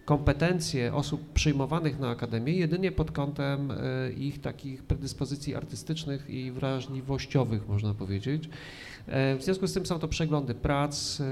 kompetencje 0.10 0.94
osób 0.94 1.34
przyjmowanych 1.34 2.00
na 2.00 2.10
akademię 2.10 2.54
jedynie 2.54 2.92
pod 2.92 3.12
kątem 3.12 3.72
e, 3.72 3.76
ich 4.12 4.42
takich 4.42 4.84
predyspozycji 4.84 5.56
artystycznych 5.56 6.30
i 6.30 6.52
wrażliwościowych, 6.52 7.68
można 7.68 7.94
powiedzieć. 7.94 8.50
E, 9.08 9.36
w 9.36 9.44
związku 9.44 9.68
z 9.68 9.74
tym 9.74 9.86
są 9.86 10.00
to 10.00 10.08
przeglądy 10.08 10.54
prac 10.56 11.22
e, 11.22 11.26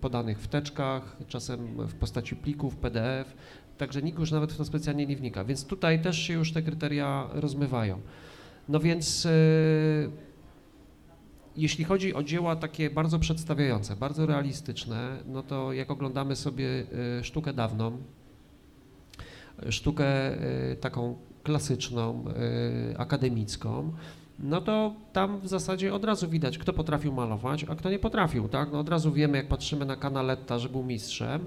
podanych 0.00 0.38
w 0.38 0.48
teczkach, 0.48 1.16
czasem 1.28 1.86
w 1.88 1.94
postaci 1.94 2.36
plików, 2.36 2.76
PDF, 2.76 3.34
także 3.78 4.02
nikt 4.02 4.18
już 4.18 4.30
nawet 4.30 4.52
w 4.52 4.56
to 4.56 4.64
specjalnie 4.64 5.06
nie 5.06 5.16
wnika, 5.16 5.44
więc 5.44 5.64
tutaj 5.64 6.02
też 6.02 6.18
się 6.18 6.34
już 6.34 6.52
te 6.52 6.62
kryteria 6.62 7.28
rozmywają. 7.32 8.00
No 8.68 8.80
więc 8.80 9.28
jeśli 11.60 11.84
chodzi 11.84 12.14
o 12.14 12.22
dzieła 12.22 12.56
takie 12.56 12.90
bardzo 12.90 13.18
przedstawiające, 13.18 13.96
bardzo 13.96 14.26
realistyczne, 14.26 15.16
no 15.26 15.42
to 15.42 15.72
jak 15.72 15.90
oglądamy 15.90 16.36
sobie 16.36 16.66
e, 17.18 17.24
sztukę 17.24 17.52
dawną, 17.52 17.98
sztukę 19.68 20.06
e, 20.06 20.76
taką 20.76 21.18
klasyczną, 21.42 22.24
akademicką, 22.96 23.92
no 24.42 24.60
to 24.60 24.94
tam 25.12 25.40
w 25.40 25.48
zasadzie 25.48 25.94
od 25.94 26.04
razu 26.04 26.28
widać, 26.28 26.58
kto 26.58 26.72
potrafił 26.72 27.12
malować, 27.12 27.64
a 27.64 27.74
kto 27.74 27.90
nie 27.90 27.98
potrafił, 27.98 28.48
tak? 28.48 28.72
No 28.72 28.78
od 28.78 28.88
razu 28.88 29.12
wiemy, 29.12 29.36
jak 29.36 29.48
patrzymy 29.48 29.84
na 29.84 29.96
Canaletta, 29.96 30.58
że 30.58 30.68
był 30.68 30.82
mistrzem 30.82 31.46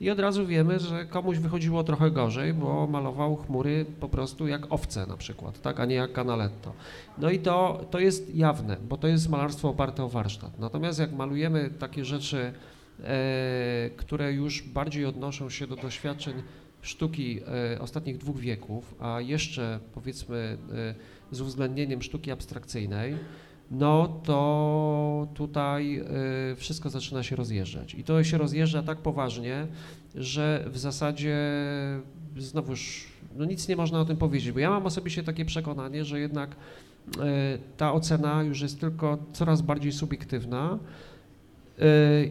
i 0.00 0.10
od 0.10 0.18
razu 0.18 0.46
wiemy, 0.46 0.78
że 0.78 1.04
komuś 1.04 1.38
wychodziło 1.38 1.84
trochę 1.84 2.10
gorzej, 2.10 2.54
bo 2.54 2.86
malował 2.86 3.36
chmury 3.36 3.86
po 4.00 4.08
prostu 4.08 4.48
jak 4.48 4.72
owce 4.72 5.06
na 5.06 5.16
przykład, 5.16 5.60
tak? 5.60 5.80
A 5.80 5.84
nie 5.84 5.94
jak 5.94 6.12
Canaletto. 6.12 6.72
No 7.18 7.30
i 7.30 7.38
to, 7.38 7.84
to 7.90 7.98
jest 7.98 8.34
jawne, 8.34 8.76
bo 8.88 8.96
to 8.96 9.08
jest 9.08 9.28
malarstwo 9.28 9.68
oparte 9.68 10.04
o 10.04 10.08
warsztat. 10.08 10.58
Natomiast 10.58 10.98
jak 10.98 11.12
malujemy 11.12 11.70
takie 11.78 12.04
rzeczy, 12.04 12.52
e, 13.00 13.90
które 13.96 14.32
już 14.32 14.62
bardziej 14.62 15.06
odnoszą 15.06 15.50
się 15.50 15.66
do 15.66 15.76
doświadczeń 15.76 16.42
sztuki 16.82 17.40
e, 17.74 17.80
ostatnich 17.80 18.18
dwóch 18.18 18.38
wieków, 18.38 18.94
a 19.00 19.20
jeszcze 19.20 19.80
powiedzmy 19.94 20.58
e, 20.72 21.34
z 21.34 21.40
uwzględnieniem 21.40 22.02
sztuki 22.02 22.30
abstrakcyjnej, 22.30 23.16
no 23.74 24.20
to 24.24 25.28
tutaj 25.34 26.00
y, 26.52 26.56
wszystko 26.56 26.90
zaczyna 26.90 27.22
się 27.22 27.36
rozjeżdżać. 27.36 27.94
I 27.94 28.04
to 28.04 28.24
się 28.24 28.38
rozjeżdża 28.38 28.82
tak 28.82 28.98
poważnie, 28.98 29.66
że 30.14 30.64
w 30.66 30.78
zasadzie 30.78 31.36
znowuż 32.36 33.08
no 33.36 33.44
nic 33.44 33.68
nie 33.68 33.76
można 33.76 34.00
o 34.00 34.04
tym 34.04 34.16
powiedzieć, 34.16 34.52
bo 34.52 34.58
ja 34.58 34.70
mam 34.70 34.86
osobiście 34.86 35.22
takie 35.22 35.44
przekonanie, 35.44 36.04
że 36.04 36.20
jednak 36.20 36.50
y, 36.50 37.18
ta 37.76 37.92
ocena 37.92 38.42
już 38.42 38.60
jest 38.60 38.80
tylko 38.80 39.18
coraz 39.32 39.62
bardziej 39.62 39.92
subiektywna 39.92 40.78
y, 41.78 41.82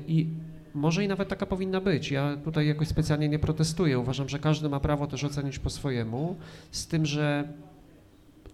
i 0.08 0.28
może 0.74 1.04
i 1.04 1.08
nawet 1.08 1.30
taka 1.30 1.46
powinna 1.46 1.82
być. 1.82 2.12
Ja 2.12 2.38
tutaj 2.44 2.68
jakoś 2.68 2.88
specjalnie 2.88 3.30
nie 3.30 3.40
protestuję. 3.40 4.00
Uważam, 4.00 4.30
że 4.30 4.40
każdy 4.40 4.70
ma 4.70 4.80
prawo 4.80 5.08
też 5.08 5.24
ocenić 5.24 5.60
po 5.60 5.70
swojemu, 5.70 6.36
z 6.72 6.88
tym, 6.88 7.06
że 7.06 7.48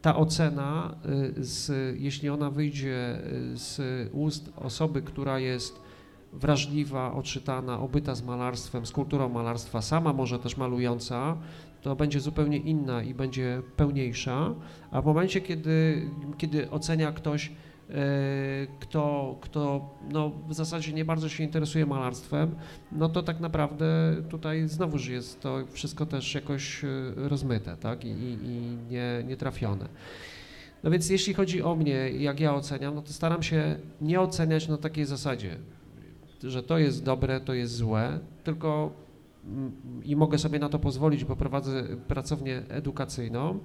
ta 0.02 0.16
ocena, 0.16 0.96
y, 1.38 1.44
z, 1.44 1.72
jeśli 2.00 2.30
ona 2.30 2.50
wyjdzie 2.50 3.20
y, 3.54 3.58
z 3.58 3.80
ust 4.14 4.52
osoby, 4.56 5.02
która 5.02 5.40
jest 5.40 5.82
wrażliwa, 6.34 7.14
odczytana, 7.14 7.80
obyta 7.80 8.16
z 8.16 8.24
malarstwem, 8.24 8.86
z 8.86 8.92
kulturą 8.92 9.30
malarstwa, 9.30 9.82
sama 9.82 10.14
może 10.14 10.40
też 10.40 10.58
malująca, 10.58 11.38
to 11.82 11.96
będzie 11.96 12.20
zupełnie 12.20 12.58
inna 12.58 13.04
i 13.04 13.14
będzie 13.14 13.62
pełniejsza, 13.76 14.56
a 14.92 15.02
w 15.02 15.06
momencie, 15.06 15.42
kiedy, 15.42 16.10
kiedy 16.38 16.72
ocenia 16.72 17.12
ktoś 17.12 17.52
kto, 18.80 19.36
kto 19.42 19.90
no, 20.12 20.32
w 20.48 20.54
zasadzie 20.54 20.94
nie 20.94 21.06
bardzo 21.06 21.30
się 21.30 21.44
interesuje 21.44 21.86
malarstwem, 21.86 22.56
no 22.92 23.10
to 23.10 23.24
tak 23.24 23.40
naprawdę 23.40 24.16
tutaj 24.30 24.68
znowuż 24.68 25.08
jest 25.08 25.42
to 25.42 25.66
wszystko 25.72 26.06
też 26.06 26.36
jakoś 26.36 26.84
e, 26.84 26.88
rozmyte 27.16 27.78
tak? 27.78 28.06
I, 28.06 28.08
i, 28.08 28.38
i 28.44 28.78
nie, 28.90 29.24
nietrafione. 29.28 29.88
No 30.84 30.92
więc 30.92 31.10
jeśli 31.10 31.34
chodzi 31.34 31.64
o 31.64 31.76
mnie, 31.76 32.10
jak 32.10 32.40
ja 32.40 32.56
oceniam, 32.56 32.96
no 32.96 33.02
to 33.02 33.14
staram 33.14 33.44
się 33.44 33.76
nie 34.02 34.22
oceniać 34.22 34.68
na 34.68 34.78
takiej 34.78 35.06
zasadzie, 35.06 35.58
że 36.44 36.64
to 36.64 36.78
jest 36.78 37.04
dobre, 37.04 37.40
to 37.42 37.54
jest 37.54 37.76
złe, 37.76 38.20
tylko 38.44 38.92
mm, 39.46 39.72
i 40.04 40.16
mogę 40.16 40.38
sobie 40.38 40.60
na 40.60 40.70
to 40.70 40.80
pozwolić, 40.80 41.26
bo 41.26 41.36
prowadzę 41.36 41.84
pracownię 42.08 42.62
edukacyjną, 42.70 43.60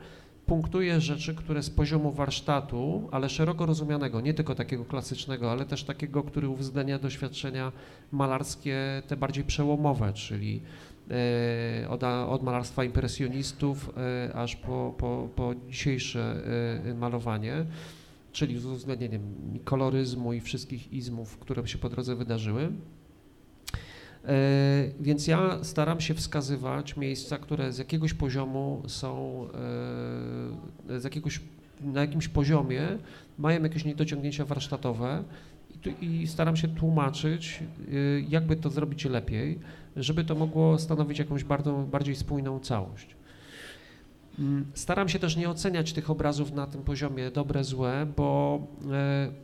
punktuje 0.47 1.01
rzeczy, 1.01 1.35
które 1.35 1.63
z 1.63 1.71
poziomu 1.71 2.13
warsztatu, 2.13 3.09
ale 3.13 3.29
szeroko 3.29 3.67
rozumianego, 3.67 4.21
nie 4.21 4.35
tylko 4.35 4.55
takiego 4.55 4.85
klasycznego, 4.85 5.53
ale 5.53 5.65
też 5.65 5.85
takiego, 5.85 6.23
który 6.23 6.49
uwzględnia 6.49 6.99
doświadczenia 6.99 7.73
malarskie, 8.13 9.03
te 9.09 9.17
bardziej 9.17 9.45
przełomowe, 9.45 10.13
czyli 10.13 10.61
e, 11.11 11.89
od, 11.89 12.03
od 12.05 12.43
malarstwa 12.43 12.85
impresjonistów 12.85 13.91
e, 13.97 14.35
aż 14.35 14.57
po, 14.57 14.95
po, 14.99 15.29
po 15.37 15.55
dzisiejsze 15.69 16.43
e, 16.85 16.95
malowanie, 16.95 17.65
czyli 18.33 18.59
z 18.59 18.67
uwzględnieniem 18.67 19.23
koloryzmu 19.65 20.33
i 20.33 20.41
wszystkich 20.41 20.93
izmów, 20.93 21.39
które 21.39 21.69
się 21.69 21.79
po 21.79 21.89
drodze 21.89 22.17
wydarzyły. 22.17 22.73
E, 24.27 24.89
więc 25.01 25.27
ja 25.27 25.65
staram 25.65 26.01
się 26.01 26.15
wskazywać 26.15 26.97
miejsca, 26.97 27.39
które 27.39 27.73
z 27.73 27.79
jakiegoś 27.79 28.15
poziomu 28.15 28.83
są, 28.87 29.43
e, 30.91 31.01
z 31.01 31.05
jakiegoś, 31.05 31.41
na 31.81 32.01
jakimś 32.01 32.29
poziomie 32.29 32.99
mają 33.39 33.63
jakieś 33.63 33.85
niedociągnięcia 33.85 34.45
warsztatowe 34.45 35.25
i, 36.01 36.27
staram 36.27 36.57
się 36.57 36.69
tłumaczyć, 36.69 37.61
e, 37.61 37.93
jakby 38.29 38.57
to 38.57 38.71
zrobić 38.71 39.05
lepiej, 39.05 39.59
żeby 39.97 40.25
to 40.25 40.35
mogło 40.35 40.79
stanowić 40.79 41.19
jakąś 41.19 41.45
bardzo, 41.45 41.73
bardziej 41.73 42.17
spójną 42.17 42.61
całość. 42.61 43.17
Mm, 44.39 44.67
staram 44.75 45.09
się 45.09 45.19
też 45.19 45.37
nie 45.37 45.51
oceniać 45.51 45.93
tych 45.93 46.11
obrazów 46.11 46.53
na 46.53 46.67
tym 46.67 46.83
poziomie 46.83 47.31
dobre, 47.31 47.65
złe, 47.65 48.07
bo 48.17 48.61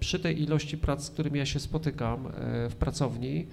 przy 0.00 0.20
tej 0.20 0.42
ilości 0.42 0.78
prac, 0.78 1.04
z 1.04 1.10
którymi 1.10 1.38
ja 1.38 1.46
się 1.46 1.60
spotykam 1.60 2.28
w 2.70 2.74
pracowni, 2.78 3.46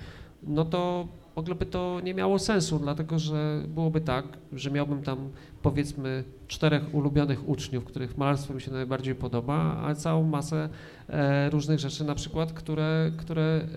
no 0.43 0.65
to 0.65 1.07
w 1.37 1.39
ogóle 1.39 1.55
by 1.55 1.65
to 1.65 1.99
nie 2.03 2.13
miało 2.13 2.39
sensu, 2.39 2.79
dlatego 2.79 3.19
że 3.19 3.63
byłoby 3.67 4.01
tak, 4.01 4.25
że 4.53 4.71
miałbym 4.71 5.03
tam 5.03 5.29
powiedzmy 5.61 6.23
czterech 6.47 6.95
ulubionych 6.95 7.49
uczniów, 7.49 7.85
których 7.85 8.17
malarstwo 8.17 8.53
mi 8.53 8.61
się 8.61 8.71
najbardziej 8.71 9.15
podoba, 9.15 9.81
a 9.83 9.95
całą 9.95 10.23
masę 10.23 10.69
e, 11.09 11.49
różnych 11.49 11.79
rzeczy 11.79 12.03
na 12.03 12.15
przykład, 12.15 12.53
które, 12.53 13.11
które 13.17 13.41
e, 13.41 13.67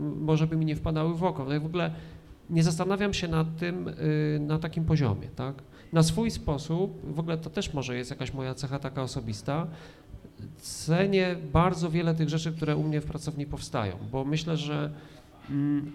może 0.00 0.46
by 0.46 0.56
mi 0.56 0.64
nie 0.66 0.76
wpadały 0.76 1.14
w 1.14 1.24
oko. 1.24 1.44
No 1.44 1.54
i 1.54 1.58
w 1.58 1.66
ogóle 1.66 1.90
nie 2.50 2.62
zastanawiam 2.62 3.14
się 3.14 3.28
nad 3.28 3.56
tym 3.56 3.88
e, 3.88 3.92
na 4.38 4.58
takim 4.58 4.84
poziomie, 4.84 5.28
tak? 5.36 5.54
Na 5.92 6.02
swój 6.02 6.30
sposób, 6.30 7.14
w 7.14 7.18
ogóle 7.18 7.38
to 7.38 7.50
też 7.50 7.74
może 7.74 7.96
jest 7.96 8.10
jakaś 8.10 8.34
moja 8.34 8.54
cecha 8.54 8.78
taka 8.78 9.02
osobista, 9.02 9.66
cenię 10.56 11.36
bardzo 11.52 11.90
wiele 11.90 12.14
tych 12.14 12.28
rzeczy, 12.28 12.52
które 12.52 12.76
u 12.76 12.82
mnie 12.82 13.00
w 13.00 13.04
pracowni 13.04 13.46
powstają, 13.46 13.96
bo 14.12 14.24
myślę, 14.24 14.56
że 14.56 14.90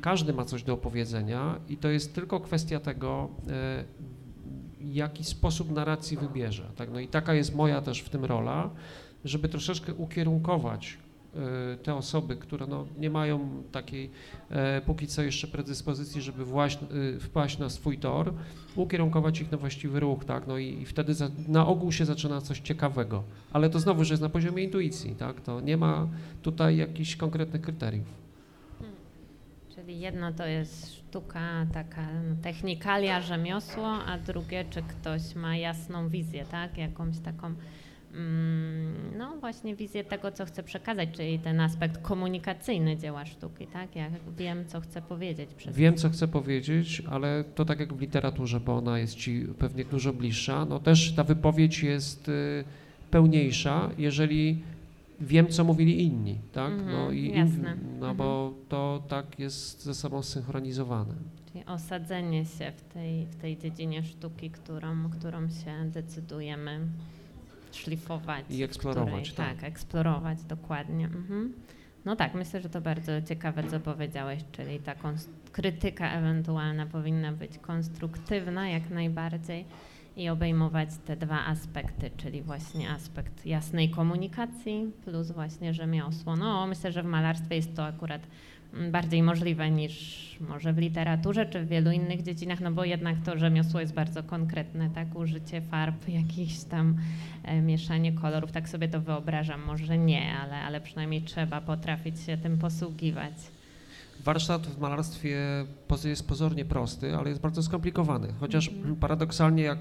każdy 0.02 0.34
ma 0.34 0.46
coś 0.46 0.64
do 0.64 0.74
opowiedzenia 0.74 1.60
i 1.70 1.78
to 1.78 1.90
jest 1.90 2.16
tylko 2.16 2.40
kwestia 2.40 2.80
tego, 2.80 3.30
e, 3.48 3.84
jaki 4.82 5.24
sposób 5.24 5.72
narracji 5.72 6.18
wybierze. 6.18 6.72
Tak? 6.76 6.92
No 6.92 7.00
i 7.00 7.08
taka 7.08 7.34
jest 7.34 7.56
moja 7.56 7.82
też 7.82 8.00
w 8.00 8.10
tym 8.10 8.26
rola, 8.26 8.70
żeby 9.26 9.50
troszeczkę 9.50 9.94
ukierunkować 9.94 10.98
e, 11.74 11.78
te 11.78 11.96
osoby, 11.96 12.36
które 12.36 12.68
no 12.68 12.86
nie 13.00 13.10
mają 13.10 13.64
takiej 13.72 14.10
e, 14.50 14.82
póki 14.82 15.08
co 15.08 15.22
jeszcze 15.22 15.48
predyspozycji, 15.48 16.22
żeby 16.22 16.46
właśnie, 16.46 16.88
wpaść 17.20 17.58
na 17.58 17.70
swój 17.70 17.98
tor, 17.98 18.34
ukierunkować 18.76 19.42
ich 19.42 19.52
na 19.52 19.58
właściwy 19.58 20.00
ruch, 20.00 20.26
tak, 20.26 20.48
no 20.48 20.58
i, 20.58 20.82
i 20.82 20.86
wtedy 20.86 21.14
za, 21.14 21.30
na 21.48 21.68
ogół 21.68 21.92
się 21.92 22.06
zaczyna 22.06 22.42
coś 22.42 22.60
ciekawego, 22.60 23.24
ale 23.54 23.70
to 23.70 23.80
znowu, 23.80 24.04
że 24.04 24.14
jest 24.14 24.24
na 24.24 24.30
poziomie 24.30 24.64
intuicji, 24.64 25.16
tak, 25.16 25.42
to 25.42 25.62
nie 25.62 25.78
ma 25.78 26.08
tutaj 26.42 26.78
jakichś 26.78 27.16
konkretnych 27.16 27.62
kryteriów. 27.62 28.29
Czyli 29.90 30.02
jedno 30.02 30.34
to 30.34 30.46
jest 30.46 30.96
sztuka, 30.96 31.68
taka 31.74 32.08
technikalia, 32.42 33.22
rzemiosło, 33.22 33.88
a 33.88 34.18
drugie, 34.18 34.66
czy 34.70 34.82
ktoś 34.82 35.36
ma 35.36 35.58
jasną 35.58 36.10
wizję, 36.10 36.46
tak? 36.52 36.78
Jakąś 36.78 37.20
taką, 37.20 37.54
mm, 38.14 38.94
no 39.18 39.38
właśnie 39.40 39.76
wizję 39.76 40.04
tego, 40.04 40.32
co 40.32 40.46
chce 40.46 40.64
przekazać, 40.64 41.10
czyli 41.12 41.40
ten 41.40 41.60
aspekt 41.60 42.02
komunikacyjny 42.02 42.98
dzieła 42.98 43.26
sztuki, 43.26 43.68
tak? 43.68 43.96
Ja 43.96 44.10
wiem, 44.38 44.66
co 44.68 44.82
chcę 44.82 45.02
powiedzieć. 45.02 45.50
Przez 45.58 45.76
wiem, 45.76 45.96
co 45.96 46.10
chcę 46.10 46.28
powiedzieć, 46.28 47.04
ale 47.12 47.44
to 47.56 47.66
tak 47.66 47.80
jak 47.80 47.94
w 47.94 48.02
literaturze, 48.02 48.60
bo 48.60 48.78
ona 48.78 49.00
jest 49.00 49.16
ci 49.16 49.46
pewnie 49.60 49.86
dużo 49.86 50.14
bliższa, 50.14 50.66
no 50.66 50.80
też 50.80 51.12
ta 51.12 51.24
wypowiedź 51.24 51.84
jest 51.84 52.30
y, 52.30 52.64
pełniejsza, 53.12 53.90
jeżeli 53.98 54.62
wiem, 55.22 55.48
co 55.48 55.64
mówili 55.64 56.04
inni, 56.04 56.40
tak? 56.52 56.72
Mm 56.72 56.86
-hmm, 56.86 56.92
no 56.92 57.12
i 57.12 57.38
jasne. 57.38 57.76
no 58.00 58.06
mm 58.06 58.16
-hmm. 58.16 58.16
bo 58.16 58.54
to 58.70 59.04
tak 59.08 59.40
jest 59.40 59.84
ze 59.84 59.96
sobą 59.96 60.22
synchronizowane. 60.22 61.14
Czyli 61.52 61.66
osadzenie 61.66 62.46
się 62.46 62.72
w 62.72 62.82
tej, 62.82 63.26
w 63.26 63.36
tej 63.36 63.58
dziedzinie 63.58 64.04
sztuki, 64.04 64.50
którą, 64.50 65.10
którą 65.10 65.50
się 65.50 65.86
decydujemy 65.86 66.80
szlifować. 67.72 68.46
I 68.50 68.64
eksplorować, 68.64 69.32
której, 69.32 69.50
tak. 69.50 69.56
tak. 69.56 69.64
eksplorować, 69.64 70.44
dokładnie. 70.44 71.06
Mhm. 71.06 71.54
No 72.06 72.16
tak, 72.16 72.34
myślę, 72.34 72.62
że 72.62 72.70
to 72.70 72.82
bardzo 72.82 73.22
ciekawe, 73.22 73.64
co 73.64 73.80
powiedziałeś, 73.80 74.44
czyli 74.52 74.80
ta 74.80 74.96
krytyka 75.52 76.12
ewentualna 76.12 76.86
powinna 76.86 77.32
być 77.32 77.58
konstruktywna 77.58 78.70
jak 78.70 78.90
najbardziej 78.90 79.66
i 80.20 80.30
obejmować 80.30 80.90
te 81.06 81.16
dwa 81.16 81.46
aspekty, 81.46 82.12
czyli 82.18 82.42
właśnie 82.42 82.90
aspekt 82.90 83.46
jasnej 83.46 83.90
komunikacji 83.90 84.92
plus 85.06 85.32
właśnie 85.32 85.74
rzemiosło. 85.74 86.36
No 86.36 86.68
myślę, 86.68 86.92
że 86.92 87.04
w 87.04 87.06
malarstwie 87.06 87.56
jest 87.56 87.76
to 87.76 87.86
akurat 87.86 88.22
mm, 88.74 88.92
bardziej 88.92 89.24
możliwe 89.24 89.72
niż 89.72 90.36
może 90.50 90.74
w 90.74 90.78
literaturze 90.78 91.46
czy 91.46 91.62
w 91.62 91.68
wielu 91.68 91.92
innych 91.92 92.24
dziedzinach, 92.24 92.60
no 92.60 92.72
bo 92.72 92.86
jednak 92.86 93.16
to 93.26 93.38
rzemiosło 93.38 93.80
jest 93.80 93.94
bardzo 93.94 94.24
konkretne, 94.24 94.90
tak, 94.90 95.16
użycie 95.16 95.62
farb, 95.62 96.08
jakieś 96.22 96.64
tam 96.64 96.98
e, 97.44 97.62
mieszanie 97.62 98.14
kolorów, 98.14 98.52
tak 98.52 98.70
sobie 98.70 98.88
to 98.88 99.02
wyobrażam, 99.02 99.62
może 99.62 99.98
nie, 99.98 100.34
ale, 100.34 100.56
ale 100.56 100.82
przynajmniej 100.82 101.22
trzeba 101.22 101.62
potrafić 101.62 102.20
się 102.20 102.38
tym 102.38 102.58
posługiwać. 102.58 103.59
Warsztat 104.24 104.68
w 104.68 104.80
malarstwie 104.80 105.38
jest 106.06 106.28
pozornie 106.28 106.66
prosty, 106.66 107.16
ale 107.16 107.30
jest 107.30 107.42
bardzo 107.42 107.64
skomplikowany. 107.64 108.28
Chociaż 108.40 108.70
Mhm. 108.70 108.96
paradoksalnie, 108.96 109.64
jak 109.64 109.80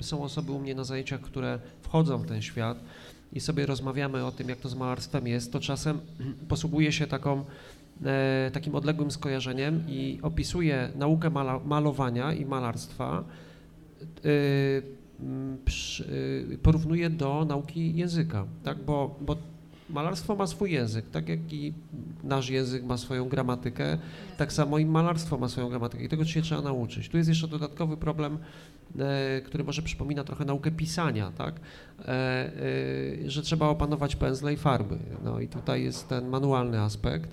y, 0.00 0.04
są 0.04 0.22
osoby 0.22 0.52
u 0.52 0.60
mnie 0.60 0.74
na 0.74 0.84
zajęciach, 0.84 1.20
które 1.20 1.58
wchodzą 1.82 2.18
w 2.18 2.26
ten 2.26 2.42
świat 2.42 2.78
i 3.32 3.40
sobie 3.40 3.66
rozmawiamy 3.66 4.24
o 4.24 4.32
tym, 4.32 4.48
jak 4.48 4.58
to 4.58 4.68
z 4.68 4.74
malarstwem 4.74 5.26
jest, 5.26 5.52
to 5.52 5.60
czasem 5.60 6.00
posługuje 6.48 6.92
się 6.92 7.06
taką, 7.06 7.44
e, 8.04 8.50
takim 8.52 8.74
odległym 8.74 9.10
skojarzeniem 9.10 9.84
i 9.88 10.18
opisuje 10.22 10.88
naukę 10.96 11.30
malowania 11.64 12.32
i 12.32 12.44
malarstwa, 12.44 13.24
przy, 15.64 16.04
y, 16.52 16.58
porównuje 16.62 17.10
do 17.10 17.44
nauki 17.44 17.96
języka, 17.96 18.46
tak? 18.64 18.78
bo, 18.84 19.16
bo 19.20 19.36
malarstwo 19.92 20.36
ma 20.36 20.46
swój 20.46 20.72
język, 20.72 21.10
tak 21.10 21.28
jak 21.28 21.52
i 21.52 21.72
nasz 22.24 22.48
język 22.50 22.84
ma 22.84 22.96
swoją 22.96 23.28
gramatykę, 23.28 23.98
tak 24.36 24.52
samo 24.52 24.78
i 24.78 24.86
malarstwo 24.86 25.38
ma 25.38 25.48
swoją 25.48 25.68
gramatykę 25.68 26.04
i 26.04 26.08
tego 26.08 26.24
się 26.24 26.42
trzeba 26.42 26.62
nauczyć. 26.62 27.08
Tu 27.08 27.16
jest 27.16 27.28
jeszcze 27.28 27.48
dodatkowy 27.48 27.96
problem, 27.96 28.38
e, 28.98 29.40
który 29.40 29.64
może 29.64 29.82
przypomina 29.82 30.24
trochę 30.24 30.44
naukę 30.44 30.70
pisania, 30.70 31.32
tak? 31.38 31.54
E, 31.54 32.06
e, 32.08 33.30
że 33.30 33.42
trzeba 33.42 33.68
opanować 33.68 34.16
pędzle 34.16 34.52
i 34.52 34.56
farby. 34.56 34.98
No 35.24 35.40
i 35.40 35.48
tutaj 35.48 35.82
jest 35.82 36.08
ten 36.08 36.28
manualny 36.28 36.80
aspekt. 36.80 37.30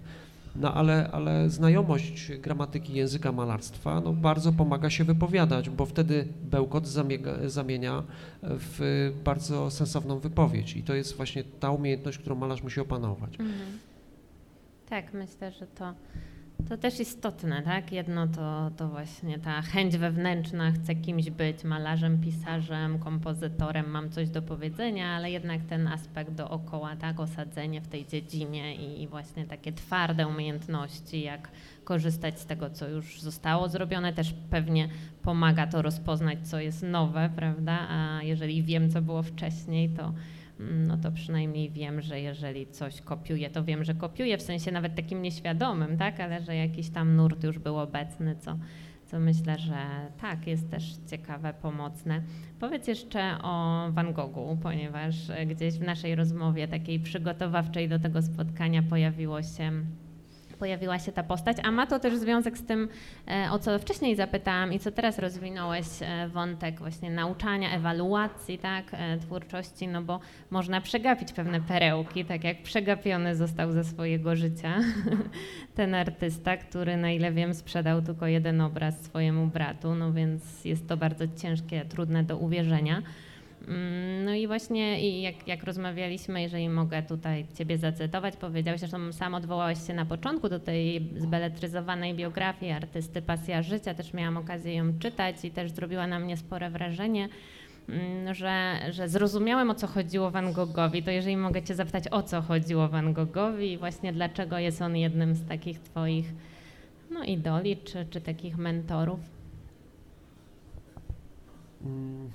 No 0.58 0.74
ale, 0.74 1.10
ale 1.12 1.49
znajomość 1.49 2.32
gramatyki 2.32 2.93
języka 2.93 3.32
malarstwa 3.32 4.01
no, 4.01 4.14
bardzo 4.14 4.53
pomaga 4.53 4.89
się 4.89 5.03
wypowiadać, 5.03 5.70
bo 5.70 5.86
wtedy 5.86 6.28
bełkot 6.43 6.88
zamiega, 6.88 7.49
zamienia 7.49 8.03
w 8.43 9.12
bardzo 9.24 9.72
sensowną 9.72 10.20
wypowiedź 10.20 10.76
i 10.76 10.84
to 10.84 10.93
jest 10.95 11.18
właśnie 11.18 11.43
ta 11.43 11.72
umiejętność, 11.72 12.18
którą 12.18 12.36
malarz 12.36 12.64
musi 12.64 12.80
opanować. 12.80 13.39
Mhm. 13.39 13.80
Tak, 14.89 15.14
myślę, 15.14 15.51
że 15.51 15.68
to, 15.68 15.93
to 16.70 16.78
też 16.78 16.99
istotne, 16.99 17.62
tak? 17.62 17.91
Jedno 17.91 18.28
to, 18.28 18.72
to 18.78 18.88
właśnie 18.88 19.39
ta 19.39 19.62
chęć 19.62 19.97
wewnętrzna, 19.97 20.72
chcę 20.72 20.95
kimś 20.95 21.30
być, 21.30 21.64
malarzem, 21.64 22.22
pisarzem, 22.22 22.99
kompozytorem, 22.99 23.89
mam 23.89 24.10
coś 24.10 24.30
do 24.30 24.41
powiedzenia, 24.41 25.10
ale 25.10 25.32
jednak 25.32 25.62
ten 25.64 25.88
aspekt 25.88 26.32
dookoła, 26.32 26.95
tak? 26.95 27.20
Osadzenie 27.20 27.82
w 27.82 27.88
tej 27.88 28.08
dziedzinie 28.08 28.76
i, 28.76 29.01
i 29.01 29.08
właśnie 29.08 29.45
takie 29.45 29.74
twarde 29.74 30.28
umiejętności, 30.28 31.22
jak 31.22 31.49
korzystać 31.84 32.39
z 32.39 32.45
tego, 32.45 32.70
co 32.70 32.88
już 32.88 33.22
zostało 33.22 33.70
zrobione, 33.70 34.14
też 34.14 34.34
pewnie 34.49 34.89
pomaga 35.22 35.68
to 35.68 35.82
rozpoznać, 35.82 36.47
co 36.47 36.60
jest 36.60 36.84
nowe, 36.84 37.30
prawda? 37.36 37.88
A 37.89 38.24
jeżeli 38.24 38.64
wiem, 38.64 38.91
co 38.91 39.01
było 39.01 39.24
wcześniej, 39.24 39.89
to 39.89 40.14
no 40.60 40.97
to 40.97 41.12
przynajmniej 41.12 41.70
wiem, 41.72 42.01
że 42.01 42.22
jeżeli 42.22 42.68
coś 42.68 43.01
kopiuję, 43.01 43.49
to 43.49 43.64
wiem, 43.64 43.84
że 43.84 43.93
kopiuję 43.93 44.38
w 44.38 44.41
sensie 44.41 44.72
nawet 44.72 44.95
takim 44.95 45.22
nieświadomym, 45.22 45.97
tak, 45.97 46.20
ale 46.20 46.41
że 46.41 46.55
jakiś 46.55 46.89
tam 46.89 47.16
nurt 47.16 47.43
już 47.43 47.60
był 47.60 47.78
obecny, 47.78 48.36
co, 48.36 48.58
co 49.05 49.20
myślę, 49.20 49.60
że 49.60 49.78
tak, 50.22 50.47
jest 50.47 50.72
też 50.72 50.95
ciekawe, 51.10 51.53
pomocne. 51.62 52.22
Powiedz 52.60 52.88
jeszcze 52.88 53.38
o 53.43 53.88
Van 53.91 54.14
Goghu, 54.14 54.58
ponieważ 54.64 55.16
gdzieś 55.47 55.74
w 55.74 55.82
naszej 55.82 56.16
rozmowie 56.16 56.68
takiej 56.68 56.99
przygotowawczej 56.99 57.89
do 57.89 57.99
tego 57.99 58.22
spotkania 58.22 58.84
pojawiło 58.84 59.43
się 59.43 59.72
pojawiła 60.60 60.99
się 60.99 61.12
ta 61.12 61.24
postać, 61.24 61.58
a 61.64 61.72
ma 61.72 61.88
to 61.88 61.99
też 61.99 62.16
związek 62.16 62.58
z 62.58 62.66
tym, 62.66 62.89
e, 63.28 63.51
o 63.51 63.60
co 63.60 63.80
wcześniej 63.80 64.16
zapytałam 64.16 64.74
i 64.74 64.80
co 64.80 64.91
teraz 64.91 65.20
rozwinąłeś, 65.20 65.86
e, 66.01 66.28
wątek 66.28 66.80
właśnie 66.80 67.12
nauczania, 67.12 67.72
ewaluacji, 67.72 68.58
tak, 68.58 68.86
e, 68.91 69.18
twórczości, 69.18 69.88
no 69.88 70.01
bo 70.01 70.20
można 70.49 70.82
przegapić 70.82 71.34
pewne 71.34 71.62
perełki, 71.62 72.26
tak 72.26 72.43
jak 72.43 72.64
przegapiony 72.64 73.36
został 73.36 73.72
ze 73.72 73.84
swojego 73.84 74.36
życia 74.36 74.80
ten 75.76 75.95
artysta, 75.95 76.58
który 76.58 76.97
na 76.97 77.12
ile 77.12 77.32
wiem 77.32 77.53
sprzedał 77.53 78.01
tylko 78.01 78.28
jeden 78.28 78.62
obraz 78.62 79.01
swojemu 79.03 79.47
bratu, 79.47 79.95
no 79.95 80.14
więc 80.14 80.66
jest 80.66 80.88
to 80.88 80.97
bardzo 80.97 81.26
ciężkie, 81.41 81.86
trudne 81.86 82.24
do 82.24 82.38
uwierzenia. 82.38 83.01
Mm, 83.68 84.26
No 84.26 84.34
i 84.34 84.47
właśnie 84.47 85.09
i 85.09 85.22
jak, 85.22 85.47
jak 85.47 85.63
rozmawialiśmy, 85.63 86.41
jeżeli 86.41 86.70
mogę 86.70 87.03
tutaj 87.03 87.45
Ciebie 87.55 87.78
zacytować, 87.78 88.38
powiedziałeś, 88.38 88.80
zresztą 88.80 89.13
sam 89.13 89.34
odwołałeś 89.34 89.88
się 89.88 89.93
na 89.93 90.05
początku 90.05 90.49
do 90.49 90.59
tej 90.59 91.09
zbeletryzowanej 91.18 92.13
biografii 92.13 92.72
artysty 92.72 93.22
Pasja 93.22 93.61
Życia, 93.63 93.93
też 93.93 94.13
miałam 94.13 94.38
okazję 94.38 94.76
ją 94.76 94.99
czytać 94.99 95.45
i 95.45 95.51
też 95.51 95.72
zrobiła 95.72 96.07
na 96.07 96.20
mnie 96.20 96.38
spore 96.38 96.70
wrażenie, 96.70 97.30
mm, 97.89 98.34
że, 98.34 98.80
że 98.91 99.09
zrozumiałem 99.09 99.70
o 99.70 99.76
co 99.76 99.88
chodziło 99.88 100.32
Van 100.32 100.53
Goghowi, 100.53 101.03
to 101.03 101.11
jeżeli 101.11 101.38
mogę 101.38 101.63
Cię 101.63 101.76
zapytać 101.76 102.03
o 102.11 102.24
co 102.24 102.41
chodziło 102.41 102.88
Van 102.88 103.13
Goghowi 103.13 103.72
i 103.72 103.78
właśnie 103.78 104.13
dlaczego 104.13 104.57
jest 104.57 104.82
on 104.82 104.97
jednym 104.97 105.36
z 105.36 105.47
takich 105.47 105.80
Twoich 105.80 106.34
no, 107.11 107.24
idoli 107.24 107.78
czy, 107.78 108.05
czy 108.09 108.22
takich 108.22 108.57
mentorów. 108.57 109.20
Mm, 111.86 112.30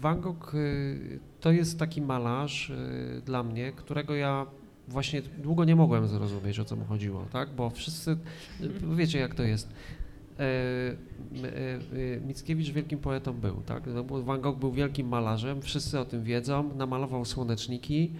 Van 0.00 0.20
Gogh 0.20 0.54
y, 0.54 1.20
to 1.40 1.52
jest 1.52 1.78
taki 1.78 2.02
malarz 2.02 2.70
y, 2.70 3.22
dla 3.26 3.42
mnie, 3.42 3.72
którego 3.72 4.14
ja 4.14 4.46
właśnie 4.88 5.22
długo 5.22 5.64
nie 5.64 5.76
mogłem 5.76 6.08
zrozumieć, 6.08 6.60
o 6.60 6.64
co 6.64 6.76
mu 6.76 6.84
chodziło, 6.84 7.26
tak? 7.32 7.50
Bo 7.50 7.70
wszyscy, 7.70 8.10
y, 8.60 8.96
wiecie 8.96 9.18
jak 9.18 9.34
to 9.34 9.42
jest. 9.42 9.68
E, 10.38 10.96
e, 12.16 12.20
Mickiewicz 12.26 12.70
wielkim 12.70 12.98
poetą 12.98 13.32
był, 13.32 13.62
tak? 13.66 13.82
No, 13.86 14.04
Van 14.04 14.40
Gogh 14.40 14.58
był 14.58 14.72
wielkim 14.72 15.08
malarzem, 15.08 15.62
wszyscy 15.62 16.00
o 16.00 16.04
tym 16.04 16.22
wiedzą, 16.22 16.74
namalował 16.74 17.24
słoneczniki 17.24 18.10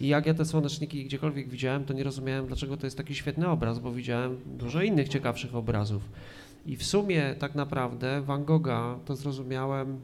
i 0.00 0.08
jak 0.08 0.26
ja 0.26 0.34
te 0.34 0.44
słoneczniki 0.44 1.04
gdziekolwiek 1.04 1.48
widziałem, 1.48 1.84
to 1.84 1.94
nie 1.94 2.04
rozumiałem, 2.04 2.46
dlaczego 2.46 2.76
to 2.76 2.86
jest 2.86 2.96
taki 2.96 3.14
świetny 3.14 3.48
obraz, 3.48 3.78
bo 3.78 3.92
widziałem 3.92 4.36
dużo 4.46 4.82
innych 4.82 5.08
ciekawszych 5.08 5.54
obrazów. 5.54 6.02
I 6.66 6.76
w 6.76 6.84
sumie 6.84 7.34
tak 7.38 7.54
naprawdę 7.54 8.22
Van 8.22 8.44
Gogha 8.44 8.98
to 9.04 9.16
zrozumiałem 9.16 10.00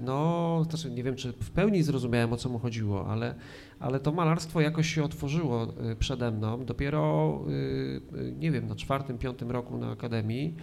no, 0.00 0.64
znaczy 0.70 0.90
nie 0.90 1.02
wiem, 1.02 1.16
czy 1.16 1.32
w 1.32 1.50
pełni 1.50 1.82
zrozumiałem, 1.82 2.32
o 2.32 2.36
co 2.36 2.48
mu 2.48 2.58
chodziło, 2.58 3.06
ale, 3.06 3.34
ale 3.80 4.00
to 4.00 4.12
malarstwo 4.12 4.60
jakoś 4.60 4.94
się 4.94 5.04
otworzyło 5.04 5.62
e, 5.62 5.96
przede 5.96 6.30
mną. 6.30 6.64
Dopiero, 6.64 7.40
e, 8.14 8.20
e, 8.20 8.32
nie 8.32 8.50
wiem, 8.50 8.66
na 8.66 8.76
czwartym, 8.76 9.18
piątym 9.18 9.50
roku 9.50 9.78
na 9.78 9.90
Akademii, 9.90 10.54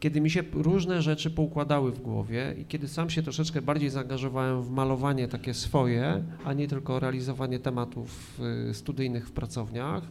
kiedy 0.00 0.20
mi 0.20 0.30
się 0.30 0.42
różne 0.52 1.02
rzeczy 1.02 1.30
poukładały 1.30 1.92
w 1.92 2.00
głowie 2.00 2.54
i 2.58 2.64
kiedy 2.64 2.88
sam 2.88 3.10
się 3.10 3.22
troszeczkę 3.22 3.62
bardziej 3.62 3.90
zaangażowałem 3.90 4.62
w 4.62 4.70
malowanie 4.70 5.28
takie 5.28 5.54
swoje, 5.54 6.24
a 6.44 6.52
nie 6.52 6.68
tylko 6.68 7.00
realizowanie 7.00 7.58
tematów 7.58 8.40
e, 8.70 8.74
studyjnych 8.74 9.28
w 9.28 9.32
pracowniach, 9.32 10.02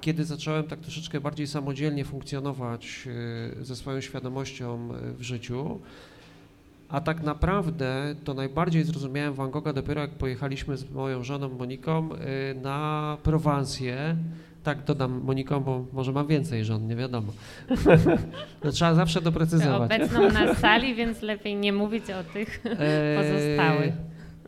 kiedy 0.00 0.24
zacząłem 0.24 0.64
tak 0.64 0.80
troszeczkę 0.80 1.20
bardziej 1.20 1.46
samodzielnie 1.46 2.04
funkcjonować 2.04 3.08
e, 3.60 3.64
ze 3.64 3.76
swoją 3.76 4.00
świadomością 4.00 4.94
e, 4.94 5.12
w 5.12 5.22
życiu, 5.22 5.80
a 6.88 7.00
tak 7.00 7.22
naprawdę 7.22 8.14
to 8.24 8.34
najbardziej 8.34 8.84
zrozumiałem 8.84 9.34
Van 9.34 9.50
Gogha 9.50 9.72
dopiero 9.72 10.00
jak 10.00 10.10
pojechaliśmy 10.10 10.76
z 10.76 10.90
moją 10.90 11.22
żoną 11.22 11.48
Moniką 11.48 12.08
e, 12.12 12.54
na 12.54 13.16
Prowansję. 13.22 14.16
Tak 14.62 14.84
dodam 14.84 15.20
Moniką, 15.24 15.60
bo 15.60 15.84
może 15.92 16.12
mam 16.12 16.26
więcej 16.26 16.64
żon, 16.64 16.86
nie 16.86 16.96
wiadomo. 16.96 17.32
to 18.62 18.70
trzeba 18.72 18.94
zawsze 18.94 19.20
doprecyzować. 19.20 19.92
Obecną 19.92 20.30
na 20.30 20.54
sali, 20.54 20.94
więc 20.94 21.22
lepiej 21.22 21.56
nie 21.56 21.72
mówić 21.72 22.04
o 22.10 22.24
tych 22.32 22.66
Eee, 22.66 23.16
pozostałych. 23.16 23.94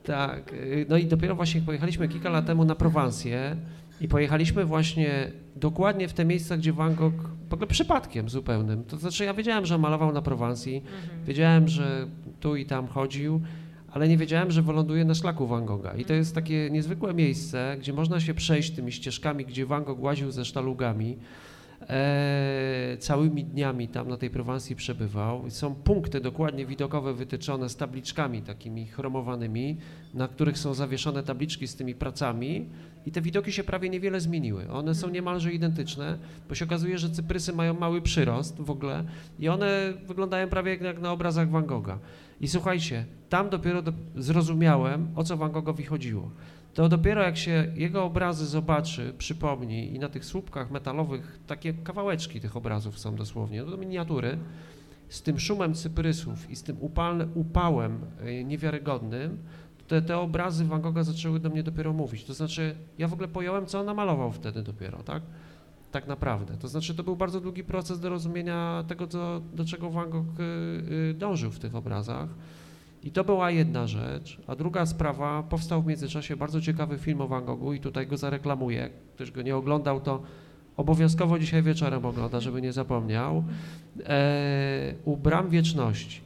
Tak, 0.02 0.52
y, 0.52 0.86
no 0.88 0.96
i 0.96 1.06
dopiero 1.06 1.34
właśnie 1.34 1.60
pojechaliśmy 1.60 2.08
kilka 2.08 2.30
lat 2.30 2.46
temu 2.46 2.64
na 2.64 2.74
Prowansję 2.74 3.56
i 4.00 4.08
pojechaliśmy 4.08 4.64
właśnie 4.64 5.32
dokładnie 5.56 6.08
w 6.08 6.12
te 6.12 6.24
miejsca, 6.24 6.56
gdzie 6.56 6.72
Van 6.72 6.94
Gogh, 6.94 7.30
w 7.50 7.52
ogóle 7.54 7.66
przypadkiem 7.66 8.28
zupełnym, 8.28 8.84
to 8.84 8.96
znaczy 8.96 9.24
ja 9.24 9.34
wiedziałem, 9.34 9.66
że 9.66 9.78
malował 9.78 10.12
na 10.12 10.22
Prowansji, 10.22 10.76
Mhm. 10.76 11.24
wiedziałem, 11.24 11.68
że 11.68 12.06
tu 12.40 12.56
i 12.56 12.66
tam 12.66 12.86
chodził, 12.86 13.40
ale 13.90 14.08
nie 14.08 14.16
wiedziałem, 14.16 14.50
że 14.50 14.62
wyląduje 14.62 15.04
na 15.04 15.14
szlaku 15.14 15.46
Van 15.46 15.64
Gogha. 15.66 15.94
I 15.96 16.04
to 16.04 16.14
jest 16.14 16.34
takie 16.34 16.70
niezwykłe 16.70 17.14
miejsce, 17.14 17.76
gdzie 17.80 17.92
można 17.92 18.20
się 18.20 18.34
przejść 18.34 18.70
tymi 18.70 18.92
ścieżkami, 18.92 19.44
gdzie 19.44 19.66
Van 19.66 19.84
Gogh 19.84 20.00
łaził 20.02 20.30
ze 20.30 20.44
sztalugami, 20.44 21.16
e, 21.88 22.96
całymi 22.98 23.44
dniami 23.44 23.88
tam 23.88 24.08
na 24.08 24.16
tej 24.16 24.30
Prowansji 24.30 24.76
przebywał. 24.76 25.50
Są 25.50 25.74
punkty 25.74 26.20
dokładnie 26.20 26.66
widokowe 26.66 27.14
wytyczone 27.14 27.68
z 27.68 27.76
tabliczkami 27.76 28.42
takimi 28.42 28.86
chromowanymi, 28.86 29.76
na 30.14 30.28
których 30.28 30.58
są 30.58 30.74
zawieszone 30.74 31.22
tabliczki 31.22 31.68
z 31.68 31.76
tymi 31.76 31.94
pracami 31.94 32.68
i 33.06 33.12
te 33.12 33.20
widoki 33.20 33.52
się 33.52 33.64
prawie 33.64 33.88
niewiele 33.88 34.20
zmieniły. 34.20 34.70
One 34.70 34.94
są 34.94 35.08
niemalże 35.08 35.52
identyczne, 35.52 36.18
bo 36.48 36.54
się 36.54 36.64
okazuje, 36.64 36.98
że 36.98 37.10
cyprysy 37.10 37.52
mają 37.52 37.74
mały 37.74 38.02
przyrost 38.02 38.60
w 38.60 38.70
ogóle 38.70 39.04
i 39.38 39.48
one 39.48 39.92
wyglądają 40.06 40.48
prawie 40.48 40.70
jak, 40.70 40.80
jak 40.80 41.00
na 41.00 41.12
obrazach 41.12 41.50
Van 41.50 41.66
Gogha. 41.66 41.98
I 42.40 42.48
słuchajcie, 42.48 43.04
tam 43.28 43.50
dopiero 43.50 43.82
do, 43.82 43.92
zrozumiałem, 44.16 45.08
o 45.14 45.24
co 45.24 45.36
Van 45.36 45.52
Goghowi 45.52 45.84
chodziło. 45.84 46.30
To 46.76 46.88
dopiero 46.88 47.22
jak 47.22 47.36
się 47.36 47.72
jego 47.74 48.04
obrazy 48.04 48.46
zobaczy, 48.46 49.14
przypomni 49.18 49.94
i 49.94 49.98
na 49.98 50.08
tych 50.08 50.24
słupkach 50.24 50.70
metalowych 50.70 51.38
takie 51.46 51.74
kawałeczki 51.74 52.40
tych 52.40 52.56
obrazów 52.56 52.98
są 52.98 53.16
dosłownie, 53.16 53.62
no 53.62 53.70
to 53.70 53.76
miniatury, 53.76 54.38
z 55.08 55.22
tym 55.22 55.40
szumem 55.40 55.74
cyprysów 55.74 56.50
i 56.50 56.56
z 56.56 56.62
tym 56.62 56.76
upalne, 56.80 57.26
upałem 57.34 58.00
y, 58.26 58.44
niewiarygodnym, 58.44 59.38
te, 59.88 60.02
te 60.02 60.18
obrazy 60.18 60.64
Van 60.64 60.80
Gogha 60.80 61.02
zaczęły 61.02 61.40
do 61.40 61.50
mnie 61.50 61.62
dopiero 61.62 61.92
mówić. 61.92 62.24
To 62.24 62.34
znaczy, 62.34 62.76
ja 62.98 63.08
w 63.08 63.12
ogóle 63.12 63.28
pojąłem, 63.28 63.66
co 63.66 63.80
on 63.80 63.86
namalował 63.86 64.32
wtedy 64.32 64.62
dopiero, 64.62 65.02
tak? 65.02 65.22
Tak 65.92 66.06
naprawdę. 66.06 66.56
To 66.56 66.68
znaczy, 66.68 66.94
to 66.94 67.02
był 67.02 67.16
bardzo 67.16 67.40
długi 67.40 67.64
proces 67.64 68.00
do 68.00 68.08
rozumienia 68.08 68.84
tego, 68.88 69.06
co, 69.06 69.40
do 69.54 69.64
czego 69.64 69.90
Van 69.90 70.10
Gogh 70.10 70.40
y, 70.40 70.42
y, 71.10 71.14
dążył 71.14 71.50
w 71.50 71.58
tych 71.58 71.74
obrazach. 71.74 72.28
I 73.06 73.10
to 73.10 73.24
była 73.24 73.50
jedna 73.50 73.86
rzecz. 73.86 74.40
A 74.46 74.56
druga 74.56 74.86
sprawa, 74.86 75.42
powstał 75.42 75.82
w 75.82 75.86
międzyczasie 75.86 76.36
bardzo 76.36 76.60
ciekawy 76.60 76.98
film 76.98 77.20
o 77.20 77.28
Van 77.28 77.44
Goghu 77.44 77.72
i 77.72 77.80
tutaj 77.80 78.06
go 78.06 78.16
zareklamuję. 78.16 78.90
Ktoś 79.14 79.30
go 79.30 79.42
nie 79.42 79.56
oglądał, 79.56 80.00
to 80.00 80.22
obowiązkowo 80.76 81.38
dzisiaj 81.38 81.62
wieczorem 81.62 82.04
ogląda, 82.04 82.40
żeby 82.40 82.62
nie 82.62 82.72
zapomniał. 82.72 83.44
E, 84.06 84.94
u 85.04 85.16
Bram 85.16 85.50
Wieczności. 85.50 86.20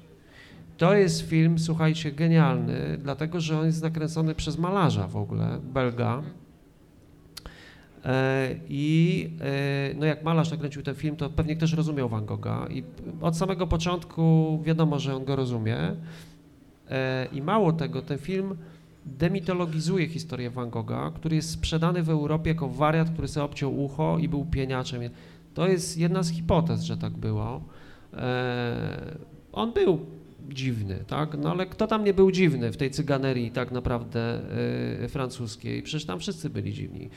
To 0.78 0.94
jest 0.94 1.28
film, 1.28 1.58
słuchajcie, 1.58 2.12
genialny, 2.12 2.98
dlatego 3.02 3.40
że 3.40 3.58
on 3.58 3.66
jest 3.66 3.82
nakręcony 3.82 4.34
przez 4.34 4.58
malarza 4.58 5.08
w 5.08 5.16
ogóle, 5.16 5.58
Belga. 5.62 6.22
E, 8.04 8.48
I 8.68 9.30
e, 9.40 9.94
no 9.94 10.06
jak 10.06 10.24
malarz 10.24 10.50
nakręcił 10.50 10.82
ten 10.82 10.94
film, 10.94 11.16
to 11.16 11.30
pewnie 11.30 11.56
też 11.56 11.72
rozumiał 11.72 12.08
Van 12.08 12.26
Gogha 12.26 12.66
i 12.70 12.82
od 13.20 13.36
samego 13.36 13.66
początku 13.66 14.58
wiadomo, 14.64 14.98
że 14.98 15.16
on 15.16 15.24
go 15.24 15.36
rozumie. 15.36 15.76
E, 16.90 17.28
I 17.32 17.42
mało 17.42 17.72
tego, 17.72 18.02
ten 18.02 18.18
film 18.18 18.56
demitologizuje 19.06 20.08
historię 20.08 20.50
Van 20.50 20.70
Gogha, 20.70 21.10
który 21.14 21.36
jest 21.36 21.50
sprzedany 21.50 22.02
w 22.02 22.10
Europie 22.10 22.50
jako 22.50 22.68
wariat, 22.68 23.10
który 23.10 23.28
sobie 23.28 23.44
obciął 23.44 23.84
ucho 23.84 24.18
i 24.18 24.28
był 24.28 24.44
pieniaczem. 24.44 25.02
To 25.54 25.68
jest 25.68 25.98
jedna 25.98 26.22
z 26.22 26.30
hipotez, 26.30 26.82
że 26.82 26.96
tak 26.96 27.12
było. 27.12 27.62
On 29.52 29.72
był 29.72 30.06
dziwny, 30.48 31.04
tak? 31.06 31.38
No 31.38 31.50
ale 31.50 31.66
kto 31.66 31.86
tam 31.86 32.04
nie 32.04 32.14
był 32.14 32.30
dziwny 32.30 32.72
w 32.72 32.76
tej 32.76 32.90
cyganerii 32.90 33.50
tak 33.50 33.72
naprawdę 33.72 34.40
y, 35.04 35.08
francuskiej? 35.08 35.82
Przecież 35.82 36.04
tam 36.04 36.18
wszyscy 36.18 36.50
byli 36.50 36.72
dziwni. 36.72 37.10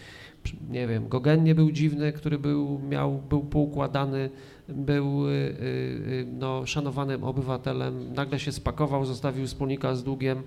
Nie 0.69 0.87
wiem, 0.87 1.09
Gauguin 1.09 1.43
nie 1.43 1.55
był 1.55 1.71
dziwny, 1.71 2.13
który 2.13 2.39
był, 2.39 2.79
miał, 2.79 3.21
był 3.29 3.43
poukładany, 3.43 4.29
był 4.69 5.27
y, 5.27 5.31
y, 5.31 6.25
no, 6.39 6.65
szanowanym 6.65 7.23
obywatelem, 7.23 8.13
nagle 8.13 8.39
się 8.39 8.51
spakował, 8.51 9.05
zostawił 9.05 9.47
wspólnika 9.47 9.95
z 9.95 10.03
długiem 10.03 10.43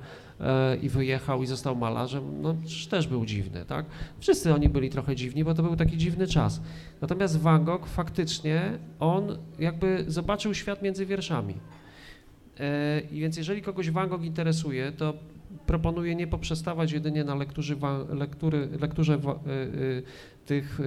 i 0.83 0.89
wyjechał 0.89 1.43
i 1.43 1.47
został 1.47 1.77
malarzem, 1.77 2.43
no 2.43 2.55
przecież 2.55 2.87
też 2.87 3.07
był 3.07 3.27
dziwny, 3.27 3.64
tak? 3.64 3.87
Wszyscy 4.18 4.55
oni 4.55 4.68
byli 4.68 4.91
trochę 4.91 5.16
dziwni, 5.16 5.45
bo 5.45 5.55
to 5.55 5.62
był 5.62 5.77
taki 5.77 5.97
dziwny 5.97 6.27
czas. 6.27 6.61
Natomiast 7.01 7.41
Van 7.41 7.64
Gogh 7.64 7.87
faktycznie, 7.87 8.79
on 9.01 9.39
jakby 9.59 10.05
zobaczył 10.09 10.55
świat 10.55 10.83
między 10.83 11.07
wierszami. 11.07 11.55
I 13.11 13.21
więc 13.21 13.37
jeżeli 13.37 13.63
kogoś 13.63 13.91
Van 13.91 14.09
Gogh 14.09 14.25
interesuje, 14.25 14.93
to 14.93 15.15
proponuję 15.67 16.15
nie 16.15 16.27
poprzestawać 16.27 16.93
jedynie 16.93 17.25
na 17.25 17.35
lekturze, 17.35 17.75
lektury, 18.09 18.69
lekturze 18.81 19.15
e, 19.15 19.19
e, 19.19 19.43
tych 20.47 20.81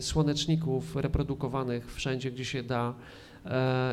słoneczników 0.00 0.96
reprodukowanych 0.96 1.94
wszędzie, 1.94 2.30
gdzie 2.30 2.44
się 2.44 2.62
da 2.62 2.94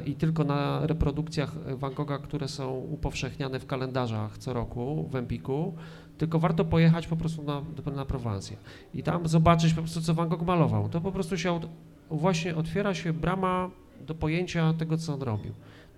i 0.05 0.15
tylko 0.15 0.43
na 0.43 0.87
reprodukcjach 0.87 1.77
Van 1.77 1.93
Gogha, 1.93 2.17
które 2.17 2.47
są 2.47 2.73
upowszechniane 2.73 3.59
w 3.59 3.65
kalendarzach 3.65 4.37
co 4.37 4.53
roku 4.53 5.09
w 5.11 5.15
Empiku, 5.15 5.73
tylko 6.17 6.39
warto 6.39 6.65
pojechać 6.65 7.07
po 7.07 7.15
prostu 7.15 7.43
na, 7.43 7.61
na 7.95 8.05
Prowancję 8.05 8.57
i 8.93 9.03
tam 9.03 9.27
zobaczyć 9.27 9.73
po 9.73 9.81
prostu, 9.81 10.01
co 10.01 10.13
Van 10.13 10.29
Gogh 10.29 10.45
malował. 10.45 10.89
To 10.89 11.01
po 11.01 11.11
prostu 11.11 11.37
się 11.37 11.53
od, 11.53 11.67
właśnie 12.11 12.55
otwiera 12.55 12.93
się 12.93 13.13
brama 13.13 13.69
do 14.07 14.15
pojęcia 14.15 14.73
tego, 14.73 14.97
co 14.97 15.13
on 15.13 15.21
robił. 15.21 15.53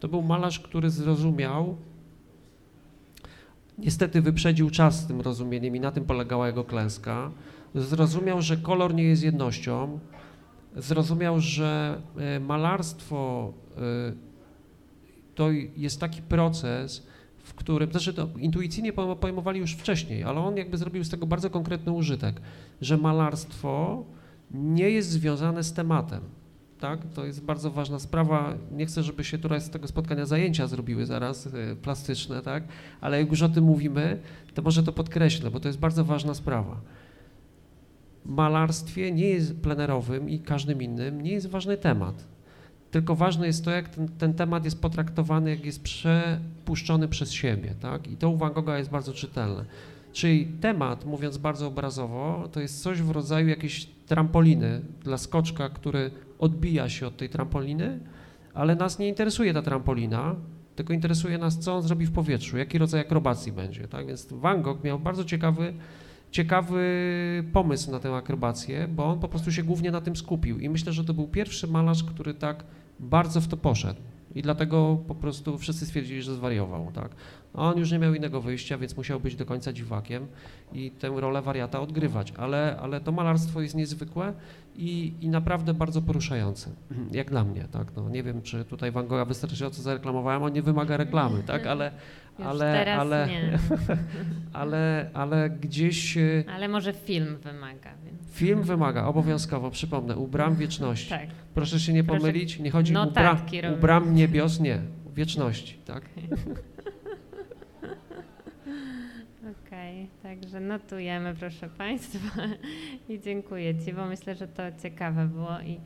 To 0.06 0.10
był 0.10 0.22
malarz, 0.22 0.60
który 0.60 0.89
zrozumiał, 0.89 1.78
niestety 3.78 4.22
wyprzedził 4.22 4.70
czas 4.70 4.99
z 4.99 5.08
tym 5.08 5.22
rozumieniem 5.22 5.76
i 5.76 5.80
na 5.80 5.91
tym 5.91 6.06
polegała 6.06 6.47
jego 6.47 6.64
klęska. 6.64 7.32
Zrozumiał, 7.76 8.41
że 8.41 8.58
kolor 8.58 8.93
nie 8.93 9.03
jest 9.03 9.24
jednością, 9.24 9.99
zrozumiał, 10.76 11.39
że 11.39 12.01
e, 12.18 12.39
malarstwo 12.39 13.53
e, 13.78 13.82
to 15.36 15.51
jest 15.78 15.99
taki 15.99 16.22
proces, 16.22 17.08
w 17.43 17.53
którym, 17.53 17.91
znaczy 17.91 18.14
to 18.14 18.30
intuicyjnie 18.38 18.93
pojmowali 18.93 19.60
już 19.60 19.74
wcześniej, 19.74 20.24
ale 20.24 20.39
on 20.39 20.58
jakby 20.58 20.78
zrobił 20.78 21.03
z 21.03 21.10
tego 21.10 21.26
bardzo 21.26 21.49
konkretny 21.49 21.91
użytek, 21.91 22.41
że 22.82 22.97
malarstwo 22.97 24.06
nie 24.51 24.89
jest 24.89 25.10
związane 25.10 25.64
z 25.64 25.74
tematem 25.74 26.22
tak? 26.80 26.99
To 27.13 27.26
jest 27.26 27.43
bardzo 27.43 27.71
ważna 27.71 27.99
sprawa. 27.99 28.53
Nie 28.71 28.86
chcę, 28.86 29.03
żeby 29.03 29.23
się 29.23 29.38
tutaj 29.38 29.61
z 29.61 29.69
tego 29.69 29.88
spotkania 29.88 30.26
zajęcia 30.26 30.67
zrobiły 30.67 31.05
zaraz, 31.05 31.45
y, 31.45 31.76
plastyczne, 31.82 32.41
tak? 32.41 32.63
Ale 33.01 33.19
jak 33.19 33.30
już 33.30 33.41
o 33.41 33.49
tym 33.49 33.63
mówimy, 33.63 34.19
to 34.53 34.61
może 34.61 34.84
to 34.84 34.91
podkreślę, 34.91 35.51
bo 35.51 35.59
to 35.59 35.69
jest 35.69 35.80
bardzo 35.80 36.05
ważna 36.05 36.34
sprawa. 36.34 36.82
Malarstwie 38.26 39.11
nie 39.11 39.28
jest 39.28 39.61
plenerowym 39.61 40.30
i 40.30 40.39
każdym 40.39 40.82
innym 40.82 41.21
nie 41.21 41.32
jest 41.32 41.47
ważny 41.47 41.78
temat. 41.78 42.28
Tylko 42.91 43.15
ważne 43.15 43.47
jest 43.47 43.65
to, 43.65 43.71
jak 43.71 43.89
ten, 43.89 44.07
ten 44.07 44.34
temat 44.34 44.65
jest 44.65 44.82
potraktowany, 44.82 45.49
jak 45.49 45.65
jest 45.65 45.84
przepuszczony 45.84 47.07
przez 47.07 47.32
siebie, 47.32 47.76
tak? 47.82 48.11
I 48.11 48.17
to 48.17 48.30
u 48.30 48.38
Van 48.38 48.53
Gogha 48.53 48.78
jest 48.78 48.89
bardzo 48.89 49.13
czytelne. 49.13 49.65
Czyli 50.13 50.45
temat, 50.45 51.05
mówiąc 51.05 51.38
bardzo 51.38 51.67
obrazowo, 51.67 52.49
to 52.51 52.59
jest 52.59 52.82
coś 52.82 53.01
w 53.01 53.09
rodzaju 53.09 53.47
jakiejś 53.47 53.86
trampoliny 53.86 54.82
dla 55.03 55.17
skoczka, 55.17 55.69
który 55.69 56.11
odbija 56.39 56.89
się 56.89 57.07
od 57.07 57.17
tej 57.17 57.29
trampoliny, 57.29 57.99
ale 58.53 58.75
nas 58.75 58.99
nie 58.99 59.07
interesuje 59.07 59.53
ta 59.53 59.61
trampolina, 59.61 60.36
tylko 60.75 60.93
interesuje 60.93 61.38
nas, 61.38 61.59
co 61.59 61.75
on 61.75 61.81
zrobi 61.81 62.05
w 62.05 62.11
powietrzu, 62.11 62.57
jaki 62.57 62.77
rodzaj 62.77 63.01
akrobacji 63.01 63.51
będzie. 63.51 63.88
Tak? 63.88 64.07
Więc 64.07 64.27
Van 64.31 64.61
Gogh 64.61 64.83
miał 64.83 64.99
bardzo 64.99 65.25
ciekawy, 65.25 65.73
ciekawy 66.31 66.83
pomysł 67.53 67.91
na 67.91 67.99
tę 67.99 68.15
akrobację, 68.15 68.88
bo 68.88 69.05
on 69.05 69.19
po 69.19 69.27
prostu 69.27 69.51
się 69.51 69.63
głównie 69.63 69.91
na 69.91 70.01
tym 70.01 70.15
skupił 70.15 70.59
i 70.59 70.69
myślę, 70.69 70.93
że 70.93 71.03
to 71.03 71.13
był 71.13 71.27
pierwszy 71.27 71.67
malarz, 71.67 72.03
który 72.03 72.33
tak 72.33 72.63
bardzo 72.99 73.41
w 73.41 73.47
to 73.47 73.57
poszedł. 73.57 74.01
I 74.36 74.41
dlatego 74.41 74.99
po 75.07 75.15
prostu 75.15 75.57
wszyscy 75.57 75.86
stwierdzili, 75.86 76.21
że 76.21 76.36
zwariował. 76.36 76.91
Tak? 76.91 77.09
On 77.58 77.78
już 77.78 77.91
nie 77.91 77.99
miał 77.99 78.14
innego 78.14 78.41
wyjścia, 78.41 78.78
więc 78.78 78.97
musiał 78.97 79.20
być 79.20 79.36
do 79.36 79.45
końca 79.45 79.74
dziwakiem 79.74 80.28
i 80.74 80.91
tę 80.91 81.10
rolę 81.16 81.41
wariata 81.41 81.82
odgrywać. 81.82 82.34
Ale, 82.38 82.78
ale 82.82 83.01
to 83.01 83.12
malarstwo 83.12 83.62
jest 83.62 83.76
niezwykłe 83.76 84.34
i, 84.76 85.14
i 85.22 85.30
naprawdę 85.30 85.74
bardzo 85.74 86.01
poruszające, 86.01 86.70
jak 87.12 87.30
dla 87.30 87.43
mnie. 87.43 87.68
Tak? 87.72 87.88
No, 87.95 88.10
nie 88.10 88.24
wiem, 88.24 88.41
czy 88.41 88.66
tutaj 88.66 88.91
Van 88.91 89.08
Gogha 89.08 89.26
wystarczająco 89.26 89.82
zareklamowałem, 89.82 90.43
on 90.43 90.53
nie 90.53 90.62
wymaga 90.62 90.97
reklamy, 90.97 91.43
tak? 91.43 91.68
ale, 91.68 91.91
ale, 92.43 92.95
ale, 92.95 93.28
ale, 94.53 95.10
ale 95.14 95.49
gdzieś... 95.49 96.18
E, 96.18 96.43
ale 96.56 96.68
może 96.68 96.93
film 96.93 97.38
wymaga. 97.38 97.91
Więc. 98.06 98.32
Film 98.32 98.64
wymaga, 98.64 99.06
obowiązkowo, 99.06 99.72
przypomnę, 99.72 100.18
u 100.18 100.28
bram 100.28 100.56
wieczności. 100.56 101.10
Tak. 101.10 101.30
Proszę 101.53 101.80
się 101.80 101.93
nie 101.93 102.03
pomylić, 102.03 102.60
nie 102.60 102.72
chodzi 102.72 102.95
o 102.95 103.06
bram, 103.06 103.38
u 103.74 103.82
bram 103.82 104.16
niebios, 104.16 104.60
nie, 104.60 104.82
wieczności, 105.14 105.78
tak? 105.86 106.03
Okay, 106.18 106.56
także 110.24 110.60
notujemy, 110.60 111.36
proszę 111.39 111.70
Państwa 111.70 112.41
i 113.10 113.20
dziękuję 113.20 113.86
Ci, 113.86 113.93
bo 113.93 114.06
myślę, 114.06 114.36
że 114.36 114.47
to 114.47 114.64
ciekawe 114.84 115.28
było 115.28 115.62
i, 115.62 115.80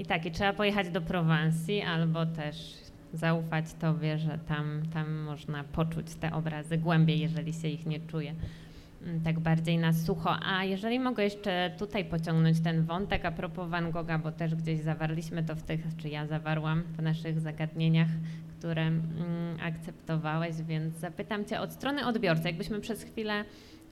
i 0.00 0.06
tak, 0.06 0.26
i 0.26 0.30
trzeba 0.30 0.52
pojechać 0.52 0.88
do 0.88 1.00
Prowansji 1.00 1.82
albo 1.82 2.26
też 2.26 2.74
zaufać 3.12 3.64
Tobie, 3.80 4.18
że 4.18 4.38
tam, 4.38 4.82
tam 4.94 5.18
można 5.18 5.64
poczuć 5.64 6.14
te 6.14 6.32
obrazy 6.32 6.78
głębiej, 6.78 7.20
jeżeli 7.20 7.52
się 7.52 7.68
ich 7.68 7.86
nie 7.86 8.00
czuje 8.00 8.34
mm, 9.02 9.20
tak 9.20 9.40
bardziej 9.40 9.78
na 9.78 9.92
sucho. 9.92 10.36
A 10.44 10.64
jeżeli 10.64 11.00
mogę 11.00 11.24
jeszcze 11.24 11.74
tutaj 11.78 12.04
pociągnąć 12.04 12.60
ten 12.60 12.84
wątek 12.84 13.24
a 13.24 13.32
propos 13.32 13.70
Van 13.70 13.90
Gogha, 13.90 14.18
bo 14.18 14.32
też 14.32 14.54
gdzieś 14.54 14.80
zawarliśmy 14.80 15.42
to 15.42 15.56
w 15.56 15.62
tych, 15.62 15.80
czy 15.96 16.08
ja 16.08 16.26
zawarłam 16.26 16.82
w 16.82 17.02
naszych 17.02 17.40
zagadnieniach 17.40 18.08
które 18.60 18.82
mm, 18.82 19.00
akceptowałeś, 19.62 20.56
więc 20.56 20.94
zapytam 20.94 21.44
Cię 21.44 21.60
od 21.60 21.72
strony 21.72 22.06
odbiorcy, 22.06 22.42
jakbyśmy 22.44 22.80
przez 22.80 23.02
chwilę 23.02 23.44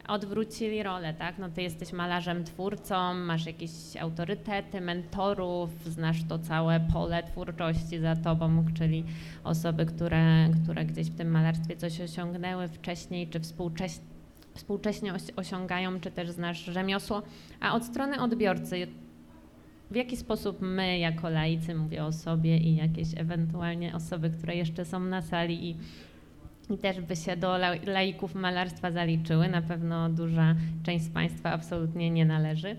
odwrócili 0.08 0.82
rolę, 0.82 1.14
tak? 1.14 1.38
No 1.38 1.48
ty 1.48 1.62
jesteś 1.62 1.92
malarzem, 1.92 2.44
twórcą, 2.44 3.14
masz 3.14 3.46
jakieś 3.46 3.70
autorytety, 4.00 4.80
mentorów, 4.80 5.70
znasz 5.84 6.24
to 6.28 6.38
całe 6.38 6.80
pole 6.80 7.22
twórczości 7.22 7.98
za 7.98 8.16
tobą, 8.16 8.64
czyli 8.74 9.04
osoby, 9.44 9.86
które, 9.86 10.48
które 10.64 10.84
gdzieś 10.84 11.10
w 11.10 11.16
tym 11.16 11.30
malarstwie 11.30 11.76
coś 11.76 12.00
osiągnęły 12.00 12.68
wcześniej, 12.68 13.28
czy 13.28 13.40
współcześnie, 13.40 14.04
współcześnie 14.54 15.12
osiągają, 15.36 16.00
czy 16.00 16.10
też 16.10 16.30
znasz 16.30 16.64
rzemiosło. 16.64 17.22
A 17.60 17.74
od 17.74 17.84
strony 17.84 18.20
odbiorcy, 18.20 18.86
w 19.90 19.96
jaki 19.96 20.16
sposób 20.16 20.58
my 20.60 20.98
jako 20.98 21.30
laicy, 21.30 21.74
mówię 21.74 22.04
o 22.04 22.12
sobie 22.12 22.56
i 22.56 22.76
jakieś 22.76 23.08
ewentualnie 23.16 23.94
osoby, 23.94 24.30
które 24.30 24.56
jeszcze 24.56 24.84
są 24.84 25.00
na 25.00 25.22
sali 25.22 25.70
i, 25.70 25.76
i 26.74 26.78
też 26.78 27.00
by 27.00 27.16
się 27.16 27.36
do 27.36 27.58
laików 27.86 28.34
malarstwa 28.34 28.90
zaliczyły, 28.90 29.48
na 29.48 29.62
pewno 29.62 30.08
duża 30.08 30.54
część 30.82 31.04
z 31.04 31.10
Państwa 31.10 31.50
absolutnie 31.50 32.10
nie 32.10 32.24
należy. 32.24 32.76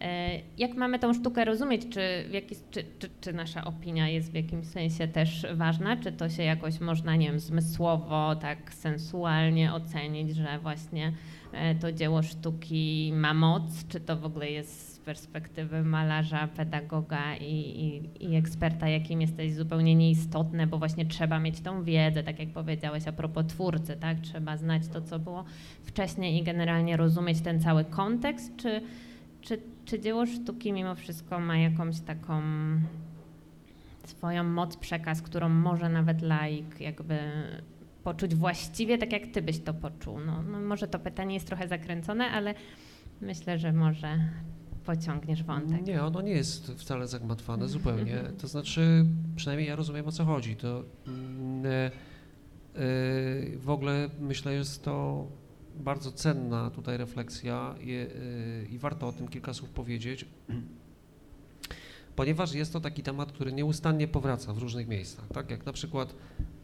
E, 0.00 0.40
jak 0.58 0.74
mamy 0.74 0.98
tą 0.98 1.14
sztukę 1.14 1.44
rozumieć? 1.44 1.82
Czy, 1.90 2.00
jaki, 2.30 2.54
czy, 2.70 2.84
czy, 2.98 3.08
czy, 3.20 3.32
nasza 3.32 3.64
opinia 3.64 4.08
jest 4.08 4.30
w 4.30 4.34
jakimś 4.34 4.66
sensie 4.66 5.08
też 5.08 5.46
ważna? 5.54 5.96
Czy 5.96 6.12
to 6.12 6.28
się 6.28 6.42
jakoś 6.42 6.80
można, 6.80 7.16
nie 7.16 7.26
wiem, 7.26 7.40
zmysłowo, 7.40 8.36
tak 8.36 8.74
sensualnie 8.74 9.72
ocenić, 9.72 10.36
że 10.36 10.58
właśnie 10.58 11.12
e, 11.52 11.74
to 11.74 11.92
dzieło 11.92 12.22
sztuki 12.22 13.12
ma 13.14 13.34
moc? 13.34 13.86
Czy 13.88 14.00
to 14.00 14.16
w 14.16 14.24
ogóle 14.24 14.50
jest 14.50 14.93
perspektywy 15.04 15.82
malarza, 15.82 16.48
pedagoga 16.48 17.36
i, 17.36 17.44
i, 17.50 18.10
i 18.26 18.36
eksperta, 18.36 18.88
jakim 18.88 19.20
jesteś, 19.20 19.54
zupełnie 19.54 19.94
nieistotne, 19.94 20.66
bo 20.66 20.78
właśnie 20.78 21.06
trzeba 21.06 21.38
mieć 21.38 21.60
tą 21.60 21.84
wiedzę, 21.84 22.22
tak 22.22 22.38
jak 22.38 22.48
powiedziałeś 22.48 23.08
a 23.08 23.12
propos 23.12 23.46
twórcy, 23.46 23.96
tak? 23.96 24.20
Trzeba 24.20 24.56
znać 24.56 24.82
to, 24.88 25.00
co 25.00 25.18
było 25.18 25.44
wcześniej 25.82 26.40
i 26.40 26.42
generalnie 26.42 26.96
rozumieć 26.96 27.40
ten 27.40 27.60
cały 27.60 27.84
kontekst, 27.84 28.56
czy, 28.56 28.80
czy 29.40 29.58
czy 29.84 30.00
dzieło 30.00 30.26
sztuki 30.26 30.72
mimo 30.72 30.94
wszystko 30.94 31.40
ma 31.40 31.58
jakąś 31.58 32.00
taką 32.00 32.42
swoją 34.04 34.44
moc, 34.44 34.76
przekaz, 34.76 35.22
którą 35.22 35.48
może 35.48 35.88
nawet 35.88 36.22
laik 36.22 36.80
jakby 36.80 37.18
poczuć 38.04 38.34
właściwie 38.34 38.98
tak, 38.98 39.12
jak 39.12 39.26
ty 39.26 39.42
byś 39.42 39.58
to 39.58 39.74
poczuł? 39.74 40.20
No, 40.20 40.42
no 40.42 40.60
może 40.60 40.88
to 40.88 40.98
pytanie 40.98 41.34
jest 41.34 41.46
trochę 41.46 41.68
zakręcone, 41.68 42.30
ale 42.30 42.54
myślę, 43.20 43.58
że 43.58 43.72
może 43.72 44.18
pociągniesz 44.86 45.42
wątek. 45.42 45.86
Nie, 45.86 46.02
ono 46.02 46.20
nie 46.22 46.32
jest 46.32 46.72
wcale 46.72 47.08
zagmatwane 47.08 47.68
zupełnie. 47.68 48.22
To 48.38 48.48
znaczy, 48.48 49.06
przynajmniej 49.36 49.68
ja 49.68 49.76
rozumiem 49.76 50.08
o 50.08 50.12
co 50.12 50.24
chodzi. 50.24 50.56
To 50.56 50.84
yy, 51.06 51.12
yy, 52.82 53.58
w 53.58 53.70
ogóle 53.70 54.10
myślę, 54.20 54.52
że 54.52 54.58
jest 54.58 54.84
to 54.84 55.26
bardzo 55.76 56.12
cenna 56.12 56.70
tutaj 56.70 56.96
refleksja 56.96 57.74
i, 57.80 57.90
y, 57.90 58.68
i 58.70 58.78
warto 58.78 59.08
o 59.08 59.12
tym 59.12 59.28
kilka 59.28 59.54
słów 59.54 59.70
powiedzieć, 59.70 60.24
ponieważ 62.16 62.54
jest 62.54 62.72
to 62.72 62.80
taki 62.80 63.02
temat, 63.02 63.32
który 63.32 63.52
nieustannie 63.52 64.08
powraca 64.08 64.52
w 64.52 64.58
różnych 64.58 64.88
miejscach. 64.88 65.28
Tak 65.28 65.50
jak 65.50 65.66
na 65.66 65.72
przykład 65.72 66.14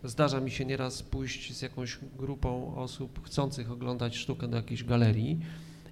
zdarza 0.05 0.41
mi 0.41 0.51
się 0.51 0.65
nieraz 0.65 1.03
pójść 1.03 1.57
z 1.57 1.63
jakąś 1.63 1.99
grupą 2.19 2.77
osób 2.77 3.27
chcących 3.27 3.71
oglądać 3.71 4.17
sztukę 4.17 4.49
do 4.49 4.57
jakiejś 4.57 4.85
galerii 4.85 5.41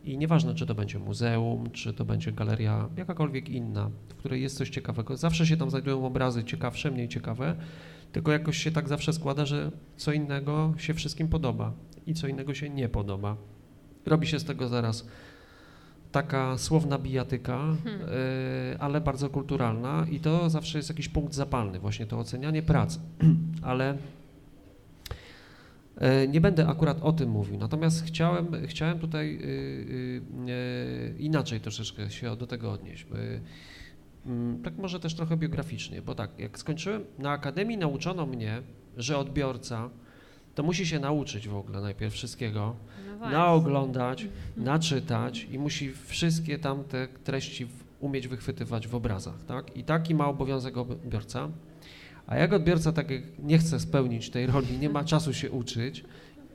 i 0.08 0.18
nieważne, 0.18 0.54
czy 0.54 0.66
to 0.66 0.74
będzie 0.74 0.98
muzeum, 0.98 1.70
czy 1.70 1.92
to 1.92 2.04
będzie 2.04 2.32
galeria 2.32 2.88
jakakolwiek 2.96 3.48
inna, 3.48 3.90
w 4.08 4.14
której 4.14 4.42
jest 4.42 4.56
coś 4.56 4.70
ciekawego, 4.70 5.16
zawsze 5.16 5.46
się 5.46 5.56
tam 5.56 5.70
znajdują 5.70 6.06
obrazy 6.06 6.44
ciekawsze, 6.44 6.90
mniej 6.90 7.08
ciekawe, 7.08 7.56
tylko 8.12 8.32
jakoś 8.32 8.58
się 8.58 8.70
tak 8.70 8.88
zawsze 8.88 9.12
składa, 9.12 9.46
że 9.46 9.70
co 9.96 10.12
innego 10.12 10.74
się 10.76 10.94
wszystkim 10.94 11.28
podoba 11.28 11.72
i 12.06 12.14
co 12.14 12.28
innego 12.28 12.54
się 12.54 12.70
nie 12.70 12.88
podoba. 12.88 13.36
Robi 14.06 14.26
się 14.26 14.38
z 14.38 14.44
tego 14.44 14.68
zaraz 14.68 15.08
taka 16.12 16.58
słowna 16.58 16.98
bijatyka, 16.98 17.58
hmm. 17.84 18.02
y, 18.02 18.76
ale 18.78 19.00
bardzo 19.00 19.30
kulturalna 19.30 20.06
i 20.10 20.20
to 20.20 20.50
zawsze 20.50 20.78
jest 20.78 20.88
jakiś 20.88 21.08
punkt 21.08 21.34
zapalny, 21.34 21.78
właśnie 21.78 22.06
to 22.06 22.18
ocenianie 22.18 22.62
pracy. 22.62 22.98
ale 23.62 23.98
nie 26.28 26.40
będę 26.40 26.68
akurat 26.68 27.02
o 27.02 27.12
tym 27.12 27.30
mówił, 27.30 27.58
natomiast 27.58 28.04
chciałem, 28.06 28.66
chciałem 28.66 28.98
tutaj 28.98 29.38
y, 29.42 31.14
inaczej 31.18 31.60
troszeczkę 31.60 32.10
się 32.10 32.36
do 32.36 32.46
tego 32.46 32.72
odnieść. 32.72 33.06
Mm, 34.26 34.62
tak 34.62 34.76
może 34.76 35.00
też 35.00 35.14
trochę 35.14 35.36
biograficznie, 35.36 36.02
bo 36.02 36.14
tak, 36.14 36.38
jak 36.38 36.58
skończyłem 36.58 37.04
na 37.18 37.30
akademii, 37.30 37.78
nauczono 37.78 38.26
mnie, 38.26 38.62
że 38.96 39.18
odbiorca 39.18 39.90
to 40.54 40.62
musi 40.62 40.86
się 40.86 40.98
nauczyć 41.00 41.48
w 41.48 41.56
ogóle 41.56 41.80
najpierw 41.80 42.14
wszystkiego, 42.14 42.76
no 43.20 43.30
naoglądać, 43.30 44.26
naczytać 44.56 45.46
i 45.50 45.58
musi 45.58 45.92
wszystkie 45.92 46.58
tamte 46.58 47.08
treści 47.24 47.66
umieć 48.00 48.28
wychwytywać 48.28 48.88
w 48.88 48.94
obrazach, 48.94 49.44
tak? 49.44 49.76
I 49.76 49.84
taki 49.84 50.14
ma 50.14 50.26
obowiązek 50.26 50.76
odbiorca. 50.76 51.48
A 52.28 52.36
jak 52.36 52.52
odbiorca 52.52 52.92
tak 52.92 53.06
nie 53.38 53.58
chce 53.58 53.80
spełnić 53.80 54.30
tej 54.30 54.46
roli, 54.46 54.78
nie 54.80 54.88
ma 54.88 55.04
czasu 55.04 55.32
się 55.32 55.50
uczyć 55.50 56.04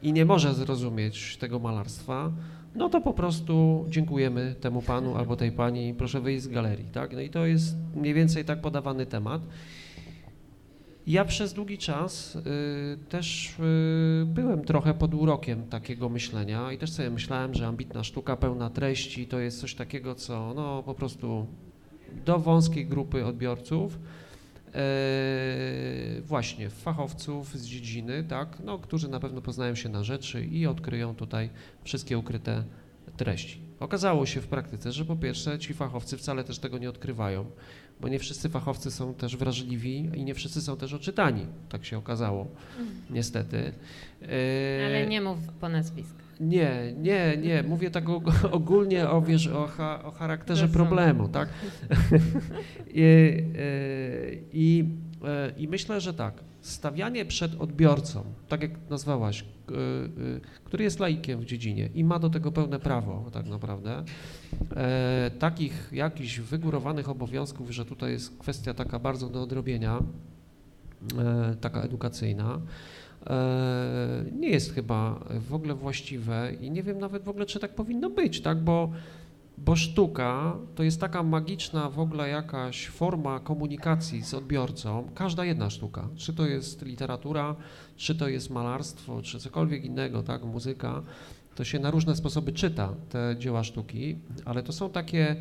i 0.01 0.13
nie 0.13 0.25
może 0.25 0.53
zrozumieć 0.53 1.37
tego 1.37 1.59
malarstwa, 1.59 2.31
no 2.75 2.89
to 2.89 3.01
po 3.01 3.13
prostu 3.13 3.85
dziękujemy 3.89 4.55
temu 4.61 4.81
panu 4.81 5.17
albo 5.17 5.35
tej 5.35 5.51
pani, 5.51 5.93
proszę 5.93 6.21
wyjść 6.21 6.43
z 6.43 6.47
galerii, 6.47 6.89
tak? 6.91 7.13
No 7.13 7.21
i 7.21 7.29
to 7.29 7.45
jest 7.45 7.75
mniej 7.95 8.13
więcej 8.13 8.45
tak 8.45 8.61
podawany 8.61 9.05
temat. 9.05 9.41
Ja 11.07 11.25
przez 11.25 11.53
długi 11.53 11.77
czas 11.77 12.35
y, 12.35 12.41
też 13.09 13.55
y, 13.59 14.25
byłem 14.25 14.65
trochę 14.65 14.93
pod 14.93 15.13
urokiem 15.13 15.67
takiego 15.67 16.09
myślenia 16.09 16.71
i 16.71 16.77
też 16.77 16.91
sobie 16.91 17.09
myślałem, 17.09 17.53
że 17.53 17.67
ambitna 17.67 18.03
sztuka 18.03 18.37
pełna 18.37 18.69
treści 18.69 19.27
to 19.27 19.39
jest 19.39 19.61
coś 19.61 19.75
takiego, 19.75 20.15
co 20.15 20.53
no 20.55 20.83
po 20.83 20.93
prostu 20.93 21.47
do 22.25 22.39
wąskiej 22.39 22.85
grupy 22.85 23.25
odbiorców, 23.25 23.99
właśnie 26.21 26.69
fachowców 26.69 27.57
z 27.57 27.65
dziedziny, 27.65 28.23
tak, 28.23 28.57
no, 28.63 28.79
którzy 28.79 29.07
na 29.07 29.19
pewno 29.19 29.41
poznają 29.41 29.75
się 29.75 29.89
na 29.89 30.03
rzeczy 30.03 30.45
i 30.45 30.67
odkryją 30.67 31.15
tutaj 31.15 31.49
wszystkie 31.83 32.17
ukryte 32.17 32.63
treści. 33.17 33.59
Okazało 33.79 34.25
się 34.25 34.41
w 34.41 34.47
praktyce, 34.47 34.91
że 34.91 35.05
po 35.05 35.15
pierwsze 35.15 35.59
ci 35.59 35.73
fachowcy 35.73 36.17
wcale 36.17 36.43
też 36.43 36.59
tego 36.59 36.77
nie 36.77 36.89
odkrywają 36.89 37.45
bo 38.03 38.07
nie 38.07 38.19
wszyscy 38.19 38.49
fachowcy 38.49 38.91
są 38.91 39.13
też 39.13 39.37
wrażliwi 39.37 40.09
i 40.15 40.23
nie 40.23 40.33
wszyscy 40.33 40.61
są 40.61 40.77
też 40.77 40.93
oczytani, 40.93 41.45
tak 41.69 41.85
się 41.85 41.97
okazało, 41.97 42.47
mhm. 42.79 43.01
niestety. 43.09 43.73
Ale 44.85 45.07
nie 45.07 45.21
mów 45.21 45.39
po 45.61 45.69
nazwisku. 45.69 46.22
Nie, 46.39 46.93
nie, 46.97 47.37
nie. 47.37 47.63
Mówię 47.63 47.91
tak 47.91 48.03
ogólnie 48.51 49.09
o, 49.09 49.21
wiesz, 49.21 49.47
o, 49.47 49.69
o 50.03 50.11
charakterze 50.11 50.67
problemu, 50.67 51.27
tak? 51.27 51.49
I, 52.93 53.01
e, 53.01 53.35
i, 54.53 54.85
e, 55.25 55.51
I 55.57 55.67
myślę, 55.67 56.01
że 56.01 56.13
tak, 56.13 56.33
stawianie 56.61 57.25
przed 57.25 57.61
odbiorcą, 57.61 58.23
tak 58.47 58.61
jak 58.61 58.71
nazwałaś, 58.89 59.41
e, 59.41 59.43
który 60.63 60.83
jest 60.83 60.99
laikiem 60.99 61.39
w 61.39 61.45
dziedzinie 61.45 61.89
i 61.93 62.03
ma 62.03 62.19
do 62.19 62.29
tego 62.29 62.51
pełne 62.51 62.79
prawo 62.79 63.29
tak 63.31 63.45
naprawdę, 63.45 64.03
takich 65.39 65.89
jakichś 65.91 66.39
wygórowanych 66.39 67.09
obowiązków, 67.09 67.71
że 67.71 67.85
tutaj 67.85 68.11
jest 68.11 68.37
kwestia 68.37 68.73
taka 68.73 68.99
bardzo 68.99 69.29
do 69.29 69.41
odrobienia, 69.41 69.99
taka 71.61 71.81
edukacyjna, 71.81 72.61
nie 74.31 74.49
jest 74.49 74.73
chyba 74.73 75.19
w 75.49 75.53
ogóle 75.53 75.73
właściwe 75.73 76.51
i 76.61 76.71
nie 76.71 76.83
wiem 76.83 76.99
nawet 76.99 77.23
w 77.23 77.29
ogóle, 77.29 77.45
czy 77.45 77.59
tak 77.59 77.75
powinno 77.75 78.09
być, 78.09 78.41
tak, 78.41 78.61
bo, 78.61 78.91
bo 79.57 79.75
sztuka 79.75 80.57
to 80.75 80.83
jest 80.83 81.01
taka 81.01 81.23
magiczna 81.23 81.89
w 81.89 81.99
ogóle 81.99 82.29
jakaś 82.29 82.87
forma 82.87 83.39
komunikacji 83.39 84.21
z 84.21 84.33
odbiorcą, 84.33 85.09
każda 85.15 85.45
jedna 85.45 85.69
sztuka, 85.69 86.07
czy 86.15 86.33
to 86.33 86.45
jest 86.45 86.85
literatura, 86.85 87.55
czy 87.95 88.15
to 88.15 88.27
jest 88.27 88.49
malarstwo, 88.49 89.21
czy 89.21 89.39
cokolwiek 89.39 89.85
innego, 89.85 90.23
tak, 90.23 90.43
muzyka, 90.43 91.01
to 91.55 91.63
się 91.63 91.79
na 91.79 91.91
różne 91.91 92.15
sposoby 92.15 92.51
czyta 92.51 92.93
te 93.09 93.35
dzieła 93.39 93.63
sztuki, 93.63 94.15
ale 94.45 94.63
to 94.63 94.73
są 94.73 94.89
takie 94.89 95.35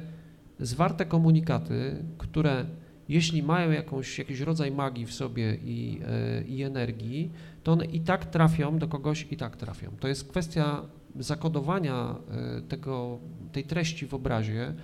zwarte 0.61 1.07
komunikaty, 1.07 2.05
które 2.19 2.67
jeśli 3.09 3.43
mają 3.43 3.71
jakąś, 3.71 4.19
jakiś 4.19 4.41
rodzaj 4.41 4.71
magii 4.71 5.07
w 5.07 5.13
sobie 5.13 5.55
i, 5.65 6.01
e, 6.07 6.43
i 6.43 6.63
energii, 6.63 7.31
to 7.63 7.73
one 7.73 7.85
i 7.85 8.01
tak 8.01 8.25
trafią 8.25 8.79
do 8.79 8.89
kogoś, 8.89 9.27
i 9.31 9.37
tak 9.37 9.57
trafią. 9.57 9.91
To 10.01 10.09
jest 10.09 10.29
kwestia 10.29 10.83
zakodowania 11.19 12.15
e, 12.59 12.63
tego, 12.63 13.19
tej 13.53 13.65
treści 13.65 14.07
w 14.07 14.15
obrazie 14.15 14.75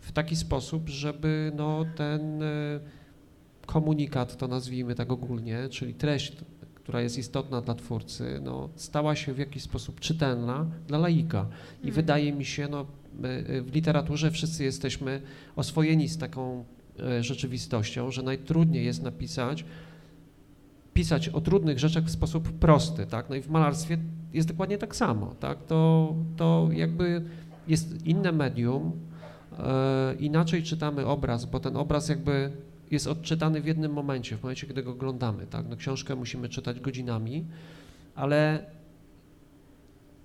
w 0.00 0.12
taki 0.12 0.36
sposób, 0.36 0.88
żeby 0.88 1.52
no, 1.56 1.84
ten 1.96 2.42
e, 2.42 2.46
komunikat, 3.66 4.36
to 4.36 4.48
nazwijmy 4.48 4.94
tak 4.94 5.12
ogólnie, 5.12 5.68
czyli 5.70 5.94
treść, 5.94 6.36
która 6.74 7.00
jest 7.00 7.18
istotna 7.18 7.60
dla 7.60 7.74
twórcy, 7.74 8.40
no, 8.42 8.68
stała 8.76 9.16
się 9.16 9.32
w 9.32 9.38
jakiś 9.38 9.62
sposób 9.62 10.00
czytelna 10.00 10.66
dla 10.88 10.98
laika. 10.98 11.46
I 11.74 11.76
hmm. 11.76 11.94
wydaje 11.94 12.32
mi 12.32 12.44
się, 12.44 12.68
no, 12.68 12.86
w 13.62 13.70
literaturze 13.74 14.30
wszyscy 14.30 14.64
jesteśmy 14.64 15.22
oswojeni 15.56 16.08
z 16.08 16.18
taką 16.18 16.64
rzeczywistością, 17.20 18.10
że 18.10 18.22
najtrudniej 18.22 18.84
jest 18.84 19.02
napisać, 19.02 19.64
pisać 20.94 21.28
o 21.28 21.40
trudnych 21.40 21.78
rzeczach 21.78 22.04
w 22.04 22.10
sposób 22.10 22.52
prosty, 22.52 23.06
tak? 23.06 23.30
No 23.30 23.36
i 23.36 23.42
w 23.42 23.48
malarstwie 23.48 23.98
jest 24.32 24.48
dokładnie 24.48 24.78
tak 24.78 24.96
samo, 24.96 25.34
tak? 25.40 25.64
To, 25.66 26.14
to 26.36 26.68
jakby 26.72 27.24
jest 27.68 28.06
inne 28.06 28.32
medium, 28.32 28.92
e, 29.58 30.14
inaczej 30.14 30.62
czytamy 30.62 31.06
obraz, 31.06 31.44
bo 31.44 31.60
ten 31.60 31.76
obraz 31.76 32.08
jakby 32.08 32.52
jest 32.90 33.06
odczytany 33.06 33.60
w 33.60 33.66
jednym 33.66 33.92
momencie, 33.92 34.36
w 34.36 34.42
momencie, 34.42 34.66
kiedy 34.66 34.82
go 34.82 34.90
oglądamy, 34.90 35.46
tak? 35.46 35.68
No 35.68 35.76
książkę 35.76 36.16
musimy 36.16 36.48
czytać 36.48 36.80
godzinami, 36.80 37.44
ale 38.14 38.66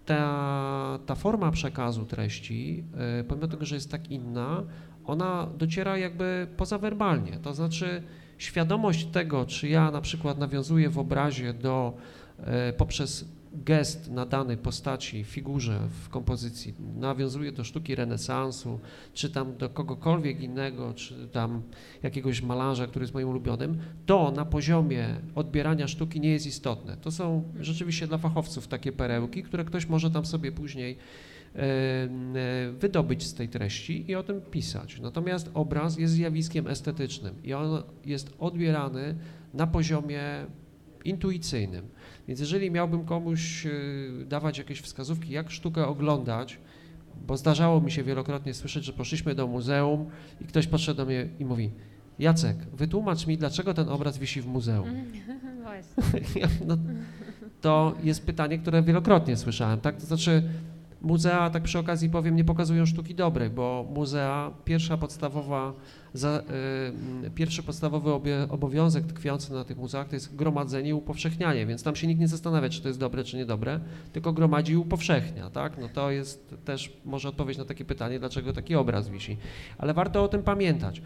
ta, 0.05 0.99
ta 1.05 1.15
forma 1.15 1.51
przekazu 1.51 2.05
treści, 2.05 2.83
e, 3.19 3.23
pomimo 3.23 3.47
tego, 3.47 3.65
że 3.65 3.75
jest 3.75 3.91
tak 3.91 4.11
inna, 4.11 4.63
ona 5.05 5.47
dociera 5.57 5.97
jakby 5.97 6.47
pozawerbalnie, 6.57 7.39
to 7.39 7.53
znaczy 7.53 8.03
świadomość 8.37 9.05
tego, 9.05 9.45
czy 9.45 9.67
ja 9.67 9.91
na 9.91 10.01
przykład 10.01 10.37
nawiązuję 10.37 10.89
w 10.89 10.99
obrazie 10.99 11.53
do, 11.53 11.97
e, 12.39 12.73
poprzez 12.73 13.25
gest 13.53 14.11
nadany 14.11 14.57
postaci, 14.57 15.23
figurze 15.23 15.79
w 16.03 16.09
kompozycji 16.09 16.73
nawiązuje 16.95 17.51
do 17.51 17.63
sztuki 17.63 17.95
renesansu, 17.95 18.79
czy 19.13 19.29
tam 19.29 19.57
do 19.57 19.69
kogokolwiek 19.69 20.41
innego, 20.41 20.93
czy 20.93 21.27
tam 21.27 21.61
jakiegoś 22.03 22.41
malarza, 22.41 22.87
który 22.87 23.03
jest 23.03 23.13
moim 23.13 23.29
ulubionym, 23.29 23.77
to 24.05 24.31
na 24.31 24.45
poziomie 24.45 25.07
odbierania 25.35 25.87
sztuki 25.87 26.19
nie 26.19 26.29
jest 26.29 26.45
istotne. 26.45 26.97
To 26.97 27.11
są 27.11 27.43
rzeczywiście 27.59 28.07
dla 28.07 28.17
fachowców 28.17 28.67
takie 28.67 28.91
perełki, 28.91 29.43
które 29.43 29.65
ktoś 29.65 29.87
może 29.87 30.11
tam 30.11 30.25
sobie 30.25 30.51
później 30.51 30.97
wydobyć 32.79 33.23
z 33.23 33.33
tej 33.33 33.49
treści 33.49 34.11
i 34.11 34.15
o 34.15 34.23
tym 34.23 34.41
pisać. 34.41 34.99
Natomiast 34.99 35.51
obraz 35.53 35.97
jest 35.97 36.13
zjawiskiem 36.13 36.67
estetycznym 36.67 37.35
i 37.43 37.53
on 37.53 37.83
jest 38.05 38.33
odbierany 38.39 39.15
na 39.53 39.67
poziomie 39.67 40.21
intuicyjnym. 41.05 41.87
Więc 42.27 42.39
jeżeli 42.39 42.71
miałbym 42.71 43.05
komuś 43.05 43.65
y, 43.65 44.25
dawać 44.27 44.57
jakieś 44.57 44.81
wskazówki, 44.81 45.33
jak 45.33 45.51
sztukę 45.51 45.87
oglądać, 45.87 46.59
bo 47.27 47.37
zdarzało 47.37 47.81
mi 47.81 47.91
się 47.91 48.03
wielokrotnie 48.03 48.53
słyszeć, 48.53 48.83
że 48.83 48.93
poszliśmy 48.93 49.35
do 49.35 49.47
muzeum 49.47 50.09
i 50.41 50.45
ktoś 50.45 50.67
podszedł 50.67 50.97
do 50.97 51.05
mnie 51.05 51.27
i 51.39 51.45
mówi 51.45 51.71
Jacek, 52.19 52.57
wytłumacz 52.73 53.27
mi, 53.27 53.37
dlaczego 53.37 53.73
ten 53.73 53.89
obraz 53.89 54.17
wisi 54.17 54.41
w 54.41 54.47
muzeum. 54.47 54.87
No, 56.67 56.77
to 57.61 57.95
jest 58.03 58.25
pytanie, 58.25 58.59
które 58.59 58.83
wielokrotnie 58.83 59.37
słyszałem, 59.37 59.79
tak? 59.79 59.95
To 59.95 60.05
znaczy 60.05 60.43
muzea, 61.01 61.49
tak 61.49 61.63
przy 61.63 61.79
okazji 61.79 62.09
powiem, 62.09 62.35
nie 62.35 62.43
pokazują 62.43 62.85
sztuki 62.85 63.15
dobrej, 63.15 63.49
bo 63.49 63.85
muzea, 63.95 64.51
pierwsza 64.65 64.97
podstawowa 64.97 65.73
za, 66.13 66.43
y, 67.25 67.29
pierwszy 67.29 67.63
podstawowy 67.63 68.13
obie, 68.13 68.47
obowiązek 68.49 69.05
tkwiący 69.05 69.53
na 69.53 69.63
tych 69.63 69.77
muzeach 69.77 70.07
to 70.07 70.15
jest 70.15 70.35
gromadzenie 70.35 70.89
i 70.89 70.93
upowszechnianie, 70.93 71.65
więc 71.65 71.83
tam 71.83 71.95
się 71.95 72.07
nikt 72.07 72.21
nie 72.21 72.27
zastanawia, 72.27 72.69
czy 72.69 72.81
to 72.81 72.87
jest 72.87 72.99
dobre, 72.99 73.23
czy 73.23 73.37
niedobre, 73.37 73.79
tylko 74.13 74.33
gromadzi 74.33 74.73
i 74.73 74.77
upowszechnia, 74.77 75.49
tak? 75.49 75.77
No 75.77 75.89
to 75.89 76.11
jest 76.11 76.55
też 76.65 76.97
może 77.05 77.29
odpowiedź 77.29 77.57
na 77.57 77.65
takie 77.65 77.85
pytanie, 77.85 78.19
dlaczego 78.19 78.53
taki 78.53 78.75
obraz 78.75 79.09
wisi. 79.09 79.37
Ale 79.77 79.93
warto 79.93 80.23
o 80.23 80.27
tym 80.27 80.43
pamiętać. 80.43 81.01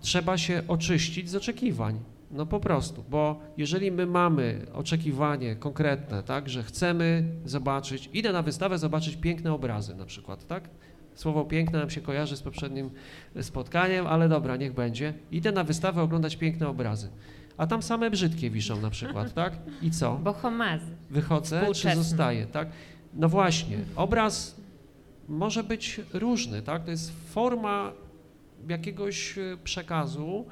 Trzeba 0.00 0.38
się 0.38 0.62
oczyścić 0.68 1.30
z 1.30 1.34
oczekiwań. 1.34 2.13
No 2.30 2.46
po 2.46 2.60
prostu, 2.60 3.04
bo 3.10 3.40
jeżeli 3.56 3.90
my 3.90 4.06
mamy 4.06 4.66
oczekiwanie 4.72 5.56
konkretne, 5.56 6.22
tak, 6.22 6.48
że 6.48 6.62
chcemy 6.62 7.24
zobaczyć, 7.44 8.10
idę 8.12 8.32
na 8.32 8.42
wystawę 8.42 8.78
zobaczyć 8.78 9.16
piękne 9.16 9.52
obrazy 9.52 9.94
na 9.94 10.04
przykład, 10.04 10.46
tak? 10.46 10.68
Słowo 11.14 11.44
piękne 11.44 11.78
nam 11.78 11.90
się 11.90 12.00
kojarzy 12.00 12.36
z 12.36 12.42
poprzednim 12.42 12.90
spotkaniem, 13.42 14.06
ale 14.06 14.28
dobra, 14.28 14.56
niech 14.56 14.72
będzie. 14.72 15.14
Idę 15.30 15.52
na 15.52 15.64
wystawę 15.64 16.02
oglądać 16.02 16.36
piękne 16.36 16.68
obrazy. 16.68 17.08
A 17.56 17.66
tam 17.66 17.82
same 17.82 18.10
brzydkie 18.10 18.50
wiszą 18.50 18.80
na 18.80 18.90
przykład, 18.90 19.34
tak? 19.42 19.52
I 19.82 19.90
co? 19.90 20.14
Bohomazy. 20.16 20.96
Wychodzę 21.10 21.66
czy 21.74 21.96
zostaję, 21.96 22.46
tak? 22.46 22.68
No 23.14 23.28
właśnie, 23.28 23.78
obraz 23.96 24.56
może 25.28 25.64
być 25.64 26.00
różny, 26.12 26.62
tak? 26.62 26.84
To 26.84 26.90
jest 26.90 27.12
forma 27.30 27.92
jakiegoś 28.68 29.38
e, 29.38 29.56
przekazu 29.64 30.46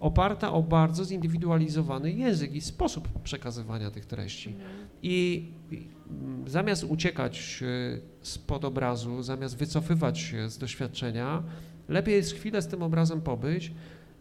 oparta 0.00 0.52
o 0.52 0.62
bardzo 0.62 1.04
zindywidualizowany 1.04 2.12
język 2.12 2.54
i 2.54 2.60
sposób 2.60 3.08
przekazywania 3.22 3.90
tych 3.90 4.06
treści. 4.06 4.54
I 5.02 5.44
zamiast 6.46 6.84
uciekać 6.84 7.62
e, 7.62 7.98
spod 8.22 8.64
obrazu, 8.64 9.22
zamiast 9.22 9.56
wycofywać 9.56 10.18
się 10.18 10.50
z 10.50 10.58
doświadczenia, 10.58 11.42
lepiej 11.88 12.14
jest 12.14 12.34
chwilę 12.34 12.62
z 12.62 12.66
tym 12.66 12.82
obrazem 12.82 13.20
pobyć 13.20 13.72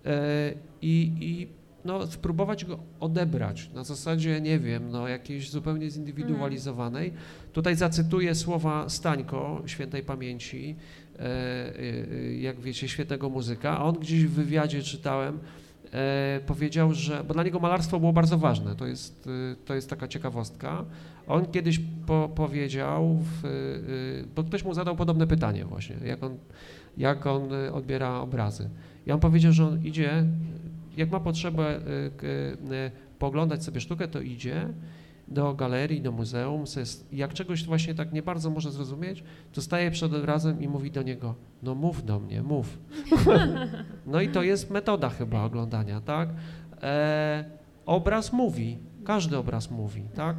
e, 0.06 0.54
i, 0.82 1.12
i 1.20 1.48
no, 1.86 2.08
spróbować 2.08 2.66
go 2.66 2.80
odebrać 3.00 3.70
na 3.74 3.84
zasadzie, 3.84 4.42
nie 4.42 4.60
wiem, 4.60 4.90
no, 4.90 5.08
jakiejś 5.08 5.50
zupełnie 5.50 5.90
zindywidualizowanej. 5.90 7.14
Tutaj 7.54 7.76
zacytuję 7.76 8.36
słowa 8.36 8.90
Stańko, 8.90 9.64
świętej 9.66 10.04
pamięci, 10.04 10.76
e, 11.16 11.20
e, 11.20 12.34
jak 12.34 12.60
wiecie, 12.60 12.88
świetnego 12.88 13.30
muzyka, 13.30 13.78
a 13.78 13.84
on 13.84 13.96
gdzieś 13.96 14.26
w 14.26 14.32
wywiadzie 14.32 14.84
czytałem, 14.84 15.40
powiedział, 16.46 16.94
że, 16.94 17.24
bo 17.28 17.34
dla 17.34 17.44
niego 17.44 17.60
malarstwo 17.60 18.00
było 18.00 18.14
bardzo 18.14 18.38
ważne, 18.38 18.76
to 18.76 18.88
jest, 18.88 19.28
e, 19.28 19.56
to 19.66 19.76
jest 19.76 19.90
taka 19.90 20.08
ciekawostka. 20.08 20.86
On 21.28 21.46
kiedyś 21.46 21.80
po, 22.08 22.30
powiedział, 22.36 23.18
w, 23.18 23.46
e, 23.46 24.28
bo 24.36 24.44
ktoś 24.44 24.64
mu 24.64 24.74
zadał 24.74 24.96
podobne 24.96 25.28
pytanie 25.28 25.66
właśnie, 25.66 25.96
jak 26.06 26.24
on, 26.24 26.38
jak 26.98 27.28
on 27.28 27.54
e, 27.54 27.74
odbiera 27.74 28.20
obrazy. 28.20 28.70
I 29.08 29.12
on 29.12 29.20
powiedział, 29.20 29.52
że 29.52 29.68
on 29.68 29.84
idzie, 29.84 30.26
jak 30.98 31.12
ma 31.12 31.20
potrzebę 31.20 31.64
e, 31.64 31.80
e, 32.76 32.92
pooglądać 33.20 33.64
sobie 33.64 33.82
sztukę, 33.82 34.08
to 34.08 34.22
idzie 34.22 34.68
do 35.28 35.54
galerii, 35.54 36.02
do 36.02 36.12
muzeum, 36.12 36.68
se 36.68 36.82
s- 36.82 37.06
jak 37.12 37.34
czegoś 37.34 37.64
właśnie 37.66 37.96
tak 37.96 38.14
nie 38.14 38.22
bardzo 38.24 38.50
może 38.50 38.72
zrozumieć, 38.72 39.24
to 39.54 39.62
staje 39.62 39.92
przed 39.92 40.14
obrazem 40.14 40.62
i 40.62 40.68
mówi 40.68 40.92
do 40.92 41.02
niego, 41.02 41.36
no 41.64 41.76
mów 41.76 42.06
do 42.06 42.20
mnie, 42.20 42.44
mów. 42.44 42.78
No 44.06 44.22
i 44.22 44.30
to 44.30 44.44
jest 44.44 44.70
metoda 44.70 45.10
chyba 45.10 45.44
oglądania, 45.44 46.02
tak? 46.02 46.30
E, 46.84 47.46
obraz 47.86 48.34
mówi, 48.34 48.78
każdy 49.06 49.38
obraz 49.38 49.72
mówi, 49.72 50.04
tak? 50.16 50.38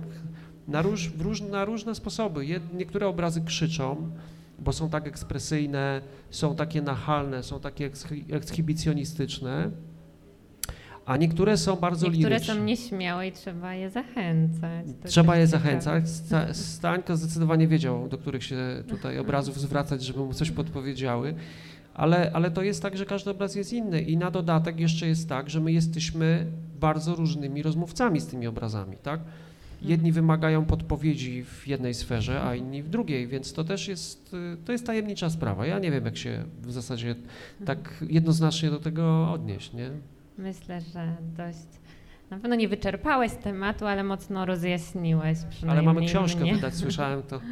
Na, 0.69 0.83
róż, 0.83 1.13
róż, 1.19 1.41
na 1.41 1.65
różne 1.65 1.95
sposoby. 1.95 2.47
Jed, 2.47 2.75
niektóre 2.75 3.09
obrazy 3.09 3.41
krzyczą, 3.41 4.11
bo 4.59 4.73
są 4.73 4.89
tak 4.91 5.07
ekspresyjne, 5.09 6.01
są 6.31 6.57
takie 6.57 6.83
nachalne, 6.83 7.43
są 7.43 7.61
takie 7.61 7.91
ekshibicjonistyczne, 8.31 9.71
a 11.07 11.17
niektóre 11.17 11.57
są 11.57 11.77
bardzo 11.77 12.07
Niektóre 12.09 12.29
liryczne. 12.35 12.55
są 12.55 12.65
nieśmiałe 12.65 13.29
i 13.29 13.33
trzeba 13.33 13.75
je 13.75 13.91
zachęcać. 13.91 14.87
To 15.03 15.09
Trzeba 15.09 15.37
je 15.37 15.47
zachęcać. 15.47 16.09
Sta- 16.11 16.55
Stańko 16.55 17.17
zdecydowanie 17.17 17.69
wiedział, 17.69 18.09
do 18.09 18.19
których 18.19 18.45
się 18.45 18.57
tutaj 18.89 19.19
obrazów 19.19 19.61
zwracać, 19.61 20.05
żeby 20.05 20.19
mu 20.21 20.33
coś 20.35 20.51
podpowiedziały. 20.51 21.35
Ale, 21.95 22.31
ale 22.35 22.51
to 22.51 22.63
jest 22.63 22.83
tak, 22.83 22.97
że 22.97 23.07
każdy 23.07 23.31
obraz 23.31 23.55
jest 23.55 23.73
inny 23.73 24.01
i 24.03 24.17
na 24.17 24.31
dodatek 24.31 24.81
jeszcze 24.81 25.07
jest 25.09 25.29
tak, 25.29 25.51
że 25.51 25.61
my 25.61 25.73
jesteśmy 25.73 26.47
bardzo 26.81 27.15
różnymi 27.15 27.63
rozmówcami 27.63 28.21
z 28.21 28.27
tymi 28.27 28.47
obrazami, 28.47 28.97
tak? 29.03 29.21
Jedni 29.83 30.13
wymagają 30.13 30.65
podpowiedzi 30.65 31.45
w 31.45 31.67
jednej 31.67 31.95
sferze, 31.95 32.43
a 32.43 32.55
inni 32.55 32.83
w 32.83 32.89
drugiej, 32.89 33.27
więc 33.27 33.53
to 33.53 33.65
też 33.65 33.89
jest, 33.89 34.35
y, 34.35 34.57
to 34.65 34.73
jest 34.73 34.87
tajemnicza 34.87 35.31
sprawa. 35.31 35.67
Ja 35.67 35.79
nie 35.79 35.91
wiem, 35.91 36.05
jak 36.05 36.17
się 36.17 36.45
w 36.63 36.73
zasadzie 36.73 37.15
tak 37.67 38.05
jednoznacznie 38.09 38.71
do 38.71 38.79
tego 38.81 39.33
odnieść, 39.33 39.73
nie? 39.73 39.91
Myślę, 40.39 40.81
że 40.81 41.17
dość. 41.37 41.67
Na 42.31 42.39
pewno 42.39 42.57
nie 42.57 42.69
wyczerpałeś 42.69 43.33
tematu, 43.33 43.87
ale 43.87 44.05
mocno 44.05 44.47
rozjaśniłeś 44.47 45.39
Ale 45.69 45.83
mamy 45.83 46.07
książkę 46.07 46.41
mnie. 46.41 46.55
wydać, 46.55 46.75
słyszałem 46.75 47.23
to. 47.23 47.41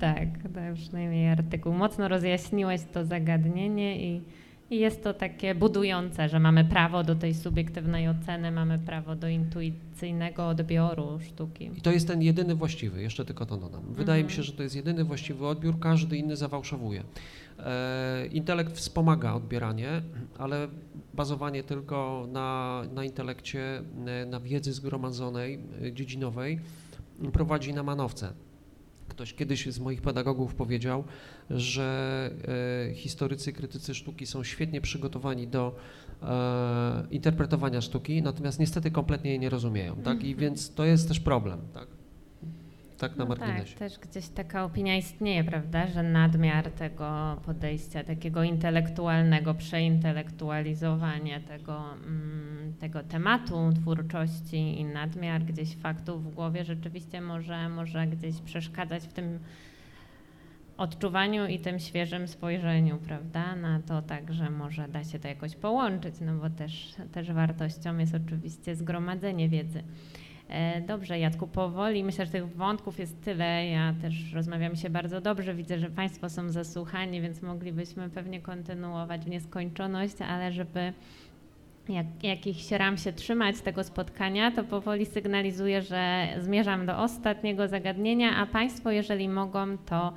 Tak, 0.00 0.28
to 0.42 0.60
przynajmniej 0.74 1.28
artykuł. 1.28 1.72
Mocno 1.72 2.08
rozjaśniłeś 2.08 2.80
to 2.92 3.04
zagadnienie 3.04 4.14
i, 4.14 4.20
i 4.70 4.78
jest 4.78 5.04
to 5.04 5.14
takie 5.14 5.54
budujące, 5.54 6.28
że 6.28 6.40
mamy 6.40 6.64
prawo 6.64 7.04
do 7.04 7.14
tej 7.14 7.34
subiektywnej 7.34 8.08
oceny, 8.08 8.50
mamy 8.52 8.78
prawo 8.78 9.16
do 9.16 9.28
intuicyjnego 9.28 10.48
odbioru 10.48 11.18
sztuki. 11.20 11.70
I 11.78 11.80
to 11.80 11.90
jest 11.92 12.08
ten 12.08 12.22
jedyny 12.22 12.54
właściwy, 12.54 13.02
jeszcze 13.02 13.24
tylko 13.24 13.46
to 13.46 13.56
dodam. 13.56 13.82
Wydaje 13.88 14.22
mi 14.22 14.26
Mhm. 14.26 14.36
się, 14.36 14.42
że 14.42 14.52
to 14.52 14.62
jest 14.62 14.76
jedyny 14.76 15.04
właściwy 15.04 15.46
odbiór, 15.46 15.78
każdy 15.78 16.16
inny 16.16 16.36
zawałszowuje. 16.36 17.02
E, 17.58 18.26
intelekt 18.26 18.76
wspomaga 18.76 19.34
odbieranie, 19.34 20.02
ale 20.38 20.68
bazowanie 21.14 21.62
tylko 21.62 22.26
na, 22.32 22.82
na 22.94 23.04
intelekcie, 23.04 23.82
e, 24.06 24.26
na 24.26 24.40
wiedzy 24.40 24.72
zgromadzonej, 24.72 25.60
e, 25.82 25.92
dziedzinowej 25.92 26.60
prowadzi 27.32 27.74
na 27.74 27.82
manowce. 27.82 28.32
Ktoś 29.08 29.34
kiedyś 29.34 29.66
z 29.66 29.78
moich 29.78 30.02
pedagogów 30.02 30.54
powiedział, 30.54 31.04
że 31.50 32.30
historycy, 32.94 33.52
krytycy 33.52 33.94
sztuki 33.94 34.26
są 34.26 34.44
świetnie 34.44 34.80
przygotowani 34.80 35.48
do 35.48 35.76
interpretowania 37.10 37.80
sztuki, 37.80 38.22
natomiast 38.22 38.58
niestety 38.58 38.90
kompletnie 38.90 39.30
jej 39.30 39.40
nie 39.40 39.50
rozumieją, 39.50 39.96
tak? 39.96 40.24
I 40.24 40.34
więc 40.34 40.74
to 40.74 40.84
jest 40.84 41.08
też 41.08 41.20
problem, 41.20 41.60
tak? 41.72 41.88
Tak 42.98 43.16
na 43.16 43.24
No 43.24 43.36
tak, 43.36 43.38
marginesie. 43.48 43.76
też 43.78 43.98
gdzieś 43.98 44.28
taka 44.28 44.64
opinia 44.64 44.96
istnieje, 44.96 45.44
prawda, 45.44 45.86
że 45.86 46.02
nadmiar 46.02 46.70
tego 46.70 47.40
podejścia, 47.46 48.04
takiego 48.04 48.42
intelektualnego, 48.42 49.54
przeintelektualizowania 49.54 51.40
tego, 51.40 51.94
mm, 51.94 52.74
tego 52.80 53.02
tematu 53.02 53.72
twórczości 53.82 54.80
i 54.80 54.84
nadmiar 54.84 55.42
gdzieś 55.42 55.76
faktów 55.76 56.24
w 56.24 56.34
głowie 56.34 56.64
rzeczywiście 56.64 57.20
może, 57.20 57.68
może 57.68 58.06
gdzieś 58.06 58.40
przeszkadzać 58.40 59.02
w 59.04 59.12
tym 59.12 59.38
odczuwaniu 60.76 61.46
i 61.46 61.58
tym 61.58 61.78
świeżym 61.78 62.28
spojrzeniu, 62.28 62.98
prawda, 62.98 63.56
na 63.56 63.80
to 63.80 64.02
także 64.02 64.50
może 64.50 64.88
da 64.88 65.04
się 65.04 65.18
to 65.18 65.28
jakoś 65.28 65.56
połączyć, 65.56 66.14
no 66.20 66.34
bo 66.34 66.50
też, 66.50 66.94
też 67.12 67.32
wartością 67.32 67.98
jest 67.98 68.14
oczywiście 68.14 68.76
zgromadzenie 68.76 69.48
wiedzy. 69.48 69.82
E, 70.48 70.80
Dobrze, 70.80 71.18
Jacku, 71.18 71.46
powoli. 71.46 72.04
Myślę, 72.04 72.26
że 72.26 72.32
tych 72.32 72.56
wątków 72.56 72.98
jest 72.98 73.22
tyle. 73.22 73.66
Ja 73.66 73.94
też 74.02 74.32
rozmawiam 74.32 74.76
się 74.76 74.90
bardzo 74.90 75.20
dobrze. 75.20 75.54
Widzę, 75.54 75.78
że 75.78 75.90
Państwo 75.90 76.30
są 76.30 76.50
zasłuchani, 76.50 77.20
więc 77.20 77.42
moglibyśmy 77.42 78.10
pewnie 78.10 78.40
kontynuować 78.40 79.24
w 79.24 79.28
nieskończoność, 79.28 80.22
ale 80.22 80.52
żeby 80.52 80.92
jak, 81.88 82.06
jakich 82.22 82.60
sieram 82.60 82.96
się 82.96 83.12
trzymać 83.12 83.60
tego 83.60 83.84
spotkania, 83.84 84.50
to 84.50 84.64
powoli 84.64 85.06
sygnalizuję, 85.06 85.82
że 85.82 86.28
zmierzam 86.38 86.86
do 86.86 86.98
ostatniego 86.98 87.68
zagadnienia, 87.68 88.36
a 88.36 88.46
Państwo, 88.46 88.90
jeżeli 88.90 89.28
mogą, 89.28 89.78
to 89.78 90.12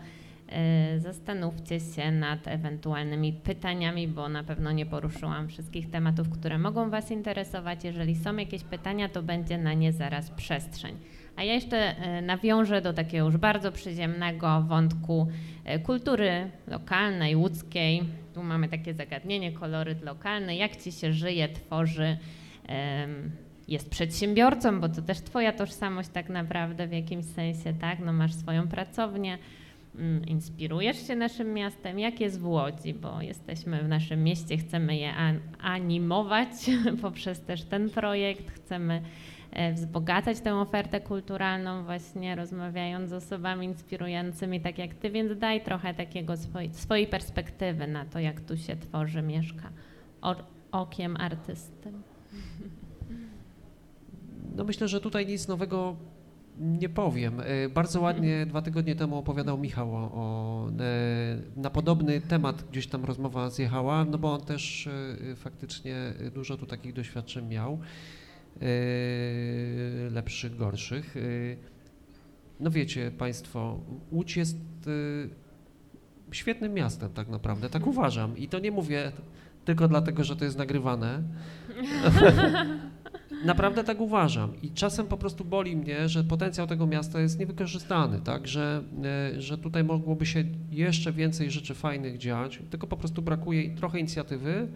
zastanówcie 0.97 1.79
się 1.79 2.11
nad 2.11 2.47
ewentualnymi 2.47 3.33
pytaniami, 3.33 4.07
bo 4.07 4.29
na 4.29 4.43
pewno 4.43 4.71
nie 4.71 4.85
poruszyłam 4.85 5.47
wszystkich 5.47 5.89
tematów, 5.89 6.29
które 6.29 6.57
mogą 6.57 6.89
Was 6.89 7.11
interesować. 7.11 7.83
Jeżeli 7.83 8.15
są 8.15 8.37
jakieś 8.37 8.63
pytania, 8.63 9.09
to 9.09 9.23
będzie 9.23 9.57
na 9.57 9.73
nie 9.73 9.93
zaraz 9.93 10.31
przestrzeń. 10.31 10.95
A 11.35 11.43
ja 11.43 11.53
jeszcze 11.53 11.95
y, 12.17 12.21
nawiążę 12.21 12.81
do 12.81 12.93
takiego 12.93 13.25
już 13.25 13.37
bardzo 13.37 13.71
przyziemnego 13.71 14.61
wątku 14.61 15.27
y, 15.75 15.79
kultury 15.79 16.51
lokalnej, 16.67 17.35
łódzkiej. 17.35 18.03
Tu 18.33 18.43
mamy 18.43 18.67
takie 18.69 18.93
zagadnienie, 18.93 19.51
koloryt 19.51 20.03
lokalny, 20.03 20.55
jak 20.55 20.75
Ci 20.75 20.91
się 20.91 21.13
żyje, 21.13 21.49
tworzy, 21.49 22.17
jest 23.67 23.89
przedsiębiorcą, 23.89 24.79
bo 24.81 24.89
to 24.89 25.01
też 25.01 25.21
Twoja 25.21 25.53
tożsamość 25.53 26.09
tak 26.09 26.29
naprawdę 26.29 26.87
w 26.87 26.93
jakimś 26.93 27.25
sensie, 27.25 27.73
tak? 27.73 27.99
No 27.99 28.13
masz 28.13 28.33
swoją 28.33 28.67
pracownię, 28.67 29.37
inspirujesz 30.27 31.07
się 31.07 31.15
naszym 31.15 31.53
miastem. 31.53 31.99
Jak 31.99 32.19
jest 32.19 32.39
w 32.39 32.47
Łodzi, 32.47 32.93
bo 32.93 33.21
jesteśmy 33.21 33.83
w 33.83 33.87
naszym 33.87 34.23
mieście, 34.23 34.57
chcemy 34.57 34.97
je 34.97 35.13
an- 35.13 35.39
animować 35.61 36.49
poprzez 37.01 37.41
też 37.41 37.63
ten 37.63 37.89
projekt, 37.89 38.51
chcemy 38.51 39.01
e, 39.51 39.73
wzbogacać 39.73 40.39
tę 40.39 40.55
ofertę 40.55 41.01
kulturalną 41.01 41.83
właśnie 41.83 42.35
rozmawiając 42.35 43.09
z 43.09 43.13
osobami 43.13 43.65
inspirującymi 43.65 44.61
tak 44.61 44.77
jak 44.77 44.93
Ty, 44.93 45.09
więc 45.09 45.39
daj 45.39 45.63
trochę 45.63 45.93
takiego 45.93 46.37
swojej, 46.37 46.73
swojej 46.73 47.07
perspektywy 47.07 47.87
na 47.87 48.05
to, 48.05 48.19
jak 48.19 48.41
tu 48.41 48.57
się 48.57 48.75
tworzy, 48.75 49.21
mieszka 49.21 49.69
okiem 50.71 51.17
artysty. 51.19 51.91
No 54.55 54.63
myślę, 54.63 54.87
że 54.87 55.01
tutaj 55.01 55.27
nic 55.27 55.47
nowego 55.47 55.95
nie 56.59 56.89
powiem. 56.89 57.39
E, 57.39 57.69
Bardzo 57.69 58.01
ładnie 58.01 58.45
dwa 58.45 58.61
tygodnie 58.61 58.95
temu 58.95 59.17
opowiadał 59.17 59.57
Michał 59.57 59.95
o, 59.95 60.11
o 60.13 60.69
e, 60.69 61.59
na 61.61 61.69
podobny 61.69 62.21
temat 62.21 62.63
gdzieś 62.71 62.87
tam 62.87 63.05
rozmowa 63.05 63.49
zjechała, 63.49 64.05
no 64.05 64.17
bo 64.17 64.33
on 64.33 64.41
też 64.41 64.87
e, 64.87 65.35
faktycznie 65.35 66.13
dużo 66.33 66.57
tu 66.57 66.65
takich 66.65 66.93
doświadczeń 66.93 67.47
miał, 67.47 67.79
lepszych, 70.11 70.55
gorszych. 70.55 71.15
No 72.59 72.71
wiecie 72.71 73.11
Państwo, 73.11 73.79
Łódź 74.11 74.37
jest 74.37 74.57
świetnym 76.31 76.73
miastem 76.73 77.13
tak 77.13 77.29
naprawdę, 77.29 77.69
tak 77.69 77.87
uważam 77.87 78.37
i 78.37 78.47
to 78.47 78.59
nie 78.59 78.71
mówię 78.71 79.11
tylko 79.65 79.87
dlatego, 79.87 80.23
że 80.23 80.35
to 80.35 80.45
jest 80.45 80.57
nagrywane. 80.57 81.23
Naprawdę 83.45 83.83
tak 83.83 84.01
uważam 84.01 84.61
i 84.61 84.71
czasem 84.71 85.07
po 85.07 85.17
prostu 85.17 85.45
boli 85.45 85.75
mnie, 85.75 86.09
że 86.09 86.23
potencjał 86.23 86.67
tego 86.67 86.87
miasta 86.87 87.21
jest 87.21 87.39
niewykorzystany, 87.39 88.21
tak, 88.21 88.47
że, 88.47 88.83
e, 89.35 89.41
że 89.41 89.57
tutaj 89.57 89.83
mogłoby 89.83 90.25
się 90.25 90.43
jeszcze 90.71 91.11
więcej 91.11 91.51
rzeczy 91.51 91.73
fajnych 91.73 92.17
dziać, 92.17 92.59
tylko 92.69 92.87
po 92.87 92.97
prostu 92.97 93.21
brakuje 93.21 93.75
trochę 93.75 93.99
inicjatywy, 93.99 94.67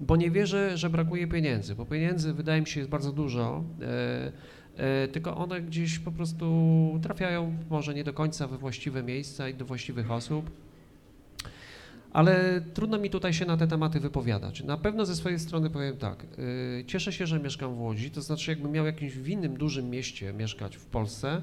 bo 0.00 0.16
nie 0.16 0.30
wierzę, 0.30 0.78
że 0.78 0.90
brakuje 0.90 1.26
pieniędzy, 1.26 1.74
bo 1.74 1.86
pieniędzy 1.86 2.32
wydaje 2.32 2.60
mi 2.60 2.66
się 2.66 2.80
jest 2.80 2.90
bardzo 2.90 3.12
dużo, 3.12 3.64
e, 3.82 4.32
e, 4.76 5.08
tylko 5.08 5.36
one 5.36 5.62
gdzieś 5.62 5.98
po 5.98 6.12
prostu 6.12 6.98
trafiają 7.02 7.56
może 7.70 7.94
nie 7.94 8.04
do 8.04 8.12
końca 8.12 8.46
we 8.46 8.58
właściwe 8.58 9.02
miejsca 9.02 9.48
i 9.48 9.54
do 9.54 9.64
właściwych 9.64 10.10
osób. 10.10 10.50
Ale 12.12 12.60
trudno 12.74 12.98
mi 12.98 13.10
tutaj 13.10 13.32
się 13.32 13.46
na 13.46 13.56
te 13.56 13.66
tematy 13.66 14.00
wypowiadać. 14.00 14.64
Na 14.64 14.76
pewno 14.76 15.06
ze 15.06 15.16
swojej 15.16 15.38
strony 15.38 15.70
powiem 15.70 15.96
tak. 15.96 16.26
y, 16.38 16.84
Cieszę 16.86 17.12
się, 17.12 17.26
że 17.26 17.40
mieszkam 17.40 17.74
w 17.74 17.80
Łodzi. 17.80 18.10
To 18.10 18.22
znaczy, 18.22 18.50
jakbym 18.50 18.72
miał 18.72 18.86
jakimś 18.86 19.12
w 19.12 19.28
innym 19.28 19.56
dużym 19.56 19.90
mieście 19.90 20.32
mieszkać 20.32 20.76
w 20.76 20.86
Polsce, 20.86 21.42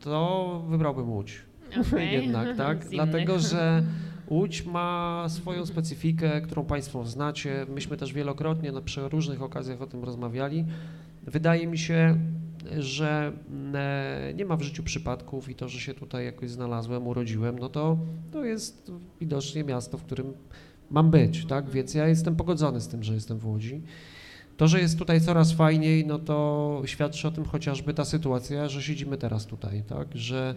to 0.00 0.64
wybrałbym 0.68 1.10
Łódź. 1.10 1.42
Okej. 1.80 2.12
Jednak, 2.22 2.56
tak? 2.66 2.88
Dlatego, 2.88 3.38
że 3.38 3.82
Łódź 4.30 4.64
ma 4.64 5.26
swoją 5.28 5.66
specyfikę, 5.66 6.40
którą 6.40 6.64
Państwo 6.64 7.04
znacie. 7.04 7.66
Myśmy 7.74 7.96
też 7.96 8.12
wielokrotnie 8.12 8.72
na 8.72 8.80
przy 8.80 9.08
różnych 9.08 9.42
okazjach 9.42 9.82
o 9.82 9.86
tym 9.86 10.04
rozmawiali. 10.04 10.64
Wydaje 11.22 11.66
mi 11.66 11.78
się, 11.78 12.16
że 12.78 13.32
e, 13.74 14.32
nie 14.34 14.44
ma 14.44 14.56
w 14.56 14.62
życiu 14.62 14.82
przypadków 14.82 15.48
i 15.48 15.54
to, 15.54 15.68
że 15.68 15.80
się 15.80 15.94
tutaj 15.94 16.24
jakoś 16.24 16.50
znalazłem, 16.50 17.06
urodziłem, 17.06 17.58
no 17.58 17.68
to, 17.68 17.98
to 18.32 18.44
jest 18.44 18.92
widocznie 19.20 19.64
miasto, 19.64 19.98
w 19.98 20.02
którym 20.02 20.32
mam 20.90 21.10
być, 21.10 21.46
tak? 21.46 21.70
Więc 21.70 21.94
ja 21.94 22.08
jestem 22.08 22.36
pogodzony 22.36 22.80
z 22.80 22.88
tym, 22.88 23.02
że 23.02 23.14
jestem 23.14 23.38
w 23.38 23.46
Łodzi. 23.46 23.82
To, 24.60 24.68
że 24.68 24.80
jest 24.80 24.98
tutaj 24.98 25.20
coraz 25.20 25.52
fajniej, 25.52 26.06
no 26.06 26.18
to 26.18 26.82
świadczy 26.84 27.28
o 27.28 27.30
tym 27.30 27.44
chociażby 27.44 27.94
ta 27.94 28.04
sytuacja, 28.04 28.68
że 28.68 28.82
siedzimy 28.82 29.16
teraz 29.16 29.46
tutaj, 29.46 29.82
tak? 29.82 30.08
Że, 30.14 30.54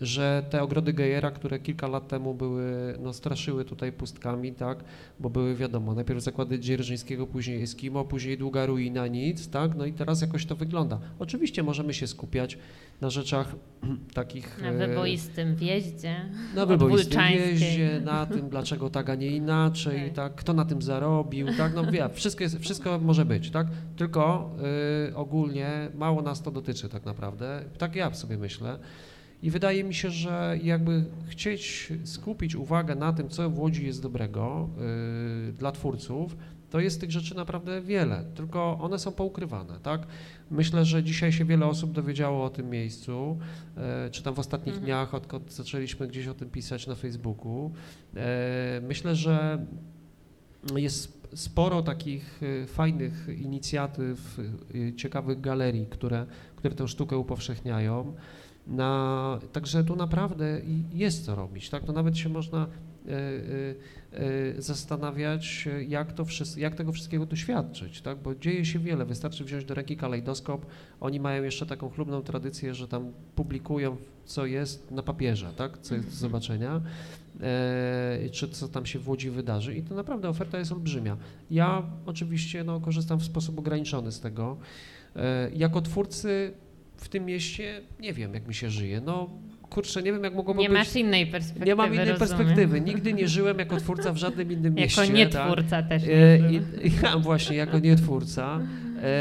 że 0.00 0.42
te 0.50 0.62
ogrody 0.62 0.92
Gejera, 0.92 1.30
które 1.30 1.58
kilka 1.58 1.88
lat 1.88 2.08
temu 2.08 2.34
były, 2.34 2.94
no 3.00 3.12
straszyły 3.12 3.64
tutaj 3.64 3.92
pustkami, 3.92 4.52
tak? 4.52 4.84
Bo 5.20 5.30
były 5.30 5.54
wiadomo, 5.56 5.94
najpierw 5.94 6.22
zakłady 6.22 6.60
Dzierżyńskiego, 6.60 7.26
później 7.26 7.62
Eskimo, 7.62 8.04
później 8.04 8.38
długa 8.38 8.66
ruina, 8.66 9.06
nic, 9.06 9.48
tak? 9.48 9.74
No 9.76 9.84
i 9.86 9.92
teraz 9.92 10.20
jakoś 10.20 10.46
to 10.46 10.56
wygląda. 10.56 10.98
Oczywiście 11.18 11.62
możemy 11.62 11.94
się 11.94 12.06
skupiać 12.06 12.58
na 13.00 13.10
rzeczach 13.10 13.54
takich... 14.14 14.62
Na 14.62 14.68
e, 14.68 14.88
wyboistym 14.88 15.56
wjeździe. 15.56 16.16
na 16.54 16.66
wyboistym 16.66 17.04
Wólczańskiej. 17.04 17.50
jeździe, 17.50 18.00
na 18.04 18.26
tym, 18.26 18.48
dlaczego 18.48 18.90
tak, 18.90 19.10
a 19.10 19.14
nie 19.14 19.26
inaczej, 19.26 20.00
Tak. 20.06 20.14
tak, 20.14 20.34
kto 20.34 20.52
na 20.52 20.64
tym 20.64 20.82
zarobił, 20.82 21.46
tak, 21.56 21.74
no 21.74 21.90
wie, 21.92 22.08
wszystko, 22.12 22.44
jest, 22.44 22.58
wszystko 22.58 22.98
może 22.98 23.24
być, 23.24 23.41
tak, 23.50 23.66
tylko 23.96 24.50
y, 25.10 25.16
ogólnie 25.16 25.88
mało 25.94 26.22
nas 26.22 26.42
to 26.42 26.50
dotyczy 26.50 26.88
tak 26.88 27.04
naprawdę, 27.04 27.64
tak 27.78 27.96
ja 27.96 28.14
sobie 28.14 28.38
myślę 28.38 28.78
i 29.42 29.50
wydaje 29.50 29.84
mi 29.84 29.94
się, 29.94 30.10
że 30.10 30.58
jakby 30.62 31.04
chcieć 31.26 31.92
skupić 32.04 32.54
uwagę 32.56 32.94
na 32.94 33.12
tym, 33.12 33.28
co 33.28 33.50
w 33.50 33.58
Łodzi 33.58 33.86
jest 33.86 34.02
dobrego 34.02 34.68
y, 35.48 35.52
dla 35.52 35.72
twórców, 35.72 36.36
to 36.70 36.80
jest 36.80 37.00
tych 37.00 37.10
rzeczy 37.10 37.36
naprawdę 37.36 37.80
wiele, 37.80 38.24
tylko 38.34 38.78
one 38.80 38.98
są 38.98 39.12
poukrywane, 39.12 39.78
tak? 39.82 40.06
Myślę, 40.50 40.84
że 40.84 41.02
dzisiaj 41.02 41.32
się 41.32 41.44
wiele 41.44 41.66
osób 41.66 41.92
dowiedziało 41.92 42.44
o 42.44 42.50
tym 42.50 42.70
miejscu, 42.70 43.38
e, 43.76 44.10
czy 44.10 44.22
tam 44.22 44.34
w 44.34 44.38
ostatnich 44.38 44.74
Mhm. 44.74 44.84
dniach, 44.84 45.14
odkąd 45.14 45.52
zaczęliśmy 45.52 46.08
gdzieś 46.08 46.26
o 46.26 46.34
tym 46.34 46.50
pisać 46.50 46.86
na 46.86 46.94
Facebooku. 46.94 47.72
E, 48.16 48.80
Myślę, 48.88 49.14
że 49.16 49.66
jest 50.76 51.21
sporo 51.34 51.82
takich 51.82 52.40
e, 52.42 52.66
fajnych 52.66 53.28
inicjatyw, 53.40 54.38
e, 54.74 54.94
ciekawych 54.94 55.40
galerii, 55.40 55.86
które, 55.86 56.26
które 56.56 56.74
tę 56.74 56.88
sztukę 56.88 57.18
upowszechniają. 57.18 58.14
Na, 58.66 59.38
także 59.52 59.84
tu 59.84 59.96
naprawdę 59.96 60.60
jest 60.92 61.24
co 61.24 61.34
robić, 61.34 61.70
tak? 61.70 61.84
To 61.84 61.92
nawet 61.92 62.18
się 62.18 62.28
można 62.28 62.66
e, 63.06 64.62
zastanawiać, 64.62 65.68
jak, 65.88 66.12
to 66.12 66.24
wszys- 66.24 66.58
jak 66.58 66.74
tego 66.74 66.92
wszystkiego 66.92 67.26
doświadczyć, 67.26 68.00
tak? 68.00 68.18
Bo 68.18 68.34
dzieje 68.34 68.64
się 68.64 68.78
wiele, 68.78 69.04
wystarczy 69.04 69.44
wziąć 69.44 69.64
do 69.64 69.74
ręki 69.74 69.96
kalejdoskop, 69.96 70.66
oni 71.00 71.20
mają 71.20 71.42
jeszcze 71.42 71.66
taką 71.66 71.90
chlubną 71.90 72.22
tradycję, 72.22 72.74
że 72.74 72.88
tam 72.88 73.12
publikują, 73.34 73.96
co 74.24 74.46
jest 74.46 74.90
na 74.90 75.02
papierze, 75.02 75.52
tak? 75.56 75.78
Co 75.78 75.94
jest 75.94 76.08
do 76.08 76.14
zobaczenia, 76.14 76.80
czy 78.32 78.48
co 78.48 78.68
tam 78.68 78.86
się 78.86 78.98
w 78.98 79.08
Łodzi 79.08 79.30
wydarzy 79.30 79.74
i 79.74 79.82
to 79.82 79.94
naprawdę 79.94 80.28
oferta 80.28 80.58
jest 80.58 80.72
olbrzymia. 80.72 81.16
Ja 81.50 81.82
oczywiście 82.06 82.64
no, 82.64 82.80
korzystam 82.80 83.18
w 83.20 83.24
sposób 83.24 83.58
ograniczony 83.58 84.12
z 84.12 84.20
tego. 84.20 84.56
E, 85.16 85.50
jako 85.56 85.80
twórcy 85.80 86.52
w 86.96 87.08
tym 87.08 87.24
mieście 87.24 87.80
nie 88.00 88.12
wiem, 88.12 88.34
jak 88.34 88.48
mi 88.48 88.54
się 88.54 88.70
żyje. 88.70 89.00
No 89.00 89.30
kurczę, 89.70 90.02
nie 90.02 90.12
wiem, 90.12 90.24
jak 90.24 90.34
mogłoby 90.34 90.60
Nie 90.60 90.68
być... 90.68 90.78
masz 90.78 90.96
innej 90.96 91.26
perspektywy. 91.26 91.66
Nie 91.66 91.74
mam 91.74 91.86
innej 91.94 91.98
rozumiem. 92.08 92.18
perspektywy. 92.18 92.80
Nigdy 92.80 93.12
nie 93.12 93.28
żyłem 93.28 93.58
jako 93.58 93.76
twórca 93.76 94.12
w 94.12 94.16
żadnym 94.16 94.52
innym 94.52 94.74
mieście. 94.74 95.00
Jako 95.00 95.12
tak? 95.12 95.16
nietwórca 95.18 95.82
też 95.82 96.02
nie 96.06 96.14
E, 96.14 96.38
żyłem. 96.38 96.52
i, 96.54 96.60
ja 97.02 97.18
właśnie 97.18 97.56
jako 97.56 97.78
nietwórca. 97.78 98.60
E, 99.02 99.12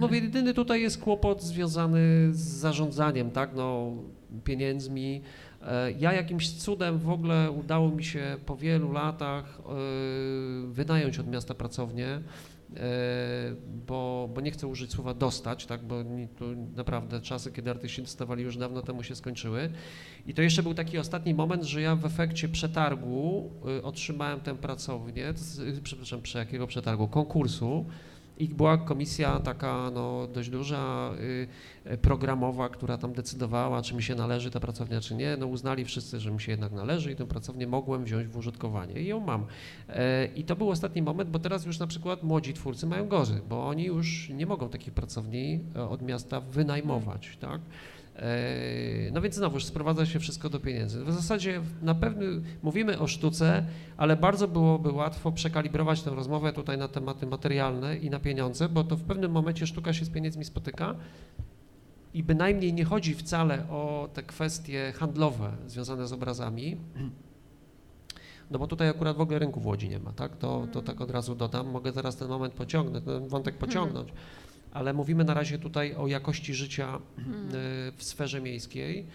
mówię, 0.00 0.18
jedyny 0.18 0.54
tutaj 0.54 0.82
jest 0.82 0.98
kłopot 1.02 1.42
związany 1.42 1.98
z 2.32 2.38
zarządzaniem, 2.38 3.30
tak, 3.30 3.50
no, 3.56 3.92
pieniędzmi. 4.44 5.22
E, 5.62 5.92
ja 5.92 6.12
jakimś 6.12 6.50
cudem 6.50 6.98
w 6.98 7.10
ogóle 7.10 7.50
udało 7.50 7.88
mi 7.88 8.04
się 8.04 8.36
po 8.46 8.56
wielu 8.56 8.92
latach 8.92 9.60
e, 9.60 9.72
wynająć 10.66 11.18
od 11.18 11.28
miasta 11.28 11.54
pracownię, 11.54 12.06
e, 12.06 12.22
bo, 13.86 14.30
bo 14.34 14.40
nie 14.40 14.50
chcę 14.50 14.66
użyć 14.66 14.92
słowa 14.92 15.14
dostać, 15.14 15.66
tak, 15.66 15.82
bo 15.84 16.04
tu 16.38 16.44
naprawdę 16.76 17.20
czasy, 17.20 17.52
kiedy 17.52 17.70
artyści 17.70 18.02
dostawali 18.02 18.42
już 18.42 18.56
dawno 18.56 18.82
temu 18.82 19.02
się 19.02 19.14
skończyły. 19.14 19.70
I 20.26 20.34
to 20.34 20.42
jeszcze 20.42 20.62
był 20.62 20.74
taki 20.74 20.98
ostatni 20.98 21.34
moment, 21.34 21.62
że 21.62 21.82
ja 21.82 21.96
w 21.96 22.04
efekcie 22.04 22.48
przetargu 22.48 23.50
otrzymałem 23.82 24.40
tę 24.40 24.54
pracownię, 24.54 25.34
przepraszam, 25.82 26.22
przy 26.22 26.38
jakiego 26.38 26.66
przetargu? 26.66 27.08
Konkursu. 27.08 27.86
I 28.38 28.48
była 28.48 28.78
komisja 28.78 29.40
taka 29.40 29.90
no, 29.94 30.26
dość 30.26 30.50
duża, 30.50 31.10
y, 31.86 31.98
programowa, 31.98 32.68
która 32.68 32.98
tam 32.98 33.12
decydowała, 33.12 33.82
czy 33.82 33.94
mi 33.94 34.02
się 34.02 34.14
należy 34.14 34.50
ta 34.50 34.60
pracownia, 34.60 35.00
czy 35.00 35.14
nie. 35.14 35.36
No 35.36 35.46
uznali 35.46 35.84
wszyscy, 35.84 36.20
że 36.20 36.30
mi 36.30 36.40
się 36.40 36.52
jednak 36.52 36.72
należy 36.72 37.12
i 37.12 37.16
tę 37.16 37.26
pracownię 37.26 37.66
mogłem 37.66 38.04
wziąć 38.04 38.26
w 38.26 38.36
użytkowanie 38.36 39.00
i 39.00 39.06
ją 39.06 39.20
mam. 39.20 39.46
E, 39.88 40.26
I 40.26 40.44
to 40.44 40.56
był 40.56 40.70
ostatni 40.70 41.02
moment, 41.02 41.30
bo 41.30 41.38
teraz 41.38 41.66
już 41.66 41.78
na 41.78 41.86
przykład 41.86 42.22
młodzi 42.22 42.54
twórcy 42.54 42.86
mają 42.86 43.08
gorzej, 43.08 43.40
bo 43.48 43.68
oni 43.68 43.84
już 43.84 44.28
nie 44.28 44.46
mogą 44.46 44.68
takich 44.68 44.94
pracowni 44.94 45.60
e, 45.76 45.88
od 45.88 46.02
miasta 46.02 46.40
wynajmować, 46.40 47.36
tak? 47.40 47.60
E, 48.16 49.10
No 49.12 49.20
więc 49.20 49.34
znowuż 49.34 49.64
sprowadza 49.64 50.06
się 50.06 50.18
wszystko 50.20 50.50
do 50.50 50.60
pieniędzy. 50.60 51.04
W 51.04 51.12
zasadzie 51.12 51.60
na 51.82 51.94
pewno 51.94 52.26
mówimy 52.62 52.98
o 52.98 53.06
sztuce, 53.06 53.64
ale 53.96 54.16
bardzo 54.16 54.48
byłoby 54.48 54.90
łatwo 54.90 55.32
przekalibrować 55.32 56.02
tę 56.02 56.10
rozmowę 56.10 56.52
tutaj 56.52 56.78
na 56.78 56.88
tematy 56.88 57.26
materialne 57.26 57.96
i 57.96 58.10
na 58.10 58.18
pieniądze, 58.20 58.68
bo 58.68 58.84
to 58.84 58.96
w 58.96 59.02
pewnym 59.02 59.32
momencie 59.32 59.66
sztuka 59.66 59.92
się 59.92 60.04
z 60.04 60.10
pieniędzmi 60.10 60.44
spotyka 60.44 60.94
i 62.14 62.22
bynajmniej 62.22 62.72
nie 62.72 62.84
chodzi 62.84 63.14
wcale 63.14 63.68
o 63.68 64.08
te 64.14 64.22
kwestie 64.22 64.92
handlowe 64.96 65.52
związane 65.66 66.06
z 66.06 66.12
obrazami, 66.12 66.76
no 68.50 68.58
bo 68.58 68.66
tutaj 68.66 68.88
akurat 68.88 69.16
w 69.16 69.20
ogóle 69.20 69.38
rynku 69.38 69.60
w 69.60 69.66
Łodzi 69.66 69.88
nie 69.88 69.98
ma, 69.98 70.12
tak? 70.12 70.36
To, 70.36 70.66
to 70.72 70.82
tak 70.82 71.00
od 71.00 71.10
razu 71.10 71.34
dodam. 71.34 71.68
Mogę 71.68 71.92
teraz 71.92 72.16
ten 72.16 72.28
moment 72.28 72.54
pociągnąć, 72.54 73.04
ten 73.04 73.28
wątek 73.28 73.58
pociągnąć, 73.58 74.08
ale 74.72 74.92
mówimy 74.92 75.24
na 75.24 75.34
razie 75.34 75.58
tutaj 75.58 75.94
o 75.94 76.06
jakości 76.06 76.54
życia 76.54 76.96
y, 76.96 77.22
w 77.96 78.04
sferze 78.04 78.40
miejskiej. 78.40 79.06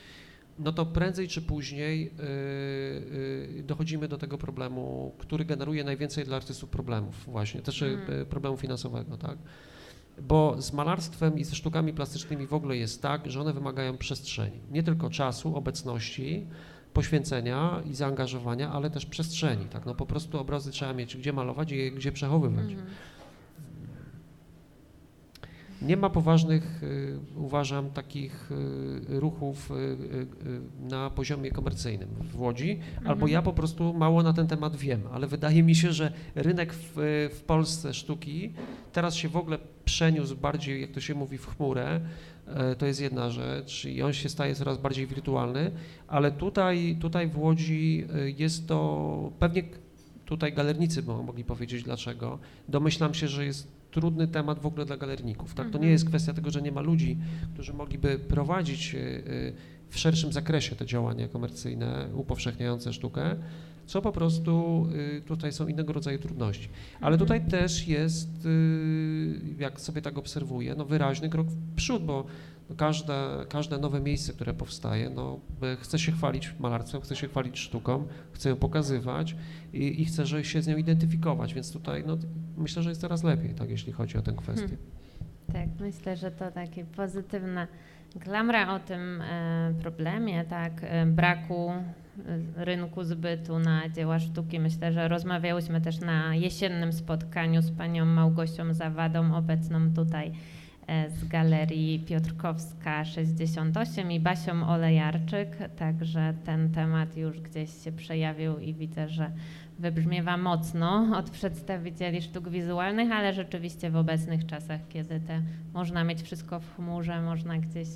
No 0.59 0.71
to 0.71 0.85
prędzej 0.85 1.27
czy 1.27 1.41
później 1.41 2.07
y, 2.07 3.59
y, 3.59 3.63
dochodzimy 3.63 4.07
do 4.07 4.17
tego 4.17 4.37
problemu, 4.37 5.15
który 5.17 5.45
generuje 5.45 5.83
najwięcej 5.83 6.25
dla 6.25 6.35
artystów 6.37 6.69
problemów 6.69 7.25
właśnie, 7.25 7.61
też 7.61 7.81
Mhm. 7.83 8.25
problemu 8.25 8.57
finansowego, 8.57 9.17
tak? 9.17 9.37
Bo 10.21 10.61
z 10.61 10.73
malarstwem 10.73 11.39
i 11.39 11.43
ze 11.43 11.55
sztukami 11.55 11.93
plastycznymi 11.93 12.47
w 12.47 12.53
ogóle 12.53 12.77
jest 12.77 13.01
tak, 13.01 13.31
że 13.31 13.41
one 13.41 13.53
wymagają 13.53 13.97
przestrzeni. 13.97 14.59
Nie 14.71 14.83
tylko 14.83 15.09
czasu, 15.09 15.55
obecności, 15.55 16.47
poświęcenia 16.93 17.83
i 17.91 17.95
zaangażowania, 17.95 18.71
ale 18.71 18.89
też 18.89 19.05
przestrzeni. 19.05 19.65
Tak? 19.65 19.85
No 19.85 19.95
po 19.95 20.05
prostu 20.05 20.39
obrazy 20.39 20.71
trzeba 20.71 20.93
mieć 20.93 21.17
gdzie 21.17 21.33
malować 21.33 21.71
i 21.71 21.91
gdzie 21.91 22.11
przechowywać. 22.11 22.71
Mhm. 22.71 22.87
Nie 25.81 25.97
ma 25.97 26.09
poważnych, 26.09 26.83
y, 26.83 27.17
uważam, 27.35 27.89
takich 27.91 28.51
y, 28.51 29.19
ruchów 29.19 29.71
y, 29.71 29.75
na 30.89 31.09
poziomie 31.09 31.51
komercyjnym 31.51 32.09
w 32.33 32.39
Łodzi, 32.41 32.79
albo 32.97 33.11
Mhm. 33.11 33.31
ja 33.31 33.41
po 33.41 33.53
prostu 33.53 33.93
mało 33.93 34.23
na 34.23 34.33
ten 34.33 34.47
temat 34.47 34.75
wiem, 34.75 35.01
ale 35.11 35.27
wydaje 35.27 35.63
mi 35.63 35.75
się, 35.75 35.93
że 35.93 36.11
rynek 36.35 36.73
w, 36.73 36.91
w 37.35 37.41
Polsce 37.41 37.93
sztuki 37.93 38.53
teraz 38.93 39.15
się 39.15 39.29
w 39.29 39.35
ogóle 39.37 39.57
przeniósł 39.85 40.35
bardziej, 40.35 40.81
jak 40.81 40.91
to 40.91 40.99
się 41.01 41.13
mówi, 41.15 41.37
w 41.37 41.45
chmurę. 41.47 42.01
E, 42.47 42.75
To 42.75 42.85
jest 42.85 43.01
jedna 43.01 43.29
rzecz 43.29 43.85
i 43.85 44.01
on 44.01 44.13
się 44.13 44.29
staje 44.29 44.55
coraz 44.55 44.77
bardziej 44.77 45.07
wirtualny, 45.07 45.71
ale 46.07 46.31
tutaj, 46.31 46.97
tutaj 47.01 47.27
w 47.27 47.37
Łodzi 47.39 48.05
y, 48.15 48.31
jest 48.37 48.67
to 48.67 49.31
pewnie 49.39 49.63
tutaj 50.25 50.53
galernicy 50.53 51.01
by 51.03 51.11
mogli 51.23 51.43
powiedzieć 51.43 51.83
dlaczego. 51.83 52.39
Domyślam 52.69 53.13
się, 53.13 53.27
że 53.27 53.45
jest 53.45 53.80
trudny 53.91 54.27
temat 54.27 54.59
w 54.59 54.65
ogóle 54.65 54.85
dla 54.85 54.97
galerników. 54.97 55.53
Tak? 55.53 55.65
To 55.65 55.71
nie 55.71 55.75
Mhm. 55.75 55.91
jest 55.91 56.05
kwestia 56.05 56.33
tego, 56.33 56.51
że 56.51 56.61
nie 56.61 56.71
ma 56.71 56.81
ludzi, 56.81 57.17
którzy 57.53 57.73
mogliby 57.73 58.19
prowadzić 58.19 58.95
y, 58.95 58.97
y, 58.97 59.53
w 59.89 59.97
szerszym 59.99 60.31
zakresie 60.33 60.75
te 60.75 60.85
działania 60.85 61.27
komercyjne 61.27 62.07
upowszechniające 62.15 62.93
sztukę, 62.93 63.35
co 63.85 64.01
po 64.01 64.11
prostu 64.11 64.87
y, 65.17 65.21
tutaj 65.21 65.51
są 65.53 65.67
innego 65.67 65.93
rodzaju 65.93 66.19
trudności. 66.19 66.69
Ale 67.01 67.15
Mhm. 67.15 67.19
tutaj 67.19 67.51
też 67.59 67.87
jest, 67.87 68.47
jak 69.59 69.81
sobie 69.81 70.01
tak 70.01 70.17
obserwuję, 70.17 70.75
no 70.77 70.85
wyraźny 70.85 71.29
krok 71.29 71.47
w 71.47 71.75
przód, 71.75 72.05
bo 72.05 72.25
no 72.69 72.75
każde, 72.75 73.45
każde 73.49 73.77
nowe 73.77 73.99
miejsce, 74.01 74.33
które 74.33 74.53
powstaje, 74.53 75.09
no 75.09 75.39
chce 75.81 75.99
się 75.99 76.11
chwalić 76.11 76.53
malarstwem, 76.59 77.01
chce 77.01 77.15
się 77.15 77.27
chwalić 77.27 77.59
sztuką, 77.59 78.07
chce 78.31 78.49
ją 78.49 78.55
pokazywać 78.55 79.35
i, 79.73 80.01
i 80.01 80.05
chce 80.05 80.25
że 80.25 80.43
się 80.43 80.61
z 80.61 80.67
nią 80.67 80.77
identyfikować, 80.77 81.53
więc 81.53 81.73
tutaj 81.73 82.03
no, 82.07 82.17
myślę, 82.57 82.83
że 82.83 82.89
jest 82.89 83.01
coraz 83.01 83.23
lepiej, 83.23 83.53
tak, 83.53 83.69
jeśli 83.69 83.93
chodzi 83.93 84.17
o 84.17 84.21
tę 84.21 84.33
kwestię. 84.33 84.67
Hmm. 84.67 84.77
Tak, 85.53 85.67
myślę, 85.79 86.17
że 86.17 86.31
to 86.31 86.51
takie 86.51 86.85
pozytywna 86.85 87.67
klamra 88.19 88.75
o 88.75 88.79
tym 88.79 89.21
e, 89.21 89.73
problemie, 89.81 90.45
tak, 90.45 90.73
e, 90.83 91.05
braku 91.05 91.69
e, 91.71 92.65
rynku 92.65 93.03
zbytu 93.03 93.59
na 93.59 93.89
dzieła 93.89 94.19
sztuki. 94.19 94.59
Myślę, 94.59 94.93
że 94.93 95.07
rozmawiałyśmy 95.07 95.81
też 95.81 95.99
na 95.99 96.35
jesiennym 96.35 96.93
spotkaniu 96.93 97.61
z 97.61 97.71
panią 97.71 98.05
Małgosią 98.05 98.73
Zawadą, 98.73 99.35
obecną 99.35 99.93
tutaj 99.93 100.31
z 101.09 101.27
Galerii 101.27 101.99
Piotrkowska 101.99 103.05
68 103.05 104.11
i 104.11 104.19
Basią 104.19 104.67
Olejarczyk, 104.67 105.57
także 105.77 106.33
ten 106.45 106.71
temat 106.71 107.17
już 107.17 107.41
gdzieś 107.41 107.83
się 107.83 107.91
przejawił 107.91 108.57
i 108.57 108.73
widzę, 108.73 109.09
że 109.09 109.31
wybrzmiewa 109.81 110.37
mocno 110.37 111.17
od 111.17 111.29
przedstawicieli 111.29 112.21
sztuk 112.21 112.49
wizualnych, 112.49 113.11
ale 113.11 113.33
rzeczywiście 113.33 113.89
w 113.89 113.95
obecnych 113.95 114.45
czasach, 114.45 114.81
kiedy 114.89 115.19
te, 115.19 115.41
można 115.73 116.03
mieć 116.03 116.21
wszystko 116.21 116.59
w 116.59 116.75
chmurze, 116.75 117.21
można 117.21 117.57
gdzieś 117.57 117.87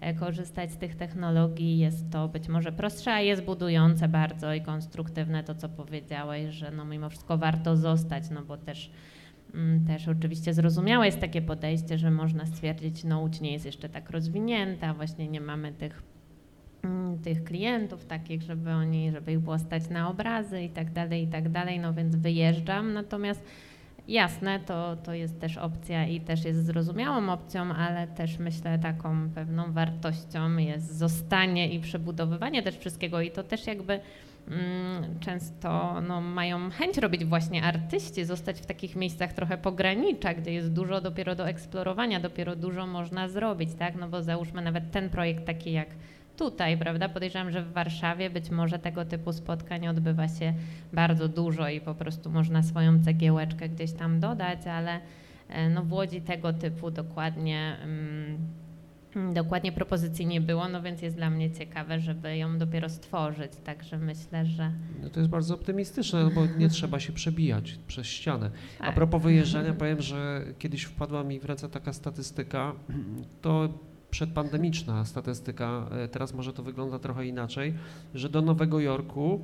e, 0.00 0.14
korzystać 0.14 0.72
z 0.72 0.76
tych 0.76 0.94
technologii, 0.96 1.78
jest 1.78 2.10
to 2.10 2.28
być 2.28 2.48
może 2.48 2.72
prostsze, 2.72 3.12
a 3.12 3.20
jest 3.20 3.44
budujące 3.44 4.08
bardzo 4.08 4.54
i 4.54 4.60
konstruktywne 4.60 5.44
to, 5.44 5.54
co 5.54 5.68
powiedziałeś, 5.68 6.54
że 6.54 6.70
no 6.70 6.84
mimo 6.84 7.10
wszystko 7.10 7.38
warto 7.38 7.76
zostać, 7.76 8.30
no 8.30 8.42
bo 8.42 8.56
też 8.56 8.90
mm, 9.54 9.86
też 9.86 10.08
oczywiście 10.08 10.54
zrozumiałe 10.54 11.06
jest 11.06 11.20
takie 11.20 11.42
podejście, 11.42 11.98
że 11.98 12.10
można 12.10 12.46
stwierdzić, 12.46 13.04
no 13.04 13.20
łódź 13.20 13.40
nie 13.40 13.52
jest 13.52 13.66
jeszcze 13.66 13.88
tak 13.88 14.10
rozwinięta, 14.10 14.94
właśnie 14.94 15.28
nie 15.28 15.40
mamy 15.40 15.72
tych 15.72 16.13
tych 17.22 17.44
klientów 17.44 18.04
takich, 18.04 18.42
żeby 18.42 18.70
oni, 18.70 19.10
żeby 19.10 19.32
ich 19.32 19.40
było 19.40 19.58
stać 19.58 19.88
na 19.88 20.08
obrazy 20.08 20.62
i 20.62 20.68
tak 20.68 20.92
dalej, 20.92 21.22
i 21.22 21.26
tak 21.26 21.48
dalej, 21.48 21.80
no 21.80 21.94
więc 21.94 22.16
wyjeżdżam, 22.16 22.92
natomiast 22.92 23.44
jasne, 24.08 24.60
to, 24.60 24.96
to 24.96 25.14
jest 25.14 25.40
też 25.40 25.58
opcja 25.58 26.06
i 26.06 26.20
też 26.20 26.44
jest 26.44 26.66
zrozumiałą 26.66 27.28
opcją, 27.28 27.74
ale 27.74 28.06
też 28.06 28.38
myślę 28.38 28.78
taką 28.78 29.30
pewną 29.30 29.72
wartością 29.72 30.56
jest 30.56 30.98
zostanie 30.98 31.68
i 31.68 31.80
przebudowywanie 31.80 32.62
też 32.62 32.78
wszystkiego. 32.78 33.20
I 33.20 33.30
to 33.30 33.42
też 33.42 33.66
jakby 33.66 34.00
mm, 34.48 35.20
często 35.20 36.00
no, 36.08 36.20
mają 36.20 36.70
chęć 36.70 36.98
robić 36.98 37.24
właśnie 37.24 37.62
artyści, 37.62 38.24
zostać 38.24 38.60
w 38.60 38.66
takich 38.66 38.96
miejscach 38.96 39.32
trochę 39.32 39.58
pogranicza, 39.58 40.34
gdzie 40.34 40.52
jest 40.52 40.72
dużo 40.72 41.00
dopiero 41.00 41.34
do 41.34 41.48
eksplorowania, 41.48 42.20
dopiero 42.20 42.56
dużo 42.56 42.86
można 42.86 43.28
zrobić, 43.28 43.70
tak, 43.78 43.94
no 43.96 44.08
bo 44.08 44.22
załóżmy 44.22 44.62
nawet 44.62 44.90
ten 44.90 45.10
projekt 45.10 45.44
taki 45.44 45.72
jak 45.72 45.88
tutaj, 46.36 46.78
prawda? 46.78 47.08
Podejrzewam, 47.08 47.50
że 47.50 47.62
w 47.62 47.72
Warszawie 47.72 48.30
być 48.30 48.50
może 48.50 48.78
tego 48.78 49.04
typu 49.04 49.32
spotkań 49.32 49.88
odbywa 49.88 50.28
się 50.28 50.54
bardzo 50.92 51.28
dużo 51.28 51.68
i 51.68 51.80
po 51.80 51.94
prostu 51.94 52.30
można 52.30 52.62
swoją 52.62 53.02
cegiełeczkę 53.04 53.68
gdzieś 53.68 53.92
tam 53.92 54.20
dodać, 54.20 54.66
ale 54.66 55.00
e, 55.48 55.70
no 55.70 55.84
w 55.84 55.92
Łodzi 55.92 56.20
tego 56.20 56.52
typu 56.52 56.90
dokładnie, 56.90 57.76
mm, 57.82 59.34
dokładnie 59.34 59.72
propozycji 59.72 60.26
nie 60.26 60.40
było, 60.40 60.68
no 60.68 60.82
więc 60.82 61.02
jest 61.02 61.16
dla 61.16 61.30
mnie 61.30 61.50
ciekawe, 61.50 62.00
żeby 62.00 62.36
ją 62.36 62.58
dopiero 62.58 62.88
stworzyć, 62.88 63.52
także 63.64 63.98
myślę, 63.98 64.46
że 64.46 64.72
No 65.02 65.10
to 65.10 65.20
jest 65.20 65.30
bardzo 65.30 65.54
optymistyczne, 65.54 66.24
no 66.24 66.30
bo 66.30 66.46
nie 66.58 66.68
trzeba 66.68 67.00
się 67.00 67.12
przebijać 67.12 67.78
przez 67.86 68.06
ścianę. 68.06 68.50
A 68.78 68.84
tak. 68.84 68.94
propos 68.94 69.22
wyjeżdżania, 69.22 69.72
powiem, 69.72 70.02
że 70.02 70.44
kiedyś 70.58 70.82
wpadła 70.82 71.24
mi 71.24 71.40
w 71.40 71.44
ręce 71.44 71.68
taka 71.68 71.92
statystyka, 71.92 72.72
to 73.42 73.68
przedpandemiczna 74.14 75.04
statystyka, 75.04 75.86
e, 75.90 76.08
teraz 76.08 76.34
może 76.34 76.52
to 76.52 76.62
wygląda 76.62 76.98
trochę 76.98 77.26
inaczej, 77.26 77.74
że 78.14 78.28
do 78.28 78.42
Nowego 78.42 78.80
Jorku 78.80 79.40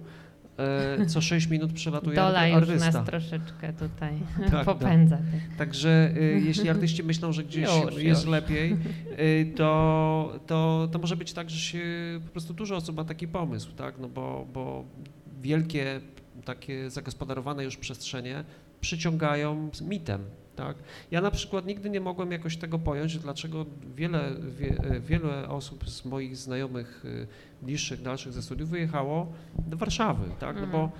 e, 0.58 1.06
co 1.06 1.20
6 1.20 1.46
minut 1.46 1.72
przelatuje 1.72 2.16
Dola 2.16 2.40
arty- 2.40 2.48
już 2.48 2.68
artysta. 2.68 2.92
nas 2.92 3.06
troszeczkę 3.06 3.72
tutaj 3.72 4.12
tak. 4.50 4.64
popędza. 4.64 5.18
Także 5.58 6.12
y, 6.16 6.42
jeśli 6.44 6.68
artyści 6.68 7.04
myślą, 7.04 7.32
że 7.32 7.44
gdzieś 7.44 7.68
Już, 7.84 8.02
jest 8.02 8.22
już. 8.22 8.30
lepiej, 8.30 8.76
to, 9.56 10.32
to, 10.46 10.88
to 10.92 10.98
może 10.98 11.16
być 11.16 11.32
tak, 11.32 11.50
że 11.50 11.56
się 11.60 11.84
po 12.26 12.32
prostu 12.32 12.54
dużo 12.54 12.76
osób 12.76 12.96
ma 12.96 13.04
taki 13.04 13.28
pomysł, 13.28 13.72
tak? 13.72 13.94
No 13.98 14.08
bo, 14.08 14.46
bo 14.54 14.84
wielkie 15.42 16.00
takie 16.44 16.90
zagospodarowane 16.90 17.64
już 17.64 17.76
przestrzenie 17.76 18.44
przyciągają 18.80 19.70
mitem, 19.80 20.20
tak? 20.64 20.76
Ja 21.10 21.20
na 21.20 21.30
przykład 21.30 21.66
nigdy 21.66 21.90
nie 21.90 22.00
mogłem 22.00 22.32
jakoś 22.32 22.56
tego 22.56 22.78
pojąć, 22.78 23.18
dlaczego 23.18 23.66
wiele, 23.96 24.30
wie, 24.58 24.76
wiele 25.00 25.48
osób 25.48 25.90
z 25.90 26.04
moich 26.04 26.36
znajomych 26.36 27.04
y, 27.04 27.26
bliższych, 27.62 28.02
dalszych 28.02 28.32
ze 28.32 28.42
studiów 28.42 28.70
wyjechało 28.70 29.32
do 29.66 29.76
Warszawy, 29.76 30.24
tak? 30.40 30.56
No 30.60 30.66
bo 30.66 30.80
Mhm. 30.84 30.90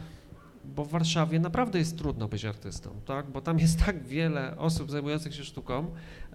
bo 0.76 0.84
w 0.84 0.90
Warszawie 0.90 1.40
naprawdę 1.40 1.78
jest 1.78 1.98
trudno 1.98 2.28
być 2.28 2.44
artystą, 2.44 2.90
tak? 3.06 3.30
bo 3.30 3.40
tam 3.40 3.58
jest 3.58 3.84
tak 3.84 4.04
wiele 4.04 4.58
osób 4.58 4.90
zajmujących 4.90 5.34
się 5.34 5.44
sztuką 5.44 5.86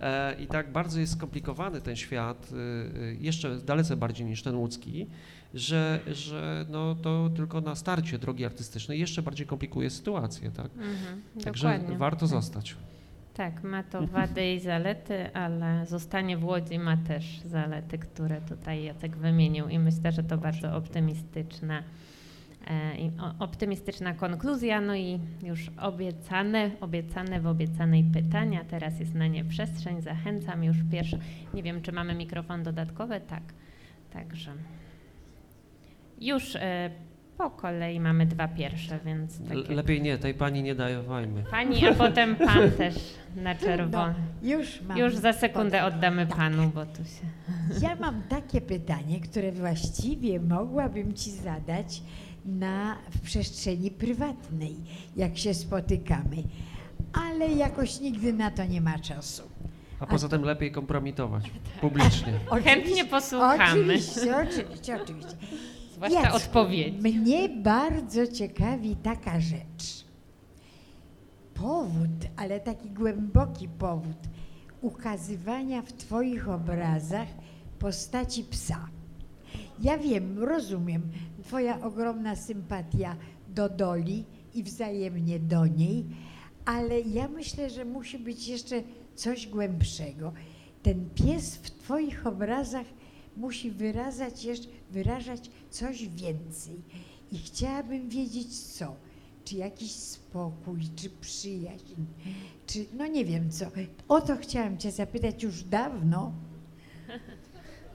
e, 0.02 0.36
i 0.42 0.48
tak 0.48 0.72
bardzo 0.72 1.00
jest 1.00 1.14
skomplikowany 1.14 1.82
ten 1.82 1.96
świat, 1.96 2.50
y, 2.52 2.56
y, 3.00 3.18
jeszcze 3.22 3.58
dalece 3.58 3.98
bardziej 3.98 4.26
niż 4.28 4.44
ten 4.44 4.56
łódzki, 4.56 5.08
że, 5.54 6.00
że 6.12 6.66
no, 6.70 6.96
to 6.96 7.30
tylko 7.36 7.62
na 7.62 7.76
starcie 7.76 8.18
drogi 8.20 8.46
artystycznej 8.46 9.00
jeszcze 9.00 9.22
bardziej 9.22 9.48
komplikuje 9.48 9.90
sytuację. 9.90 10.52
Tak? 10.52 10.72
Mhm, 10.78 11.22
Także 11.44 11.68
dokładnie. 11.74 11.98
warto 11.98 12.28
zostać. 12.28 12.76
Tak, 13.36 13.64
ma 13.64 13.84
to 13.84 14.08
wady 14.08 14.54
i 14.54 14.60
zalety, 14.60 15.34
ale 15.34 15.86
zostanie 15.86 16.38
w 16.38 16.46
Łodzi 16.46 16.80
ma 16.80 16.98
też 16.98 17.40
zalety, 17.46 17.98
które 17.98 18.42
tutaj 18.42 18.84
Jacek 18.84 19.18
wymienił 19.18 19.68
i 19.68 19.80
myślę, 19.80 20.12
że 20.12 20.24
to 20.24 20.38
bardzo 20.38 20.76
optymistyczna, 20.76 21.84
e, 22.68 22.98
i 22.98 23.12
o- 23.20 23.44
optymistyczna 23.44 24.14
konkluzja, 24.14 24.82
no 24.82 24.96
i 24.96 25.20
już 25.44 25.72
obiecane, 25.82 26.72
obiecane 26.82 27.40
w 27.40 27.48
obiecanej 27.48 28.04
pytania, 28.04 28.64
teraz 28.70 29.00
jest 29.00 29.14
na 29.16 29.28
nie 29.28 29.46
przestrzeń, 29.46 30.02
zachęcam 30.02 30.64
już 30.64 30.78
pierwsze, 30.92 31.18
nie 31.54 31.64
wiem 31.64 31.82
czy 31.82 31.92
mamy 31.92 32.16
mikrofon 32.16 32.64
dodatkowy, 32.64 33.22
tak, 33.28 33.44
także 34.14 34.52
już 36.22 36.56
e, 36.56 36.90
po 37.38 37.50
kolei 37.50 38.00
mamy 38.00 38.26
dwa 38.26 38.48
pierwsze, 38.48 39.00
więc 39.06 39.40
takie 39.48 39.76
Lepiej 39.76 40.02
nie, 40.02 40.18
tej 40.18 40.34
pani 40.34 40.64
nie 40.64 40.76
dawajmy. 40.76 41.44
pani, 41.52 41.88
a 41.88 41.94
potem 41.94 42.36
pan 42.36 42.72
też 42.78 42.96
na 43.36 43.56
czerwono. 43.56 44.08
No, 44.08 44.14
już 44.50 44.82
mam. 44.82 44.98
Już 44.98 45.16
za 45.16 45.34
sekundę 45.34 45.80
pod- 45.82 45.94
oddamy 45.94 46.28
tak. 46.28 46.38
panu, 46.38 46.72
bo 46.76 46.86
tu 46.86 46.98
się. 47.04 47.26
Ja 47.88 47.96
mam 47.96 48.22
takie 48.30 48.62
pytanie, 48.62 49.20
które 49.20 49.52
właściwie 49.52 50.40
mogłabym 50.40 51.14
ci 51.14 51.32
zadać 51.32 52.02
na, 52.46 52.96
w 53.12 53.20
przestrzeni 53.22 53.92
prywatnej, 53.92 54.76
jak 55.16 55.38
się 55.38 55.54
spotykamy, 55.54 56.44
ale 57.14 57.48
jakoś 57.48 58.00
nigdy 58.00 58.34
na 58.34 58.52
to 58.52 58.66
nie 58.66 58.82
ma 58.82 59.00
czasu. 59.00 59.44
A 60.00 60.06
poza 60.06 60.30
tym 60.30 60.42
lepiej 60.44 60.72
kompromitować 60.72 61.44
publicznie. 61.82 62.34
Chętnie 62.64 63.06
posłuchamy. 63.06 63.64
Oczywiście, 63.72 64.38
oczywiście, 64.38 65.02
oczywiście. 65.04 65.36
Zwłaszcza 65.96 66.22
Jacku, 66.22 66.38
odpowiedzi. 66.38 67.20
Mnie 67.20 67.50
bardzo 67.50 68.28
ciekawi 68.28 68.96
taka 68.96 69.40
rzecz. 69.40 70.06
Powód, 71.54 72.12
ale 72.38 72.60
taki 72.60 72.90
głęboki 72.90 73.68
powód 73.70 74.18
ukazywania 74.82 75.82
w 75.82 75.94
Twoich 75.94 76.50
obrazach 76.50 77.28
postaci 77.80 78.44
psa. 78.44 78.88
Ja 79.82 79.98
wiem, 79.98 80.40
rozumiem, 80.40 81.02
Twoja 81.44 81.82
ogromna 81.82 82.36
sympatia 82.36 83.16
do 83.48 83.70
Doli 83.70 84.26
i 84.54 84.64
wzajemnie 84.64 85.40
do 85.40 85.68
niej, 85.68 86.06
ale 86.66 87.02
ja 87.02 87.28
myślę, 87.28 87.70
że 87.70 87.86
musi 87.86 88.20
być 88.20 88.48
jeszcze 88.48 88.84
coś 89.16 89.48
głębszego. 89.48 90.34
Ten 90.84 91.10
pies 91.16 91.56
w 91.56 91.72
Twoich 91.72 92.28
obrazach 92.28 92.86
musi 93.38 93.72
wyrażać, 93.72 94.44
jeszcze, 94.44 94.68
wyrażać 94.92 95.52
coś 95.76 96.08
więcej. 96.08 96.76
I 97.32 97.38
chciałabym 97.38 98.10
wiedzieć 98.10 98.60
co. 98.60 98.96
Czy 99.46 99.56
jakiś 99.56 99.92
spokój, 99.92 100.80
czy 100.96 101.10
przyjaźń, 101.10 102.02
czy 102.68 102.86
no 102.98 103.08
nie 103.08 103.26
wiem 103.26 103.52
co. 103.52 103.66
O 104.08 104.22
to 104.22 104.38
chciałam 104.38 104.78
Cię 104.78 104.92
zapytać 104.92 105.44
już 105.44 105.64
dawno. 105.64 106.34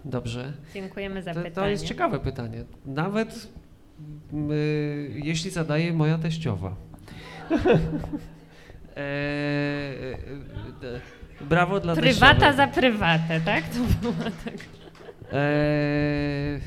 Dobrze. 0.05 0.52
Dziękujemy 0.74 1.23
za 1.23 1.35
To, 1.35 1.43
pytanie. 1.43 1.55
to 1.55 1.69
jest 1.69 1.85
ciekawe 1.85 2.20
pytanie. 2.20 2.65
Nawet 2.86 3.48
mm, 4.32 4.51
y, 4.51 5.20
jeśli 5.24 5.51
zadaje 5.51 5.93
moja 5.93 6.19
teściowa. 6.19 6.77
e, 7.51 9.01
e, 9.01 9.02
e, 11.40 11.44
brawo 11.44 11.81
dla 11.81 11.94
Prywata 11.97 12.35
teściowej. 12.35 12.57
za 12.57 12.66
prywatę, 12.66 13.40
tak? 13.40 13.65
To 13.69 13.78
było 14.02 14.15
tak. 14.44 14.55
Eee, 15.32 16.61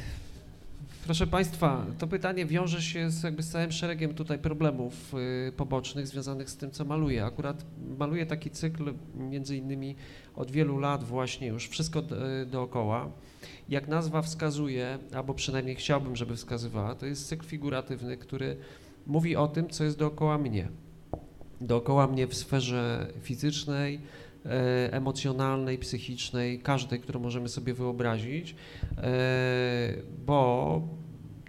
proszę 1.06 1.28
Państwa, 1.28 1.86
to 1.98 2.08
pytanie 2.08 2.46
wiąże 2.46 2.82
się 2.82 3.10
z, 3.10 3.24
jakby 3.24 3.44
z 3.44 3.50
całym 3.50 3.72
szeregiem 3.72 4.14
tutaj 4.14 4.40
problemów 4.40 5.14
y, 5.48 5.52
pobocznych 5.52 6.08
związanych 6.08 6.50
z 6.50 6.58
tym, 6.58 6.72
co 6.72 6.86
maluję. 6.86 7.26
Akurat 7.26 7.66
maluję 7.98 8.26
taki 8.26 8.50
cykl 8.50 8.94
między 9.16 9.58
innymi 9.58 9.96
od 10.36 10.52
wielu 10.52 10.78
lat 10.78 11.04
właśnie 11.04 11.48
już 11.48 11.68
wszystko 11.70 12.00
y, 12.00 12.46
dookoła. 12.46 13.10
Jak 13.70 13.88
nazwa 13.88 14.22
wskazuje, 14.22 15.00
albo 15.14 15.34
przynajmniej 15.34 15.76
chciałbym, 15.76 16.16
żeby 16.16 16.36
wskazywała, 16.36 16.96
to 16.96 17.06
jest 17.06 17.28
cykl 17.28 17.46
figuratywny, 17.46 18.18
który 18.18 18.58
mówi 19.08 19.36
o 19.36 19.48
tym, 19.48 19.70
co 19.70 19.84
jest 19.84 19.98
dookoła 19.98 20.38
mnie. 20.38 20.68
Dookoła 21.62 22.08
mnie 22.08 22.28
w 22.28 22.36
sferze 22.36 23.08
fizycznej, 23.22 24.02
emocjonalnej, 24.91 25.78
psychicznej, 25.78 26.60
każdej, 26.60 26.99
którą 26.99 27.20
możemy 27.20 27.49
sobie 27.49 27.74
wyobrazić, 27.74 28.56
e, 28.98 29.94
bo 30.26 30.82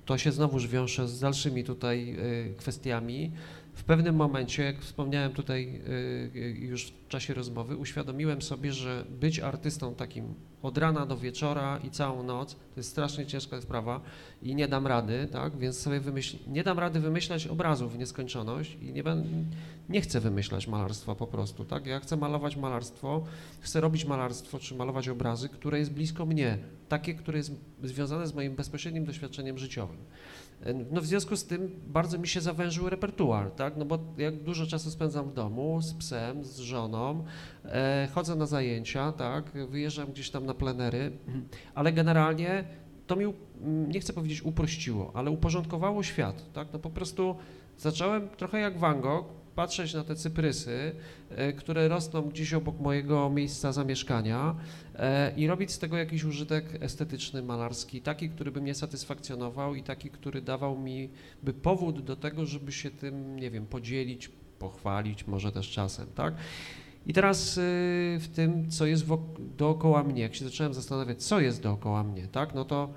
to 0.05 0.19
się 0.19 0.33
znowuż 0.33 0.69
wiąże 0.69 1.09
z 1.09 1.21
dalszymi 1.21 1.65
tutaj 1.65 2.17
e, 2.51 2.55
kwestiami. 2.55 3.33
W 3.73 3.85
pewnym 3.85 4.17
momencie, 4.17 4.63
jak 4.65 4.81
wspomniałem 4.81 5.33
tutaj 5.33 5.81
e, 6.35 6.49
już 6.51 6.87
w 6.87 7.09
czasie 7.09 7.35
rozmowy, 7.35 7.77
uświadomiłem 7.77 8.43
sobie, 8.43 8.73
że 8.73 9.05
być 9.21 9.41
artystą 9.41 9.95
takim 9.95 10.35
od 10.65 10.79
rana 10.79 11.07
do 11.07 11.17
wieczora 11.17 11.79
i 11.79 11.91
całą 11.91 12.23
noc 12.23 12.55
to 12.55 12.81
jest 12.81 12.91
strasznie 12.91 13.27
ciężka 13.27 13.61
sprawa 13.61 14.01
i 14.43 14.55
nie 14.55 14.69
dam 14.69 14.87
rady, 14.87 15.29
tak? 15.33 15.59
Więc 15.59 15.79
sobie 15.79 16.01
wymyśl, 16.01 16.37
nie 16.47 16.65
dam 16.65 16.79
rady 16.79 17.01
wymyślać 17.01 17.47
obrazów 17.47 17.93
w 17.93 17.99
nieskończoność 17.99 18.77
i 18.81 18.93
nie, 18.93 19.03
będę, 19.03 19.29
nie 19.89 20.01
chcę 20.01 20.21
wymyślać 20.21 20.69
malarstwa 20.69 21.15
po 21.15 21.27
prostu, 21.27 21.65
tak? 21.65 21.87
Ja 21.87 22.01
chcę 22.01 22.17
malować 22.17 22.57
malarstwo, 22.57 23.25
chcę 23.61 23.81
robić 23.81 24.05
malarstwo 24.05 24.59
czy 24.59 24.75
malować 24.75 25.09
obrazy, 25.09 25.49
które 25.49 25.79
jest 25.79 25.93
blisko 25.93 26.27
mnie, 26.27 26.59
takie, 26.89 27.15
które 27.15 27.39
jest 27.39 27.53
związane 27.83 28.27
z 28.27 28.35
moim 28.35 28.55
bezpośrednim 28.55 29.05
doświadczeniem 29.05 29.59
życiowym. 29.59 29.99
No 30.91 31.01
w 31.01 31.07
związku 31.07 31.37
z 31.37 31.45
tym 31.45 31.81
bardzo 31.87 32.19
mi 32.19 32.29
się 32.29 32.41
zawężył 32.41 32.89
repertuar, 32.91 33.51
tak? 33.51 33.77
No 33.77 33.85
bo 33.85 33.99
jak 34.19 34.43
dużo 34.43 34.67
czasu 34.67 34.91
spędzam 34.91 35.29
w 35.31 35.33
domu 35.35 35.83
z 35.83 35.95
psem, 35.95 36.45
z 36.45 36.59
żoną, 36.59 37.25
e, 37.65 38.09
chodzę 38.15 38.37
na 38.37 38.47
zajęcia, 38.47 39.13
tak? 39.13 39.51
Wyjeżdżam 39.71 40.13
gdzieś 40.13 40.31
tam 40.31 40.47
na 40.47 40.55
plenery, 40.55 41.13
ale 41.75 41.93
generalnie 41.93 42.65
to 43.07 43.17
mi, 43.17 43.27
u- 43.27 43.35
m, 43.65 43.89
nie 43.93 44.01
chcę 44.01 44.13
powiedzieć 44.13 44.43
uprościło, 44.43 45.11
ale 45.15 45.31
uporządkowało 45.31 46.03
świat, 46.03 46.53
tak? 46.53 46.69
No 46.73 46.79
po 46.79 46.91
prostu 46.91 47.37
zacząłem 47.79 48.29
trochę 48.29 48.61
jak 48.61 48.79
Van 48.79 49.01
Gogh 49.01 49.27
patrzeć 49.55 49.95
na 49.95 50.05
te 50.05 50.17
cyprysy, 50.17 50.93
e, 51.31 51.53
które 51.53 51.89
rosną 51.89 52.23
gdzieś 52.23 52.55
obok 52.55 52.81
mojego 52.81 53.31
miejsca 53.31 53.73
zamieszkania 53.73 54.55
e, 54.95 55.33
i 55.37 55.47
robić 55.47 55.73
z 55.73 55.79
tego 55.79 55.97
jakiś 55.97 56.25
użytek 56.25 56.65
estetyczny, 56.81 57.43
malarski, 57.43 58.01
taki, 58.01 58.31
który 58.31 58.51
by 58.51 58.61
mnie 58.61 58.75
satysfakcjonował 58.75 59.75
i 59.75 59.83
taki, 59.83 60.11
który 60.11 60.43
dawał 60.43 60.79
mi 60.79 61.11
by 61.43 61.53
powód 61.53 62.05
do 62.05 62.17
tego, 62.17 62.47
żeby 62.47 62.73
się 62.73 62.91
tym, 62.91 63.37
nie 63.37 63.51
wiem, 63.51 63.67
podzielić, 63.67 64.31
pochwalić 64.59 65.27
może 65.27 65.53
też 65.53 65.71
czasem, 65.71 66.07
tak? 66.15 66.35
I 67.07 67.13
teraz 67.13 67.59
y, 67.59 67.61
w 68.21 68.29
tym, 68.35 68.71
co 68.71 68.87
jest 68.87 69.05
dookoła 69.57 70.03
mnie, 70.03 70.23
jak 70.23 70.35
się 70.35 70.45
zacząłem 70.45 70.75
zastanawiać, 70.75 71.23
co 71.23 71.41
jest 71.41 71.63
dookoła 71.63 72.05
mnie, 72.05 72.29
tak, 72.33 72.55
no 72.55 72.65
to 72.65 72.89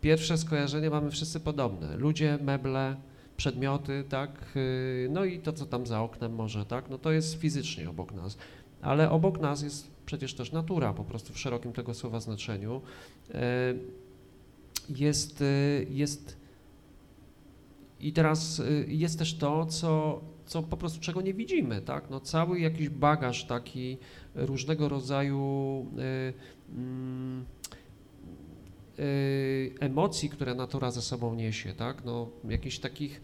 pierwsze 0.00 0.38
skojarzenie 0.38 0.90
mamy 0.90 1.10
wszyscy 1.10 1.40
podobne. 1.40 1.96
Ludzie, 1.96 2.38
meble, 2.42 2.96
przedmioty, 3.36 4.04
tak, 4.08 4.52
y, 4.56 5.08
no 5.10 5.24
i 5.24 5.38
to, 5.40 5.52
co 5.52 5.66
tam 5.66 5.86
za 5.86 6.02
oknem 6.02 6.34
może, 6.34 6.66
tak, 6.66 6.90
no 6.90 6.98
to 6.98 7.12
jest 7.12 7.34
fizycznie 7.40 7.90
obok 7.90 8.12
nas. 8.12 8.36
Ale 8.82 9.10
obok 9.10 9.40
nas 9.40 9.62
jest 9.62 9.90
przecież 10.06 10.34
też 10.34 10.52
natura, 10.52 10.92
po 10.92 11.04
prostu 11.04 11.32
w 11.32 11.38
szerokim 11.38 11.72
tego 11.72 11.94
słowa 11.94 12.20
znaczeniu. 12.20 12.80
Y, 13.30 13.34
Jest, 14.88 15.40
y, 15.40 15.86
jest 15.90 16.36
i 18.00 18.12
teraz 18.12 18.58
y, 18.60 18.86
jest 18.88 19.18
też 19.18 19.34
to, 19.34 19.66
co, 19.66 20.20
co 20.46 20.62
po 20.62 20.76
prostu 20.76 21.00
czego 21.00 21.20
nie 21.20 21.34
widzimy, 21.34 21.82
tak? 21.82 22.10
No, 22.10 22.20
cały 22.20 22.60
jakiś 22.60 22.88
bagaż 22.88 23.44
taki 23.44 23.98
różnego 24.34 24.88
rodzaju 24.88 25.86
y, 25.98 26.72
mm, 26.72 27.42
y, 27.42 27.44
emocji, 29.80 30.30
które 30.30 30.54
natura 30.54 30.90
ze 30.90 31.02
sobą 31.02 31.34
niesie, 31.34 31.72
tak? 31.72 32.04
No, 32.04 32.28
jakichś 32.48 32.78
takich 32.78 33.20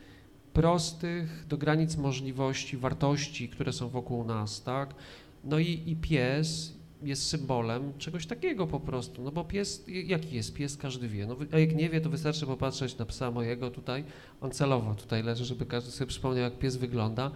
prostych, 0.52 1.47
do 1.48 1.59
granic 1.59 1.97
możliwości, 1.97 2.76
wartości, 2.76 3.48
które 3.48 3.72
są 3.72 3.88
wokół 3.88 4.24
nas, 4.24 4.62
tak? 4.62 4.94
No 5.44 5.59
i, 5.59 5.82
i 5.86 5.97
pies 5.97 6.80
jest 7.02 7.26
symbolem 7.26 7.92
czegoś 7.98 8.26
takiego 8.26 8.66
po 8.66 8.80
prostu, 8.80 9.22
no 9.22 9.32
bo 9.32 9.44
pies, 9.44 9.84
jaki 9.88 10.36
jest 10.36 10.55
pies, 10.55 10.76
każdy 10.76 11.09
wie, 11.09 11.26
no, 11.26 11.36
a 11.52 11.59
jak 11.59 11.76
nie 11.76 11.90
wie, 11.90 12.01
to 12.01 12.10
wystarczy 12.10 12.47
popatrzeć 12.47 12.98
na 12.98 13.06
psa 13.06 13.30
mojego 13.30 13.70
tutaj, 13.70 14.05
on 14.40 14.51
celowo 14.51 14.94
tutaj 14.94 15.22
leży, 15.22 15.44
żeby 15.44 15.66
każdy 15.66 15.90
sobie 15.90 16.09
przypomniał, 16.09 16.44
jak 16.44 16.59
pies 16.59 16.76
wygląda. 16.76 17.30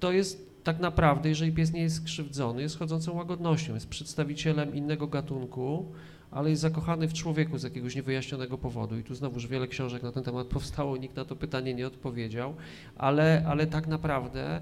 To 0.00 0.12
jest 0.12 0.52
tak 0.64 0.80
naprawdę, 0.80 1.28
jeżeli 1.28 1.52
pies 1.52 1.72
nie 1.72 1.82
jest 1.82 1.96
skrzywdzony, 1.96 2.62
jest 2.62 2.78
chodzącą 2.78 3.12
łagodnością, 3.12 3.74
jest 3.74 3.88
przedstawicielem 3.88 4.74
innego 4.74 5.06
gatunku, 5.06 5.92
ale 6.32 6.50
jest 6.50 6.62
zakochany 6.62 7.08
w 7.08 7.12
człowieku 7.12 7.58
z 7.58 7.62
jakiegoś 7.62 7.96
niewyjaśnionego 7.96 8.58
powodu. 8.58 8.98
I 8.98 9.02
tu 9.02 9.14
znowuż 9.14 9.46
wiele 9.46 9.68
książek 9.68 10.02
na 10.02 10.12
ten 10.12 10.22
temat 10.22 10.46
powstało, 10.46 10.96
nikt 10.96 11.16
na 11.16 11.24
to 11.24 11.36
pytanie 11.36 11.74
nie 11.74 11.86
odpowiedział, 11.86 12.54
ale, 12.96 13.44
ale 13.48 13.66
tak 13.66 13.86
naprawdę 13.86 14.60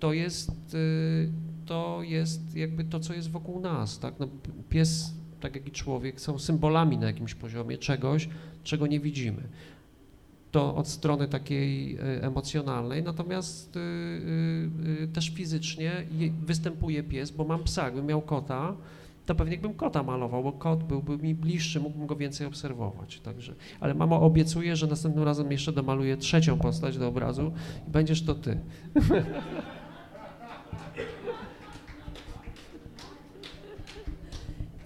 to 0.00 0.12
jest, 0.12 0.74
y, 0.74 1.30
to 1.66 2.00
jest 2.02 2.56
jakby 2.56 2.84
to, 2.84 3.00
co 3.00 3.14
jest 3.14 3.30
wokół 3.30 3.60
nas. 3.60 3.98
Tak? 3.98 4.14
No, 4.20 4.28
pies, 4.68 5.14
tak 5.40 5.54
jak 5.56 5.68
i 5.68 5.70
człowiek, 5.70 6.20
są 6.20 6.38
symbolami 6.38 6.98
na 6.98 7.06
jakimś 7.06 7.34
poziomie 7.34 7.78
czegoś, 7.78 8.28
czego 8.64 8.86
nie 8.86 9.00
widzimy. 9.00 9.42
to 10.50 10.74
od 10.76 10.88
strony 10.88 11.28
takiej 11.28 11.96
e, 11.96 12.22
emocjonalnej, 12.22 13.02
natomiast 13.02 13.76
y, 13.76 13.80
y, 13.80 15.02
y, 15.02 15.08
też 15.08 15.30
fizycznie 15.30 15.92
je- 16.18 16.30
występuje 16.46 17.02
pies, 17.02 17.30
bo 17.30 17.44
mam 17.44 17.64
psa, 17.64 17.84
jakbym 17.84 18.06
miał 18.06 18.22
kota, 18.22 18.76
to 19.26 19.34
pewnie 19.34 19.58
bym 19.58 19.74
kota 19.74 20.02
malował, 20.02 20.42
bo 20.42 20.52
kot 20.52 20.84
byłby 20.84 21.18
mi 21.18 21.34
bliższy, 21.34 21.80
mógłbym 21.80 22.06
go 22.06 22.16
więcej 22.16 22.46
obserwować. 22.46 23.20
Także. 23.20 23.54
Ale 23.80 23.94
mama 23.94 24.20
obiecuje, 24.20 24.76
że 24.76 24.86
następnym 24.86 25.24
razem 25.24 25.52
jeszcze 25.52 25.72
domaluję 25.72 26.16
trzecią 26.16 26.58
postać 26.58 26.98
do 26.98 27.08
obrazu 27.08 27.52
i 27.88 27.90
będziesz 27.90 28.24
to 28.24 28.34
ty. 28.34 28.58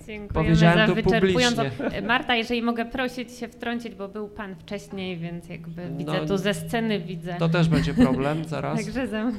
Dziękujemy 0.08 0.48
Powiedziałem 0.48 0.88
za 0.88 0.94
wyczerpującą. 0.94 1.62
publicznie. 1.70 2.02
Marta, 2.02 2.36
jeżeli 2.36 2.62
mogę 2.62 2.84
prosić 2.84 3.32
się 3.32 3.48
wtrącić, 3.48 3.94
bo 3.94 4.08
był 4.08 4.28
Pan 4.28 4.56
wcześniej, 4.56 5.18
więc 5.18 5.48
jakby 5.48 5.90
No, 5.90 5.96
widzę 5.98 6.26
tu 6.26 6.38
ze 6.38 6.54
sceny, 6.54 7.00
widzę. 7.00 7.36
To 7.38 7.48
też 7.48 7.68
będzie 7.68 7.94
problem 7.94 8.44
zaraz. 8.44 8.78
Także 8.84 9.06
za... 9.06 9.32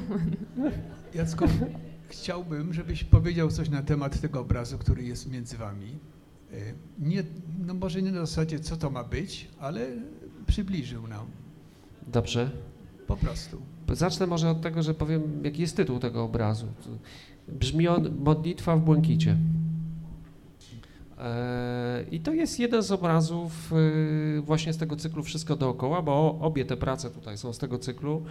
Jacku, 1.16 1.46
chciałbym, 2.10 2.74
żebyś 2.74 3.04
powiedział 3.04 3.52
coś 3.52 3.70
na 3.70 3.82
temat 3.82 4.22
tego 4.22 4.40
obrazu, 4.40 4.78
który 4.78 5.04
jest 5.04 5.32
między 5.32 5.58
wami. 5.58 6.00
Y, 6.54 6.74
Nie, 7.00 7.24
no 7.68 7.74
może 7.74 8.02
nie 8.02 8.12
na 8.12 8.20
zasadzie, 8.26 8.60
co 8.60 8.78
to 8.78 8.90
ma 8.90 9.04
być, 9.04 9.48
ale 9.60 9.88
przybliżył 10.48 11.08
nam. 11.08 11.26
Dobrze. 12.08 12.52
Po 13.08 13.18
prostu. 13.18 13.62
Zacznę 13.94 14.28
może 14.28 14.50
od 14.50 14.62
tego, 14.62 14.84
że 14.84 14.94
powiem, 14.94 15.22
jaki 15.44 15.62
jest 15.62 15.76
tytuł 15.78 16.00
tego 16.00 16.24
obrazu. 16.24 16.68
Brzmi 17.48 17.88
on 17.88 18.16
Modlitwa 18.20 18.76
w 18.76 18.82
błękicie. 18.82 19.38
Eee, 21.20 22.16
I 22.16 22.20
to 22.20 22.34
jest 22.34 22.60
jeden 22.60 22.84
z 22.84 22.92
obrazów 22.92 23.74
y, 23.74 24.42
właśnie 24.42 24.74
z 24.74 24.78
tego 24.78 24.96
cyklu 24.96 25.24
Wszystko 25.24 25.56
dookoła, 25.56 26.02
bo 26.02 26.40
obie 26.42 26.66
te 26.66 26.78
prace 26.78 27.10
tutaj 27.10 27.38
są 27.38 27.54
z 27.54 27.58
tego 27.58 27.80
cyklu, 27.80 28.24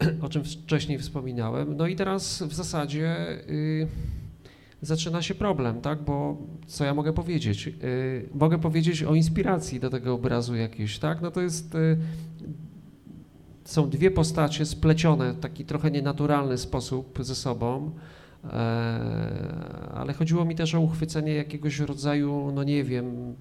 o 0.26 0.28
czym 0.28 0.44
wcześniej 0.44 0.98
wspominałem. 0.98 1.76
No 1.76 1.86
i 1.86 1.96
teraz 1.96 2.42
w 2.42 2.54
zasadzie 2.54 3.16
y, 3.48 3.86
zaczyna 4.82 5.22
się 5.22 5.34
problem, 5.34 5.80
tak? 5.80 6.02
Bo 6.02 6.36
co 6.66 6.84
ja 6.84 6.94
mogę 6.94 7.12
powiedzieć? 7.12 7.66
Y, 7.66 8.28
mogę 8.34 8.58
powiedzieć 8.58 9.02
o 9.02 9.14
inspiracji 9.14 9.80
do 9.80 9.90
tego 9.90 10.14
obrazu 10.14 10.56
jakiejś, 10.56 10.98
tak? 10.98 11.20
No 11.22 11.30
to 11.30 11.40
jest 11.40 11.74
y, 11.74 11.96
są 13.64 13.90
dwie 13.90 14.10
postacie 14.10 14.66
splecione 14.66 15.32
w 15.32 15.40
taki 15.40 15.64
trochę 15.64 15.90
nienaturalny 15.90 16.58
sposób 16.58 17.18
ze 17.20 17.34
sobą, 17.34 17.90
e, 18.44 18.48
ale 19.94 20.12
chodziło 20.12 20.44
mi 20.44 20.54
też 20.54 20.74
o 20.74 20.80
uchwycenie 20.80 21.34
jakiegoś 21.34 21.78
rodzaju, 21.78 22.52
no 22.54 22.64
nie 22.64 22.84
wiem, 22.84 23.34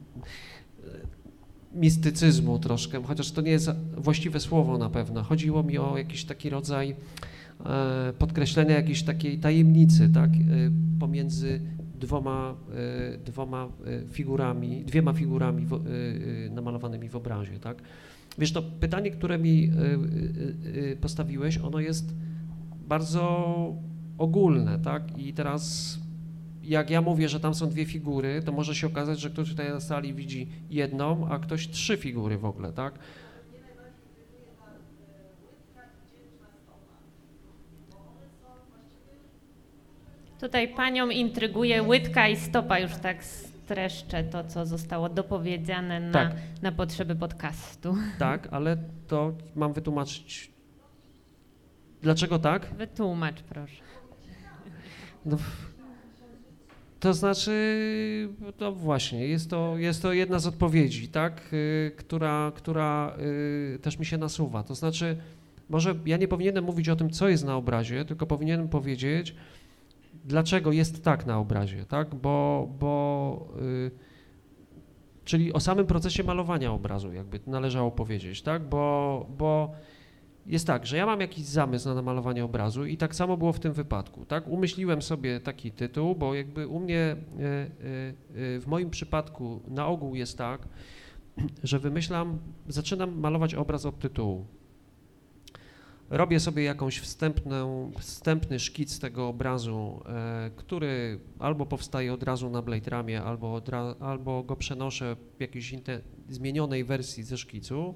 mistycyzmu 1.73 2.59
troszkę, 2.59 3.03
chociaż 3.03 3.31
to 3.31 3.41
nie 3.41 3.51
jest 3.51 3.69
właściwe 3.97 4.39
słowo 4.39 4.77
na 4.77 4.89
pewno. 4.89 5.23
Chodziło 5.23 5.63
mi 5.63 5.77
o 5.77 5.97
jakiś 5.97 6.25
taki 6.25 6.49
rodzaj 6.49 6.95
e, 7.65 8.13
podkreślenia 8.19 8.75
jakiejś 8.75 9.03
takiej 9.03 9.39
tajemnicy, 9.39 10.09
tak, 10.09 10.29
e, 10.29 10.35
pomiędzy 10.99 11.61
dwoma, 11.99 12.55
e, 13.13 13.17
dwoma 13.17 13.67
figurami, 14.11 14.85
dwiema 14.85 15.13
figurami 15.13 15.65
w, 15.65 15.79
namalowanymi 16.51 17.09
w 17.09 17.15
obrazie, 17.15 17.59
tak. 17.59 17.81
Wiesz, 18.37 18.51
to 18.51 18.61
pytanie, 18.61 19.11
które 19.11 19.39
mi 19.39 19.71
postawiłeś, 21.01 21.57
ono 21.57 21.79
jest 21.79 22.13
bardzo 22.87 23.73
ogólne, 24.17 24.79
tak? 24.79 25.19
I 25.19 25.33
teraz 25.33 25.98
jak 26.69 26.89
ja 26.89 27.01
mówię, 27.01 27.29
że 27.29 27.39
tam 27.39 27.55
są 27.55 27.69
dwie 27.69 27.85
figury, 27.85 28.41
to 28.45 28.51
może 28.51 28.75
się 28.75 28.87
okazać, 28.87 29.19
że 29.19 29.29
ktoś 29.29 29.49
tutaj 29.49 29.69
na 29.69 29.79
sali 29.79 30.13
widzi 30.13 30.47
jedną, 30.69 31.27
a 31.29 31.39
ktoś 31.39 31.67
trzy 31.67 31.97
figury 31.97 32.37
w 32.37 32.45
ogóle, 32.45 32.73
tak? 32.73 32.99
Tutaj 40.39 40.67
Panią 40.67 41.09
intryguje 41.09 41.83
łydka 41.83 42.27
i 42.27 42.35
stopa, 42.35 42.79
już 42.79 42.91
tak 42.95 43.23
streszczę 43.23 44.23
to, 44.23 44.43
co 44.43 44.65
zostało 44.65 45.09
dopowiedziane 45.09 45.99
na, 45.99 46.11
Tak. 46.13 46.35
na 46.61 46.71
potrzeby 46.71 47.15
podcastu. 47.15 47.95
Tak, 48.19 48.47
ale 48.51 48.77
to 49.07 49.33
mam 49.55 49.73
wytłumaczyć. 49.73 50.51
Dlaczego 52.01 52.39
tak? 52.39 52.65
Wytłumacz 52.77 53.41
proszę. 53.41 53.83
No, 55.25 55.37
to 56.99 57.13
znaczy, 57.13 58.29
no 58.59 58.71
właśnie, 58.71 59.27
jest 59.27 59.49
to, 59.49 59.77
jest 59.77 60.01
to 60.01 60.13
jedna 60.13 60.39
z 60.39 60.47
odpowiedzi, 60.47 61.07
tak, 61.07 61.53
y, 61.53 61.91
która, 61.97 62.51
która 62.55 63.17
y, 63.75 63.79
też 63.79 63.99
mi 63.99 64.05
się 64.05 64.17
nasuwa. 64.17 64.63
To 64.63 64.75
znaczy, 64.75 65.17
może 65.69 65.95
ja 66.05 66.17
nie 66.17 66.27
powinienem 66.27 66.63
mówić 66.63 66.89
o 66.89 66.95
tym, 66.95 67.09
co 67.09 67.29
jest 67.29 67.45
na 67.45 67.55
obrazie, 67.55 68.05
tylko 68.05 68.25
powinienem 68.25 68.69
powiedzieć, 68.69 69.35
dlaczego 70.25 70.71
jest 70.71 71.03
tak 71.03 71.25
na 71.25 71.39
obrazie, 71.39 71.85
tak, 71.85 72.15
bo, 72.15 72.69
bo 72.79 73.47
y, 73.61 73.91
czyli 75.25 75.53
o 75.53 75.59
samym 75.59 75.85
procesie 75.85 76.23
malowania 76.23 76.71
obrazu, 76.71 77.13
jakby 77.13 77.39
należało 77.47 77.91
powiedzieć, 77.91 78.41
tak, 78.41 78.63
bo, 78.63 79.25
bo 79.37 79.71
jest 80.49 80.67
tak, 80.67 80.85
że 80.85 80.97
ja 80.97 81.05
mam 81.05 81.21
jakiś 81.21 81.45
zamysł 81.45 81.87
na 81.87 81.95
namalowanie 81.95 82.45
obrazu 82.45 82.85
i 82.85 82.97
tak 82.97 83.15
samo 83.15 83.37
było 83.37 83.53
w 83.53 83.59
tym 83.59 83.73
wypadku, 83.73 84.25
tak? 84.25 84.47
Umyśliłem 84.47 85.01
sobie 85.01 85.39
taki 85.39 85.71
tytuł, 85.71 86.15
bo 86.15 86.35
jakby 86.35 86.67
u 86.67 86.79
mnie, 86.79 86.97
e, 86.99 87.15
e, 87.15 87.15
e, 88.55 88.59
w 88.59 88.63
moim 88.67 88.89
przypadku 88.89 89.61
na 89.67 89.87
ogół 89.87 90.15
jest 90.15 90.37
tak, 90.37 90.67
że 91.63 91.79
wymyślam, 91.79 92.37
zaczynam 92.67 93.19
malować 93.19 93.55
obraz 93.55 93.85
od 93.85 93.99
tytułu. 93.99 94.45
Robię 96.09 96.39
sobie 96.39 96.63
jakąś 96.63 96.99
wstępną, 96.99 97.91
wstępny 97.97 98.59
szkic 98.59 98.99
tego 98.99 99.27
obrazu, 99.27 100.03
który 100.55 101.19
albo 101.39 101.65
powstaje 101.65 102.13
od 102.13 102.23
razu 102.23 102.49
na 102.49 102.61
Blade 102.61 102.89
Ramie, 102.89 103.23
albo, 103.23 103.61
albo 103.99 104.43
go 104.43 104.55
przenoszę 104.55 105.15
w 105.37 105.41
jakiejś 105.41 105.75
zmienionej 106.29 106.83
wersji 106.83 107.23
ze 107.23 107.37
szkicu 107.37 107.95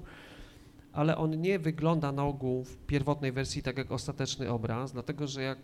ale 0.94 1.16
on 1.16 1.40
nie 1.40 1.58
wygląda 1.58 2.12
na 2.12 2.24
ogół 2.24 2.64
w 2.64 2.76
pierwotnej 2.76 3.32
wersji 3.32 3.62
tak 3.62 3.78
jak 3.78 3.92
ostateczny 3.92 4.50
obraz, 4.50 4.92
dlatego 4.92 5.26
że 5.26 5.42
jak 5.42 5.58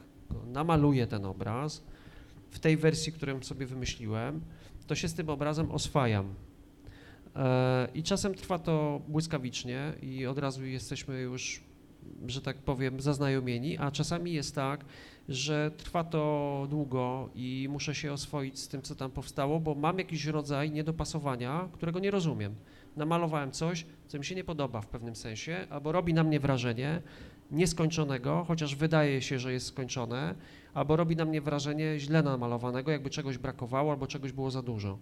namaluję 0.47 1.07
ten 1.07 1.25
obraz 1.25 1.85
w 2.51 2.59
tej 2.59 2.77
wersji, 2.77 3.13
którą 3.13 3.43
sobie 3.43 3.67
wymyśliłem, 3.67 4.41
to 4.87 4.95
się 4.95 5.09
z 5.09 5.15
tym 5.15 5.29
obrazem 5.29 5.71
oswajam. 5.71 6.35
E, 7.37 7.89
I 7.95 8.03
czasem 8.03 8.35
trwa 8.35 8.59
to 8.59 9.01
błyskawicznie 9.09 9.93
i 10.03 10.27
od 10.27 10.39
razu 10.39 10.65
jesteśmy 10.65 11.21
już, 11.21 11.61
że 12.27 12.41
tak 12.41 12.57
powiem, 12.57 13.01
zaznajomieni, 13.01 13.79
a 13.79 13.91
czasami 13.91 14.33
jest 14.33 14.55
tak, 14.55 14.85
że 15.29 15.71
trwa 15.77 16.05
to 16.05 16.67
długo 16.71 17.29
i 17.35 17.69
muszę 17.71 17.95
się 17.95 18.13
oswoić 18.13 18.59
z 18.59 18.69
tym, 18.69 18.83
co 18.83 18.95
tam 18.95 19.11
powstało, 19.11 19.61
bo 19.61 19.75
mam 19.75 19.99
jakiś 19.99 20.27
rodzaj 20.27 20.71
niedopasowania, 20.71 21.69
którego 21.73 21.99
nie 21.99 22.11
rozumiem 22.11 22.55
namalowałem 22.97 23.53
coś, 23.53 23.87
co 24.07 24.19
mi 24.19 24.25
się 24.25 24.35
nie 24.35 24.45
podoba 24.45 24.81
w 24.81 24.87
pewnym 24.87 25.17
sensie, 25.17 25.67
albo 25.71 25.93
robi 25.93 26.15
na 26.15 26.25
mnie 26.25 26.41
wrażenie 26.41 27.03
nieskończonego, 27.51 28.45
chociaż 28.49 28.75
wydaje 28.75 29.23
się, 29.23 29.39
że 29.39 29.53
jest 29.53 29.67
skończone, 29.67 30.35
albo 30.75 30.97
robi 30.97 31.17
na 31.17 31.25
mnie 31.25 31.41
wrażenie 31.41 31.99
źle 31.99 32.23
namalowanego, 32.23 32.91
jakby 32.91 33.11
czegoś 33.11 33.39
brakowało, 33.39 33.91
albo 33.93 34.07
czegoś 34.07 34.33
było 34.33 34.51
za 34.51 34.63
dużo. 34.63 34.99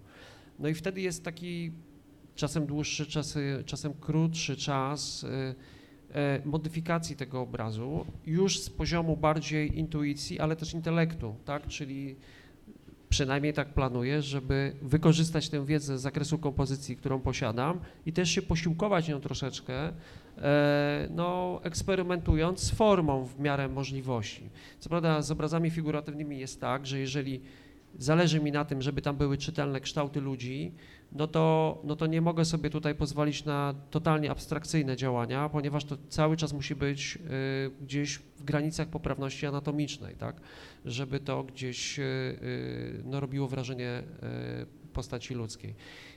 No 0.58 0.68
i 0.68 0.74
wtedy 0.74 1.00
jest 1.00 1.24
taki 1.24 1.72
czasem 2.34 2.66
dłuższy, 2.66 3.06
czasy, 3.06 3.62
czasem 3.66 3.94
krótszy 4.00 4.56
czas 4.56 5.24
y, 5.24 5.26
y, 5.26 6.46
modyfikacji 6.46 7.16
tego 7.16 7.40
obrazu, 7.40 8.06
już 8.26 8.60
z 8.60 8.70
poziomu 8.70 9.16
bardziej 9.16 9.78
intuicji, 9.78 10.40
ale 10.40 10.56
też 10.56 10.74
intelektu, 10.74 11.34
tak, 11.44 11.66
czyli 11.66 12.16
przynajmniej 13.08 13.52
tak 13.52 13.68
planuję, 13.68 14.22
żeby 14.22 14.72
wykorzystać 14.82 15.48
tę 15.48 15.66
wiedzę 15.66 15.98
z 15.98 16.00
zakresu 16.00 16.38
kompozycji, 16.38 16.96
którą 16.96 17.20
posiadam 17.20 17.80
i 18.06 18.12
też 18.12 18.30
się 18.30 18.42
posiłkować 18.42 19.08
nią 19.08 19.20
troszeczkę, 19.20 19.92
e, 20.38 21.08
no, 21.10 21.60
eksperymentując 21.62 22.60
z 22.60 22.70
formą 22.70 23.24
w 23.24 23.40
miarę 23.40 23.68
możliwości. 23.68 24.50
Co 24.78 24.88
prawda 24.88 25.22
z 25.22 25.30
obrazami 25.30 25.70
figuratywnymi 25.70 26.38
jest 26.38 26.60
tak, 26.60 26.86
że 26.86 26.98
jeżeli 26.98 27.40
zależy 27.98 28.40
mi 28.40 28.52
na 28.52 28.64
tym, 28.64 28.82
żeby 28.82 29.02
tam 29.02 29.16
były 29.16 29.38
czytelne 29.38 29.80
kształty 29.80 30.20
ludzi, 30.20 30.72
no 31.12 31.26
to, 31.26 31.78
no 31.84 31.96
to 31.96 32.06
nie 32.06 32.20
mogę 32.20 32.44
sobie 32.44 32.70
tutaj 32.70 32.94
pozwolić 32.94 33.44
na 33.44 33.74
totalnie 33.90 34.30
abstrakcyjne 34.30 34.96
działania, 34.96 35.48
ponieważ 35.48 35.84
to 35.84 35.96
cały 36.08 36.36
czas 36.36 36.52
musi 36.52 36.74
być 36.74 37.16
y, 37.16 37.84
gdzieś 37.84 38.14
w 38.14 38.44
granicach 38.44 38.88
poprawności 38.88 39.46
anatomicznej, 39.46 40.14
tak? 40.14 40.40
żeby 40.84 41.20
to 41.20 41.44
gdzieś 41.44 41.98
y, 41.98 42.02
y, 42.02 43.02
no, 43.04 43.20
robiło 43.20 43.48
wrażenie 43.48 44.02
y, 44.62 44.92
postaci 44.92 45.34
ludzkiej. 45.34 45.74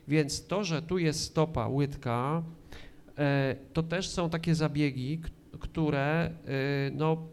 Więc 0.08 0.48
to, 0.48 0.64
że 0.64 0.82
tu 0.82 0.98
jest 0.98 1.24
stopa, 1.24 1.68
łydka, 1.68 2.44
e, 3.18 3.56
to 3.74 3.84
też 3.84 4.10
są 4.10 4.30
takie 4.30 4.56
zabiegi, 4.56 5.22
które 5.60 6.32
y, 6.88 6.92
no, 6.96 7.28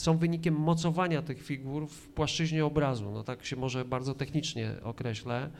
są 0.00 0.18
wynikiem 0.18 0.54
mocowania 0.54 1.22
tych 1.22 1.42
figur 1.42 1.88
w 1.88 2.08
płaszczyźnie 2.08 2.64
obrazu, 2.64 3.10
no 3.10 3.24
tak 3.24 3.44
się 3.44 3.56
może 3.56 3.84
bardzo 3.84 4.14
technicznie 4.14 4.74
określę. 4.82 5.50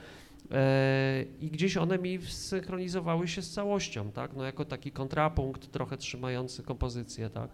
E, 0.51 1.25
I 1.41 1.51
gdzieś 1.51 1.77
one 1.77 1.99
mi 1.99 2.19
synchronizowały 2.23 3.29
się 3.29 3.43
z 3.43 3.51
całością, 3.51 4.13
tak? 4.13 4.37
No 4.37 4.45
jako 4.45 4.65
taki 4.65 4.93
kontrapunkt 4.93 5.73
trochę 5.73 5.97
trzymający 5.97 6.63
kompozycję, 6.63 7.31
tak? 7.31 7.51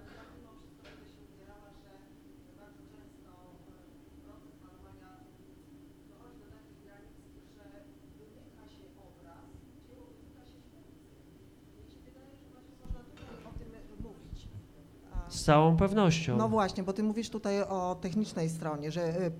Z 15.44 15.46
całą 15.46 15.76
pewnością. 15.76 16.36
No 16.36 16.48
właśnie, 16.48 16.82
bo 16.82 16.92
ty 16.92 17.02
mówisz 17.02 17.30
tutaj 17.30 17.62
o 17.62 17.96
technicznej 18.00 18.50
stronie, 18.50 18.90
że 18.92 19.20
y, 19.20 19.26
y, 19.26 19.32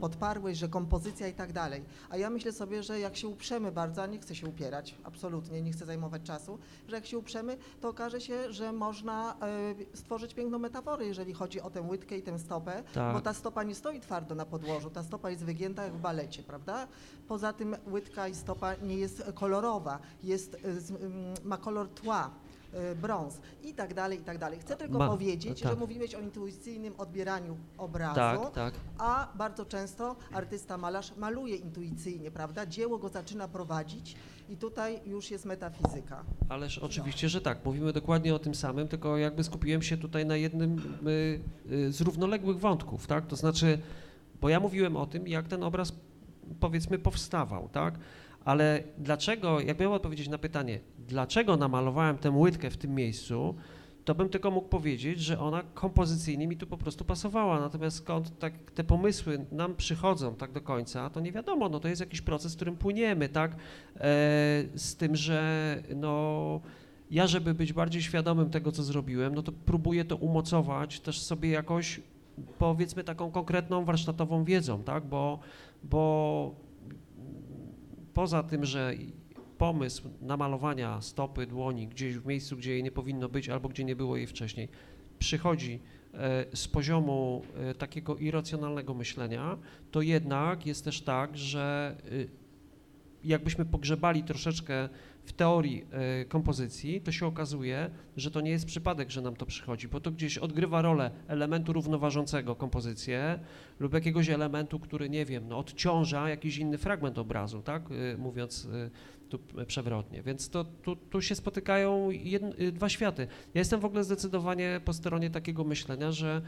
podparłeś, 0.00 0.58
że 0.58 0.68
kompozycja 0.68 1.28
i 1.28 1.32
tak 1.32 1.52
dalej. 1.52 1.84
A 2.10 2.16
ja 2.16 2.30
myślę 2.30 2.52
sobie, 2.52 2.82
że 2.82 3.00
jak 3.00 3.16
się 3.16 3.28
uprzemy 3.28 3.72
bardzo, 3.72 4.02
a 4.02 4.06
nie 4.06 4.18
chcę 4.18 4.34
się 4.34 4.46
upierać, 4.46 4.94
absolutnie, 5.04 5.62
nie 5.62 5.72
chcę 5.72 5.86
zajmować 5.86 6.22
czasu, 6.22 6.58
że 6.88 6.96
jak 6.96 7.06
się 7.06 7.18
uprzemy, 7.18 7.56
to 7.80 7.88
okaże 7.88 8.20
się, 8.20 8.52
że 8.52 8.72
można 8.72 9.36
y, 9.92 9.96
stworzyć 9.96 10.34
piękną 10.34 10.58
metaforę, 10.58 11.04
jeżeli 11.06 11.32
chodzi 11.32 11.60
o 11.60 11.70
tę 11.70 11.82
łydkę 11.82 12.18
i 12.18 12.22
tę 12.22 12.38
stopę, 12.38 12.82
Tak. 12.94 13.14
bo 13.14 13.20
ta 13.20 13.34
stopa 13.34 13.62
nie 13.62 13.74
stoi 13.74 14.00
twardo 14.00 14.34
na 14.34 14.46
podłożu, 14.46 14.90
ta 14.90 15.02
stopa 15.02 15.30
jest 15.30 15.44
wygięta 15.44 15.84
jak 15.84 15.92
w 15.92 16.00
balecie, 16.00 16.42
prawda? 16.42 16.88
Poza 17.28 17.52
tym 17.52 17.76
łydka 17.86 18.28
i 18.28 18.34
stopa 18.34 18.74
nie 18.74 18.96
jest 18.96 19.32
kolorowa, 19.34 19.98
jest, 20.22 20.56
ma 21.44 21.56
kolor 21.56 21.88
tła. 21.88 22.30
Y, 22.92 22.96
Brąz 22.96 23.40
i 23.62 23.74
tak 23.74 23.94
dalej, 23.94 24.20
i 24.20 24.22
tak 24.22 24.38
dalej. 24.38 24.60
Chcę 24.60 24.76
tylko 24.76 24.98
Ma- 24.98 25.08
powiedzieć, 25.08 25.60
tak. 25.60 25.72
że 25.72 25.78
mówiłeś 25.78 26.14
o 26.14 26.20
intuicyjnym 26.20 26.94
odbieraniu 26.98 27.56
obrazu, 27.78 28.44
tak, 28.44 28.52
tak. 28.54 28.74
a 28.98 29.28
bardzo 29.34 29.64
często 29.64 30.16
artysta 30.32 30.78
malarz 30.78 31.16
maluje 31.16 31.56
intuicyjnie, 31.56 32.30
prawda? 32.30 32.66
Dzieło 32.66 32.98
go 32.98 33.08
zaczyna 33.08 33.48
prowadzić 33.48 34.16
i 34.48 34.56
tutaj 34.56 35.00
już 35.06 35.30
jest 35.30 35.44
metafizyka. 35.44 36.24
Ależ 36.48 36.78
oczywiście, 36.78 37.28
że 37.28 37.40
tak. 37.40 37.64
Mówimy 37.64 37.92
dokładnie 37.92 38.34
o 38.34 38.38
tym 38.38 38.54
samym, 38.54 38.88
tylko 38.88 39.16
jakby 39.16 39.44
skupiłem 39.44 39.82
się 39.82 39.96
tutaj 39.96 40.26
na 40.26 40.36
jednym 40.36 40.78
y, 41.06 41.72
y, 41.72 41.92
z 41.92 42.00
równoległych 42.00 42.58
wątków, 42.58 43.06
tak? 43.06 43.26
To 43.26 43.36
znaczy, 43.36 43.78
bo 44.40 44.48
ja 44.48 44.60
mówiłem 44.60 44.96
o 44.96 45.06
tym, 45.06 45.28
jak 45.28 45.48
ten 45.48 45.62
obraz 45.62 45.92
powiedzmy 46.60 46.98
powstawał, 46.98 47.68
tak? 47.68 47.94
Ale 48.44 48.82
dlaczego, 48.98 49.60
jak 49.60 49.78
miałem 49.78 49.94
odpowiedzieć 49.94 50.28
na 50.28 50.38
pytanie, 50.38 50.80
dlaczego 51.08 51.56
namalowałem 51.56 52.18
tę 52.18 52.30
łydkę 52.30 52.70
w 52.70 52.76
tym 52.76 52.94
miejscu, 52.94 53.54
to 54.04 54.14
bym 54.14 54.28
tylko 54.28 54.50
mógł 54.50 54.68
powiedzieć, 54.68 55.20
że 55.20 55.40
ona 55.40 55.62
kompozycyjnie 55.74 56.46
mi 56.46 56.56
tu 56.56 56.66
po 56.66 56.76
prostu 56.76 57.04
pasowała. 57.04 57.60
Natomiast 57.60 57.96
skąd 57.96 58.38
tak 58.38 58.70
te 58.70 58.84
pomysły 58.84 59.46
nam 59.52 59.76
przychodzą 59.76 60.34
tak 60.34 60.52
do 60.52 60.60
końca, 60.60 61.10
to 61.10 61.20
nie 61.20 61.32
wiadomo, 61.32 61.68
no 61.68 61.80
to 61.80 61.88
jest 61.88 62.00
jakiś 62.00 62.20
proces, 62.20 62.52
w 62.52 62.56
którym 62.56 62.76
płyniemy, 62.76 63.28
tak? 63.28 63.52
E, 63.52 63.58
z 64.74 64.96
tym, 64.96 65.16
że 65.16 65.82
no 65.96 66.60
ja, 67.10 67.26
żeby 67.26 67.54
być 67.54 67.72
bardziej 67.72 68.02
świadomym 68.02 68.50
tego, 68.50 68.72
co 68.72 68.82
zrobiłem, 68.82 69.34
no 69.34 69.42
to 69.42 69.52
próbuję 69.52 70.04
to 70.04 70.16
umocować 70.16 71.00
też 71.00 71.22
sobie 71.22 71.50
jakoś, 71.50 72.00
powiedzmy, 72.58 73.04
taką 73.04 73.30
konkretną 73.30 73.84
warsztatową 73.84 74.44
wiedzą, 74.44 74.82
tak? 74.82 75.06
Bo, 75.06 75.38
bo 75.82 76.54
poza 78.14 78.42
tym, 78.42 78.64
że 78.64 78.94
pomysł 79.62 80.10
namalowania 80.20 81.00
stopy, 81.00 81.46
dłoni 81.46 81.88
gdzieś 81.88 82.18
w 82.18 82.26
miejscu, 82.26 82.56
gdzie 82.56 82.72
jej 82.72 82.82
nie 82.82 82.90
powinno 82.90 83.28
być 83.28 83.48
albo 83.48 83.68
gdzie 83.68 83.84
nie 83.84 83.96
było 83.96 84.16
jej 84.16 84.26
wcześniej, 84.26 84.68
przychodzi 85.18 85.80
e, 86.14 86.46
z 86.56 86.68
poziomu 86.68 87.42
e, 87.56 87.74
takiego 87.74 88.16
irracjonalnego 88.16 88.94
myślenia, 88.94 89.58
to 89.90 90.02
jednak 90.02 90.66
jest 90.66 90.84
też 90.84 91.00
tak, 91.02 91.38
że 91.38 91.96
y, 92.12 92.28
jakbyśmy 93.24 93.64
pogrzebali 93.64 94.22
troszeczkę 94.22 94.88
w 95.24 95.32
teorii 95.32 95.84
e, 95.90 96.24
kompozycji, 96.24 97.00
to 97.00 97.12
się 97.12 97.26
okazuje, 97.26 97.90
że 98.16 98.30
to 98.30 98.40
nie 98.40 98.50
jest 98.50 98.66
przypadek, 98.66 99.10
że 99.10 99.22
nam 99.22 99.36
to 99.36 99.46
przychodzi, 99.46 99.88
bo 99.88 100.00
to 100.00 100.10
gdzieś 100.10 100.38
odgrywa 100.38 100.82
rolę 100.82 101.10
elementu 101.28 101.72
równoważącego 101.72 102.56
kompozycję 102.56 103.38
lub 103.80 103.94
jakiegoś 103.94 104.30
elementu, 104.30 104.78
który, 104.78 105.10
nie 105.10 105.24
wiem, 105.24 105.48
no, 105.48 105.58
odciąża 105.58 106.28
jakiś 106.28 106.56
inny 106.56 106.78
fragment 106.78 107.18
obrazu, 107.18 107.62
tak, 107.62 107.82
mówiąc 108.18 108.68
tu 109.32 109.64
przewrotnie. 109.66 110.22
Więc 110.22 110.48
to, 110.48 110.64
tu, 110.64 110.96
tu 110.96 111.22
się 111.22 111.34
spotykają 111.34 112.10
y, 112.60 112.72
dwa 112.72 112.88
światy. 112.88 113.26
Ja 113.54 113.58
jestem 113.58 113.80
w 113.80 113.84
ogóle 113.84 114.04
zdecydowanie 114.04 114.80
po 114.84 114.92
stronie 114.92 115.30
takiego 115.30 115.64
myślenia, 115.64 116.12
że 116.12 116.42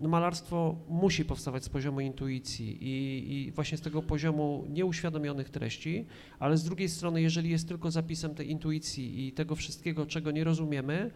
no, 0.00 0.08
malarstwo 0.08 0.76
musi 0.88 1.24
powstawać 1.24 1.64
z 1.64 1.68
poziomu 1.68 2.00
intuicji 2.00 2.78
i, 2.80 3.46
i 3.46 3.52
właśnie 3.52 3.78
z 3.78 3.80
tego 3.80 4.02
poziomu 4.02 4.64
nieuświadomionych 4.68 5.50
treści, 5.50 6.06
ale 6.38 6.56
z 6.56 6.64
drugiej 6.64 6.88
strony, 6.88 7.22
jeżeli 7.22 7.50
jest 7.50 7.68
tylko 7.68 7.90
zapisem 7.90 8.34
tej 8.34 8.50
intuicji 8.50 9.26
i 9.26 9.32
tego 9.32 9.54
wszystkiego, 9.54 10.06
czego 10.06 10.30
nie 10.30 10.44
rozumiemy, 10.44 11.10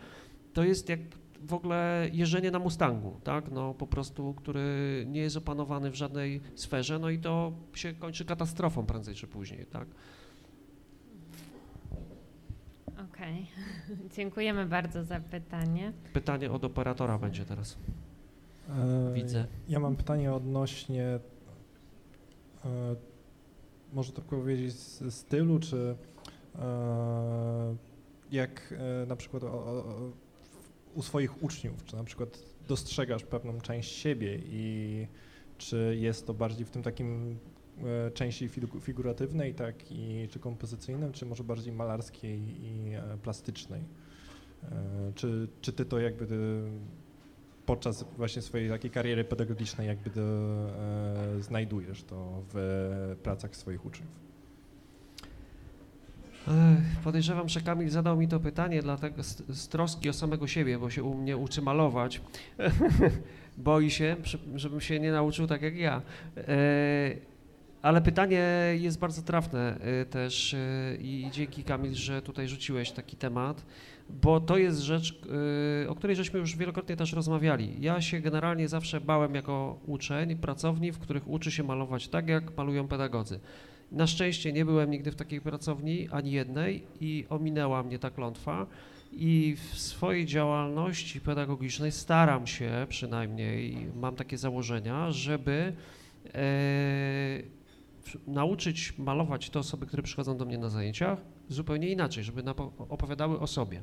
to 0.53 0.65
jest 0.65 0.89
jak 0.89 1.01
w 1.41 1.55
ogóle 1.55 2.09
jeżdżenie 2.13 2.51
na 2.51 2.59
Mustangu, 2.59 3.21
tak, 3.25 3.51
no 3.51 3.75
po 3.75 3.87
prostu, 3.87 4.35
który 4.35 5.05
nie 5.09 5.21
jest 5.21 5.37
opanowany 5.37 5.91
w 5.91 5.95
żadnej 5.95 6.41
sferze, 6.55 6.99
no 6.99 7.11
i 7.11 7.19
to 7.19 7.53
się 7.75 7.95
kończy 7.95 8.25
katastrofą 8.25 8.87
prędzej 8.87 9.15
czy 9.15 9.27
później, 9.27 9.67
tak. 9.67 9.89
Okej, 13.21 13.47
dziękujemy 14.17 14.67
bardzo 14.67 15.05
za 15.05 15.21
pytanie. 15.21 15.93
Pytanie 16.13 16.51
od 16.51 16.65
operatora 16.65 17.19
będzie 17.19 17.45
teraz. 17.45 17.79
E, 18.69 19.13
Widzę. 19.15 19.47
Ja 19.69 19.81
mam 19.81 19.97
pytanie 19.97 20.33
odnośnie, 20.33 21.05
e, 21.05 21.19
może 23.93 24.13
to 24.13 24.23
powiedzieć, 24.23 24.75
stylu, 25.11 25.59
czy 25.59 25.97
e, 26.59 27.77
jak 28.33 28.75
na 29.07 29.17
przykład 29.17 29.43
u 30.95 31.03
swoich 31.03 31.43
uczniów, 31.43 31.85
czy 31.85 31.97
na 31.97 32.05
przykład 32.05 32.39
dostrzegasz 32.69 33.25
pewną 33.25 33.61
część 33.61 33.93
siebie 33.93 34.39
i 34.45 35.07
czy 35.59 35.97
jest 36.01 36.27
to 36.27 36.35
bardziej 36.35 36.67
w 36.67 36.71
tym 36.71 36.83
takim 36.83 37.39
części 38.15 38.49
figu- 38.49 38.81
figuratywnej, 38.81 39.55
tak, 39.55 39.75
i, 39.93 40.29
czy 40.31 40.39
kompozycyjnym, 40.39 41.13
czy 41.13 41.27
może 41.27 41.45
bardziej 41.45 41.73
malarskiej 41.73 42.41
i 42.41 42.95
e, 42.95 43.19
plastycznej? 43.23 43.81
E, 44.63 45.13
Czy, 45.15 45.49
czy 45.61 45.73
ty 45.73 45.85
to 45.85 46.01
jakby 46.01 46.63
podczas 47.67 48.05
właśnie 48.17 48.43
swojej 48.43 48.69
takiej 48.69 48.91
kariery 48.91 49.25
pedagogicznej 49.25 49.87
jakby 49.89 50.11
e, 50.21 51.43
znajdujesz 51.43 52.03
to 52.05 52.43
w 52.55 53.17
pracach 53.23 53.57
swoich 53.57 53.87
uczniów? 53.87 54.11
Podejrzewam, 57.05 57.49
że 57.49 57.61
Kamil 57.61 57.91
zadał 57.91 58.17
mi 58.17 58.29
to 58.29 58.41
pytanie 58.41 58.83
dlatego 58.83 59.23
z, 59.23 59.43
z 59.49 59.69
troski 59.69 60.09
o 60.09 60.13
samego 60.13 60.47
siebie, 60.47 60.79
bo 60.79 60.91
się 60.91 61.03
u 61.03 61.15
mnie 61.15 61.37
uczy 61.37 61.63
malować. 61.63 62.21
Boi 63.59 63.91
się, 63.91 64.17
żebym 64.55 64.81
się 64.81 65.01
nie 65.01 65.13
nauczył 65.13 65.47
tak 65.47 65.63
jak 65.63 65.77
ja. 65.77 66.03
E, 66.37 66.51
ale 67.83 68.03
pytanie 68.03 68.45
jest 68.75 68.99
bardzo 68.99 69.23
trafne 69.23 69.79
e, 69.81 70.05
też 70.05 70.55
e, 70.55 70.59
i 71.01 71.29
dzięki 71.33 71.65
Kamil, 71.65 71.95
że 71.95 72.23
tutaj 72.23 72.49
rzuciłeś 72.49 72.91
taki 72.91 73.17
temat, 73.17 73.67
bo 74.11 74.41
to 74.41 74.59
jest 74.59 74.81
rzecz, 74.81 75.23
e, 75.85 75.89
o 75.89 75.95
której 75.95 76.17
żeśmy 76.17 76.41
już 76.41 76.57
wielokrotnie 76.57 76.97
też 76.97 77.13
rozmawiali. 77.13 77.77
Ja 77.81 78.01
się 78.01 78.21
generalnie 78.21 78.69
zawsze 78.69 79.01
bałem 79.01 79.35
jako 79.35 79.79
uczeń 79.87 80.37
pracowni, 80.37 80.93
w 80.93 80.99
których 80.99 81.29
uczy 81.29 81.51
się 81.51 81.63
malować 81.63 82.09
tak, 82.09 82.29
jak 82.29 82.57
malują 82.57 82.89
pedagodzy. 82.89 83.41
Na 83.93 84.07
szczęście 84.07 84.53
nie 84.53 84.65
byłem 84.65 84.91
nigdy 84.91 85.11
w 85.11 85.17
takiej 85.17 85.41
pracowni, 85.41 86.09
ani 86.11 86.33
jednej 86.33 86.83
i 87.01 87.27
ominęła 87.29 87.83
mnie 87.83 87.99
ta 87.99 88.11
klątwa 88.11 88.67
i 89.13 89.57
w 89.57 89.79
swojej 89.79 90.27
działalności 90.27 91.21
pedagogicznej 91.21 91.93
staram 91.93 92.47
się 92.47 92.87
przynajmniej, 92.89 93.77
mam 93.97 94.17
takie 94.17 94.39
założenia, 94.39 95.11
żeby 95.11 95.73
e, 96.35 97.60
nauczyć 98.27 98.99
malować 98.99 99.51
te 99.51 99.59
osoby, 99.59 99.87
które 99.87 100.03
przychodzą 100.03 100.37
do 100.37 100.45
mnie 100.45 100.59
na 100.59 100.69
zajęciach 100.69 101.19
zupełnie 101.49 101.89
inaczej, 101.89 102.25
żeby 102.25 102.43
opowiadały 102.79 103.41
o 103.41 103.47
sobie. 103.47 103.83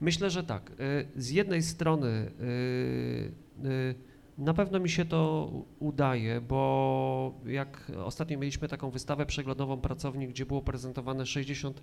Myślę, 0.00 0.30
że 0.30 0.44
tak, 0.44 0.70
e, 0.70 0.74
z 1.16 1.30
jednej 1.30 1.62
strony 1.62 2.08
e, 2.08 3.68
e, 3.68 3.94
na 4.38 4.54
pewno 4.54 4.80
mi 4.80 4.88
się 4.88 5.04
to 5.04 5.50
udaje, 5.78 6.40
bo 6.40 7.40
jak 7.46 7.92
ostatnio 8.04 8.38
mieliśmy 8.38 8.68
taką 8.68 8.90
wystawę 8.90 9.26
przeglądową 9.26 9.80
pracowni, 9.80 10.28
gdzie 10.28 10.46
było 10.46 10.62
prezentowane 10.62 11.26
60, 11.26 11.80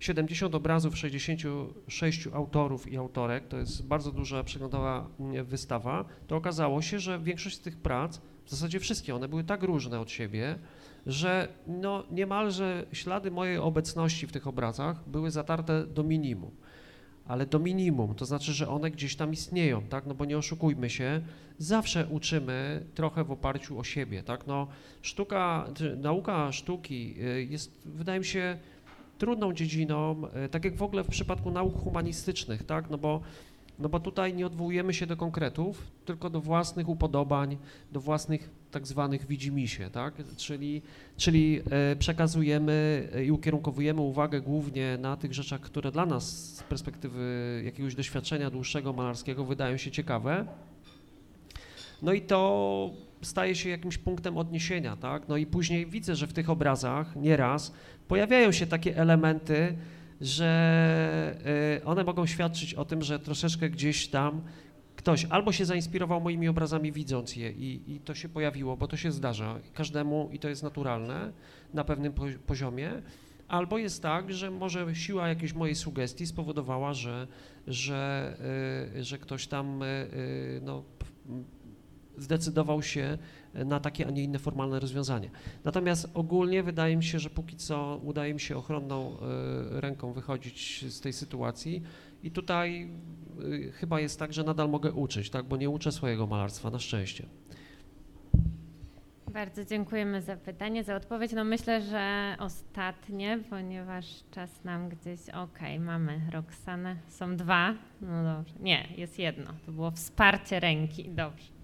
70 0.00 0.54
obrazów 0.54 0.98
66 0.98 2.26
autorów 2.26 2.92
i 2.92 2.96
autorek, 2.96 3.48
to 3.48 3.58
jest 3.58 3.86
bardzo 3.86 4.12
duża 4.12 4.44
przeglądowa 4.44 5.08
mm, 5.20 5.44
wystawa, 5.44 6.04
to 6.26 6.36
okazało 6.36 6.82
się, 6.82 6.98
że 6.98 7.18
większość 7.18 7.56
z 7.56 7.60
tych 7.60 7.76
prac, 7.76 8.20
w 8.44 8.50
zasadzie 8.50 8.80
wszystkie, 8.80 9.14
one 9.14 9.28
były 9.28 9.44
tak 9.44 9.62
różne 9.62 10.00
od 10.00 10.10
siebie, 10.10 10.58
że 11.08 11.48
no 11.66 12.04
niemalże 12.10 12.86
ślady 12.92 13.30
mojej 13.30 13.58
obecności 13.58 14.26
w 14.26 14.32
tych 14.32 14.46
obrazach 14.46 15.08
były 15.08 15.30
zatarte 15.30 15.86
do 15.86 16.02
minimum. 16.02 16.50
ale 17.26 17.46
do 17.46 17.58
minimum, 17.58 18.14
to 18.14 18.24
znaczy, 18.24 18.52
że 18.52 18.68
one 18.68 18.90
gdzieś 18.90 19.16
tam 19.16 19.32
istnieją, 19.32 19.82
tak, 19.82 20.06
no 20.06 20.14
bo 20.14 20.24
nie 20.24 20.38
oszukujmy 20.38 20.90
się, 20.90 21.20
zawsze 21.58 22.06
uczymy 22.06 22.84
trochę 22.94 23.24
w 23.24 23.30
oparciu 23.30 23.78
o 23.78 23.84
siebie, 23.84 24.22
tak, 24.22 24.46
no 24.46 24.66
sztuka, 25.02 25.68
nauka 25.96 26.52
sztuki 26.52 27.14
y, 27.22 27.44
jest, 27.44 27.82
wydaje 27.84 28.18
mi 28.18 28.24
się, 28.24 28.58
trudną 29.18 29.52
dziedziną, 29.52 30.22
y, 30.46 30.48
tak 30.48 30.64
jak 30.64 30.76
w 30.76 30.82
ogóle 30.82 31.04
w 31.04 31.08
przypadku 31.08 31.50
nauk 31.50 31.82
humanistycznych, 31.82 32.62
tak, 32.62 32.90
no 32.90 32.98
bo 32.98 33.20
no 33.78 33.88
bo 33.88 34.00
tutaj 34.00 34.34
nie 34.34 34.46
odwołujemy 34.46 34.94
się 34.94 35.06
do 35.06 35.16
konkretów, 35.16 35.90
tylko 36.04 36.30
do 36.30 36.40
własnych 36.40 36.88
upodobań, 36.88 37.56
do 37.92 38.00
własnych 38.00 38.50
tak 38.70 38.86
zwanych 38.86 39.26
widzimisię, 39.26 39.90
tak? 39.90 40.14
Czyli, 40.36 40.82
czyli 41.16 41.60
e, 41.70 41.96
przekazujemy 41.96 43.08
i 43.26 43.30
ukierunkowujemy 43.30 44.00
uwagę 44.00 44.40
głównie 44.40 44.98
na 45.00 45.16
tych 45.16 45.34
rzeczach, 45.34 45.60
które 45.60 45.92
dla 45.92 46.06
nas 46.06 46.54
z 46.56 46.62
perspektywy 46.62 47.62
jakiegoś 47.64 47.94
doświadczenia 47.94 48.50
dłuższego 48.50 48.92
malarskiego 48.92 49.44
wydają 49.44 49.76
się 49.76 49.90
ciekawe. 49.90 50.46
No 52.02 52.12
i 52.12 52.20
to 52.20 52.90
staje 53.22 53.54
się 53.54 53.68
jakimś 53.68 53.98
punktem 53.98 54.38
odniesienia, 54.38 54.96
tak? 54.96 55.28
No 55.28 55.36
i 55.36 55.46
później 55.46 55.86
widzę, 55.86 56.16
że 56.16 56.26
w 56.26 56.32
tych 56.32 56.50
obrazach 56.50 57.16
nieraz 57.16 57.72
pojawiają 58.08 58.52
się 58.52 58.66
takie 58.66 58.96
elementy, 58.96 59.76
że 60.20 61.40
y, 61.80 61.84
one 61.84 62.04
mogą 62.04 62.26
świadczyć 62.26 62.74
o 62.74 62.84
tym, 62.84 63.02
że 63.02 63.18
troszeczkę 63.18 63.70
gdzieś 63.70 64.08
tam 64.08 64.42
ktoś 64.96 65.24
albo 65.24 65.52
się 65.52 65.64
zainspirował 65.64 66.20
moimi 66.20 66.48
obrazami 66.48 66.92
widząc 66.92 67.36
je 67.36 67.52
i, 67.52 67.92
i 67.92 68.00
to 68.00 68.14
się 68.14 68.28
pojawiło, 68.28 68.76
bo 68.76 68.88
to 68.88 68.96
się 68.96 69.12
zdarza 69.12 69.60
każdemu 69.74 70.30
i 70.32 70.38
to 70.38 70.48
jest 70.48 70.62
naturalne 70.62 71.32
na 71.74 71.84
pewnym 71.84 72.12
poziomie, 72.46 73.02
albo 73.48 73.78
jest 73.78 74.02
tak, 74.02 74.32
że 74.32 74.50
może 74.50 74.94
siła 74.94 75.28
jakiejś 75.28 75.54
mojej 75.54 75.74
sugestii 75.74 76.26
spowodowała, 76.26 76.94
że, 76.94 77.26
że, 77.66 78.34
y, 78.96 79.04
że 79.04 79.18
ktoś 79.18 79.46
tam 79.46 79.82
y, 79.82 80.60
no, 80.62 80.84
zdecydował 82.16 82.82
się 82.82 83.18
na 83.64 83.80
takie, 83.80 84.06
a 84.06 84.10
nie 84.10 84.22
inne 84.22 84.38
formalne 84.38 84.80
rozwiązanie. 84.80 85.30
Natomiast 85.64 86.10
ogólnie 86.14 86.62
wydaje 86.62 86.96
mi 86.96 87.04
się, 87.04 87.18
że 87.18 87.30
póki 87.30 87.56
co 87.56 88.00
udaje 88.04 88.34
mi 88.34 88.40
się 88.40 88.56
ochronną 88.56 89.16
y, 89.16 89.80
ręką 89.80 90.12
wychodzić 90.12 90.84
z 90.88 91.00
tej 91.00 91.12
sytuacji 91.12 91.82
i 92.22 92.30
tutaj 92.30 92.90
y, 93.40 93.72
chyba 93.72 94.00
jest 94.00 94.18
tak, 94.18 94.32
że 94.32 94.44
nadal 94.44 94.68
mogę 94.68 94.92
uczyć, 94.92 95.30
tak, 95.30 95.46
bo 95.46 95.56
nie 95.56 95.70
uczę 95.70 95.92
swojego 95.92 96.26
malarstwa, 96.26 96.70
na 96.70 96.78
szczęście. 96.78 97.26
Bardzo 99.32 99.64
dziękujemy 99.64 100.22
za 100.22 100.36
pytanie, 100.36 100.84
za 100.84 100.96
odpowiedź. 100.96 101.32
No 101.32 101.44
myślę, 101.44 101.82
że 101.82 102.36
ostatnie, 102.38 103.38
ponieważ 103.50 104.06
czas 104.30 104.64
nam 104.64 104.88
gdzieś. 104.88 105.20
Okej, 105.28 105.74
okay, 105.74 105.80
mamy 105.80 106.20
Roxanę. 106.32 106.96
Są 107.08 107.36
dwa. 107.36 107.74
No 108.00 108.36
dobrze. 108.36 108.54
Nie, 108.60 108.88
jest 108.96 109.18
jedno. 109.18 109.54
To 109.66 109.72
było 109.72 109.90
wsparcie 109.90 110.60
ręki. 110.60 111.10
Dobrze. 111.10 111.57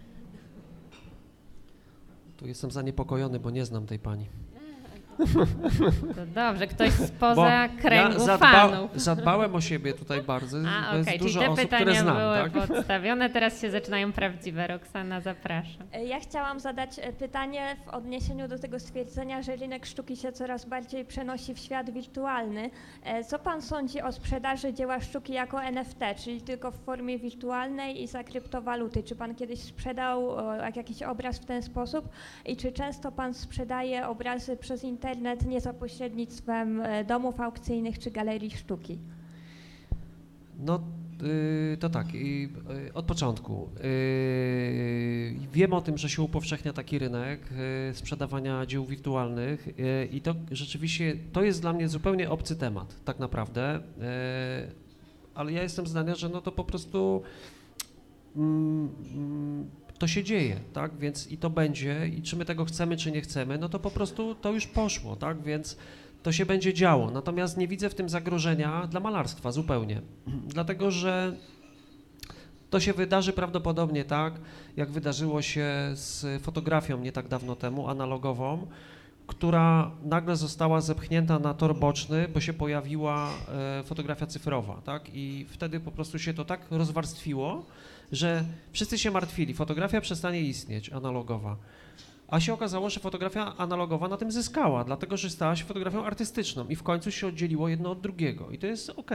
Tu 2.45 2.49
jestem 2.49 2.71
zaniepokojony, 2.71 3.41
bo 3.41 3.51
nie 3.51 3.65
znam 3.65 3.87
tej 3.87 3.99
pani. 3.99 4.29
To 6.17 6.27
dobrze, 6.35 6.67
ktoś 6.67 6.93
spoza 6.93 7.69
Bo 7.69 7.83
kręgu 7.83 8.13
ja 8.13 8.19
zadba 8.19 8.53
fanów. 8.53 8.91
Zadbałem 8.95 9.55
o 9.55 9.61
siebie 9.61 9.93
tutaj 9.93 10.23
bardzo. 10.23 10.59
A, 10.69 10.89
okej, 10.89 11.03
okay. 11.03 11.19
czyli 11.19 11.35
te 11.35 11.51
osób, 11.51 11.65
pytania 11.65 12.03
znam, 12.03 12.17
były 12.17 12.51
tak? 12.51 12.69
podstawione, 12.69 13.31
teraz 13.31 13.61
się 13.61 13.71
zaczynają 13.71 14.13
prawdziwe. 14.13 14.67
Roxana, 14.67 15.21
zapraszam. 15.21 15.87
E, 15.93 16.05
ja 16.05 16.21
chciałam 16.21 16.61
zadać 16.61 16.99
e, 16.99 17.13
pytanie 17.13 17.77
w 17.87 17.89
odniesieniu 17.89 18.49
do 18.49 18.59
tego 18.59 18.79
stwierdzenia, 18.79 19.43
że 19.43 19.57
rynek 19.57 19.87
sztuki 19.87 20.17
się 20.17 20.33
coraz 20.33 20.65
bardziej 20.65 21.05
przenosi 21.05 21.55
w 21.55 21.59
świat 21.59 21.91
wirtualny. 21.91 22.71
E, 23.05 23.25
co 23.25 23.39
pan 23.39 23.63
sądzi 23.63 24.03
o 24.03 24.13
sprzedaży 24.13 24.73
dzieła 24.73 25.01
sztuki 25.01 25.33
jako 25.33 25.63
NFT, 25.63 26.01
czyli 26.25 26.41
tylko 26.41 26.71
w 26.71 26.77
formie 26.77 27.19
wirtualnej 27.19 28.03
i 28.03 28.07
za 28.07 28.25
kryptowaluty? 28.25 29.03
Czy 29.03 29.17
pan 29.17 29.35
kiedyś 29.35 29.61
sprzedał 29.61 30.37
jakiś 30.77 31.03
obraz 31.03 31.39
w 31.39 31.45
ten 31.45 31.63
sposób 31.63 32.09
i 32.47 32.57
czy 32.57 32.73
często 32.73 33.13
pan 33.13 33.35
sprzedaje 33.35 34.09
obrazy 34.09 34.57
przez 34.57 34.85
internet? 34.85 35.04
Internet 35.05 35.47
nie 35.47 35.61
za 35.61 35.73
pośrednictwem 35.73 36.81
e, 36.81 37.05
domów 37.05 37.41
aukcyjnych 37.41 37.99
czy 37.99 38.11
galerii 38.11 38.51
sztuki? 38.51 38.99
No 40.59 40.81
yy, 41.23 41.77
to 41.77 41.89
tak, 41.89 42.15
yy, 42.15 42.49
od 42.95 43.05
początku. 43.05 43.69
Yy, 43.77 45.49
wiem 45.53 45.73
o 45.73 45.81
tym, 45.81 45.99
że 45.99 46.09
się 46.09 46.23
upowszechnia 46.23 46.73
taki 46.73 46.99
rynek 46.99 47.41
y, 47.91 47.95
sprzedawania 47.95 48.67
dzieł 48.67 48.85
wirtualnych 48.85 49.69
y, 49.69 50.09
i 50.13 50.21
to 50.21 50.35
rzeczywiście, 50.51 51.17
to 51.33 51.43
jest 51.43 51.61
dla 51.61 51.73
mnie 51.73 51.89
zupełnie 51.89 52.31
obcy 52.31 52.57
temat, 52.57 53.05
tak 53.05 53.19
naprawdę, 53.19 53.77
y, 53.77 53.81
ale 55.35 55.53
ja 55.53 55.63
jestem 55.63 55.87
zdania, 55.87 56.15
że 56.15 56.29
no 56.29 56.41
to 56.41 56.53
po 56.53 56.65
prostu 56.65 57.23
mm, 58.37 58.89
mm, 59.15 59.71
to 60.05 60.09
się 60.09 60.25
dzieje, 60.25 60.61
tak, 60.73 60.99
więc 60.99 61.31
i 61.31 61.39
to 61.39 61.51
będzie 61.51 62.09
i 62.09 62.23
czy 62.23 62.37
my 62.37 62.45
tego 62.45 62.65
chcemy, 62.65 62.97
czy 62.97 63.13
nie 63.13 63.21
chcemy, 63.21 63.59
no 63.59 63.69
to 63.69 63.79
po 63.79 63.91
prostu 63.91 64.35
to 64.35 64.53
już 64.53 64.67
poszło, 64.67 65.17
tak, 65.17 65.43
więc 65.43 65.77
to 66.23 66.33
się 66.33 66.47
będzie 66.47 66.75
działo, 66.75 67.11
natomiast 67.11 67.57
nie 67.57 67.69
widzę 67.69 67.91
w 67.91 67.95
tym 67.95 68.09
zagrożenia 68.09 68.87
dla 68.87 69.01
malarstwa 69.01 69.53
zupełnie, 69.53 70.01
dlatego 70.55 70.91
że 70.91 71.37
to 72.71 72.81
się 72.81 72.93
wydarzy 72.93 73.33
prawdopodobnie 73.33 74.05
tak, 74.05 74.35
jak 74.77 74.91
wydarzyło 74.91 75.43
się 75.43 75.67
z 75.95 76.43
fotografią 76.43 76.99
nie 76.99 77.13
tak 77.13 77.29
dawno 77.29 77.57
temu, 77.57 77.89
analogową, 77.89 78.67
która 79.27 79.91
nagle 80.03 80.37
została 80.37 80.81
zepchnięta 80.81 81.39
na 81.39 81.55
tor 81.55 81.79
boczny, 81.79 82.29
bo 82.29 82.41
się 82.41 82.53
pojawiła 82.53 83.31
e, 83.31 83.83
fotografia 83.83 84.27
cyfrowa, 84.27 84.81
tak? 84.85 85.03
I 85.15 85.47
wtedy 85.49 85.81
po 85.81 85.91
prostu 85.91 86.19
się 86.19 86.35
to 86.35 86.45
tak 86.45 86.61
rozwarstwiło, 86.71 87.65
że 88.15 88.45
wszyscy 88.73 88.99
się 88.99 89.11
martwili, 89.11 89.55
fotografia 89.55 90.01
przestanie 90.01 90.41
istnieć, 90.41 90.93
analogowa. 90.93 91.57
A 92.29 92.41
się 92.41 92.53
okazało, 92.53 92.91
że 92.91 93.01
fotografia 93.01 93.57
analogowa 93.57 94.09
na 94.09 94.17
tym 94.17 94.33
zyskała, 94.33 94.85
dlatego 94.85 95.17
że 95.17 95.31
stała 95.31 95.57
się 95.57 95.65
fotografią 95.65 96.05
artystyczną 96.05 96.69
i 96.69 96.77
w 96.77 96.83
końcu 96.83 97.11
się 97.11 97.27
oddzieliło 97.27 97.69
jedno 97.69 97.91
od 97.91 98.01
drugiego 98.01 98.51
i 98.51 98.59
to 98.59 98.67
jest 98.67 98.91
ok. 98.91 99.11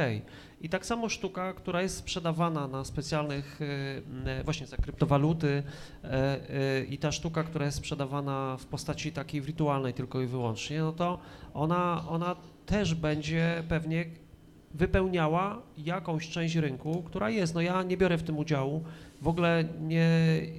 I 0.61 0.69
tak 0.69 0.85
samo 0.85 1.09
sztuka, 1.09 1.53
która 1.53 1.81
jest 1.81 1.97
sprzedawana 1.97 2.67
na 2.67 2.83
specjalnych, 2.83 3.59
e, 3.61 4.31
e, 4.39 4.43
właśnie 4.43 4.67
za 4.67 4.77
kryptowaluty 4.77 5.63
e, 6.03 6.83
i 6.83 6.97
ta 6.97 7.11
sztuka, 7.11 7.43
która 7.43 7.65
jest 7.65 7.77
sprzedawana 7.77 8.57
w 8.59 8.65
postaci 8.65 9.11
takiej 9.11 9.41
wirtualnej 9.41 9.93
tylko 9.93 10.21
i 10.21 10.25
wyłącznie, 10.25 10.79
no 10.79 10.91
to 10.91 11.19
ona, 11.53 12.03
ona 12.09 12.35
też 12.65 12.95
będzie 12.95 13.63
pewnie 13.69 14.05
wypełniała 14.73 15.61
jakąś 15.77 16.29
część 16.29 16.55
rynku, 16.55 17.03
która 17.03 17.29
jest. 17.29 17.55
No 17.55 17.61
ja 17.61 17.83
nie 17.83 17.97
biorę 17.97 18.17
w 18.17 18.23
tym 18.23 18.37
udziału, 18.37 18.83
w 19.21 19.27
ogóle 19.27 19.63
nie, 19.81 20.09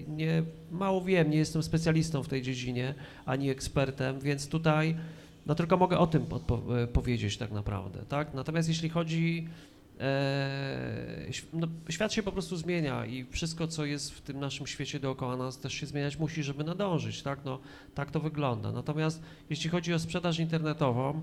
nie 0.08 0.42
mało 0.70 1.04
wiem, 1.04 1.30
nie 1.30 1.38
jestem 1.38 1.62
specjalistą 1.62 2.22
w 2.22 2.28
tej 2.28 2.42
dziedzinie, 2.42 2.94
ani 3.26 3.50
ekspertem, 3.50 4.20
więc 4.20 4.48
tutaj 4.48 4.96
no 5.46 5.54
tylko 5.54 5.76
mogę 5.76 5.98
o 5.98 6.06
tym 6.06 6.26
e, 6.82 6.86
powiedzieć 6.86 7.36
tak 7.36 7.52
naprawdę, 7.52 8.02
tak? 8.08 8.34
Natomiast 8.34 8.68
jeśli 8.68 8.88
chodzi 8.88 9.48
e, 10.00 11.26
no, 11.52 11.66
świat 11.88 12.12
się 12.12 12.22
po 12.22 12.32
prostu 12.32 12.56
zmienia 12.56 13.06
i 13.06 13.24
wszystko, 13.24 13.68
co 13.68 13.84
jest 13.84 14.12
w 14.14 14.20
tym 14.20 14.40
naszym 14.40 14.66
świecie 14.66 15.00
dookoła 15.00 15.36
nas, 15.36 15.58
też 15.58 15.74
się 15.74 15.86
zmieniać 15.86 16.18
musi, 16.18 16.42
żeby 16.42 16.64
nadążyć, 16.64 17.22
tak? 17.22 17.38
No, 17.44 17.58
tak 17.94 18.10
to 18.10 18.20
wygląda. 18.20 18.72
Natomiast 18.72 19.22
jeśli 19.50 19.70
chodzi 19.70 19.94
o 19.94 19.98
sprzedaż 19.98 20.38
internetową, 20.38 21.22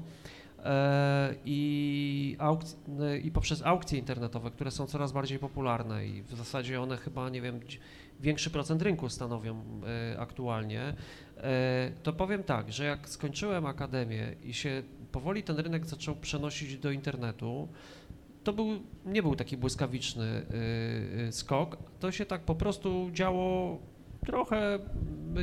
i, 1.46 2.36
aukc 2.40 2.76
e, 3.00 3.18
i 3.18 3.32
poprzez 3.32 3.62
aukcje 3.62 4.00
internetowe, 4.00 4.52
które 4.52 4.72
są 4.72 4.88
coraz 4.88 5.12
bardziej 5.12 5.40
popularne 5.40 6.08
i 6.08 6.22
w 6.22 6.36
zasadzie 6.36 6.82
one 6.82 6.98
chyba, 6.98 7.30
nie 7.30 7.42
wiem, 7.42 7.60
większy 8.20 8.50
procent 8.50 8.82
rynku 8.82 9.10
stanowią 9.10 9.62
e, 10.14 10.20
aktualnie, 10.20 10.94
to 12.04 12.14
powiem 12.14 12.44
tak, 12.44 12.72
że 12.72 12.86
jak 12.86 13.10
skończyłem 13.10 13.66
akademię 13.66 14.36
i 14.44 14.54
się 14.54 14.84
powoli 15.12 15.44
ten 15.44 15.58
rynek 15.58 15.86
zaczął 15.86 16.16
przenosić 16.16 16.78
do 16.78 16.92
internetu, 16.92 17.68
to 18.44 18.54
był, 18.54 18.68
nie 19.06 19.22
był 19.22 19.36
taki 19.36 19.58
błyskawiczny 19.58 20.46
skok, 21.32 21.78
to 22.00 22.12
się 22.12 22.26
tak 22.26 22.42
po 22.42 22.56
prostu 22.56 23.10
działo 23.14 23.80
trochę 24.26 24.80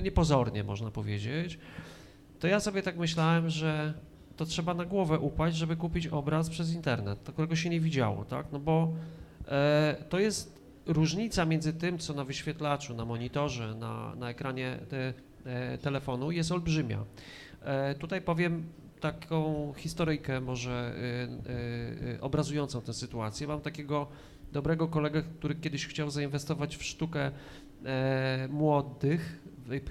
niepozornie, 0.03 0.65
można 0.65 0.91
powiedzieć. 0.91 1.59
To 2.39 2.47
ja 2.47 2.61
sobie 2.61 2.83
tak 2.83 2.97
myślałem, 2.97 3.51
że 3.51 3.95
to 4.37 4.45
trzeba 4.45 4.75
na 4.75 4.85
głowę 4.85 5.19
upaść, 5.19 5.57
żeby 5.57 5.77
kupić 5.77 6.07
obraz 6.07 6.51
przez 6.51 6.73
internet, 6.75 7.19
którego 7.33 7.57
się 7.57 7.71
nie 7.71 7.81
widziało, 7.81 8.25
tak? 8.25 8.47
No 8.53 8.59
bo 8.59 8.93
e, 9.49 10.05
to 10.09 10.19
jest 10.19 10.65
różnica 10.87 11.45
między 11.45 11.73
tym, 11.73 11.99
co 11.99 12.15
na 12.15 12.25
wyświetlaczu, 12.25 12.95
na 12.95 13.05
monitorze, 13.05 13.75
na, 13.75 14.15
na 14.15 14.31
ekranie 14.31 14.79
te, 14.89 15.15
e, 15.45 15.79
telefonu 15.79 16.31
jest 16.31 16.53
olbrzymia. 16.53 17.05
E, 17.63 17.95
tutaj 17.95 18.23
powiem 18.23 18.65
taką 19.01 19.73
historyjkę 19.77 20.41
może 20.41 20.73
e, 20.73 22.15
e, 22.15 22.21
obrazującą 22.21 22.81
tę 22.81 22.95
sytuację. 22.95 23.47
Mam 23.47 23.61
takiego 23.61 24.07
dobrego 24.53 24.89
kolegę, 24.89 25.23
który 25.39 25.55
kiedyś 25.55 25.87
chciał 25.87 26.11
zainwestować 26.11 26.77
w 26.77 26.83
sztukę 26.83 27.31
e, 27.85 28.49
młodych 28.51 29.41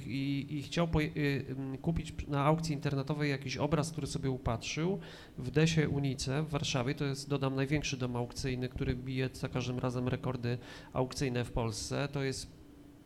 i, 0.06 0.46
i 0.50 0.62
chciał 0.62 0.88
poje- 0.88 1.18
y, 1.18 1.46
ym, 1.50 1.78
kupić 1.78 2.14
na 2.28 2.44
aukcji 2.46 2.74
internetowej 2.76 3.30
jakiś 3.30 3.58
obraz, 3.58 3.92
który 3.92 4.08
sobie 4.08 4.30
upatrzył 4.30 5.00
w 5.38 5.52
Desie 5.52 5.90
Unice 5.90 6.44
w 6.44 6.50
Warszawie, 6.50 6.96
to 6.96 7.06
jest, 7.06 7.30
dodam, 7.30 7.56
największy 7.56 7.98
dom 7.98 8.16
aukcyjny, 8.16 8.70
który 8.70 8.96
bije 8.96 9.30
za 9.34 9.50
każdym 9.50 9.80
razem 9.80 10.08
rekordy 10.08 10.58
aukcyjne 10.94 11.46
w 11.46 11.52
Polsce. 11.52 12.08
To 12.12 12.24
jest 12.24 12.48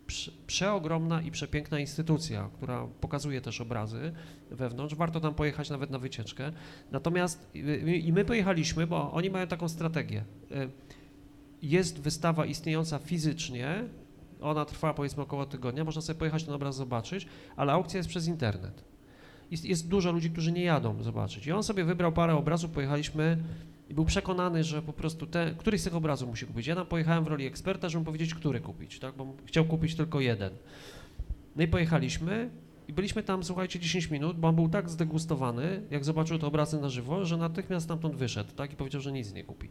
prze- 0.08 0.32
przeogromna 0.48 1.22
i 1.22 1.32
przepiękna 1.32 1.80
instytucja, 1.80 2.50
która 2.54 2.88
pokazuje 3.02 3.42
też 3.42 3.62
obrazy 3.62 4.12
wewnątrz. 4.52 4.96
Warto 4.96 5.20
tam 5.20 5.34
pojechać 5.36 5.70
nawet 5.70 5.90
na 5.90 6.00
wycieczkę. 6.00 6.52
Natomiast 6.92 7.50
y, 7.56 7.98
i 7.98 8.14
my 8.14 8.26
pojechaliśmy, 8.26 8.88
bo 8.88 9.12
oni 9.12 9.30
mają 9.30 9.48
taką 9.48 9.70
strategię. 9.70 10.24
Y, 10.52 10.70
Jest 11.62 12.00
wystawa 12.00 12.46
istniejąca 12.46 13.00
fizycznie, 13.00 13.84
ona 14.42 14.66
trwa 14.66 14.94
powiedzmy 14.94 15.24
około 15.24 15.46
tygodnia, 15.46 15.84
można 15.84 16.02
sobie 16.02 16.20
pojechać 16.20 16.44
ten 16.44 16.54
obraz 16.54 16.76
zobaczyć, 16.76 17.28
ale 17.56 17.74
aukcja 17.74 17.98
jest 17.98 18.10
przez 18.10 18.28
internet. 18.28 18.84
Jest, 19.52 19.66
jest 19.66 19.88
dużo 19.88 20.12
ludzi, 20.12 20.32
którzy 20.32 20.52
nie 20.52 20.64
jadą 20.64 21.04
zobaczyć. 21.04 21.48
I 21.48 21.52
on 21.52 21.64
sobie 21.64 21.84
wybrał 21.84 22.12
parę 22.12 22.36
obrazów, 22.36 22.72
pojechaliśmy 22.72 23.38
i 23.90 23.94
był 23.94 24.06
przekonany, 24.06 24.64
że 24.64 24.82
po 24.82 24.94
prostu 24.94 25.28
te, 25.28 25.56
któryś 25.58 25.82
z 25.82 25.84
tych 25.84 25.96
obrazów 25.96 26.30
musi 26.30 26.46
kupić. 26.46 26.68
Ja 26.68 26.76
tam 26.76 26.86
pojechałem 26.86 27.24
w 27.24 27.28
roli 27.28 27.46
eksperta, 27.46 27.90
żeby 27.90 28.00
mu 28.00 28.06
powiedzieć, 28.06 28.34
który 28.34 28.60
kupić, 28.60 29.00
tak? 29.00 29.16
bo 29.16 29.34
chciał 29.46 29.66
kupić 29.66 29.96
tylko 29.96 30.20
jeden. 30.20 30.54
No 31.56 31.64
i 31.64 31.68
pojechaliśmy 31.68 32.50
i 32.88 32.94
byliśmy 32.94 33.24
tam, 33.24 33.44
słuchajcie, 33.44 33.80
10 33.80 34.12
minut, 34.12 34.40
bo 34.40 34.48
on 34.48 34.56
był 34.56 34.70
tak 34.70 34.90
zdegustowany, 34.90 35.82
jak 35.92 36.06
zobaczył 36.06 36.40
te 36.40 36.48
obrazy 36.48 36.82
na 36.82 36.90
żywo, 36.90 37.26
że 37.26 37.38
natychmiast 37.38 37.86
stamtąd 37.86 38.16
wyszedł, 38.16 38.52
tak? 38.56 38.74
I 38.74 38.76
powiedział, 38.76 39.02
że 39.02 39.12
nic 39.12 39.34
nie 39.34 39.44
kupi. 39.44 39.70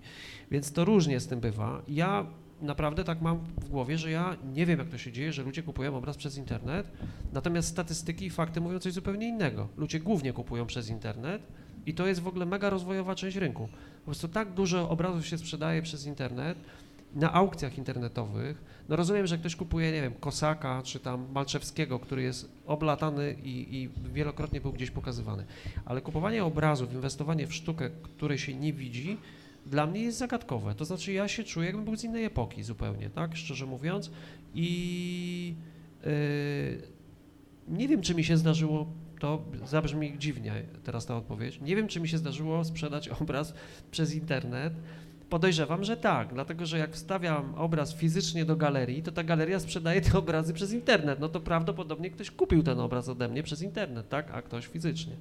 Więc 0.51 0.72
to 0.72 0.84
różnie 0.84 1.20
z 1.20 1.26
tym 1.26 1.40
bywa. 1.40 1.82
Ja 1.88 2.26
naprawdę 2.61 3.05
tak 3.05 3.23
mam 3.23 3.39
w 3.39 3.69
głowie, 3.69 3.99
że 3.99 4.11
ja 4.11 4.37
nie 4.55 4.66
wiem, 4.66 4.78
jak 4.78 4.89
to 4.89 4.99
się 4.99 5.12
dzieje, 5.12 5.33
że 5.33 5.43
ludzie 5.43 5.62
kupują 5.62 5.97
obraz 5.97 6.16
przez 6.16 6.37
internet, 6.37 6.91
natomiast 7.33 7.69
statystyki 7.69 8.27
i 8.27 8.31
fakty 8.31 8.61
mówią 8.61 8.78
coś 8.78 8.93
zupełnie 8.93 9.28
innego. 9.28 9.69
Ludzie 9.77 10.01
głównie 10.01 10.33
kupują 10.33 10.66
przez 10.66 10.89
internet 10.89 11.43
i 11.87 11.95
to 11.95 12.07
jest 12.07 12.20
w 12.20 12.28
ogóle 12.28 12.47
mega 12.47 12.70
rozwojowa 12.70 13.15
część 13.15 13.37
rynku. 13.37 13.69
Po 13.99 14.05
prostu 14.05 14.28
tak 14.28 14.53
dużo 14.53 14.89
obrazów 14.89 15.27
się 15.27 15.39
sprzedaje 15.39 15.83
przez 15.83 16.07
internet, 16.07 16.59
na 17.15 17.33
aukcjach 17.33 17.78
internetowych. 17.78 18.65
No 18.89 18.97
rozumiem, 18.97 19.27
że 19.27 19.39
ktoś 19.39 19.57
kupuje, 19.57 19.93
nie 19.93 20.03
wiem, 20.03 20.15
Kosaka 20.20 20.83
czy 20.83 21.01
tam 21.01 21.27
Malczewskiego, 21.33 21.99
który 21.99 22.23
jest 22.23 22.53
oblatany 22.66 23.37
i, 23.43 23.77
i 23.77 23.89
wielokrotnie 24.12 24.61
był 24.61 24.73
gdzieś 24.73 24.91
pokazywany. 24.91 25.45
Ale 25.85 26.01
kupowanie 26.01 26.45
obrazów, 26.45 26.93
inwestowanie 26.93 27.47
w 27.47 27.55
sztukę, 27.55 27.91
której 27.91 28.39
się 28.39 28.55
nie 28.55 28.73
widzi, 28.73 29.19
dla 29.66 29.86
mnie 29.86 30.02
jest 30.02 30.18
zagadkowe. 30.18 30.74
To 30.74 30.84
znaczy 30.84 31.12
ja 31.12 31.28
się 31.28 31.44
czuję, 31.44 31.66
jakbym 31.66 31.84
był 31.84 31.97
z 31.97 32.05
innej 32.05 32.24
epoki 32.24 32.62
zupełnie, 32.62 33.10
tak, 33.10 33.36
szczerze 33.36 33.66
mówiąc. 33.66 34.10
I 34.55 35.55
yy, 36.05 36.10
nie 37.68 37.88
wiem, 37.88 38.02
czy 38.02 38.14
mi 38.14 38.24
się 38.24 38.36
zdarzyło, 38.36 38.86
to 39.20 39.44
zabrzmi 39.64 40.18
dziwnie 40.18 40.52
teraz 40.84 41.06
ta 41.06 41.16
odpowiedź, 41.16 41.60
nie 41.60 41.76
wiem, 41.76 41.88
czy 41.88 42.01
mi 42.01 42.09
się 42.09 42.18
zdarzyło 42.18 42.64
sprzedać 42.64 43.09
obraz 43.20 43.55
przez 43.90 44.14
internet. 44.14 44.72
Podejrzewam, 45.30 45.84
że 45.84 45.97
tak, 45.97 46.34
dlatego 46.34 46.66
że 46.66 46.78
jak 46.78 46.93
wstawiam 46.93 47.55
obraz 47.55 47.94
fizycznie 47.94 48.44
do 48.44 48.56
galerii, 48.56 49.02
to 49.02 49.12
ta 49.12 49.24
galeria 49.24 49.60
sprzedaje 49.60 50.01
te 50.01 50.18
obrazy 50.18 50.52
przez 50.52 50.72
internet. 50.72 51.20
No 51.20 51.28
to 51.28 51.40
prawdopodobnie 51.40 52.10
ktoś 52.10 52.30
kupił 52.30 52.62
ten 52.62 52.80
obraz 52.80 53.09
ode 53.09 53.28
mnie 53.28 53.43
przez 53.43 53.62
internet, 53.62 54.09
tak, 54.09 54.30
a 54.32 54.43
ktoś 54.43 54.66
fizycznie. 54.66 55.16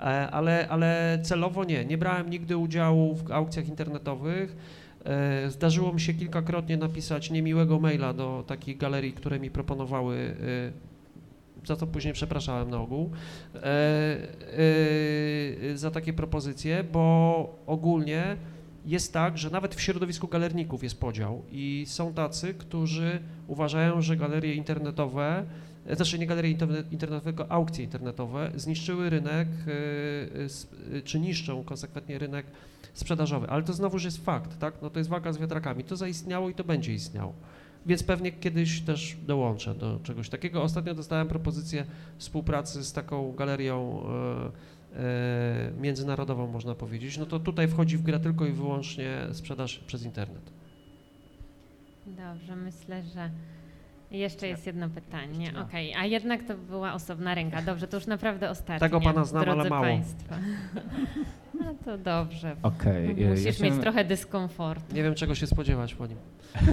E, 0.00 0.30
Ale, 0.30 0.68
ale 0.68 1.18
celowo 1.22 1.64
nie. 1.64 1.84
Nie 1.84 1.98
brałem 1.98 2.30
nigdy 2.30 2.56
udziału 2.56 3.14
w 3.14 3.32
aukcjach 3.32 3.68
internetowych. 3.68 4.56
E, 5.04 5.50
Zdarzyło 5.50 5.92
mi 5.92 6.00
się 6.00 6.14
kilkakrotnie 6.14 6.76
napisać 6.76 7.30
niemiłego 7.30 7.80
maila 7.80 8.12
do 8.12 8.44
takich 8.46 8.76
galerii, 8.76 9.12
które 9.12 9.40
mi 9.40 9.50
proponowały, 9.50 10.36
e, 10.76 11.66
za 11.66 11.76
co 11.76 11.86
później 11.86 12.14
przepraszałem 12.14 12.70
na 12.70 12.80
ogół, 12.80 13.10
za 15.74 15.90
takie 15.90 16.12
propozycje, 16.12 16.84
bo 16.84 17.58
ogólnie 17.66 18.36
jest 18.86 19.12
tak, 19.12 19.38
że 19.38 19.50
nawet 19.50 19.74
w 19.74 19.80
środowisku 19.80 20.28
galerników 20.28 20.82
jest 20.82 21.00
podział 21.00 21.42
i 21.50 21.84
są 21.86 22.14
tacy, 22.14 22.54
którzy 22.54 23.20
uważają, 23.46 24.02
że 24.02 24.16
galerie 24.16 24.54
internetowe, 24.54 25.44
znaczy 25.96 26.18
nie 26.18 26.26
galerie 26.26 26.54
interne- 26.56 26.84
internetowe, 26.92 27.32
tylko 27.32 27.52
aukcje 27.52 27.84
internetowe 27.84 28.50
zniszczyły 28.54 29.10
rynek, 29.10 29.48
e, 30.38 30.44
s- 30.44 30.68
e, 30.94 31.02
czy 31.02 31.20
niszczą 31.20 31.64
konsekwentnie 31.64 32.18
rynek 32.18 32.46
sprzedażowy. 32.94 33.46
Ale 33.50 33.62
to 33.62 33.72
znowuż 33.72 34.04
jest 34.04 34.24
fakt, 34.24 34.58
tak? 34.58 34.74
No 34.82 34.90
to 34.90 34.98
jest 35.00 35.10
walka 35.10 35.32
z 35.32 35.38
wiatrakami. 35.38 35.84
To 35.84 35.96
zaistniało 35.96 36.48
i 36.50 36.54
to 36.54 36.64
będzie 36.64 36.94
istniało. 36.94 37.32
Więc 37.86 38.02
pewnie 38.02 38.32
kiedyś 38.32 38.80
też 38.80 39.16
dołączę 39.26 39.74
do 39.74 40.00
czegoś 40.02 40.28
takiego. 40.28 40.62
Ostatnio 40.62 40.94
dostałem 40.94 41.28
propozycję 41.28 41.84
współpracy 42.18 42.84
z 42.84 42.92
taką 42.92 43.32
galerią 43.32 44.02
e, 44.94 44.98
e, 45.00 45.72
międzynarodową, 45.80 46.46
można 46.46 46.74
powiedzieć. 46.74 47.18
No 47.18 47.26
to 47.26 47.40
tutaj 47.40 47.68
wchodzi 47.68 47.96
w 47.96 48.02
grę 48.02 48.20
tylko 48.20 48.46
i 48.46 48.52
wyłącznie 48.52 49.18
sprzedaż 49.32 49.78
przez 49.78 50.04
internet. 50.04 50.50
Dobrze, 52.06 52.56
myślę, 52.56 53.02
że 53.14 53.30
jeszcze 54.10 54.48
jest 54.48 54.66
jedno 54.66 54.88
pytanie. 54.88 55.52
Okej, 55.62 55.94
a 55.94 56.04
jednak 56.04 56.42
to 56.42 56.54
była 56.56 56.92
osobna 56.92 57.34
ręka. 57.34 57.62
Dobrze, 57.62 57.88
to 57.88 57.96
już 57.96 58.06
naprawdę 58.06 58.50
ostatnie. 58.50 58.80
Tego 58.80 59.00
pana 59.00 59.24
znam, 59.24 59.48
ale 59.48 59.70
mało. 59.70 59.82
Państwo. 59.82 60.34
No 61.60 61.74
to 61.84 61.98
dobrze. 61.98 62.56
E, 62.84 63.30
Musisz 63.30 63.60
ja 63.60 63.70
mieć 63.70 63.80
trochę 63.80 64.04
dyskomfortu. 64.04 64.94
Nie 64.94 65.02
wiem, 65.02 65.14
czego 65.14 65.34
się 65.34 65.46
spodziewać 65.46 65.94
po 65.94 66.06
nim. 66.06 66.18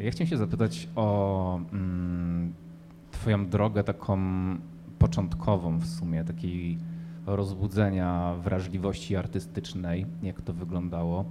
Ja 0.00 0.10
chciałem 0.10 0.28
się 0.30 0.36
zapytać 0.36 0.88
o 0.96 1.60
mm, 1.72 2.52
Twoją 3.10 3.48
drogę 3.48 3.84
taką 3.84 4.18
początkową 4.98 5.78
w 5.78 5.86
sumie, 5.86 6.24
takiej 6.24 6.78
rozbudzenia 7.26 8.34
wrażliwości 8.34 9.16
artystycznej, 9.16 10.06
jak 10.22 10.40
to 10.40 10.52
wyglądało. 10.52 11.24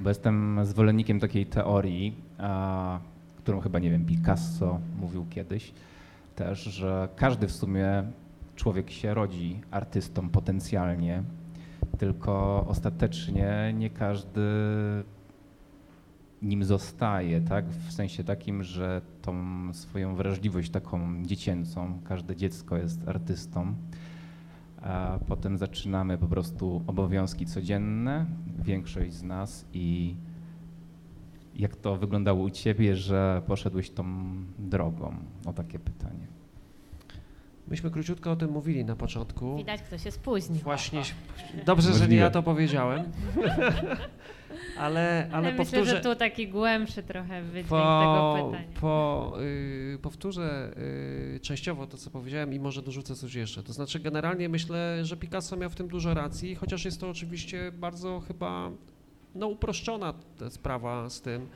Bo 0.00 0.08
jestem 0.08 0.60
zwolennikiem 0.62 1.20
takiej 1.20 1.46
teorii, 1.46 2.16
a, 2.38 2.98
którą 3.46 3.60
chyba, 3.60 3.78
nie 3.78 3.90
wiem, 3.90 4.04
Picasso 4.04 4.80
mówił 5.00 5.26
kiedyś 5.30 5.72
też, 6.36 6.64
że 6.64 7.08
każdy 7.16 7.46
w 7.46 7.52
sumie 7.52 8.04
człowiek 8.56 8.90
się 8.90 9.14
rodzi 9.14 9.60
artystą 9.70 10.28
potencjalnie, 10.28 11.22
tylko 11.98 12.64
ostatecznie 12.68 13.74
nie 13.76 13.90
każdy 13.90 14.40
nim 16.42 16.64
zostaje, 16.64 17.40
tak? 17.40 17.68
W 17.68 17.92
sensie 17.92 18.24
takim, 18.24 18.62
że 18.62 19.00
tą 19.22 19.34
swoją 19.72 20.14
wrażliwość 20.14 20.70
taką 20.70 21.22
dziecięcą, 21.24 21.98
każde 22.04 22.36
dziecko 22.36 22.76
jest 22.76 23.08
artystą, 23.08 23.74
a 24.82 25.18
potem 25.26 25.58
zaczynamy 25.58 26.18
po 26.18 26.26
prostu 26.26 26.82
obowiązki 26.86 27.46
codzienne, 27.46 28.26
większość 28.58 29.12
z 29.12 29.22
nas 29.22 29.64
i 29.72 30.14
jak 31.58 31.76
to 31.76 31.96
wyglądało 31.96 32.42
u 32.42 32.50
ciebie, 32.50 32.96
że 32.96 33.42
poszedłeś 33.46 33.90
tą 33.90 34.04
drogą? 34.58 35.16
O 35.46 35.52
takie 35.52 35.78
pytanie. 35.78 36.26
Myśmy 37.68 37.90
króciutko 37.90 38.32
o 38.32 38.36
tym 38.36 38.50
mówili 38.50 38.84
na 38.84 38.96
początku. 38.96 39.56
Widać, 39.56 39.82
kto 39.82 39.98
się 39.98 40.10
spóźnił. 40.10 40.60
Właśnie, 40.60 41.02
dobrze, 41.66 41.92
że 41.92 42.08
nie 42.08 42.16
ja 42.16 42.30
to 42.30 42.42
powiedziałem. 42.42 43.02
ale, 44.78 45.28
ale 45.32 45.52
myślę, 45.52 45.64
powtórzę. 45.64 45.96
że 45.96 46.00
tu 46.00 46.16
taki 46.16 46.48
głębszy 46.48 47.02
trochę 47.02 47.42
wydźwięk 47.42 47.66
po, 47.68 48.00
tego 48.00 48.50
pytania. 48.50 48.80
po, 48.80 49.36
y, 49.94 49.98
powtórzę 50.02 50.72
y, 51.36 51.40
częściowo 51.40 51.86
to, 51.86 51.96
co 51.96 52.10
powiedziałem 52.10 52.54
i 52.54 52.58
może 52.58 52.82
dorzucę 52.82 53.14
coś 53.14 53.34
jeszcze. 53.34 53.62
To 53.62 53.72
znaczy, 53.72 54.00
generalnie 54.00 54.48
myślę, 54.48 55.04
że 55.04 55.16
Picasso 55.16 55.56
miał 55.56 55.70
w 55.70 55.74
tym 55.74 55.88
dużo 55.88 56.14
racji, 56.14 56.54
chociaż 56.54 56.84
jest 56.84 57.00
to 57.00 57.10
oczywiście 57.10 57.72
bardzo 57.72 58.20
chyba 58.20 58.70
no, 59.36 59.46
uproszczona 59.46 60.14
sprawa 60.50 61.10
z 61.10 61.20
tym. 61.20 61.48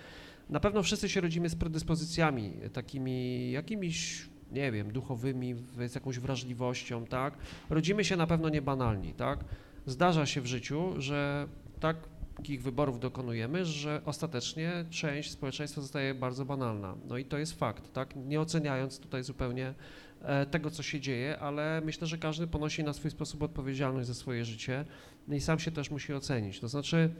Na 0.50 0.60
pewno 0.60 0.82
wszyscy 0.82 1.08
się 1.08 1.20
rodzimy 1.20 1.48
z 1.48 1.54
predyspozycjami 1.54 2.52
takimi 2.72 3.50
jakimiś, 3.50 4.28
nie 4.52 4.72
wiem, 4.72 4.92
duchowymi, 4.92 5.54
z 5.86 5.94
jakąś 5.94 6.18
wrażliwością, 6.18 7.06
tak? 7.06 7.34
Rodzimy 7.70 8.04
się 8.04 8.16
na 8.16 8.26
pewno 8.26 8.48
niebanalni, 8.48 9.12
tak? 9.14 9.44
Zdarza 9.86 10.26
się 10.26 10.40
w 10.40 10.46
życiu, 10.46 10.94
że 10.98 11.48
takich 11.80 12.62
wyborów 12.62 13.00
dokonujemy, 13.00 13.64
że 13.64 14.00
ostatecznie 14.04 14.84
część 14.90 15.30
społeczeństwa 15.30 15.80
zostaje 15.80 16.14
bardzo 16.14 16.44
banalna. 16.44 16.96
No 17.08 17.18
i 17.18 17.24
to 17.24 17.38
jest 17.38 17.58
fakt, 17.58 17.92
tak? 17.92 18.16
Nie 18.16 18.40
oceniając 18.40 18.98
tutaj 18.98 19.22
zupełnie 19.22 19.74
e, 20.22 20.46
tego, 20.46 20.70
co 20.70 20.82
się 20.82 21.00
dzieje, 21.00 21.38
ale 21.38 21.82
myślę, 21.84 22.06
że 22.06 22.18
każdy 22.18 22.46
ponosi 22.46 22.84
na 22.84 22.92
swój 22.92 23.10
sposób 23.10 23.42
odpowiedzialność 23.42 24.08
za 24.08 24.14
swoje 24.14 24.44
życie 24.44 24.84
no 25.28 25.36
i 25.36 25.40
sam 25.40 25.58
się 25.58 25.70
też 25.70 25.90
musi 25.90 26.14
ocenić. 26.14 26.60
To 26.60 26.68
znaczy, 26.68 27.10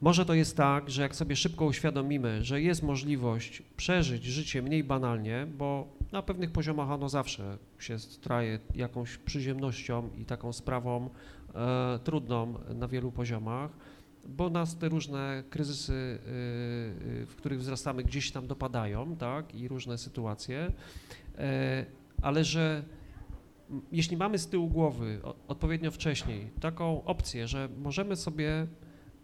może 0.00 0.26
to 0.26 0.34
jest 0.34 0.56
tak, 0.56 0.90
że 0.90 1.02
jak 1.02 1.16
sobie 1.16 1.36
szybko 1.36 1.64
uświadomimy, 1.64 2.44
że 2.44 2.62
jest 2.62 2.82
możliwość 2.82 3.62
przeżyć 3.76 4.24
życie 4.24 4.62
mniej 4.62 4.84
banalnie, 4.84 5.46
bo 5.58 5.88
na 6.12 6.22
pewnych 6.22 6.52
poziomach 6.52 6.90
ono 6.90 7.08
zawsze 7.08 7.58
się 7.78 7.98
straje 7.98 8.58
jakąś 8.74 9.16
przyziemnością 9.16 10.10
i 10.18 10.24
taką 10.24 10.52
sprawą 10.52 11.10
e, 11.54 11.98
trudną 12.04 12.54
na 12.74 12.88
wielu 12.88 13.12
poziomach, 13.12 13.70
bo 14.28 14.50
nas 14.50 14.78
te 14.78 14.88
różne 14.88 15.42
kryzysy, 15.50 15.92
y, 15.92 16.26
y, 17.22 17.26
w 17.26 17.36
których 17.36 17.58
wzrastamy, 17.58 18.04
gdzieś 18.04 18.32
tam 18.32 18.46
dopadają, 18.46 19.16
tak, 19.16 19.54
i 19.54 19.68
różne 19.68 19.98
sytuacje, 19.98 20.72
e, 21.38 21.86
ale 22.22 22.44
że 22.44 22.82
jeśli 23.92 24.16
mamy 24.16 24.38
z 24.38 24.48
tyłu 24.48 24.68
głowy 24.68 25.20
odpowiednio 25.48 25.90
wcześniej 25.90 26.50
taką 26.60 27.04
opcję, 27.04 27.48
że 27.48 27.68
możemy 27.78 28.16
sobie 28.16 28.66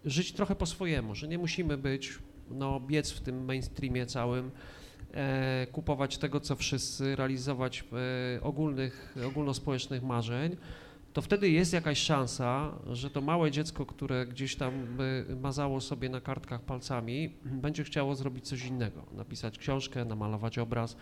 żyć 0.04 0.32
trochę 0.32 0.54
po 0.54 0.66
swojemu, 0.66 1.14
że 1.14 1.28
nie 1.28 1.38
musimy 1.38 1.78
być, 1.78 2.18
no, 2.50 2.80
biec 2.80 3.10
w 3.10 3.20
tym 3.20 3.44
mainstreamie 3.44 4.06
całym, 4.06 4.50
e, 5.14 5.66
kupować 5.72 6.18
tego, 6.18 6.40
co 6.40 6.56
wszyscy, 6.56 7.16
realizować 7.16 7.84
e, 8.36 8.42
ogólnych, 8.42 9.16
ogólnospołecznych 9.26 10.02
marzeń, 10.02 10.56
to 11.12 11.22
wtedy 11.22 11.50
jest 11.50 11.72
jakaś 11.72 11.98
szansa, 11.98 12.72
że 12.92 13.10
to 13.10 13.20
małe 13.20 13.50
dziecko, 13.50 13.86
które 13.86 14.26
gdzieś 14.26 14.56
tam 14.56 14.72
e, 15.30 15.36
mazało 15.36 15.80
sobie 15.80 16.08
na 16.08 16.20
kartkach 16.20 16.60
palcami, 16.62 17.34
będzie 17.44 17.84
chciało 17.84 18.14
zrobić 18.14 18.48
coś 18.48 18.64
innego, 18.64 19.06
napisać 19.12 19.58
książkę, 19.58 20.04
namalować 20.04 20.58
obraz, 20.58 20.96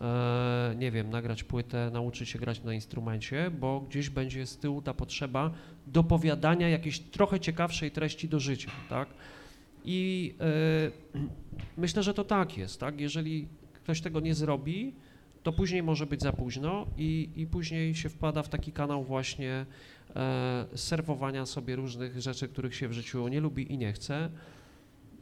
e, 0.00 0.74
nie 0.78 0.90
wiem, 0.90 1.10
nagrać 1.10 1.44
płytę, 1.44 1.90
nauczyć 1.92 2.28
się 2.28 2.38
grać 2.38 2.62
na 2.62 2.74
instrumencie, 2.74 3.50
bo 3.50 3.80
gdzieś 3.80 4.10
będzie 4.10 4.46
z 4.46 4.58
tyłu 4.58 4.82
ta 4.82 4.94
potrzeba 4.94 5.50
dopowiadania 5.86 6.68
jakiejś 6.68 6.98
trochę 7.00 7.40
ciekawszej 7.40 7.90
treści 7.90 8.28
do 8.28 8.40
życia, 8.40 8.70
tak? 8.88 9.08
I 9.84 10.34
e, 11.14 11.20
myślę, 11.76 12.02
że 12.02 12.14
to 12.14 12.24
tak 12.24 12.58
jest, 12.58 12.80
tak? 12.80 13.00
Jeżeli 13.00 13.48
ktoś 13.72 14.00
tego 14.00 14.20
nie 14.20 14.34
zrobi, 14.34 14.94
to 15.42 15.52
później 15.52 15.82
może 15.82 16.06
być 16.06 16.22
za 16.22 16.32
późno 16.32 16.86
i, 16.96 17.30
i 17.36 17.46
później 17.46 17.94
się 17.94 18.08
wpada 18.08 18.42
w 18.42 18.48
taki 18.48 18.72
kanał 18.72 19.04
właśnie 19.04 19.66
e, 20.16 20.66
serwowania 20.74 21.46
sobie 21.46 21.76
różnych 21.76 22.20
rzeczy, 22.20 22.48
których 22.48 22.74
się 22.74 22.88
w 22.88 22.92
życiu 22.92 23.28
nie 23.28 23.40
lubi 23.40 23.72
i 23.72 23.78
nie 23.78 23.92
chce. 23.92 24.30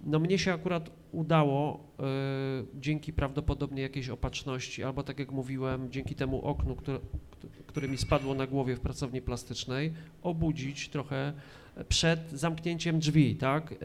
No 0.03 0.19
mnie 0.19 0.39
się 0.39 0.53
akurat 0.53 0.91
udało 1.13 1.81
e, 1.99 2.03
dzięki 2.81 3.13
prawdopodobnie 3.13 3.83
jakiejś 3.83 4.09
opatrzności, 4.09 4.85
albo 4.85 5.03
tak 5.03 5.19
jak 5.19 5.31
mówiłem, 5.33 5.91
dzięki 5.91 6.15
temu 6.15 6.43
oknu, 6.43 6.77
które, 6.77 6.99
które 7.67 7.89
mi 7.89 7.99
spadło 7.99 8.35
na 8.35 8.47
głowie 8.47 8.77
w 8.77 8.81
pracowni 8.81 9.23
plastycznej, 9.23 9.93
obudzić 10.23 10.89
trochę 10.89 11.33
przed 11.89 12.31
zamknięciem 12.31 12.99
drzwi, 12.99 13.37
tak? 13.37 13.73
E, 13.73 13.77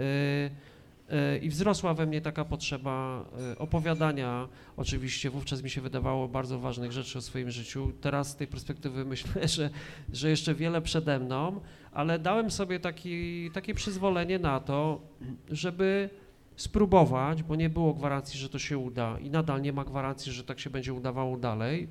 e, 1.16 1.38
I 1.38 1.50
wzrosła 1.50 1.94
we 1.94 2.06
mnie 2.06 2.22
taka 2.22 2.46
potrzeba 2.46 3.26
e, 3.52 3.58
opowiadania, 3.58 4.48
oczywiście 4.78 5.30
wówczas 5.30 5.64
mi 5.64 5.70
się 5.70 5.82
wydawało 5.82 6.28
bardzo 6.28 6.60
ważnych 6.60 6.92
rzeczy 6.92 7.18
o 7.18 7.22
swoim 7.22 7.52
życiu. 7.52 7.92
Teraz 8.02 8.30
z 8.30 8.36
tej 8.36 8.48
perspektywy 8.48 9.06
myślę, 9.06 9.48
że, 9.58 9.70
że 10.14 10.30
jeszcze 10.30 10.56
wiele 10.56 10.82
przede 10.82 11.20
mną, 11.20 11.62
ale 11.98 12.20
dałem 12.20 12.52
sobie 12.52 12.80
taki, 12.80 13.52
takie 13.52 13.74
przyzwolenie 13.74 14.40
na 14.40 14.60
to, 14.60 15.02
żeby 15.50 16.10
spróbować, 16.56 17.44
bo 17.44 17.56
nie 17.56 17.70
było 17.70 17.94
gwarancji, 17.94 18.40
że 18.40 18.50
to 18.50 18.60
się 18.60 18.78
uda 18.78 19.20
i 19.20 19.30
nadal 19.30 19.62
nie 19.62 19.74
ma 19.74 19.86
gwarancji, 19.86 20.32
że 20.32 20.44
tak 20.44 20.60
się 20.60 20.70
będzie 20.70 20.94
udawało 20.94 21.38
dalej, 21.38 21.88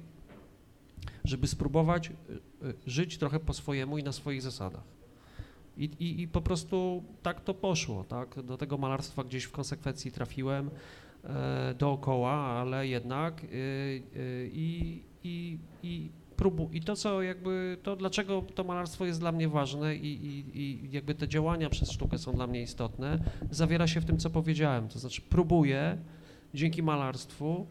żeby 1.24 1.46
spróbować 1.46 2.10
y, 2.10 2.12
y, 2.66 2.74
żyć 2.86 3.18
trochę 3.18 3.40
po 3.40 3.52
swojemu 3.52 3.98
i 3.98 4.02
na 4.02 4.12
swoich 4.12 4.42
zasadach. 4.42 4.84
I, 5.76 5.84
i, 5.84 6.22
I 6.22 6.28
po 6.28 6.40
prostu 6.40 7.04
tak 7.22 7.40
to 7.40 7.54
poszło, 7.54 8.04
tak? 8.04 8.42
Do 8.42 8.56
tego 8.56 8.78
malarstwa 8.78 9.24
gdzieś 9.24 9.44
w 9.44 9.52
konsekwencji 9.52 10.12
trafiłem 10.12 10.70
e, 11.24 11.74
dookoła, 11.78 12.32
ale 12.32 12.88
jednak 12.88 13.44
y, 13.44 13.48
i, 14.52 15.02
i, 15.24 15.58
i 15.82 16.10
próbu, 16.36 16.70
i 16.72 16.80
to 16.80 16.96
co 16.96 17.22
jakby, 17.22 17.78
to 17.82 17.96
dlaczego 17.96 18.42
to 18.54 18.64
malarstwo 18.64 19.06
jest 19.06 19.20
dla 19.20 19.32
mnie 19.32 19.48
ważne 19.48 19.96
i, 19.96 20.26
i, 20.26 20.60
i 20.60 20.90
jakby 20.90 21.14
te 21.14 21.28
działania 21.28 21.70
przez 21.70 21.90
sztukę 21.90 22.18
są 22.18 22.32
dla 22.32 22.46
mnie 22.46 22.62
istotne, 22.62 23.18
zawiera 23.50 23.86
się 23.86 24.00
w 24.00 24.04
tym, 24.04 24.18
co 24.18 24.30
powiedziałem, 24.30 24.88
to 24.88 24.98
znaczy 24.98 25.22
próbuję 25.28 25.98
dzięki 26.54 26.82
malarstwu 26.82 27.66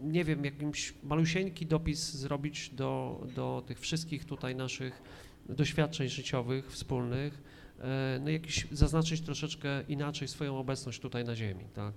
nie 0.00 0.24
wiem, 0.24 0.44
jakimś 0.44 0.94
malusieńki 1.02 1.66
dopis 1.66 2.14
zrobić 2.14 2.70
do, 2.70 3.20
do 3.34 3.62
tych 3.66 3.80
wszystkich 3.80 4.24
tutaj 4.24 4.56
naszych 4.56 5.02
doświadczeń 5.48 6.08
życiowych, 6.08 6.72
wspólnych, 6.72 7.42
e, 7.80 8.20
no 8.22 8.30
jakiś 8.30 8.66
zaznaczyć 8.72 9.20
troszeczkę 9.20 9.82
inaczej 9.88 10.28
swoją 10.28 10.58
obecność 10.58 11.00
tutaj 11.00 11.24
na 11.24 11.36
ziemi, 11.36 11.64
tak? 11.74 11.94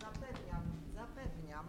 Zapewniam, 0.00 0.62
zapewniam 0.94 1.66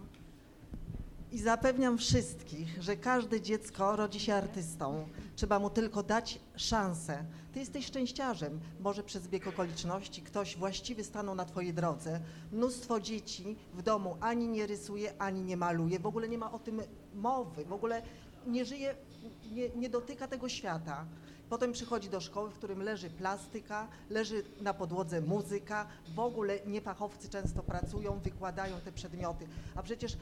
i 1.36 1.40
zapewniam 1.40 1.98
wszystkich, 1.98 2.84
że 2.84 2.98
każde 2.98 3.41
dziecko 3.41 3.95
rodzi 3.95 4.20
się 4.20 4.36
artystą. 4.36 5.07
Trzeba 5.36 5.60
mu 5.60 5.70
tylko 5.70 6.03
dać 6.03 6.40
szansę. 6.56 7.26
Ty 7.53 7.60
jesteś 7.60 7.86
szczęściarzem. 7.86 8.60
Może 8.80 9.03
przez 9.03 9.28
bieg 9.28 9.48
okoliczności 9.48 10.22
ktoś 10.22 10.57
właściwy 10.57 11.03
stanął 11.03 11.36
na 11.36 11.45
twojej 11.45 11.74
drodze. 11.74 12.20
Mnóstwo 12.52 12.99
dzieci 12.99 13.56
w 13.74 13.82
domu 13.82 14.18
ani 14.22 14.48
nie 14.48 14.68
rysuje, 14.68 15.14
ani 15.22 15.41
nie 15.41 15.57
maluje. 15.57 15.99
W 15.99 16.06
ogóle 16.06 16.30
nie 16.30 16.38
ma 16.38 16.52
o 16.52 16.60
tym 16.60 16.82
mowy. 17.14 17.66
W 17.66 17.74
ogóle 17.74 18.02
nie 18.48 18.66
żyje, 18.66 18.95
nie, 19.52 19.70
nie 19.70 19.90
dotyka 19.90 20.28
tego 20.28 20.49
świata. 20.49 21.06
Potem 21.49 21.72
przychodzi 21.72 22.10
do 22.10 22.22
szkoły, 22.22 22.49
w 22.49 22.53
którym 22.53 22.84
leży 22.84 23.10
plastyka, 23.10 23.88
leży 24.10 24.44
na 24.62 24.74
podłodze 24.74 25.22
muzyka, 25.22 25.88
w 26.16 26.20
ogóle 26.20 26.60
niefachowcy 26.66 27.30
często 27.30 27.64
pracują, 27.64 28.20
wykładają 28.20 28.80
te 28.82 28.91
przedmioty. 28.91 29.48
A 29.76 29.84
przecież 29.84 30.18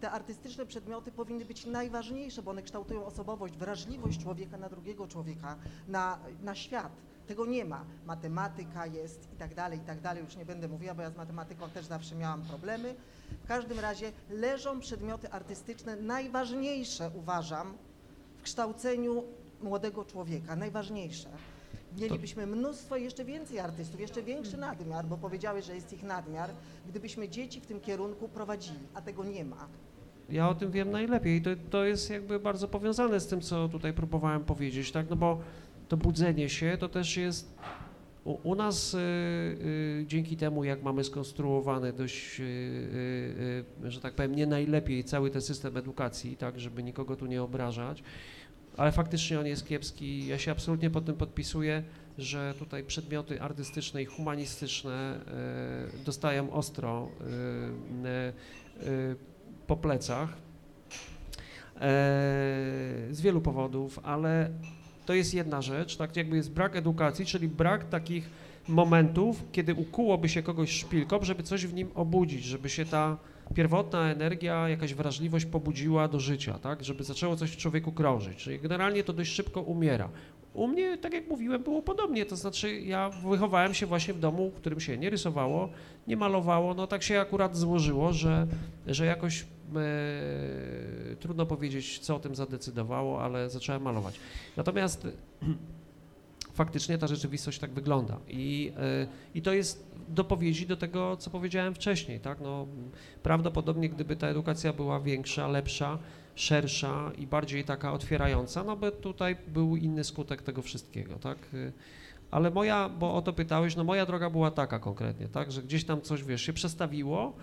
te 0.00 0.10
artystyczne 0.10 0.66
przedmioty 0.66 1.12
powinny 1.12 1.44
być 1.44 1.66
najważniejsze, 1.66 2.42
bo 2.42 2.50
one 2.50 2.62
kształtują 2.62 3.04
osobowość, 3.04 3.56
wrażliwość 3.56 4.22
człowieka 4.22 4.56
na 4.56 4.68
drugiego 4.68 5.08
człowieka, 5.08 5.56
na, 5.88 6.18
na 6.42 6.54
świat. 6.54 6.92
Tego 7.26 7.46
nie 7.46 7.64
ma. 7.64 7.84
Matematyka 8.06 8.86
jest 8.86 9.28
i 9.32 9.36
tak 9.36 9.54
dalej, 9.54 9.78
i 9.78 9.82
tak 9.82 10.00
dalej. 10.00 10.24
Już 10.24 10.36
nie 10.36 10.44
będę 10.44 10.68
mówiła, 10.68 10.94
bo 10.94 11.02
ja 11.02 11.10
z 11.10 11.16
matematyką 11.16 11.70
też 11.70 11.86
zawsze 11.86 12.14
miałam 12.14 12.42
problemy. 12.42 12.94
W 13.44 13.46
każdym 13.48 13.80
razie 13.80 14.12
leżą 14.30 14.80
przedmioty 14.80 15.30
artystyczne 15.30 15.96
najważniejsze, 15.96 17.10
uważam, 17.14 17.74
w 18.38 18.42
kształceniu 18.42 19.24
młodego 19.62 20.04
człowieka, 20.04 20.56
najważniejsze. 20.56 21.28
Mielibyśmy 22.00 22.46
mnóstwo, 22.46 22.96
jeszcze 22.96 23.24
więcej 23.24 23.58
artystów, 23.58 24.00
jeszcze 24.00 24.22
większy 24.22 24.56
nadmiar, 24.56 25.06
bo 25.06 25.16
powiedziałeś, 25.16 25.64
że 25.64 25.74
jest 25.74 25.92
ich 25.92 26.02
nadmiar, 26.02 26.50
gdybyśmy 26.88 27.28
dzieci 27.28 27.60
w 27.60 27.66
tym 27.66 27.80
kierunku 27.80 28.28
prowadzili, 28.28 28.78
a 28.94 29.02
tego 29.02 29.24
nie 29.24 29.44
ma. 29.44 29.68
Ja 30.30 30.48
o 30.48 30.54
tym 30.54 30.70
wiem 30.70 30.90
najlepiej. 30.90 31.42
To, 31.42 31.50
to 31.70 31.84
jest 31.84 32.10
jakby 32.10 32.38
bardzo 32.38 32.68
powiązane 32.68 33.20
z 33.20 33.26
tym, 33.26 33.40
co 33.40 33.68
tutaj 33.68 33.92
próbowałem 33.92 34.44
powiedzieć, 34.44 34.92
tak? 34.92 35.10
No 35.10 35.16
bo 35.16 35.38
to 35.88 35.96
budzenie 35.96 36.48
się 36.48 36.76
to 36.80 36.88
też 36.88 37.16
jest 37.16 37.54
u, 38.26 38.38
u 38.42 38.54
nas 38.54 38.94
y, 38.94 38.98
y, 38.98 40.04
dzięki 40.06 40.36
temu, 40.36 40.64
jak 40.64 40.82
mamy 40.82 41.04
skonstruowany 41.04 41.92
dość, 41.92 42.40
y, 42.40 42.42
y, 42.42 43.86
y, 43.86 43.90
że 43.90 44.00
tak 44.00 44.14
powiem, 44.14 44.34
nie 44.34 44.46
najlepiej 44.46 45.04
cały 45.04 45.30
ten 45.30 45.42
system 45.42 45.76
edukacji, 45.76 46.36
tak, 46.36 46.60
żeby 46.60 46.82
nikogo 46.82 47.16
tu 47.16 47.26
nie 47.26 47.42
obrażać, 47.42 48.02
ale 48.76 48.92
faktycznie 48.92 49.40
on 49.40 49.46
jest 49.46 49.66
kiepski. 49.66 50.26
Ja 50.26 50.38
się 50.38 50.50
absolutnie 50.50 50.90
pod 50.90 51.04
tym 51.04 51.16
podpisuję, 51.16 51.82
że 52.18 52.54
tutaj 52.58 52.84
przedmioty 52.84 53.42
artystyczne 53.42 54.02
i 54.02 54.04
humanistyczne 54.04 55.20
y, 56.00 56.04
dostają 56.04 56.52
ostro 56.52 57.08
y, 58.04 58.86
y, 58.88 59.16
po 59.66 59.76
plecach 59.76 60.28
z 63.10 63.20
wielu 63.20 63.40
powodów, 63.40 63.98
ale 64.02 64.50
to 65.06 65.14
jest 65.14 65.34
jedna 65.34 65.62
rzecz, 65.62 65.96
tak 65.96 66.16
jakby 66.16 66.36
jest 66.36 66.50
brak 66.50 66.76
edukacji, 66.76 67.26
czyli 67.26 67.48
brak 67.48 67.88
takich 67.88 68.30
momentów, 68.68 69.44
kiedy 69.52 69.74
ukułoby 69.74 70.28
się 70.28 70.42
kogoś 70.42 70.70
szpilką, 70.70 71.18
żeby 71.22 71.42
coś 71.42 71.66
w 71.66 71.74
nim 71.74 71.88
obudzić, 71.94 72.44
żeby 72.44 72.68
się 72.68 72.84
ta 72.84 73.16
pierwotna 73.54 74.10
energia, 74.10 74.68
jakaś 74.68 74.94
wrażliwość 74.94 75.44
pobudziła 75.44 76.08
do 76.08 76.20
życia, 76.20 76.58
tak, 76.58 76.84
żeby 76.84 77.04
zaczęło 77.04 77.36
coś 77.36 77.50
w 77.50 77.56
człowieku 77.56 77.92
krążyć, 77.92 78.38
czyli 78.38 78.58
generalnie 78.58 79.04
to 79.04 79.12
dość 79.12 79.32
szybko 79.32 79.60
umiera. 79.60 80.08
U 80.54 80.68
mnie, 80.68 80.98
tak 80.98 81.12
jak 81.14 81.28
mówiłem, 81.28 81.62
było 81.62 81.82
podobnie, 81.82 82.26
to 82.26 82.36
znaczy 82.36 82.80
ja 82.80 83.10
wychowałem 83.10 83.74
się 83.74 83.86
właśnie 83.86 84.14
w 84.14 84.18
domu, 84.18 84.50
w 84.50 84.54
którym 84.54 84.80
się 84.80 84.98
nie 84.98 85.10
rysowało, 85.10 85.68
nie 86.06 86.16
malowało, 86.16 86.74
no 86.74 86.86
tak 86.86 87.02
się 87.02 87.20
akurat 87.20 87.56
złożyło, 87.56 88.12
że, 88.12 88.46
że 88.86 89.06
jakoś 89.06 89.42
e, 89.42 89.46
trudno 91.20 91.46
powiedzieć, 91.46 91.98
co 91.98 92.16
o 92.16 92.18
tym 92.18 92.34
zadecydowało, 92.34 93.22
ale 93.22 93.50
zacząłem 93.50 93.82
malować. 93.82 94.20
Natomiast 94.56 95.06
faktycznie 96.54 96.98
ta 96.98 97.06
rzeczywistość 97.06 97.58
tak 97.58 97.70
wygląda. 97.70 98.18
I, 98.28 98.72
e, 98.76 99.06
i 99.34 99.42
to 99.42 99.52
jest 99.52 99.95
dopowiedzi 100.08 100.66
do 100.66 100.76
tego, 100.76 101.16
co 101.16 101.30
powiedziałem 101.30 101.74
wcześniej, 101.74 102.20
tak, 102.20 102.40
no 102.40 102.66
prawdopodobnie 103.22 103.88
gdyby 103.88 104.16
ta 104.16 104.26
edukacja 104.26 104.72
była 104.72 105.00
większa, 105.00 105.48
lepsza, 105.48 105.98
szersza 106.34 107.12
i 107.18 107.26
bardziej 107.26 107.64
taka 107.64 107.92
otwierająca, 107.92 108.64
no 108.64 108.76
by 108.76 108.92
tutaj 108.92 109.36
był 109.48 109.76
inny 109.76 110.04
skutek 110.04 110.42
tego 110.42 110.62
wszystkiego, 110.62 111.14
tak, 111.14 111.38
Ale 112.30 112.50
moja, 112.50 112.88
bo 112.88 113.14
o 113.14 113.22
to 113.22 113.32
pytałeś, 113.32 113.76
no 113.76 113.84
moja 113.84 114.06
droga 114.06 114.30
była 114.30 114.50
taka 114.50 114.78
konkretnie, 114.78 115.28
tak, 115.28 115.52
że 115.52 115.62
gdzieś 115.62 115.84
tam 115.84 116.00
coś, 116.00 116.24
wiesz, 116.24 116.42
się 116.42 116.52
przestawiło. 116.52 117.36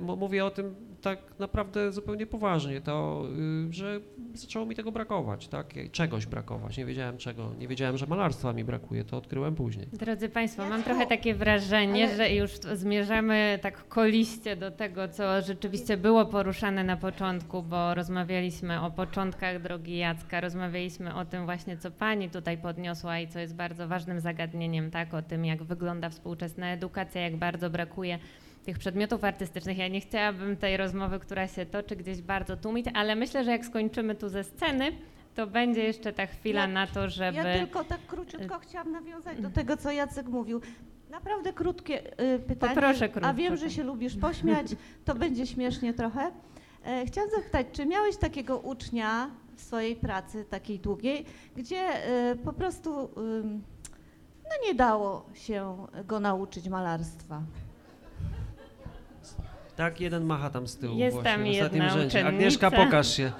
Yy, 0.00 0.16
mówię 0.16 0.44
o 0.44 0.50
tym 0.50 0.74
tak 1.02 1.18
naprawdę 1.38 1.92
zupełnie 1.92 2.26
poważnie, 2.26 2.80
to, 2.80 3.24
yy, 3.66 3.72
że 3.72 4.00
zaczęło 4.34 4.66
mi 4.66 4.74
tego 4.74 4.92
brakować, 4.92 5.48
tak, 5.48 5.74
czegoś 5.92 6.26
brakować, 6.26 6.76
nie 6.76 6.84
wiedziałem 6.84 7.18
czego, 7.18 7.54
nie 7.58 7.68
wiedziałem, 7.68 7.98
że 7.98 8.06
malarstwa 8.06 8.52
mi 8.52 8.64
brakuje, 8.64 9.04
to 9.04 9.16
odkryłem 9.16 9.54
później. 9.54 9.86
Drodzy 9.92 10.28
Państwo, 10.28 10.68
mam 10.68 10.82
trochę 10.82 11.06
takie 11.06 11.34
wrażenie, 11.34 12.04
ale- 12.04 12.16
że 12.16 12.30
już 12.34 12.50
zmierzamy 12.74 13.58
tak 13.62 13.88
koliście 13.88 14.56
do 14.56 14.70
tego, 14.70 15.08
co 15.08 15.42
rzeczywiście 15.42 15.96
było 15.96 16.26
poruszane 16.26 16.84
na 16.84 16.96
początku, 16.96 17.62
bo 17.62 17.94
rozmawialiśmy 17.94 18.80
o 18.82 18.90
początkach 18.90 19.62
drogi 19.62 19.98
Jacka, 19.98 20.40
rozmawialiśmy 20.40 21.14
o 21.14 21.24
tym 21.24 21.44
właśnie, 21.44 21.76
co 21.76 21.90
Pani 21.90 22.30
tutaj 22.30 22.58
podniosła 22.58 23.18
i 23.18 23.28
co 23.28 23.38
jest 23.38 23.54
bardzo 23.54 23.88
ważnym 23.88 24.20
zagadnieniem, 24.20 24.90
tak, 24.90 25.14
o 25.14 25.22
tym, 25.22 25.44
jak 25.44 25.62
wygląda 25.62 26.10
współczesna 26.10 26.72
edukacja, 26.72 27.20
jak 27.20 27.36
bardzo 27.36 27.70
brakuje 27.70 28.18
tych 28.68 28.78
przedmiotów 28.78 29.24
artystycznych. 29.24 29.78
Ja 29.78 29.88
nie 29.88 30.00
chciałabym 30.00 30.56
tej 30.56 30.76
rozmowy, 30.76 31.18
która 31.18 31.48
się 31.48 31.66
toczy, 31.66 31.96
gdzieś 31.96 32.22
bardzo 32.22 32.56
tłumić, 32.56 32.86
ale 32.94 33.16
myślę, 33.16 33.44
że 33.44 33.50
jak 33.50 33.66
skończymy 33.66 34.14
tu 34.14 34.28
ze 34.28 34.44
sceny, 34.44 34.92
to 35.34 35.46
będzie 35.46 35.82
jeszcze 35.84 36.12
ta 36.12 36.26
chwila 36.26 36.60
Ja- 36.60 36.66
na 36.66 36.86
to, 36.86 37.10
żeby... 37.10 37.38
Ja 37.38 37.58
tylko 37.58 37.84
tak 37.84 38.06
króciutko 38.06 38.58
chciałam 38.58 38.92
nawiązać 38.92 39.40
do 39.40 39.50
tego, 39.50 39.76
co 39.76 39.90
Jacek 39.90 40.26
mówił. 40.26 40.60
Naprawdę 41.10 41.52
krótkie 41.52 42.20
y, 42.34 42.38
pytanie. 42.38 42.74
Poproszę 42.74 43.08
krótko, 43.08 43.28
A 43.28 43.34
wiem, 43.34 43.56
że 43.56 43.66
tak. 43.66 43.74
się 43.74 43.82
lubisz 43.82 44.16
pośmiać, 44.16 44.66
to 45.06 45.14
będzie 45.14 45.46
śmiesznie 45.46 45.94
trochę. 45.94 46.30
E, 46.84 47.06
chciałam 47.06 47.30
zapytać, 47.30 47.66
czy 47.72 47.86
miałeś 47.86 48.16
takiego 48.16 48.58
ucznia 48.58 49.30
w 49.56 49.60
swojej 49.60 49.96
pracy, 49.96 50.44
takiej 50.44 50.78
długiej, 50.78 51.24
gdzie 51.56 52.08
y, 52.32 52.36
po 52.36 52.52
prostu 52.52 53.10
no 54.44 54.68
nie 54.68 54.74
dało 54.74 55.26
się 55.34 55.86
go 56.04 56.20
nauczyć 56.20 56.68
malarstwa? 56.68 57.42
Tak, 59.78 60.00
jeden 60.00 60.24
macha 60.24 60.50
tam 60.50 60.66
z 60.66 60.76
tyłu 60.76 60.98
Jest 60.98 61.14
właśnie, 61.14 61.32
tam 61.32 61.44
w 61.44 61.48
ostatnim 61.48 61.82
jedna 61.82 61.94
rzędzie. 61.94 62.06
uczennica. 62.08 62.28
Agnieszka, 62.28 62.70
pokaż 62.70 63.16
się. 63.16 63.32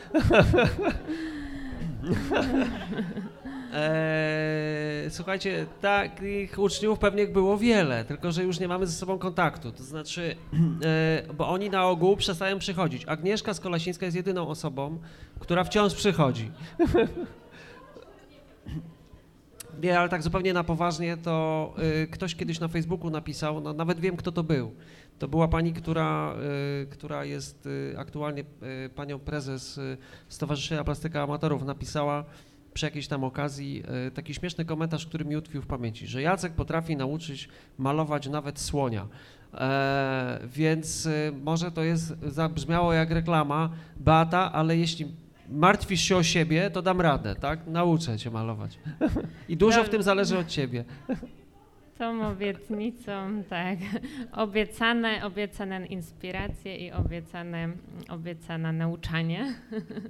Eee, 3.75 5.11
słuchajcie, 5.17 5.67
takich 5.81 6.59
uczniów 6.59 6.99
pewnie 6.99 7.27
było 7.27 7.59
wiele, 7.59 8.05
tylko 8.05 8.33
że 8.33 8.45
już 8.45 8.61
nie 8.61 8.69
mamy 8.69 8.87
ze 8.87 8.93
sobą 8.93 9.19
kontaktu. 9.19 9.73
To 9.73 9.83
znaczy, 9.83 10.37
e, 10.85 11.33
bo 11.35 11.49
oni 11.49 11.71
na 11.71 11.87
ogół 11.87 12.17
przestają 12.17 12.59
przychodzić. 12.59 13.05
Agnieszka 13.07 13.55
Skolasińska 13.55 14.07
jest 14.07 14.17
jedyną 14.17 14.49
osobą, 14.49 14.99
która 15.39 15.65
wciąż 15.65 15.95
przychodzi. 15.95 16.51
Nie, 19.83 19.99
ale 19.99 20.09
tak 20.09 20.23
zupełnie 20.23 20.53
na 20.53 20.65
poważnie, 20.65 21.17
to 21.17 21.75
y, 22.03 22.07
ktoś 22.07 22.35
kiedyś 22.35 22.61
na 22.61 22.69
Facebooku 22.69 23.11
napisał, 23.11 23.61
no 23.61 23.73
nawet 23.73 24.01
wiem 24.01 24.17
kto 24.17 24.33
to 24.33 24.43
był. 24.43 24.75
To 25.19 25.29
była 25.29 25.49
pani, 25.49 25.73
która, 25.73 26.35
y, 26.83 26.87
która 26.87 27.25
jest 27.25 27.67
y, 27.67 27.95
aktualnie 27.99 28.45
y, 28.87 28.91
panią 28.95 29.19
prezes 29.19 29.81
Stowarzyszenia 30.29 30.85
Plastyka 30.85 31.23
Amatorów, 31.23 31.65
napisała 31.65 32.25
przy 32.75 32.87
jakiejś 32.87 33.09
tam 33.09 33.25
okazji 33.25 33.83
taki 34.15 34.35
śmieszny 34.35 34.65
komentarz, 34.65 35.07
który 35.07 35.25
mi 35.25 35.37
utkwił 35.37 35.63
w 35.63 35.67
pamięci, 35.67 36.07
że 36.07 36.23
Jacek 36.23 36.53
potrafi 36.53 36.97
nauczyć 36.97 37.49
malować 37.79 38.29
nawet 38.29 38.61
słonia. 38.61 39.09
E, 39.55 40.39
więc 40.47 41.09
może 41.45 41.73
to 41.73 41.83
jest, 41.83 42.15
zabrzmiało 42.23 42.93
jak 42.93 43.11
reklama, 43.11 43.71
Beata, 43.97 44.53
ale 44.53 44.77
jeśli 44.77 45.07
martwisz 45.49 46.01
się 46.01 46.17
o 46.17 46.23
siebie, 46.23 46.71
to 46.71 46.83
dam 46.83 47.01
radę, 47.01 47.35
tak? 47.35 47.67
Nauczę 47.67 48.19
cię 48.19 48.31
malować. 48.31 48.79
I 49.49 49.57
dużo 49.57 49.85
w 49.85 49.89
tym 49.89 50.03
zależy 50.03 50.39
od 50.39 50.47
ciebie. 50.47 50.85
Tą 51.99 52.29
obietnicą, 52.29 53.43
tak. 53.51 53.79
Obiecane, 54.33 55.25
obiecane 55.25 55.87
inspiracje 55.87 56.77
i 56.77 56.93
obiecane, 56.93 57.69
obiecane 58.09 58.73
nauczanie. 58.73 59.55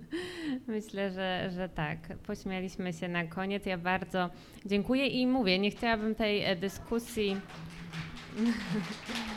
Myślę, 0.67 1.11
że, 1.11 1.51
że 1.55 1.69
tak. 1.69 1.99
Pośmialiśmy 2.27 2.93
się 2.93 3.09
na 3.09 3.25
koniec. 3.25 3.67
Ja 3.67 3.79
bardzo 3.79 4.31
dziękuję 4.67 5.07
i 5.07 5.27
mówię, 5.27 5.59
nie 5.59 5.71
chciałabym 5.71 6.15
tej 6.15 6.45
e, 6.45 6.57
dyskusji 6.57 7.37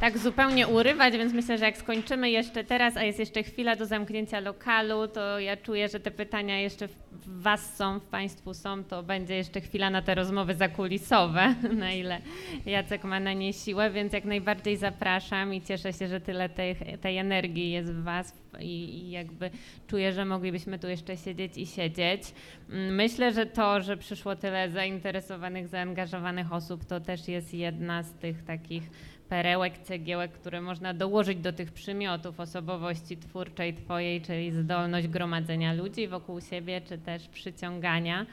tak 0.00 0.18
zupełnie 0.18 0.68
urywać, 0.68 1.16
więc 1.16 1.32
myślę, 1.32 1.58
że 1.58 1.64
jak 1.64 1.76
skończymy 1.76 2.30
jeszcze 2.30 2.64
teraz, 2.64 2.96
a 2.96 3.02
jest 3.02 3.18
jeszcze 3.18 3.42
chwila 3.42 3.76
do 3.76 3.86
zamknięcia 3.86 4.40
lokalu, 4.40 5.08
to 5.08 5.38
ja 5.38 5.56
czuję, 5.56 5.88
że 5.88 6.00
te 6.00 6.10
pytania 6.10 6.60
jeszcze 6.60 6.88
w 6.88 7.42
Was 7.42 7.76
są, 7.76 8.00
w 8.00 8.04
Państwu 8.04 8.54
są, 8.54 8.84
to 8.84 9.02
będzie 9.02 9.34
jeszcze 9.34 9.60
chwila 9.60 9.90
na 9.90 10.02
te 10.02 10.14
rozmowy 10.14 10.54
zakulisowe, 10.54 11.54
na 11.78 11.92
ile 11.92 12.20
Jacek 12.66 13.04
ma 13.04 13.20
na 13.20 13.32
nie 13.32 13.52
siłę, 13.52 13.90
więc 13.90 14.12
jak 14.12 14.24
najbardziej 14.24 14.76
zapraszam 14.76 15.54
i 15.54 15.62
cieszę 15.62 15.92
się, 15.92 16.08
że 16.08 16.20
tyle 16.20 16.48
tej, 16.48 16.76
tej 17.00 17.18
energii 17.18 17.70
jest 17.70 17.92
w 17.92 18.02
Was 18.02 18.34
i, 18.60 18.64
i 18.64 19.10
jakby 19.10 19.50
czuję, 19.86 20.12
że 20.12 20.24
moglibyśmy 20.24 20.78
tu 20.78 20.88
jeszcze 20.88 21.16
siedzieć 21.16 21.56
i 21.56 21.66
siedzieć. 21.66 22.22
Mm, 22.70 22.94
Myślę, 22.94 23.32
że 23.32 23.46
to, 23.46 23.80
że 23.80 23.96
przyszło 23.96 24.36
tyle 24.36 24.70
zainteresowanych, 24.70 25.68
zaangażowanych 25.68 26.52
osób, 26.52 26.84
to 26.84 27.00
też 27.00 27.28
jest 27.28 27.54
jedna 27.54 28.02
z 28.02 28.12
tych 28.12 28.44
takich 28.44 28.82
perełek, 29.28 29.78
cegiełek, 29.78 30.32
które 30.32 30.60
można 30.60 30.94
dołożyć 30.94 31.38
do 31.38 31.52
tych 31.52 31.72
przymiotów 31.72 32.40
osobowości 32.40 33.16
twórczej 33.16 33.74
twojej, 33.74 34.22
czyli 34.22 34.52
zdolność 34.52 35.08
gromadzenia 35.08 35.72
ludzi 35.72 36.08
wokół 36.08 36.40
siebie, 36.40 36.80
czy 36.80 36.98
też 36.98 37.28
przyciągania. 37.28 38.26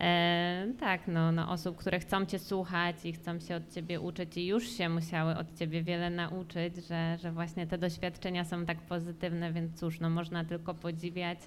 E, 0.00 0.66
tak, 0.80 1.08
no, 1.08 1.32
no, 1.32 1.50
osób, 1.50 1.76
które 1.76 2.00
chcą 2.00 2.26
Cię 2.26 2.38
słuchać 2.38 2.96
i 3.04 3.12
chcą 3.12 3.40
się 3.40 3.56
od 3.56 3.74
Ciebie 3.74 4.00
uczyć 4.00 4.36
i 4.36 4.46
już 4.46 4.68
się 4.68 4.88
musiały 4.88 5.36
od 5.36 5.58
Ciebie 5.58 5.82
wiele 5.82 6.10
nauczyć, 6.10 6.76
że, 6.88 7.18
że 7.22 7.32
właśnie 7.32 7.66
te 7.66 7.78
doświadczenia 7.78 8.44
są 8.44 8.66
tak 8.66 8.78
pozytywne, 8.78 9.52
więc 9.52 9.80
cóż, 9.80 10.00
no, 10.00 10.10
można 10.10 10.44
tylko 10.44 10.74
podziwiać, 10.74 11.38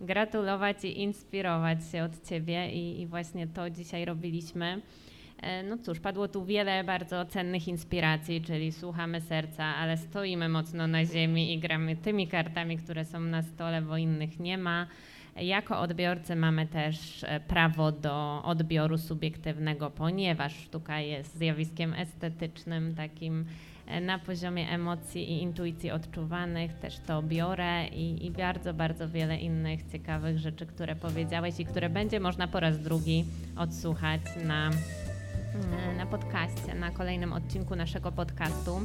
gratulować 0.00 0.84
i 0.84 1.02
inspirować 1.02 1.78
się 1.92 2.04
od 2.04 2.28
Ciebie 2.28 2.72
i, 2.72 3.00
i 3.00 3.06
właśnie 3.06 3.46
to 3.46 3.70
dzisiaj 3.70 4.04
robiliśmy. 4.04 4.80
E, 5.44 5.62
No 5.62 5.78
cóż, 5.78 6.00
padło 6.00 6.28
tu 6.28 6.44
wiele 6.44 6.84
bardzo 6.84 7.24
cennych 7.24 7.68
inspiracji, 7.68 8.40
czyli 8.40 8.72
słuchamy 8.72 9.20
serca, 9.20 9.64
ale 9.64 9.96
stoimy 9.96 10.48
mocno 10.48 10.86
na 10.86 11.04
ziemi 11.04 11.52
i 11.52 11.58
gramy 11.58 11.96
tymi 11.96 12.28
kartami, 12.28 12.76
które 12.76 13.04
są 13.04 13.20
na 13.20 13.42
stole, 13.42 13.82
bo 13.82 13.96
innych 13.96 14.40
nie 14.40 14.58
ma. 14.58 14.86
Jako 15.36 15.80
odbiorcy 15.80 16.36
mamy 16.36 16.66
też 16.66 17.24
e, 17.24 17.40
prawo 17.40 17.92
do 17.92 18.42
odbioru 18.44 18.98
subiektywnego, 18.98 19.90
ponieważ 19.90 20.54
sztuka 20.56 21.00
jest 21.00 21.38
zjawiskiem 21.38 21.94
estetycznym, 21.94 22.94
takim 22.94 23.44
e, 23.86 24.00
na 24.00 24.18
poziomie 24.18 24.70
emocji 24.70 25.32
i 25.32 25.42
intuicji 25.42 25.90
odczuwanych. 25.90 26.74
Też 26.74 26.98
to 27.06 27.22
biorę 27.22 27.88
i, 27.88 28.26
i 28.26 28.30
bardzo, 28.30 28.74
bardzo 28.74 29.08
wiele 29.08 29.36
innych 29.38 29.80
ciekawych 29.92 30.38
rzeczy, 30.38 30.66
które 30.66 30.96
powiedziałeś 30.96 31.60
i 31.60 31.64
które 31.64 31.88
będzie 31.90 32.20
można 32.20 32.48
po 32.48 32.60
raz 32.60 32.78
drugi 32.78 33.24
odsłuchać 33.56 34.20
na 34.44 34.70
na 35.96 36.06
podcaście, 36.06 36.74
na 36.74 36.90
kolejnym 36.90 37.32
odcinku 37.32 37.76
naszego 37.76 38.12
podcastu. 38.12 38.80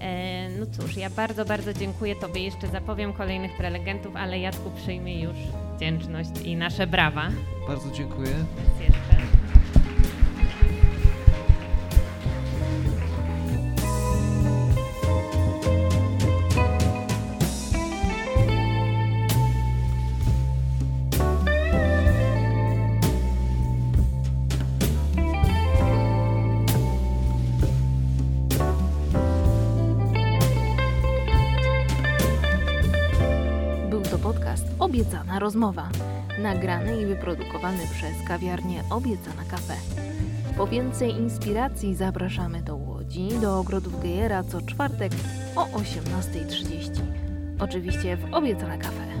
E, 0.00 0.48
No 0.60 0.66
cóż, 0.66 0.96
ja 0.96 1.10
bardzo, 1.10 1.44
bardzo 1.44 1.72
dziękuję 1.74 2.16
Tobie. 2.16 2.42
Jeszcze 2.42 2.68
zapowiem 2.68 3.12
kolejnych 3.12 3.56
prelegentów, 3.56 4.16
ale 4.16 4.38
Jacku 4.38 4.70
przyjmie 4.70 5.20
już 5.22 5.36
wdzięczność 5.76 6.30
i 6.44 6.56
nasze 6.56 6.86
brawa. 6.86 7.28
Bardzo 7.68 7.90
dziękuję. 7.90 8.30
Raz 8.30 8.80
Jeszcze. 8.80 9.37
Rozmowa, 35.38 35.88
nagrany 36.42 37.02
i 37.02 37.06
wyprodukowany 37.06 37.82
przez 37.92 38.28
kawiarnię 38.28 38.82
Obiecana 38.90 39.44
Cafe. 39.50 39.74
Po 40.56 40.66
więcej 40.66 41.10
inspiracji 41.10 41.94
zapraszamy 41.94 42.62
do 42.62 42.76
Łodzi, 42.76 43.28
do 43.40 43.58
ogrodów 43.58 44.02
Gejera 44.02 44.42
co 44.42 44.62
czwartek 44.62 45.12
o 45.56 45.64
18.30. 45.64 47.00
Oczywiście 47.60 48.16
w 48.16 48.34
Obiecana 48.34 48.78
Cafe. 48.78 49.17